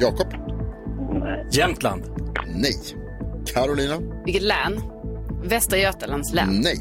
Jakob? 0.00 0.26
Jämtland. 1.52 2.02
Nej. 2.54 2.74
Carolina? 3.46 4.00
Vilket 4.24 4.42
län? 4.42 4.80
Västra 5.44 5.78
Götalands 5.78 6.32
län. 6.32 6.60
Nej. 6.64 6.78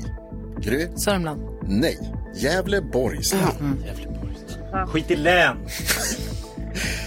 Gry? 0.59 0.87
Sörmland. 0.95 1.41
Nej. 1.67 1.99
Gävleborgs 2.35 3.33
län. 3.33 3.83
Skit 4.87 5.11
i 5.11 5.15
län. 5.15 5.57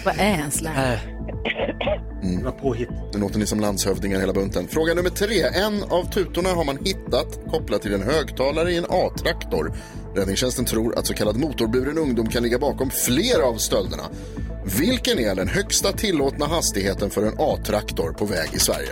Vad 0.04 0.14
är 0.18 0.38
ens 0.38 0.60
län? 0.60 0.98
Mm. 2.26 2.52
Nu 3.12 3.18
låter 3.18 3.38
ni 3.38 3.46
som 3.46 3.60
landshövdingar 3.60 4.20
hela 4.20 4.32
bunten. 4.32 4.68
Fråga 4.68 4.94
nummer 4.94 5.10
tre. 5.10 5.42
En 5.42 5.82
av 5.82 6.10
tutorna 6.12 6.48
har 6.48 6.64
man 6.64 6.78
hittat 6.84 7.38
kopplat 7.50 7.82
till 7.82 7.94
en 7.94 8.02
högtalare 8.02 8.72
i 8.72 8.76
en 8.76 8.86
A-traktor. 8.88 9.72
Räddningstjänsten 10.14 10.64
tror 10.64 10.98
att 10.98 11.06
så 11.06 11.14
kallad 11.14 11.36
motorburen 11.36 11.98
ungdom 11.98 12.26
kan 12.26 12.42
ligga 12.42 12.58
bakom 12.58 12.90
flera 12.90 13.44
av 13.44 13.56
stölderna. 13.56 14.02
Vilken 14.78 15.18
är 15.18 15.34
den 15.34 15.48
högsta 15.48 15.92
tillåtna 15.92 16.46
hastigheten 16.46 17.10
för 17.10 17.22
en 17.22 17.34
A-traktor 17.38 18.12
på 18.12 18.24
väg 18.24 18.48
i 18.54 18.58
Sverige? 18.58 18.88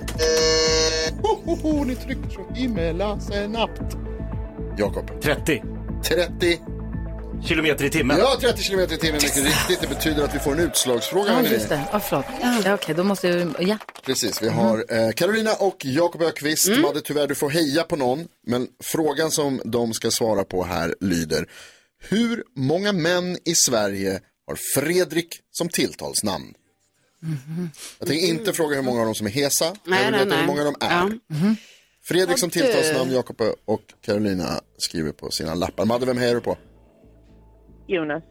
Ho, 1.23 1.37
ho, 1.45 1.57
ho, 1.63 1.85
ni 1.85 1.95
trycker 1.95 2.31
så 2.31 2.55
himla 2.55 3.21
snabbt. 3.21 3.97
Jakob. 4.79 5.23
30. 5.23 5.63
30. 6.05 6.74
Kilometer 7.43 7.85
i 7.85 7.91
timmen. 7.91 8.19
Ja, 8.19 8.39
30 8.41 8.63
kilometer 8.63 8.95
i 8.95 8.99
timmen, 8.99 9.15
mycket 9.23 9.45
riktigt. 9.45 9.81
Det 9.81 9.89
betyder 9.89 10.25
att 10.25 10.35
vi 10.35 10.39
får 10.39 10.53
en 10.53 10.59
utslagsfråga. 10.59 11.33
Ja, 11.33 11.51
just 11.51 11.69
det. 11.69 11.81
Ja, 11.93 12.01
förlåt. 12.01 12.25
Ja, 12.65 12.75
Okej, 12.75 12.95
då 12.95 13.05
måste 13.05 13.29
jag... 13.29 13.55
Ja. 13.59 13.79
Precis, 14.05 14.43
vi 14.43 14.49
har 14.49 14.85
eh, 14.89 15.11
Carolina 15.11 15.55
och 15.55 15.77
Jakob 15.85 16.23
Ökvist. 16.23 16.69
Madde, 16.69 17.01
tyvärr, 17.01 17.27
du 17.27 17.35
får 17.35 17.51
heja 17.51 17.83
på 17.83 17.97
någon. 17.97 18.29
Men 18.47 18.69
frågan 18.83 19.31
som 19.31 19.61
de 19.65 19.93
ska 19.93 20.11
svara 20.11 20.45
på 20.45 20.65
här 20.65 20.95
lyder. 21.01 21.47
Hur 22.09 22.45
många 22.57 22.93
män 22.93 23.39
i 23.45 23.55
Sverige 23.55 24.21
har 24.47 24.59
Fredrik 24.75 25.29
som 25.51 25.69
tilltalsnamn. 25.69 26.55
Jag 27.99 28.09
tänker 28.09 28.27
inte 28.27 28.53
fråga 28.53 28.77
hur 28.77 28.83
många 28.83 29.01
av 29.01 29.07
dem 29.07 29.15
som 29.15 29.27
är 29.27 29.31
hesa. 29.31 29.75
Nej, 29.87 30.05
jag 30.05 30.11
vill 30.11 30.13
nej, 30.13 30.25
veta 30.25 30.37
hur 30.37 30.47
nej. 30.47 30.47
många 30.47 30.65
de 30.65 30.75
är. 30.81 30.91
Ja. 30.91 31.37
Mhm. 31.37 31.57
Fredrik 32.05 32.39
som 32.39 32.51
tilltalsnamn, 32.51 33.13
Jakob 33.13 33.41
och 33.65 33.81
Carolina 34.07 34.61
skriver 34.79 35.13
på 35.13 35.31
sina 35.31 35.55
lappar. 35.55 35.85
Madde, 35.85 36.07
vem 36.07 36.19
hejar 36.19 36.35
du 36.35 36.41
på? 36.41 36.57
Jonas. 37.87 38.23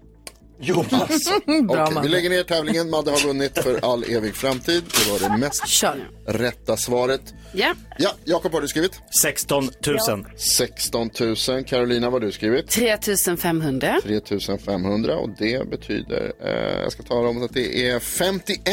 Jonas. 0.59 1.29
Bra, 1.67 1.87
Okej, 1.87 1.97
vi 2.03 2.09
lägger 2.09 2.29
ner 2.29 2.43
tävlingen. 2.43 2.89
Madde 2.89 3.11
har 3.11 3.27
vunnit 3.27 3.63
för 3.63 3.93
all 3.93 4.03
evig 4.03 4.35
framtid. 4.35 4.83
Det 4.83 5.11
var 5.11 5.29
det 5.29 5.37
mest 5.37 5.83
rätta 6.27 6.77
svaret. 6.77 7.21
Ja. 7.53 7.73
Ja, 7.97 8.09
Jakob 8.23 8.43
vad 8.43 8.53
har 8.53 8.61
du 8.61 8.67
skrivit? 8.67 9.01
16 9.21 9.63
000. 10.09 10.25
16 10.37 11.09
000. 11.47 11.63
Carolina 11.63 12.09
vad 12.09 12.21
har 12.21 12.27
du 12.27 12.31
skrivit? 12.31 12.69
3500. 12.69 13.99
3500 14.03 15.17
och 15.17 15.29
det 15.37 15.69
betyder, 15.69 16.33
eh, 16.43 16.81
jag 16.81 16.91
ska 16.91 17.03
tala 17.03 17.29
om 17.29 17.43
att 17.43 17.53
det 17.53 17.89
är 17.89 17.99
51 17.99 18.67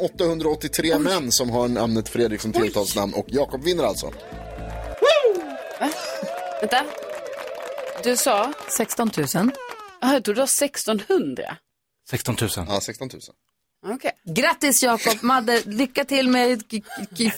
883 0.00 0.98
män 0.98 1.32
som 1.32 1.50
har 1.50 1.68
namnet 1.68 2.08
Fredrik 2.08 2.40
som 2.40 2.52
tilltalsnamn 2.52 3.14
och 3.14 3.26
Jakob 3.28 3.64
vinner 3.64 3.84
alltså. 3.84 4.12
Vänta. 6.60 6.84
Du 8.04 8.16
sa? 8.16 8.52
16 8.76 9.10
000. 9.16 9.50
Jaha, 10.00 10.12
jag 10.12 10.24
trodde 10.24 10.40
du 10.40 10.46
sa 10.46 10.64
1600. 10.64 11.42
16 12.10 12.36
000. 12.40 12.50
Ja, 12.56 12.80
16 12.80 13.08
000. 13.12 13.20
Okej. 13.86 14.12
Grattis 14.24 14.82
Jakob, 14.82 15.22
Madde, 15.22 15.62
lycka 15.64 16.04
till 16.04 16.28
med 16.28 16.62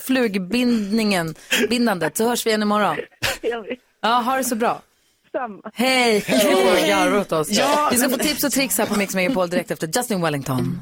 flugbindningen, 0.07 1.35
bindandet, 1.71 2.17
så 2.17 2.29
hörs 2.29 2.47
vi 2.47 2.51
igen 2.51 2.63
imorgon. 2.63 2.97
Ja, 4.01 4.09
ha 4.09 4.37
det 4.37 4.45
så 4.45 4.57
bra. 4.57 4.83
Samma. 5.33 5.71
Hej! 5.75 6.19
Hej. 6.27 6.39
Hej! 6.39 6.89
garva 6.89 7.21
åt 7.21 7.33
oss. 7.33 7.51
Ja. 7.51 7.89
Vi 7.93 7.99
ska 7.99 8.11
få 8.11 8.17
tips 8.19 8.45
och 8.45 8.53
tricks 8.53 8.79
här 8.79 8.87
på 8.87 8.99
Mix 8.99 9.15
Megapol 9.15 9.51
direkt 9.51 9.71
efter 9.71 9.91
Justin 9.97 10.21
Wellington. 10.23 10.81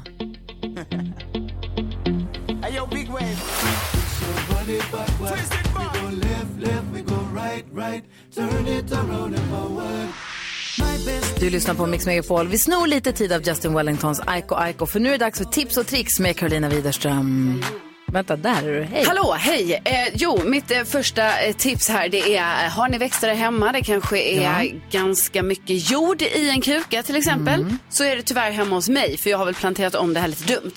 Du 11.39 11.49
lyssnar 11.49 11.73
på 11.75 11.85
Mix 11.85 12.05
Megapol. 12.05 12.47
Vi 12.47 12.57
snor 12.57 12.87
lite 12.87 13.11
tid 13.11 13.31
av 13.33 13.41
Justin 13.47 13.73
Wellingtons 13.73 14.19
Aiko 14.25 14.55
Aiko, 14.55 14.85
för 14.85 14.99
nu 14.99 15.07
är 15.09 15.11
det 15.11 15.17
dags 15.25 15.37
för 15.37 15.45
tips 15.45 15.77
och 15.77 15.87
tricks 15.87 16.19
med 16.19 16.37
Carolina 16.37 16.69
Widerström. 16.69 17.63
Vänta, 18.11 18.35
där 18.35 18.67
är 18.67 18.73
du. 18.79 18.83
Hej. 18.83 19.03
Hallå, 19.07 19.35
hej! 19.39 19.81
Eh, 19.85 20.07
jo, 20.13 20.41
mitt 20.45 20.71
eh, 20.71 20.83
första 20.83 21.39
eh, 21.41 21.55
tips 21.55 21.89
här 21.89 22.09
det 22.09 22.37
är, 22.37 22.65
eh, 22.65 22.71
har 22.71 22.89
ni 22.89 22.97
växter 22.97 23.27
där 23.27 23.35
hemma, 23.35 23.71
det 23.71 23.81
kanske 23.81 24.19
är 24.21 24.41
Ja. 24.63 24.71
ganska 24.91 25.43
mycket 25.43 25.91
jord 25.91 26.21
i 26.21 26.49
en 26.49 26.61
kruka 26.61 27.03
till 27.03 27.15
exempel, 27.15 27.61
Mm. 27.61 27.77
så 27.89 28.03
är 28.03 28.15
det 28.15 28.21
tyvärr 28.21 28.51
hemma 28.51 28.75
hos 28.75 28.89
mig, 28.89 29.17
för 29.17 29.29
jag 29.29 29.37
har 29.37 29.45
väl 29.45 29.55
planterat 29.55 29.95
om 29.95 30.13
det 30.13 30.19
här 30.19 30.27
lite 30.27 30.53
dumt. 30.53 30.73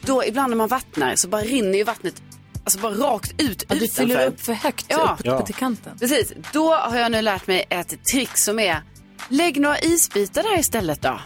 Då 0.00 0.24
ibland 0.24 0.50
när 0.50 0.56
man 0.56 0.68
vattnar 0.68 1.16
så 1.16 1.28
bara 1.28 1.42
rinner 1.42 1.78
ju 1.78 1.84
vattnet 1.84 2.22
alltså 2.64 2.78
bara 2.78 2.92
rakt 2.94 3.42
ut 3.42 3.64
Ja, 3.68 3.74
du 3.74 3.88
fyller 3.88 4.26
upp 4.26 4.40
för 4.40 4.52
högt 4.52 4.86
ja. 4.88 5.16
upp, 5.20 5.26
uppe 5.34 5.46
till 5.46 5.54
kanten. 5.54 5.98
Precis, 6.00 6.32
då 6.52 6.74
har 6.74 6.98
jag 6.98 7.12
nu 7.12 7.22
lärt 7.22 7.46
mig 7.46 7.64
ett 7.70 8.04
trick 8.12 8.38
som 8.38 8.58
är, 8.58 8.80
lägg 9.28 9.60
några 9.60 9.78
isbitar 9.78 10.42
där 10.42 10.58
istället 10.58 11.02
då. 11.02 11.20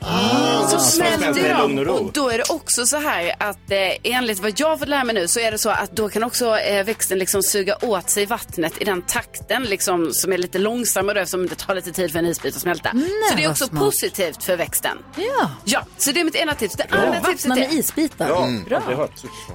Ah, 0.00 0.68
Så 0.68 0.78
smälter 0.78 1.38
i 1.46 1.48
de. 1.48 1.58
lugn 1.62 1.78
och 1.78 1.86
ro. 1.86 1.92
Och 1.94 2.12
då 2.12 2.28
är 2.30 2.38
det 2.38 2.44
också 2.50 2.86
så 2.86 2.96
här 2.96 3.34
att 3.38 3.70
eh, 3.70 3.78
enligt 4.14 4.38
vad 4.38 4.52
jag 4.60 4.78
fått 4.78 4.88
lära 4.88 5.04
mig 5.04 5.14
nu 5.14 5.28
så 5.28 5.40
är 5.40 5.50
det 5.50 5.58
så 5.58 5.70
att 5.70 5.90
då 5.96 6.08
kan 6.08 6.24
också 6.24 6.58
eh, 6.58 6.84
växten 6.84 7.18
liksom 7.18 7.42
suga 7.42 7.76
åt 7.82 8.10
sig 8.10 8.26
vattnet 8.26 8.72
i 8.82 8.84
den 8.84 9.02
takten 9.02 9.62
liksom 9.64 10.12
som 10.12 10.32
är 10.32 10.38
lite 10.38 10.58
långsammare 10.58 11.14
då, 11.14 11.20
eftersom 11.20 11.46
det 11.46 11.54
tar 11.54 11.74
lite 11.74 11.92
tid 11.92 12.12
för 12.12 12.18
en 12.18 12.26
isbit 12.26 12.56
att 12.56 12.62
smälta. 12.62 12.90
så 13.30 13.36
det 13.36 13.44
är 13.44 13.50
också 13.50 13.66
smart. 13.66 13.80
positivt 13.84 14.44
för 14.44 14.56
växten. 14.56 14.98
Ja. 15.16 15.50
Ja, 15.64 15.82
så 15.98 16.12
det 16.12 16.20
är 16.20 16.24
mitt 16.24 16.34
ena 16.36 16.54
tips. 16.54 16.74
Det 16.76 16.86
Bra. 16.90 16.98
andra 17.00 17.20
tipset 17.20 17.48
Vattna 17.50 17.64
är... 17.64 17.68
med 17.68 17.78
isbitar. 17.78 18.28
Ja, 18.28 18.44
Mm. 18.44 18.64
Bra. 18.64 19.08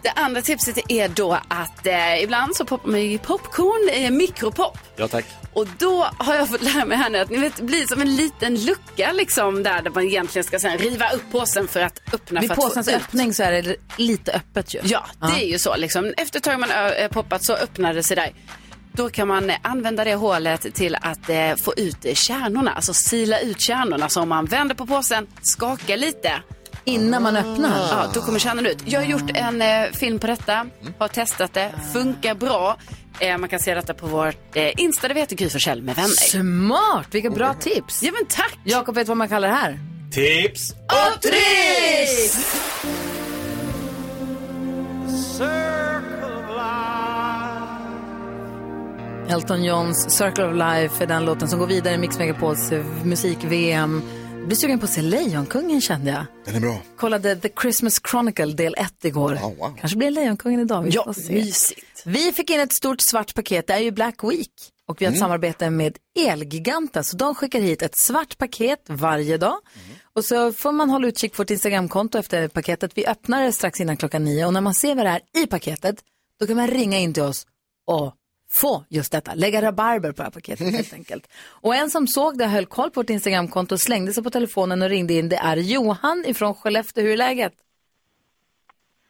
det 0.03 0.09
andra 0.09 0.41
tipset 0.41 0.77
är 0.91 1.07
då 1.07 1.37
att 1.47 1.87
eh, 1.87 2.23
ibland 2.23 2.55
så 2.55 2.65
poppar 2.65 2.89
man 2.89 3.01
ju 3.01 3.17
popcorn, 3.17 3.89
eh, 4.05 4.11
mikropop. 4.11 4.77
Ja, 4.95 5.07
tack. 5.07 5.25
Och 5.53 5.67
då 5.77 6.07
har 6.17 6.35
jag 6.35 6.49
fått 6.49 6.61
lära 6.61 6.85
mig 6.85 6.97
här 6.97 7.09
nu 7.09 7.17
att 7.19 7.29
ni 7.29 7.37
vet, 7.37 7.57
det 7.57 7.63
blir 7.63 7.87
som 7.87 8.01
en 8.01 8.15
liten 8.15 8.55
lucka 8.65 9.11
liksom 9.11 9.63
där, 9.63 9.81
där 9.81 9.91
man 9.91 10.03
egentligen 10.03 10.32
ska 10.41 10.59
sen 10.59 10.77
riva 10.77 11.09
upp 11.09 11.31
påsen 11.31 11.67
för 11.67 11.79
att 11.81 12.01
öppna 12.13 12.39
Vid 12.39 12.49
för 12.49 12.53
att 12.53 12.63
få 12.63 12.69
påsens 12.69 12.87
ut. 12.87 12.93
öppning 12.95 13.33
så 13.33 13.43
är 13.43 13.51
det 13.51 13.75
lite 13.97 14.31
öppet 14.31 14.73
ju. 14.73 14.79
Ja, 14.83 15.05
det 15.19 15.43
är 15.45 15.47
ju 15.51 15.59
så 15.59 15.75
liksom. 15.75 16.13
Efter 16.17 16.39
ett 16.39 16.43
tag 16.43 16.59
man 16.59 16.69
poppat 17.11 17.45
så 17.45 17.53
öppnar 17.53 17.93
det 17.93 18.03
sig 18.03 18.15
där. 18.15 18.33
Då 18.95 19.09
kan 19.09 19.27
man 19.27 19.49
eh, 19.49 19.55
använda 19.61 20.03
det 20.03 20.15
hålet 20.15 20.75
till 20.75 20.95
att 21.01 21.29
eh, 21.29 21.55
få 21.55 21.73
ut 21.77 22.17
kärnorna, 22.17 22.71
alltså 22.71 22.93
sila 22.93 23.39
ut 23.39 23.61
kärnorna. 23.61 24.09
Så 24.09 24.21
om 24.21 24.29
man 24.29 24.45
vänder 24.45 24.75
på 24.75 24.85
påsen, 24.85 25.27
skakar 25.41 25.97
lite. 25.97 26.41
Innan 26.85 27.23
man 27.23 27.37
öppnar? 27.37 27.79
Ja, 27.79 28.11
då 28.13 28.21
kommer 28.21 28.39
kärnan 28.39 28.65
ut. 28.65 28.77
Jag 28.85 28.99
har 28.99 29.07
gjort 29.07 29.31
en 29.33 29.61
eh, 29.61 29.91
film 29.91 30.19
på 30.19 30.27
detta, 30.27 30.65
har 30.99 31.07
testat 31.07 31.53
det, 31.53 31.73
funkar 31.93 32.35
bra. 32.35 32.77
Eh, 33.19 33.37
man 33.37 33.49
kan 33.49 33.59
se 33.59 33.75
detta 33.75 33.93
på 33.93 34.07
vårt 34.07 34.55
eh, 34.55 34.71
Insta, 34.77 35.07
det 35.07 35.13
heter 35.13 35.35
Gry 35.35 35.81
med 35.81 35.95
vänner. 35.95 36.07
Smart, 36.07 37.07
vilka 37.11 37.29
bra 37.29 37.53
tips. 37.53 38.03
Ja 38.03 38.11
men 38.11 38.25
tack. 38.25 38.57
Jakob 38.63 38.95
vet 38.95 39.07
vad 39.07 39.17
man 39.17 39.29
kallar 39.29 39.47
det 39.47 39.53
här. 39.53 39.92
Tips 40.13 40.71
och 40.71 41.21
tricks! 41.21 42.53
Elton 49.29 49.63
Johns 49.63 50.09
Circle 50.17 50.43
of 50.45 50.53
Life 50.53 51.03
är 51.03 51.07
den 51.07 51.25
låten 51.25 51.47
som 51.47 51.59
går 51.59 51.67
vidare 51.67 51.93
i 51.93 51.97
Mix 51.97 52.17
Megapols 52.17 52.71
musik-VM. 53.03 54.01
Jag 54.39 54.47
blir 54.47 54.55
sugen 54.57 54.79
på 54.79 54.85
att 54.85 54.91
se 54.91 55.01
Lejonkungen 55.01 55.81
kände 55.81 56.11
jag. 56.11 56.25
Den 56.45 56.55
är 56.55 56.59
bra. 56.59 56.77
Kollade 56.97 57.35
The 57.35 57.49
Christmas 57.61 58.01
Chronicle 58.11 58.45
del 58.53 58.75
1 58.77 59.05
igår. 59.05 59.39
Kanske 59.79 59.97
blir 59.97 60.11
Lejonkungen 60.11 60.59
idag. 60.59 60.81
Vi 60.83 60.89
Ja, 60.89 61.13
mysigt. 61.29 62.01
Vi 62.05 62.31
fick 62.31 62.49
in 62.49 62.59
ett 62.59 62.73
stort 62.73 63.01
svart 63.01 63.35
paket. 63.35 63.67
Det 63.67 63.73
är 63.73 63.79
ju 63.79 63.91
Black 63.91 64.23
Week. 64.23 64.49
Och 64.87 65.01
vi 65.01 65.05
har 65.05 65.11
ett 65.11 65.17
Mm. 65.17 65.27
samarbete 65.27 65.69
med 65.69 65.97
Elgiganten. 66.19 67.03
Så 67.03 67.17
de 67.17 67.35
skickar 67.35 67.59
hit 67.59 67.81
ett 67.81 67.97
svart 67.97 68.37
paket 68.37 68.79
varje 68.89 69.37
dag. 69.37 69.57
Och 70.15 70.25
så 70.25 70.53
får 70.53 70.71
man 70.71 70.89
hålla 70.89 71.07
utkik 71.07 71.33
på 71.33 71.43
vårt 71.43 71.49
Instagramkonto 71.49 72.17
efter 72.17 72.47
paketet. 72.47 72.91
Vi 72.95 73.05
öppnar 73.05 73.43
det 73.43 73.51
strax 73.51 73.81
innan 73.81 73.97
klockan 73.97 74.23
nio. 74.23 74.45
Och 74.45 74.53
när 74.53 74.61
man 74.61 74.73
ser 74.73 74.95
vad 74.95 75.05
det 75.05 75.09
är 75.09 75.43
i 75.43 75.47
paketet, 75.47 75.95
då 76.39 76.47
kan 76.47 76.55
man 76.55 76.67
ringa 76.67 76.99
in 76.99 77.13
till 77.13 77.23
oss 77.23 77.47
och 77.87 78.13
få 78.51 78.85
just 78.89 79.11
detta. 79.11 79.33
Lägga 79.33 79.61
rabarber 79.61 80.11
på 80.11 80.17
det 80.17 80.23
här 80.23 80.31
paketet 80.31 80.73
helt 80.73 80.93
enkelt. 80.99 81.27
Och 81.45 81.75
en 81.75 81.89
som 81.89 82.07
såg 82.07 82.37
det 82.37 82.45
höll 82.45 82.65
koll 82.65 82.91
på 82.91 82.99
vårt 82.99 83.09
Instagramkonto, 83.09 83.77
slängde 83.77 84.13
sig 84.13 84.23
på 84.23 84.29
telefonen 84.29 84.81
och 84.81 84.89
ringde 84.89 85.13
in. 85.13 85.29
Det 85.29 85.35
är 85.35 85.57
Johan 85.57 86.23
ifrån 86.27 86.55
Skellefteå. 86.55 87.03
Hur 87.03 87.11
är 87.11 87.17
läget? 87.17 87.53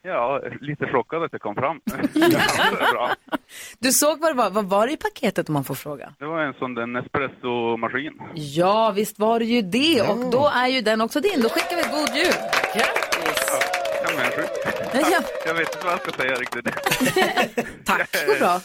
Ja, 0.06 0.41
lite 0.62 0.88
chockad 0.88 1.24
att 1.24 1.32
det 1.32 1.39
kom 1.39 1.56
fram. 1.56 1.82
Du 3.80 3.91
såg 3.91 4.20
vad 4.20 4.32
det 4.32 4.38
var. 4.38 4.49
Vad 4.49 4.66
var 4.66 4.88
det 4.88 4.93
i 4.93 4.97
paketet 4.97 5.49
om 5.49 5.54
man 5.54 5.64
får 5.64 5.76
fråga? 5.76 6.14
Det 6.20 6.26
var 6.26 6.39
en 6.41 6.54
sån 6.54 6.76
där 6.76 6.86
Nespresso-maskin. 6.86 8.14
Ja, 8.36 8.91
visst 8.95 9.20
var 9.20 9.39
det 9.39 9.45
ju 9.45 9.62
det. 9.62 10.01
Och 10.01 10.32
då 10.32 10.51
är 10.56 10.68
ju 10.68 10.82
den 10.82 11.01
också 11.01 11.20
din. 11.20 11.41
Då 11.41 11.49
skickar 11.49 11.76
vi 11.76 11.84
god 11.97 12.16
jul. 12.18 12.34
Grattis! 12.76 13.62
Ja, 14.04 14.10
men. 14.18 14.45
Ja. 15.12 15.22
Jag 15.45 15.54
vet 15.54 15.76
inte 15.76 15.86
vad 15.86 15.93
jag 15.93 16.01
ska 16.01 16.12
säga 16.12 16.36
riktigt. 16.36 16.66
Tack, 17.86 18.10
det 18.12 18.26
går 18.28 18.39
bra. 18.39 18.60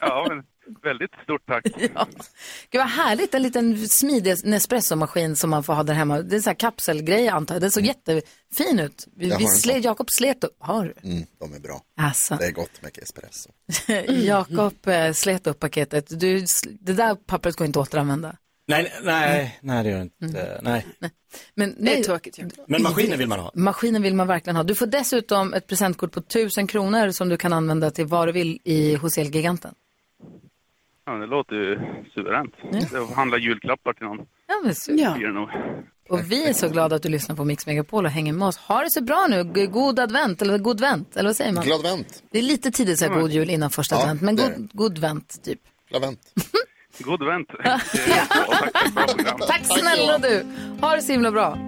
Ja, 0.00 0.26
men 0.28 0.42
väldigt 0.82 1.10
stort 1.22 1.46
tack. 1.46 1.64
Gud 2.70 2.80
vad 2.80 2.88
härligt, 2.88 3.34
en 3.34 3.42
liten 3.42 3.88
smidig 3.88 4.34
Nespresso-maskin 4.44 5.36
som 5.36 5.50
man 5.50 5.62
får 5.62 5.74
ha 5.74 5.82
där 5.82 5.94
hemma. 5.94 6.22
Det 6.22 6.34
är 6.34 6.36
en 6.36 6.42
sån 6.42 6.50
här 6.50 6.58
kapselgrej 6.58 7.28
antar 7.28 7.54
jag. 7.54 7.62
Den 7.62 7.70
såg 7.70 7.84
jättefin 7.84 8.78
ut. 8.78 9.06
Vi, 9.16 9.26
vi 9.26 9.44
en 9.44 9.50
slet, 9.50 9.84
Jakob 9.84 10.10
slet 10.10 10.44
upp. 10.44 10.56
Har 10.58 10.84
du? 10.84 11.10
Mm, 11.10 11.26
de 11.40 11.54
är 11.54 11.60
bra. 11.60 11.80
Alltså. 12.00 12.36
Det 12.36 12.46
är 12.46 12.52
gott 12.52 12.82
med 12.82 12.98
espresso. 12.98 13.50
Jakob 14.26 14.86
eh, 14.86 15.12
slet 15.12 15.46
upp 15.46 15.60
paketet. 15.60 16.20
Du, 16.20 16.44
det 16.80 16.92
där 16.92 17.14
pappret 17.14 17.56
går 17.56 17.66
inte 17.66 17.80
att 17.80 17.88
återanvända. 17.88 18.36
Nej, 18.68 18.92
nej, 19.02 19.58
nej, 19.62 19.84
det 19.84 19.90
gör 19.90 19.98
det 19.98 20.26
inte. 20.26 20.60
Nej. 20.62 20.86
Men, 21.54 21.76
Det 21.78 21.98
är 21.98 22.02
tråkigt. 22.02 22.38
Men 22.66 22.82
maskinen 22.82 23.18
vill 23.18 23.28
man 23.28 23.40
ha. 23.40 23.50
Maskinen 23.54 24.02
vill 24.02 24.14
man 24.14 24.26
verkligen 24.26 24.56
ha. 24.56 24.62
Du 24.62 24.74
får 24.74 24.86
dessutom 24.86 25.54
ett 25.54 25.66
presentkort 25.66 26.12
på 26.12 26.20
1000 26.20 26.66
kronor 26.66 27.10
som 27.10 27.28
du 27.28 27.36
kan 27.36 27.52
använda 27.52 27.90
till 27.90 28.06
vad 28.06 28.28
du 28.28 28.32
vill 28.32 28.60
i, 28.64 28.94
hos 28.94 29.18
Elgiganten. 29.18 29.74
Ja, 31.06 31.12
det 31.12 31.26
låter 31.26 31.54
ju 31.56 31.78
suveränt. 32.14 32.54
Det 32.90 33.14
handlar 33.14 33.38
julklappar 33.38 33.92
till 33.92 34.06
någon. 34.06 34.18
Ja, 34.46 34.54
men 34.64 34.74
super. 34.74 35.48
Och 36.08 36.32
vi 36.32 36.48
är 36.48 36.52
så 36.52 36.68
glada 36.68 36.96
att 36.96 37.02
du 37.02 37.08
lyssnar 37.08 37.36
på 37.36 37.44
Mix 37.44 37.66
Megapol 37.66 38.04
och 38.04 38.10
hänger 38.10 38.32
med 38.32 38.48
oss. 38.48 38.56
Ha 38.56 38.82
det 38.82 38.90
så 38.90 39.02
bra 39.02 39.26
nu. 39.30 39.44
God 39.66 39.98
advent, 40.00 40.42
eller 40.42 40.58
god 40.58 40.80
vänt, 40.80 41.16
eller 41.16 41.28
vad 41.28 41.36
säger 41.36 41.52
man? 41.52 41.64
Glad 41.64 41.82
vänt. 41.82 42.22
Det 42.30 42.38
är 42.38 42.42
lite 42.42 42.70
tidigt 42.70 42.92
att 42.92 42.98
säga 42.98 43.20
god 43.20 43.30
jul 43.30 43.50
innan 43.50 43.70
första 43.70 43.94
Ja, 43.94 44.00
advent, 44.02 44.22
men 44.22 44.36
god, 44.36 44.70
god 44.72 44.98
vänt 44.98 45.44
typ. 45.44 45.60
Glad 45.90 46.02
vänt. 46.02 46.20
God 46.98 47.26
vänt. 47.26 47.48
Bra. 47.58 47.78
Tack. 48.96 49.46
Tack 49.46 49.78
snälla 49.78 50.18
du. 50.18 50.46
Ha 50.80 50.96
det 50.96 51.02
så 51.02 51.12
himla 51.12 51.30
bra. 51.30 51.58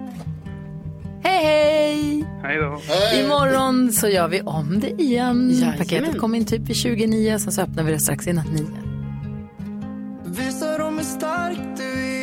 Hej, 1.23 1.43
hej! 1.45 2.25
Hej 2.43 2.57
då. 2.57 2.81
Imorgon 3.19 3.91
så 3.91 4.07
gör 4.07 4.27
vi 4.27 4.41
om 4.41 4.79
det 4.79 4.89
igen. 4.89 5.49
Jajamän. 5.51 5.77
Paketet 5.77 6.17
kommer 6.17 6.37
in 6.37 6.45
typ 6.45 6.61
vid 6.61 6.75
29, 6.75 7.39
sen 7.39 7.51
så 7.51 7.61
öppnar 7.61 7.83
vi 7.83 7.91
det 7.91 7.99
strax 7.99 8.27
innan 8.27 8.45
9. 8.45 8.88
Visa 10.29 10.77
dem 10.77 10.97
hur 10.97 11.03
stark 11.03 11.57
du 11.77 11.83
är 11.83 12.19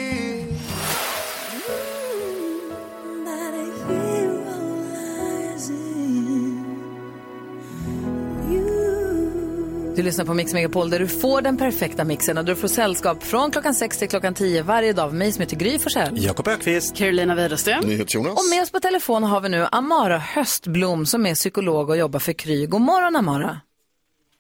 Du 9.96 10.02
lyssnar 10.02 10.24
på 10.24 10.34
Mix 10.34 10.54
Megapol 10.54 10.90
där 10.90 10.98
du 10.98 11.09
får 11.09 11.42
den 11.42 11.57
perfekta 11.57 12.04
mixen 12.04 12.38
och 12.38 12.44
du 12.44 12.57
får 12.57 12.68
sällskap 12.68 13.22
från 13.22 13.50
klockan 13.50 13.74
6 13.74 13.98
till 13.98 14.09
klockan 14.09 14.34
10 14.34 14.62
varje 14.62 14.92
dag 14.92 15.04
av 15.04 15.14
mig 15.14 15.32
som 15.32 15.42
heter 15.42 15.57
Gry 15.57 15.78
Forssell. 15.78 16.24
Jakob 16.24 16.48
Ökvist. 16.48 16.96
Carolina 16.96 17.34
Widerström. 17.34 17.90
Jonas. 18.09 18.38
Och 18.38 18.50
med 18.50 18.62
oss 18.62 18.70
på 18.70 18.80
telefon 18.80 19.22
har 19.22 19.40
vi 19.40 19.48
nu 19.48 19.66
Amara 19.72 20.18
Höstblom 20.18 21.07
som 21.07 21.26
är 21.26 21.34
psykolog 21.34 21.90
och 21.90 21.96
jobbar 21.96 22.18
för 22.18 22.32
Kry. 22.32 22.66
God 22.66 22.80
morgon 22.80 23.16
Amara. 23.16 23.61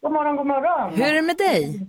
God 0.02 0.12
morgon, 0.12 0.36
god 0.36 0.46
morgon. 0.46 0.94
Hur 0.94 1.06
är 1.06 1.14
det 1.14 1.22
med 1.22 1.36
dig? 1.36 1.88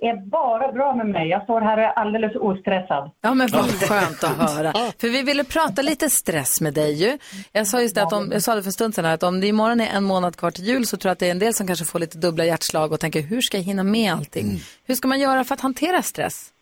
Det 0.00 0.08
är 0.08 0.16
bara 0.16 0.72
bra 0.72 0.94
med 0.94 1.06
mig. 1.06 1.28
Jag 1.28 1.42
står 1.42 1.60
här 1.60 1.76
och 1.76 1.82
är 1.82 1.88
alldeles 1.92 2.36
ostressad. 2.36 3.10
Ja 3.20 3.34
men 3.34 3.48
vad 3.52 3.64
skönt 3.64 4.24
att 4.24 4.50
höra. 4.56 4.72
För 4.72 5.08
vi 5.08 5.22
ville 5.22 5.44
prata 5.44 5.82
lite 5.82 6.10
stress 6.10 6.60
med 6.60 6.74
dig 6.74 6.92
ju. 6.92 7.18
Jag 7.52 7.66
sa 7.66 7.80
just 7.80 7.94
det 7.94 8.02
att 8.02 8.12
om, 8.12 8.28
jag 8.32 8.42
sa 8.42 8.54
det 8.54 8.62
för 8.62 8.68
en 8.68 8.72
stund 8.72 8.94
sedan 8.94 9.04
här, 9.04 9.14
att 9.14 9.22
om 9.22 9.40
det 9.40 9.46
imorgon 9.46 9.80
är 9.80 9.96
en 9.96 10.04
månad 10.04 10.36
kvar 10.36 10.50
till 10.50 10.64
jul 10.64 10.86
så 10.86 10.96
tror 10.96 11.08
jag 11.08 11.12
att 11.12 11.18
det 11.18 11.26
är 11.26 11.30
en 11.30 11.38
del 11.38 11.54
som 11.54 11.66
kanske 11.66 11.84
får 11.84 11.98
lite 11.98 12.18
dubbla 12.18 12.44
hjärtslag 12.44 12.92
och 12.92 13.00
tänker 13.00 13.22
hur 13.22 13.40
ska 13.40 13.56
jag 13.56 13.64
hinna 13.64 13.82
med 13.82 14.12
allting? 14.12 14.46
Hur 14.86 14.94
ska 14.94 15.08
man 15.08 15.20
göra 15.20 15.44
för 15.44 15.54
att 15.54 15.60
hantera 15.60 16.02
stress? 16.02 16.52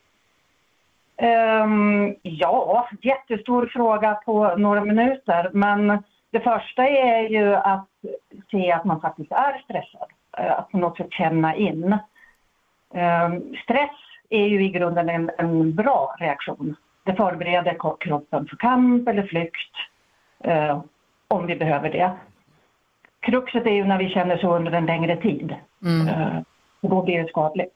Ehm, 1.16 2.14
ja, 2.22 2.88
jättestor 3.02 3.70
fråga 3.72 4.14
på 4.14 4.54
några 4.56 4.84
minuter. 4.84 5.50
Men 5.52 5.88
det 6.32 6.40
första 6.40 6.82
är 6.88 7.28
ju 7.28 7.54
att 7.54 7.88
se 8.50 8.72
att 8.72 8.84
man 8.84 9.00
faktiskt 9.00 9.32
är 9.32 9.62
stressad. 9.64 10.08
Eh, 10.38 10.58
Att 10.58 10.70
på 10.70 10.78
något 10.78 10.96
sätt 10.96 11.12
känna 11.12 11.56
in. 11.56 11.98
Ehm, 12.94 13.56
stress 13.64 13.96
är 14.30 14.46
ju 14.46 14.64
i 14.64 14.68
grunden 14.68 15.08
en, 15.08 15.30
en 15.38 15.74
bra 15.74 16.16
reaktion. 16.18 16.76
Det 17.04 17.14
förbereder 17.14 17.76
kroppen 18.00 18.46
för 18.46 18.56
kamp 18.56 19.08
eller 19.08 19.22
flykt 19.22 19.74
eh, 20.44 20.82
om 21.28 21.46
vi 21.46 21.56
behöver 21.56 21.90
det. 21.90 22.12
Kruxet 23.20 23.66
är 23.66 23.70
ju 23.70 23.84
när 23.84 23.98
vi 23.98 24.08
känner 24.08 24.36
så 24.36 24.56
under 24.56 24.72
en 24.72 24.86
längre 24.86 25.16
tid. 25.16 25.54
Mm. 25.84 26.08
Eh, 26.08 26.42
och 26.80 26.90
då 26.90 27.02
blir 27.02 27.22
det 27.22 27.28
skadligt. 27.28 27.74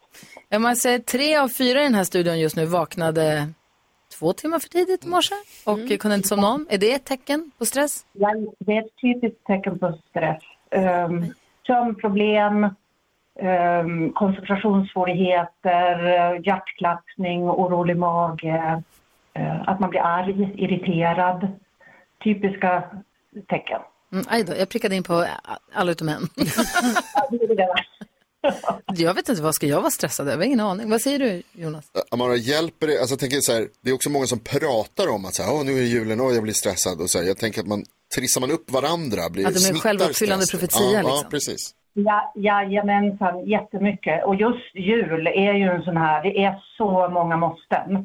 Om 0.55 0.63
man 0.63 0.77
säger 0.77 0.99
tre 0.99 1.37
av 1.37 1.49
fyra 1.49 1.81
i 1.81 1.83
den 1.85 1.95
här 1.95 2.05
studion 2.05 2.41
just 2.41 2.57
nu 2.57 2.67
vaknade 2.67 3.49
två 4.19 4.33
timmar 4.33 4.59
för 4.59 4.69
tidigt 4.69 5.05
i 5.05 5.09
morse 5.09 5.35
och 5.67 6.01
kunde 6.01 6.15
inte 6.15 6.29
somna 6.29 6.49
om. 6.49 6.67
Är 6.71 6.79
det 6.79 6.93
ett 6.93 7.05
tecken 7.05 7.51
på 7.59 7.65
stress? 7.65 8.07
Ja, 8.13 8.35
det 8.59 8.77
är 8.77 8.83
ett 8.83 8.97
typiskt 9.01 9.47
tecken 9.47 9.79
på 9.79 9.99
stress. 10.11 10.43
Um, 10.71 11.35
sömnproblem, 11.67 12.69
um, 13.43 14.13
koncentrationssvårigheter, 14.13 16.07
eh, 16.07 16.41
hjärtklappning, 16.47 17.43
orolig 17.43 17.97
mage, 17.97 18.83
eh, 19.35 19.69
att 19.69 19.81
man 19.81 19.91
blir 19.91 20.01
arg, 20.01 20.53
irriterad. 20.55 21.49
Typiska 22.25 22.83
tecken. 23.49 23.81
Mm, 24.13 24.25
aj 24.29 24.45
då, 24.45 24.57
jag 24.57 24.69
prickade 24.69 24.97
in 24.97 25.03
på 25.03 25.27
alla 25.73 25.93
utom 25.93 26.09
en. 26.09 26.29
jag 28.87 29.15
vet 29.15 29.29
inte, 29.29 29.43
vad 29.43 29.55
ska 29.55 29.67
jag 29.67 29.81
vara 29.81 29.91
stressad 29.91 30.29
över? 30.29 30.45
Ingen 30.45 30.61
aning. 30.61 30.91
Vad 30.91 31.01
säger 31.01 31.19
du 31.19 31.43
Jonas? 31.53 31.85
Amara, 32.11 32.37
hjälper 32.37 32.87
det? 32.87 32.99
Alltså, 32.99 33.13
jag 33.13 33.21
tänker 33.21 33.41
så 33.41 33.53
här, 33.53 33.69
det 33.81 33.91
är 33.91 33.95
också 33.95 34.11
många 34.11 34.27
som 34.27 34.39
pratar 34.39 35.09
om 35.09 35.25
att 35.25 35.35
så 35.35 35.43
här, 35.43 35.53
Åh, 35.53 35.65
nu 35.65 35.73
är 35.73 35.83
julen, 35.83 36.21
och 36.21 36.35
jag 36.35 36.43
blir 36.43 36.53
stressad. 36.53 37.01
Och 37.01 37.11
så 37.11 37.19
här, 37.19 37.27
jag 37.27 37.39
tänker 37.39 37.61
att 37.61 37.67
man 37.67 37.85
trissar 38.15 38.41
man 38.41 38.51
upp 38.51 38.71
varandra, 38.71 39.31
blir 39.31 39.47
Att 39.47 39.55
de 39.55 39.69
är 39.69 39.75
självuppfyllande 39.75 40.47
profetia, 40.51 40.81
Ja, 40.83 40.99
liksom. 40.99 41.11
ja, 41.11 41.27
precis. 41.31 41.75
Ja, 41.97 42.33
jajamensan, 42.37 43.47
jättemycket. 43.47 44.25
Och 44.25 44.35
just 44.35 44.75
jul 44.75 45.27
är 45.27 45.53
ju 45.55 45.65
en 45.71 45.83
sån 45.83 45.97
här, 45.97 46.23
det 46.23 46.45
är 46.45 46.63
så 46.77 47.09
många 47.09 47.37
måsten. 47.37 48.05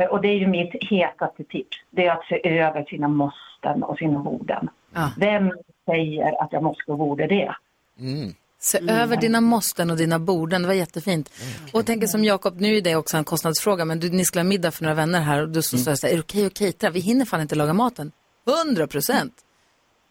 Eh, 0.00 0.06
Och 0.08 0.20
det 0.22 0.28
är 0.28 0.34
ju 0.38 0.46
mitt 0.46 0.70
hetaste 0.90 1.44
tips. 1.44 1.76
Det 1.90 2.06
är 2.06 2.12
att 2.12 2.24
se 2.24 2.48
över 2.58 2.84
sina 2.84 3.08
måsten 3.08 3.82
och 3.82 3.98
sina 3.98 4.18
borden. 4.18 4.68
Vem 5.18 5.52
säger 5.86 6.42
att 6.42 6.52
jag 6.52 6.62
måste 6.62 6.92
och 6.92 6.98
borde 6.98 7.26
det? 7.26 7.54
Se 8.58 8.78
Mm. 8.78 8.96
över 8.96 9.16
dina 9.16 9.40
måsten 9.40 9.90
och 9.90 9.96
dina 9.96 10.18
borden, 10.18 10.62
det 10.62 10.68
var 10.68 10.74
jättefint. 10.74 11.28
Och 11.72 11.78
jag 11.78 11.86
tänker 11.86 12.06
som 12.06 12.24
Jakob, 12.24 12.60
nu 12.60 12.76
är 12.76 12.80
det 12.82 12.96
också 12.96 13.16
en 13.16 13.24
kostnadsfråga, 13.24 13.84
men 13.84 14.00
du, 14.00 14.10
ni 14.10 14.24
skulle 14.24 14.40
ha 14.40 14.48
middag 14.48 14.70
för 14.70 14.82
några 14.84 14.94
vänner 14.94 15.20
här 15.20 15.42
och 15.42 15.48
du 15.48 15.62
så 15.62 15.78
sa 15.78 15.90
jag 15.90 15.98
så 15.98 16.06
här, 16.06 16.12
är 16.12 16.16
det 16.16 16.22
okej 16.22 16.46
att 16.46 16.54
catera? 16.54 16.90
Vi 16.90 17.00
hinner 17.00 17.24
fan 17.24 17.40
inte 17.40 17.54
laga 17.54 17.72
maten. 17.72 18.12
100 18.66 18.86
procent. 18.86 19.32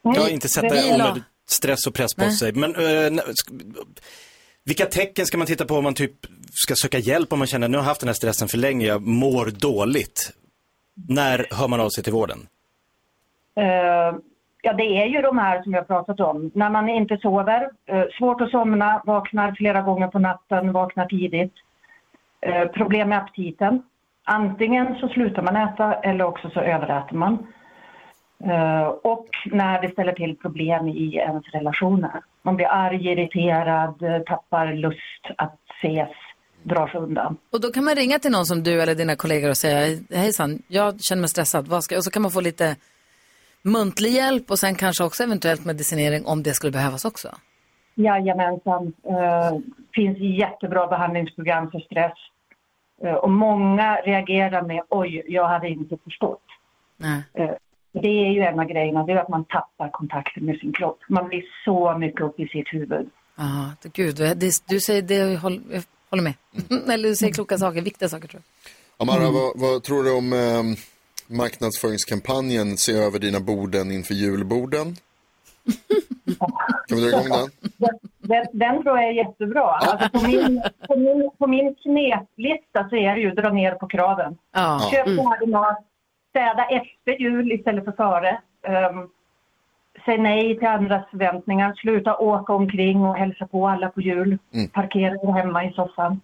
Jag 0.02 0.16
har 0.22 0.30
inte 0.30 0.48
sätta 0.48 0.68
Vi 0.76 0.90
la- 0.90 0.96
onödig 1.06 1.24
stress 1.52 1.88
och 1.88 1.94
press 1.94 2.16
på 2.16 2.22
Nej. 2.22 2.32
sig. 2.32 2.54
Men 2.54 2.76
eh, 2.76 3.24
vilka 4.66 4.86
tecken 4.86 5.26
ska 5.26 5.38
man 5.38 5.48
titta 5.48 5.66
på 5.66 5.76
om 5.76 5.84
man 5.84 5.94
typ 5.94 6.16
ska 6.52 6.74
söka 6.76 6.98
hjälp 6.98 7.34
om 7.34 7.40
man 7.40 7.48
känner 7.48 7.68
nu 7.68 7.78
har 7.78 7.84
jag 7.84 7.88
haft 7.88 8.02
den 8.02 8.08
här 8.08 8.14
stressen 8.14 8.48
för 8.48 8.58
länge, 8.58 8.86
jag 8.86 9.02
mår 9.02 9.46
dåligt. 9.46 10.32
När 11.10 11.46
hör 11.52 11.68
man 11.68 11.80
av 11.80 11.90
sig 11.90 12.04
till 12.04 12.14
vården? 12.14 12.40
Eh, 13.56 14.12
ja, 14.62 14.74
det 14.74 14.84
är 14.84 15.06
ju 15.06 15.22
de 15.22 15.38
här 15.38 15.64
som 15.64 15.74
jag 15.74 15.88
pratat 15.88 16.20
om. 16.20 16.52
När 16.54 16.70
man 16.70 16.90
inte 16.90 17.18
sover, 17.18 17.70
eh, 17.86 18.04
svårt 18.18 18.42
att 18.42 18.52
somna, 18.52 19.02
vaknar 19.06 19.56
flera 19.58 19.82
gånger 19.82 20.08
på 20.08 20.20
natten, 20.20 20.72
vaknar 20.72 21.06
tidigt. 21.06 21.54
Eh, 22.42 22.68
problem 22.68 23.10
med 23.10 23.18
aptiten. 23.18 23.84
Antingen 24.24 24.96
så 25.00 25.08
slutar 25.08 25.42
man 25.42 25.56
äta 25.56 25.94
eller 25.94 26.26
också 26.26 26.50
så 26.50 26.60
överäter 26.60 27.16
man. 27.16 27.48
Eh, 28.44 28.88
och 28.88 29.28
när 29.46 29.82
det 29.82 29.92
ställer 29.92 30.14
till 30.14 30.38
problem 30.38 30.88
i 30.88 31.16
ens 31.16 31.46
relationer. 31.54 32.24
Man 32.42 32.56
blir 32.56 32.68
arg, 32.68 33.08
irriterad, 33.12 34.02
eh, 34.02 34.20
tappar 34.20 34.74
lust 34.74 35.24
att 35.38 35.60
ses, 35.78 36.10
drar 36.64 36.88
sig 36.88 37.00
undan. 37.00 37.38
Och 37.52 37.62
då 37.62 37.72
kan 37.72 37.84
man 37.84 37.96
ringa 37.96 38.20
till 38.20 38.32
någon 38.32 38.46
som 38.46 38.64
du 38.64 38.82
eller 38.82 38.96
dina 38.96 39.16
kollegor 39.16 39.50
och 39.50 39.58
säga, 39.58 40.00
hejsan, 40.10 40.60
jag 40.68 41.02
känner 41.02 41.20
mig 41.20 41.30
stressad, 41.30 41.68
vad 41.68 41.84
ska 41.84 41.96
jag? 41.96 42.00
Och 42.00 42.04
så 42.04 42.12
kan 42.12 42.22
man 42.22 42.32
få 42.32 42.42
lite 42.42 42.76
muntlig 43.64 44.10
hjälp 44.10 44.52
och 44.52 44.60
sen 44.60 44.76
kanske 44.76 45.04
också 45.04 45.24
eventuellt 45.24 45.66
medicinering 45.66 46.26
om 46.26 46.44
det 46.44 46.54
skulle 46.54 46.72
behövas 46.72 47.06
också. 47.06 47.30
Jajamensan. 47.96 48.94
Uh, 49.10 49.60
finns 49.94 50.18
jättebra 50.20 50.88
behandlingsprogram 50.88 51.72
för 51.72 51.80
stress. 51.80 52.18
Eh, 53.04 53.14
och 53.14 53.32
många 53.32 53.96
reagerar 53.96 54.62
med 54.62 54.84
oj, 54.90 55.24
jag 55.28 55.48
hade 55.48 55.70
inte 55.70 55.98
förstått. 56.04 56.44
Nej. 56.98 57.24
Det 57.94 58.08
är 58.08 58.32
ju 58.32 58.42
en 58.42 58.60
av 58.60 58.66
grejerna, 58.66 59.04
det 59.06 59.12
är 59.12 59.16
att 59.18 59.30
man 59.30 59.46
tappar 59.46 59.90
kontakten 59.92 60.46
med 60.46 60.60
sin 60.60 60.74
kropp. 60.74 61.00
Man 61.10 61.28
blir 61.28 61.44
så 61.66 61.98
mycket 61.98 62.22
upp 62.22 62.40
i 62.40 62.48
sitt 62.48 62.74
huvud. 62.74 63.10
Ja, 63.38 63.72
det- 63.82 63.94
gud, 63.94 64.16
det, 64.16 64.62
du 64.68 64.80
säger 64.80 65.02
det, 65.02 65.16
jag 65.16 65.40
håller, 65.40 65.62
jag 65.72 65.84
håller 66.10 66.24
med. 66.24 66.34
eller 66.94 67.10
du 67.10 67.16
säger 67.16 67.34
kloka 67.34 67.58
saker, 67.58 67.82
viktiga 67.82 68.10
saker 68.10 68.28
tror 68.28 68.42
jag. 68.46 68.72
Amara, 69.08 69.22
Mm. 69.22 69.34
vad, 69.34 69.52
vad 69.60 69.84
tror 69.84 70.04
du 70.04 70.12
om 70.18 70.34
eh, 70.34 70.64
marknadsföringskampanjen 71.38 72.78
Se 72.78 72.92
över 72.94 73.20
dina 73.20 73.40
borden 73.40 73.92
inför 73.92 74.14
julborden? 74.14 74.96
Kan 76.88 76.98
vi 76.98 77.02
dra 77.02 77.10
igång 77.10 77.30
den? 77.30 77.50
Den, 78.20 78.46
den 78.54 78.84
tror 78.84 78.98
jag 79.00 79.08
är 79.08 79.12
jättebra. 79.14 79.64
Alltså 79.64 80.10
på, 80.20 80.28
min, 80.28 80.62
på, 80.88 80.96
min, 81.00 81.30
på 81.38 81.48
min 81.48 81.76
kneplista 81.76 82.90
så 82.90 82.96
är 82.96 83.16
det 83.16 83.22
ju 83.22 83.32
dra 83.32 83.50
ner 83.50 83.72
på 83.76 83.88
kraven. 83.88 84.38
Ja. 84.54 84.90
Köp 84.92 85.08
Mm. 85.08 85.18
färdig 85.26 85.50
mat, 85.50 85.78
städa 86.32 86.64
efter 86.66 87.22
jul 87.22 87.52
istället 87.52 87.86
för 87.86 87.92
före. 87.92 88.42
Um, 88.92 89.10
säg 90.06 90.18
nej 90.18 90.58
till 90.60 90.68
andras 90.68 91.10
förväntningar, 91.10 91.74
sluta 91.74 92.18
åka 92.18 92.54
omkring 92.54 93.02
och 93.02 93.16
hälsa 93.16 93.48
på 93.48 93.68
alla 93.68 93.90
på 93.90 94.02
jul. 94.02 94.38
Parkera 94.74 95.14
dig 95.14 95.32
hemma 95.32 95.66
i 95.66 95.74
soffan. 95.74 96.22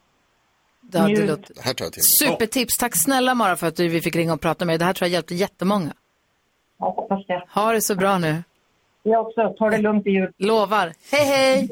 Det, 0.82 1.00
det 1.00 1.08
Njut. 1.08 1.30
låter... 1.30 1.56
Här 1.64 1.74
tar 1.74 1.86
jag 1.86 1.94
till. 1.94 2.04
Supertips, 2.04 2.78
tack 2.78 2.92
snälla 2.96 3.36
Mara 3.36 3.56
för 3.56 3.68
att 3.68 3.76
du, 3.76 3.88
vi 3.88 4.02
fick 4.02 4.16
ringa 4.16 4.34
och 4.34 4.42
prata 4.42 4.66
med 4.66 4.74
dig. 4.74 4.78
Det 4.78 4.86
här 4.86 4.94
tror 4.94 5.08
jag 5.08 5.14
hjälpte 5.14 5.36
jättemånga. 5.36 5.94
Jag 6.80 6.86
hoppas 6.86 7.28
det. 7.28 7.44
Ha 7.50 7.72
det 7.72 7.82
så 7.82 7.96
bra 7.96 8.18
nu. 8.18 8.44
Jag 9.04 9.28
också. 9.28 9.54
Ta 9.58 9.70
det 9.70 9.78
lugnt 9.78 10.08
i 10.08 10.10
jul. 10.10 10.32
Lovar. 10.38 10.94
Hej 11.12 11.26
hej! 11.26 11.70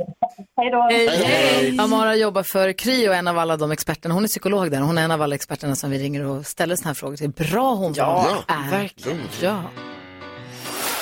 Hej 0.58 0.72
då! 0.72 0.88
Hej, 0.92 1.08
hej. 1.10 1.78
Amara 1.80 2.16
jobbar 2.16 2.44
för 2.44 2.72
Kry 2.74 3.08
och 3.10 3.16
en 3.16 3.28
av 3.28 3.38
alla 3.38 3.58
de 3.58 3.72
experterna. 3.72 4.14
Hon 4.14 4.24
är 4.24 4.28
psykolog 4.28 4.72
där. 4.72 4.80
Hon 4.82 4.98
är 4.98 5.04
en 5.04 5.12
av 5.12 5.22
alla 5.22 5.36
experterna 5.36 5.76
som 5.76 5.90
vi 5.92 5.98
ringer 6.00 6.26
och 6.26 6.46
ställer 6.46 6.76
såna 6.76 6.88
här 6.88 6.94
frågor 6.94 7.16
till. 7.18 7.30
Bra 7.30 7.74
hon 7.74 7.94
Ja, 7.98 8.28
är. 8.48 8.72
verkligen. 8.72 9.20
Ja. 9.42 9.62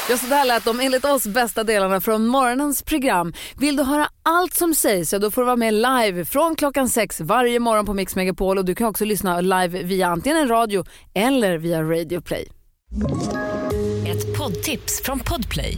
Ja, 0.10 0.18
så 0.18 0.26
där 0.26 0.46
lät 0.46 0.66
de 0.66 0.80
enligt 0.80 1.06
oss 1.06 1.28
bästa 1.28 1.64
delarna 1.64 2.02
från 2.02 2.28
morgonens 2.28 2.82
program. 2.84 3.34
Vill 3.60 3.76
du 3.76 3.84
höra 3.84 4.08
allt 4.24 4.54
som 4.54 4.76
sägs 4.76 5.10
så 5.10 5.18
då 5.18 5.32
får 5.32 5.42
du 5.42 5.46
vara 5.46 5.56
med 5.56 5.74
live 5.74 6.26
från 6.26 6.56
klockan 6.56 6.90
sex 6.90 7.22
varje 7.22 7.60
morgon 7.60 7.86
på 7.86 7.94
Mix 7.94 8.16
Megapol 8.16 8.58
och 8.58 8.66
du 8.66 8.76
kan 8.76 8.88
också 8.88 9.06
lyssna 9.06 9.42
live 9.42 9.84
via 9.84 10.08
antingen 10.08 10.38
en 10.38 10.48
radio 10.48 10.84
eller 11.14 11.58
via 11.58 11.82
Radio 11.82 12.22
Play. 12.22 12.48
Ett 14.08 14.38
poddtips 14.38 15.02
från 15.04 15.20
Podplay. 15.20 15.78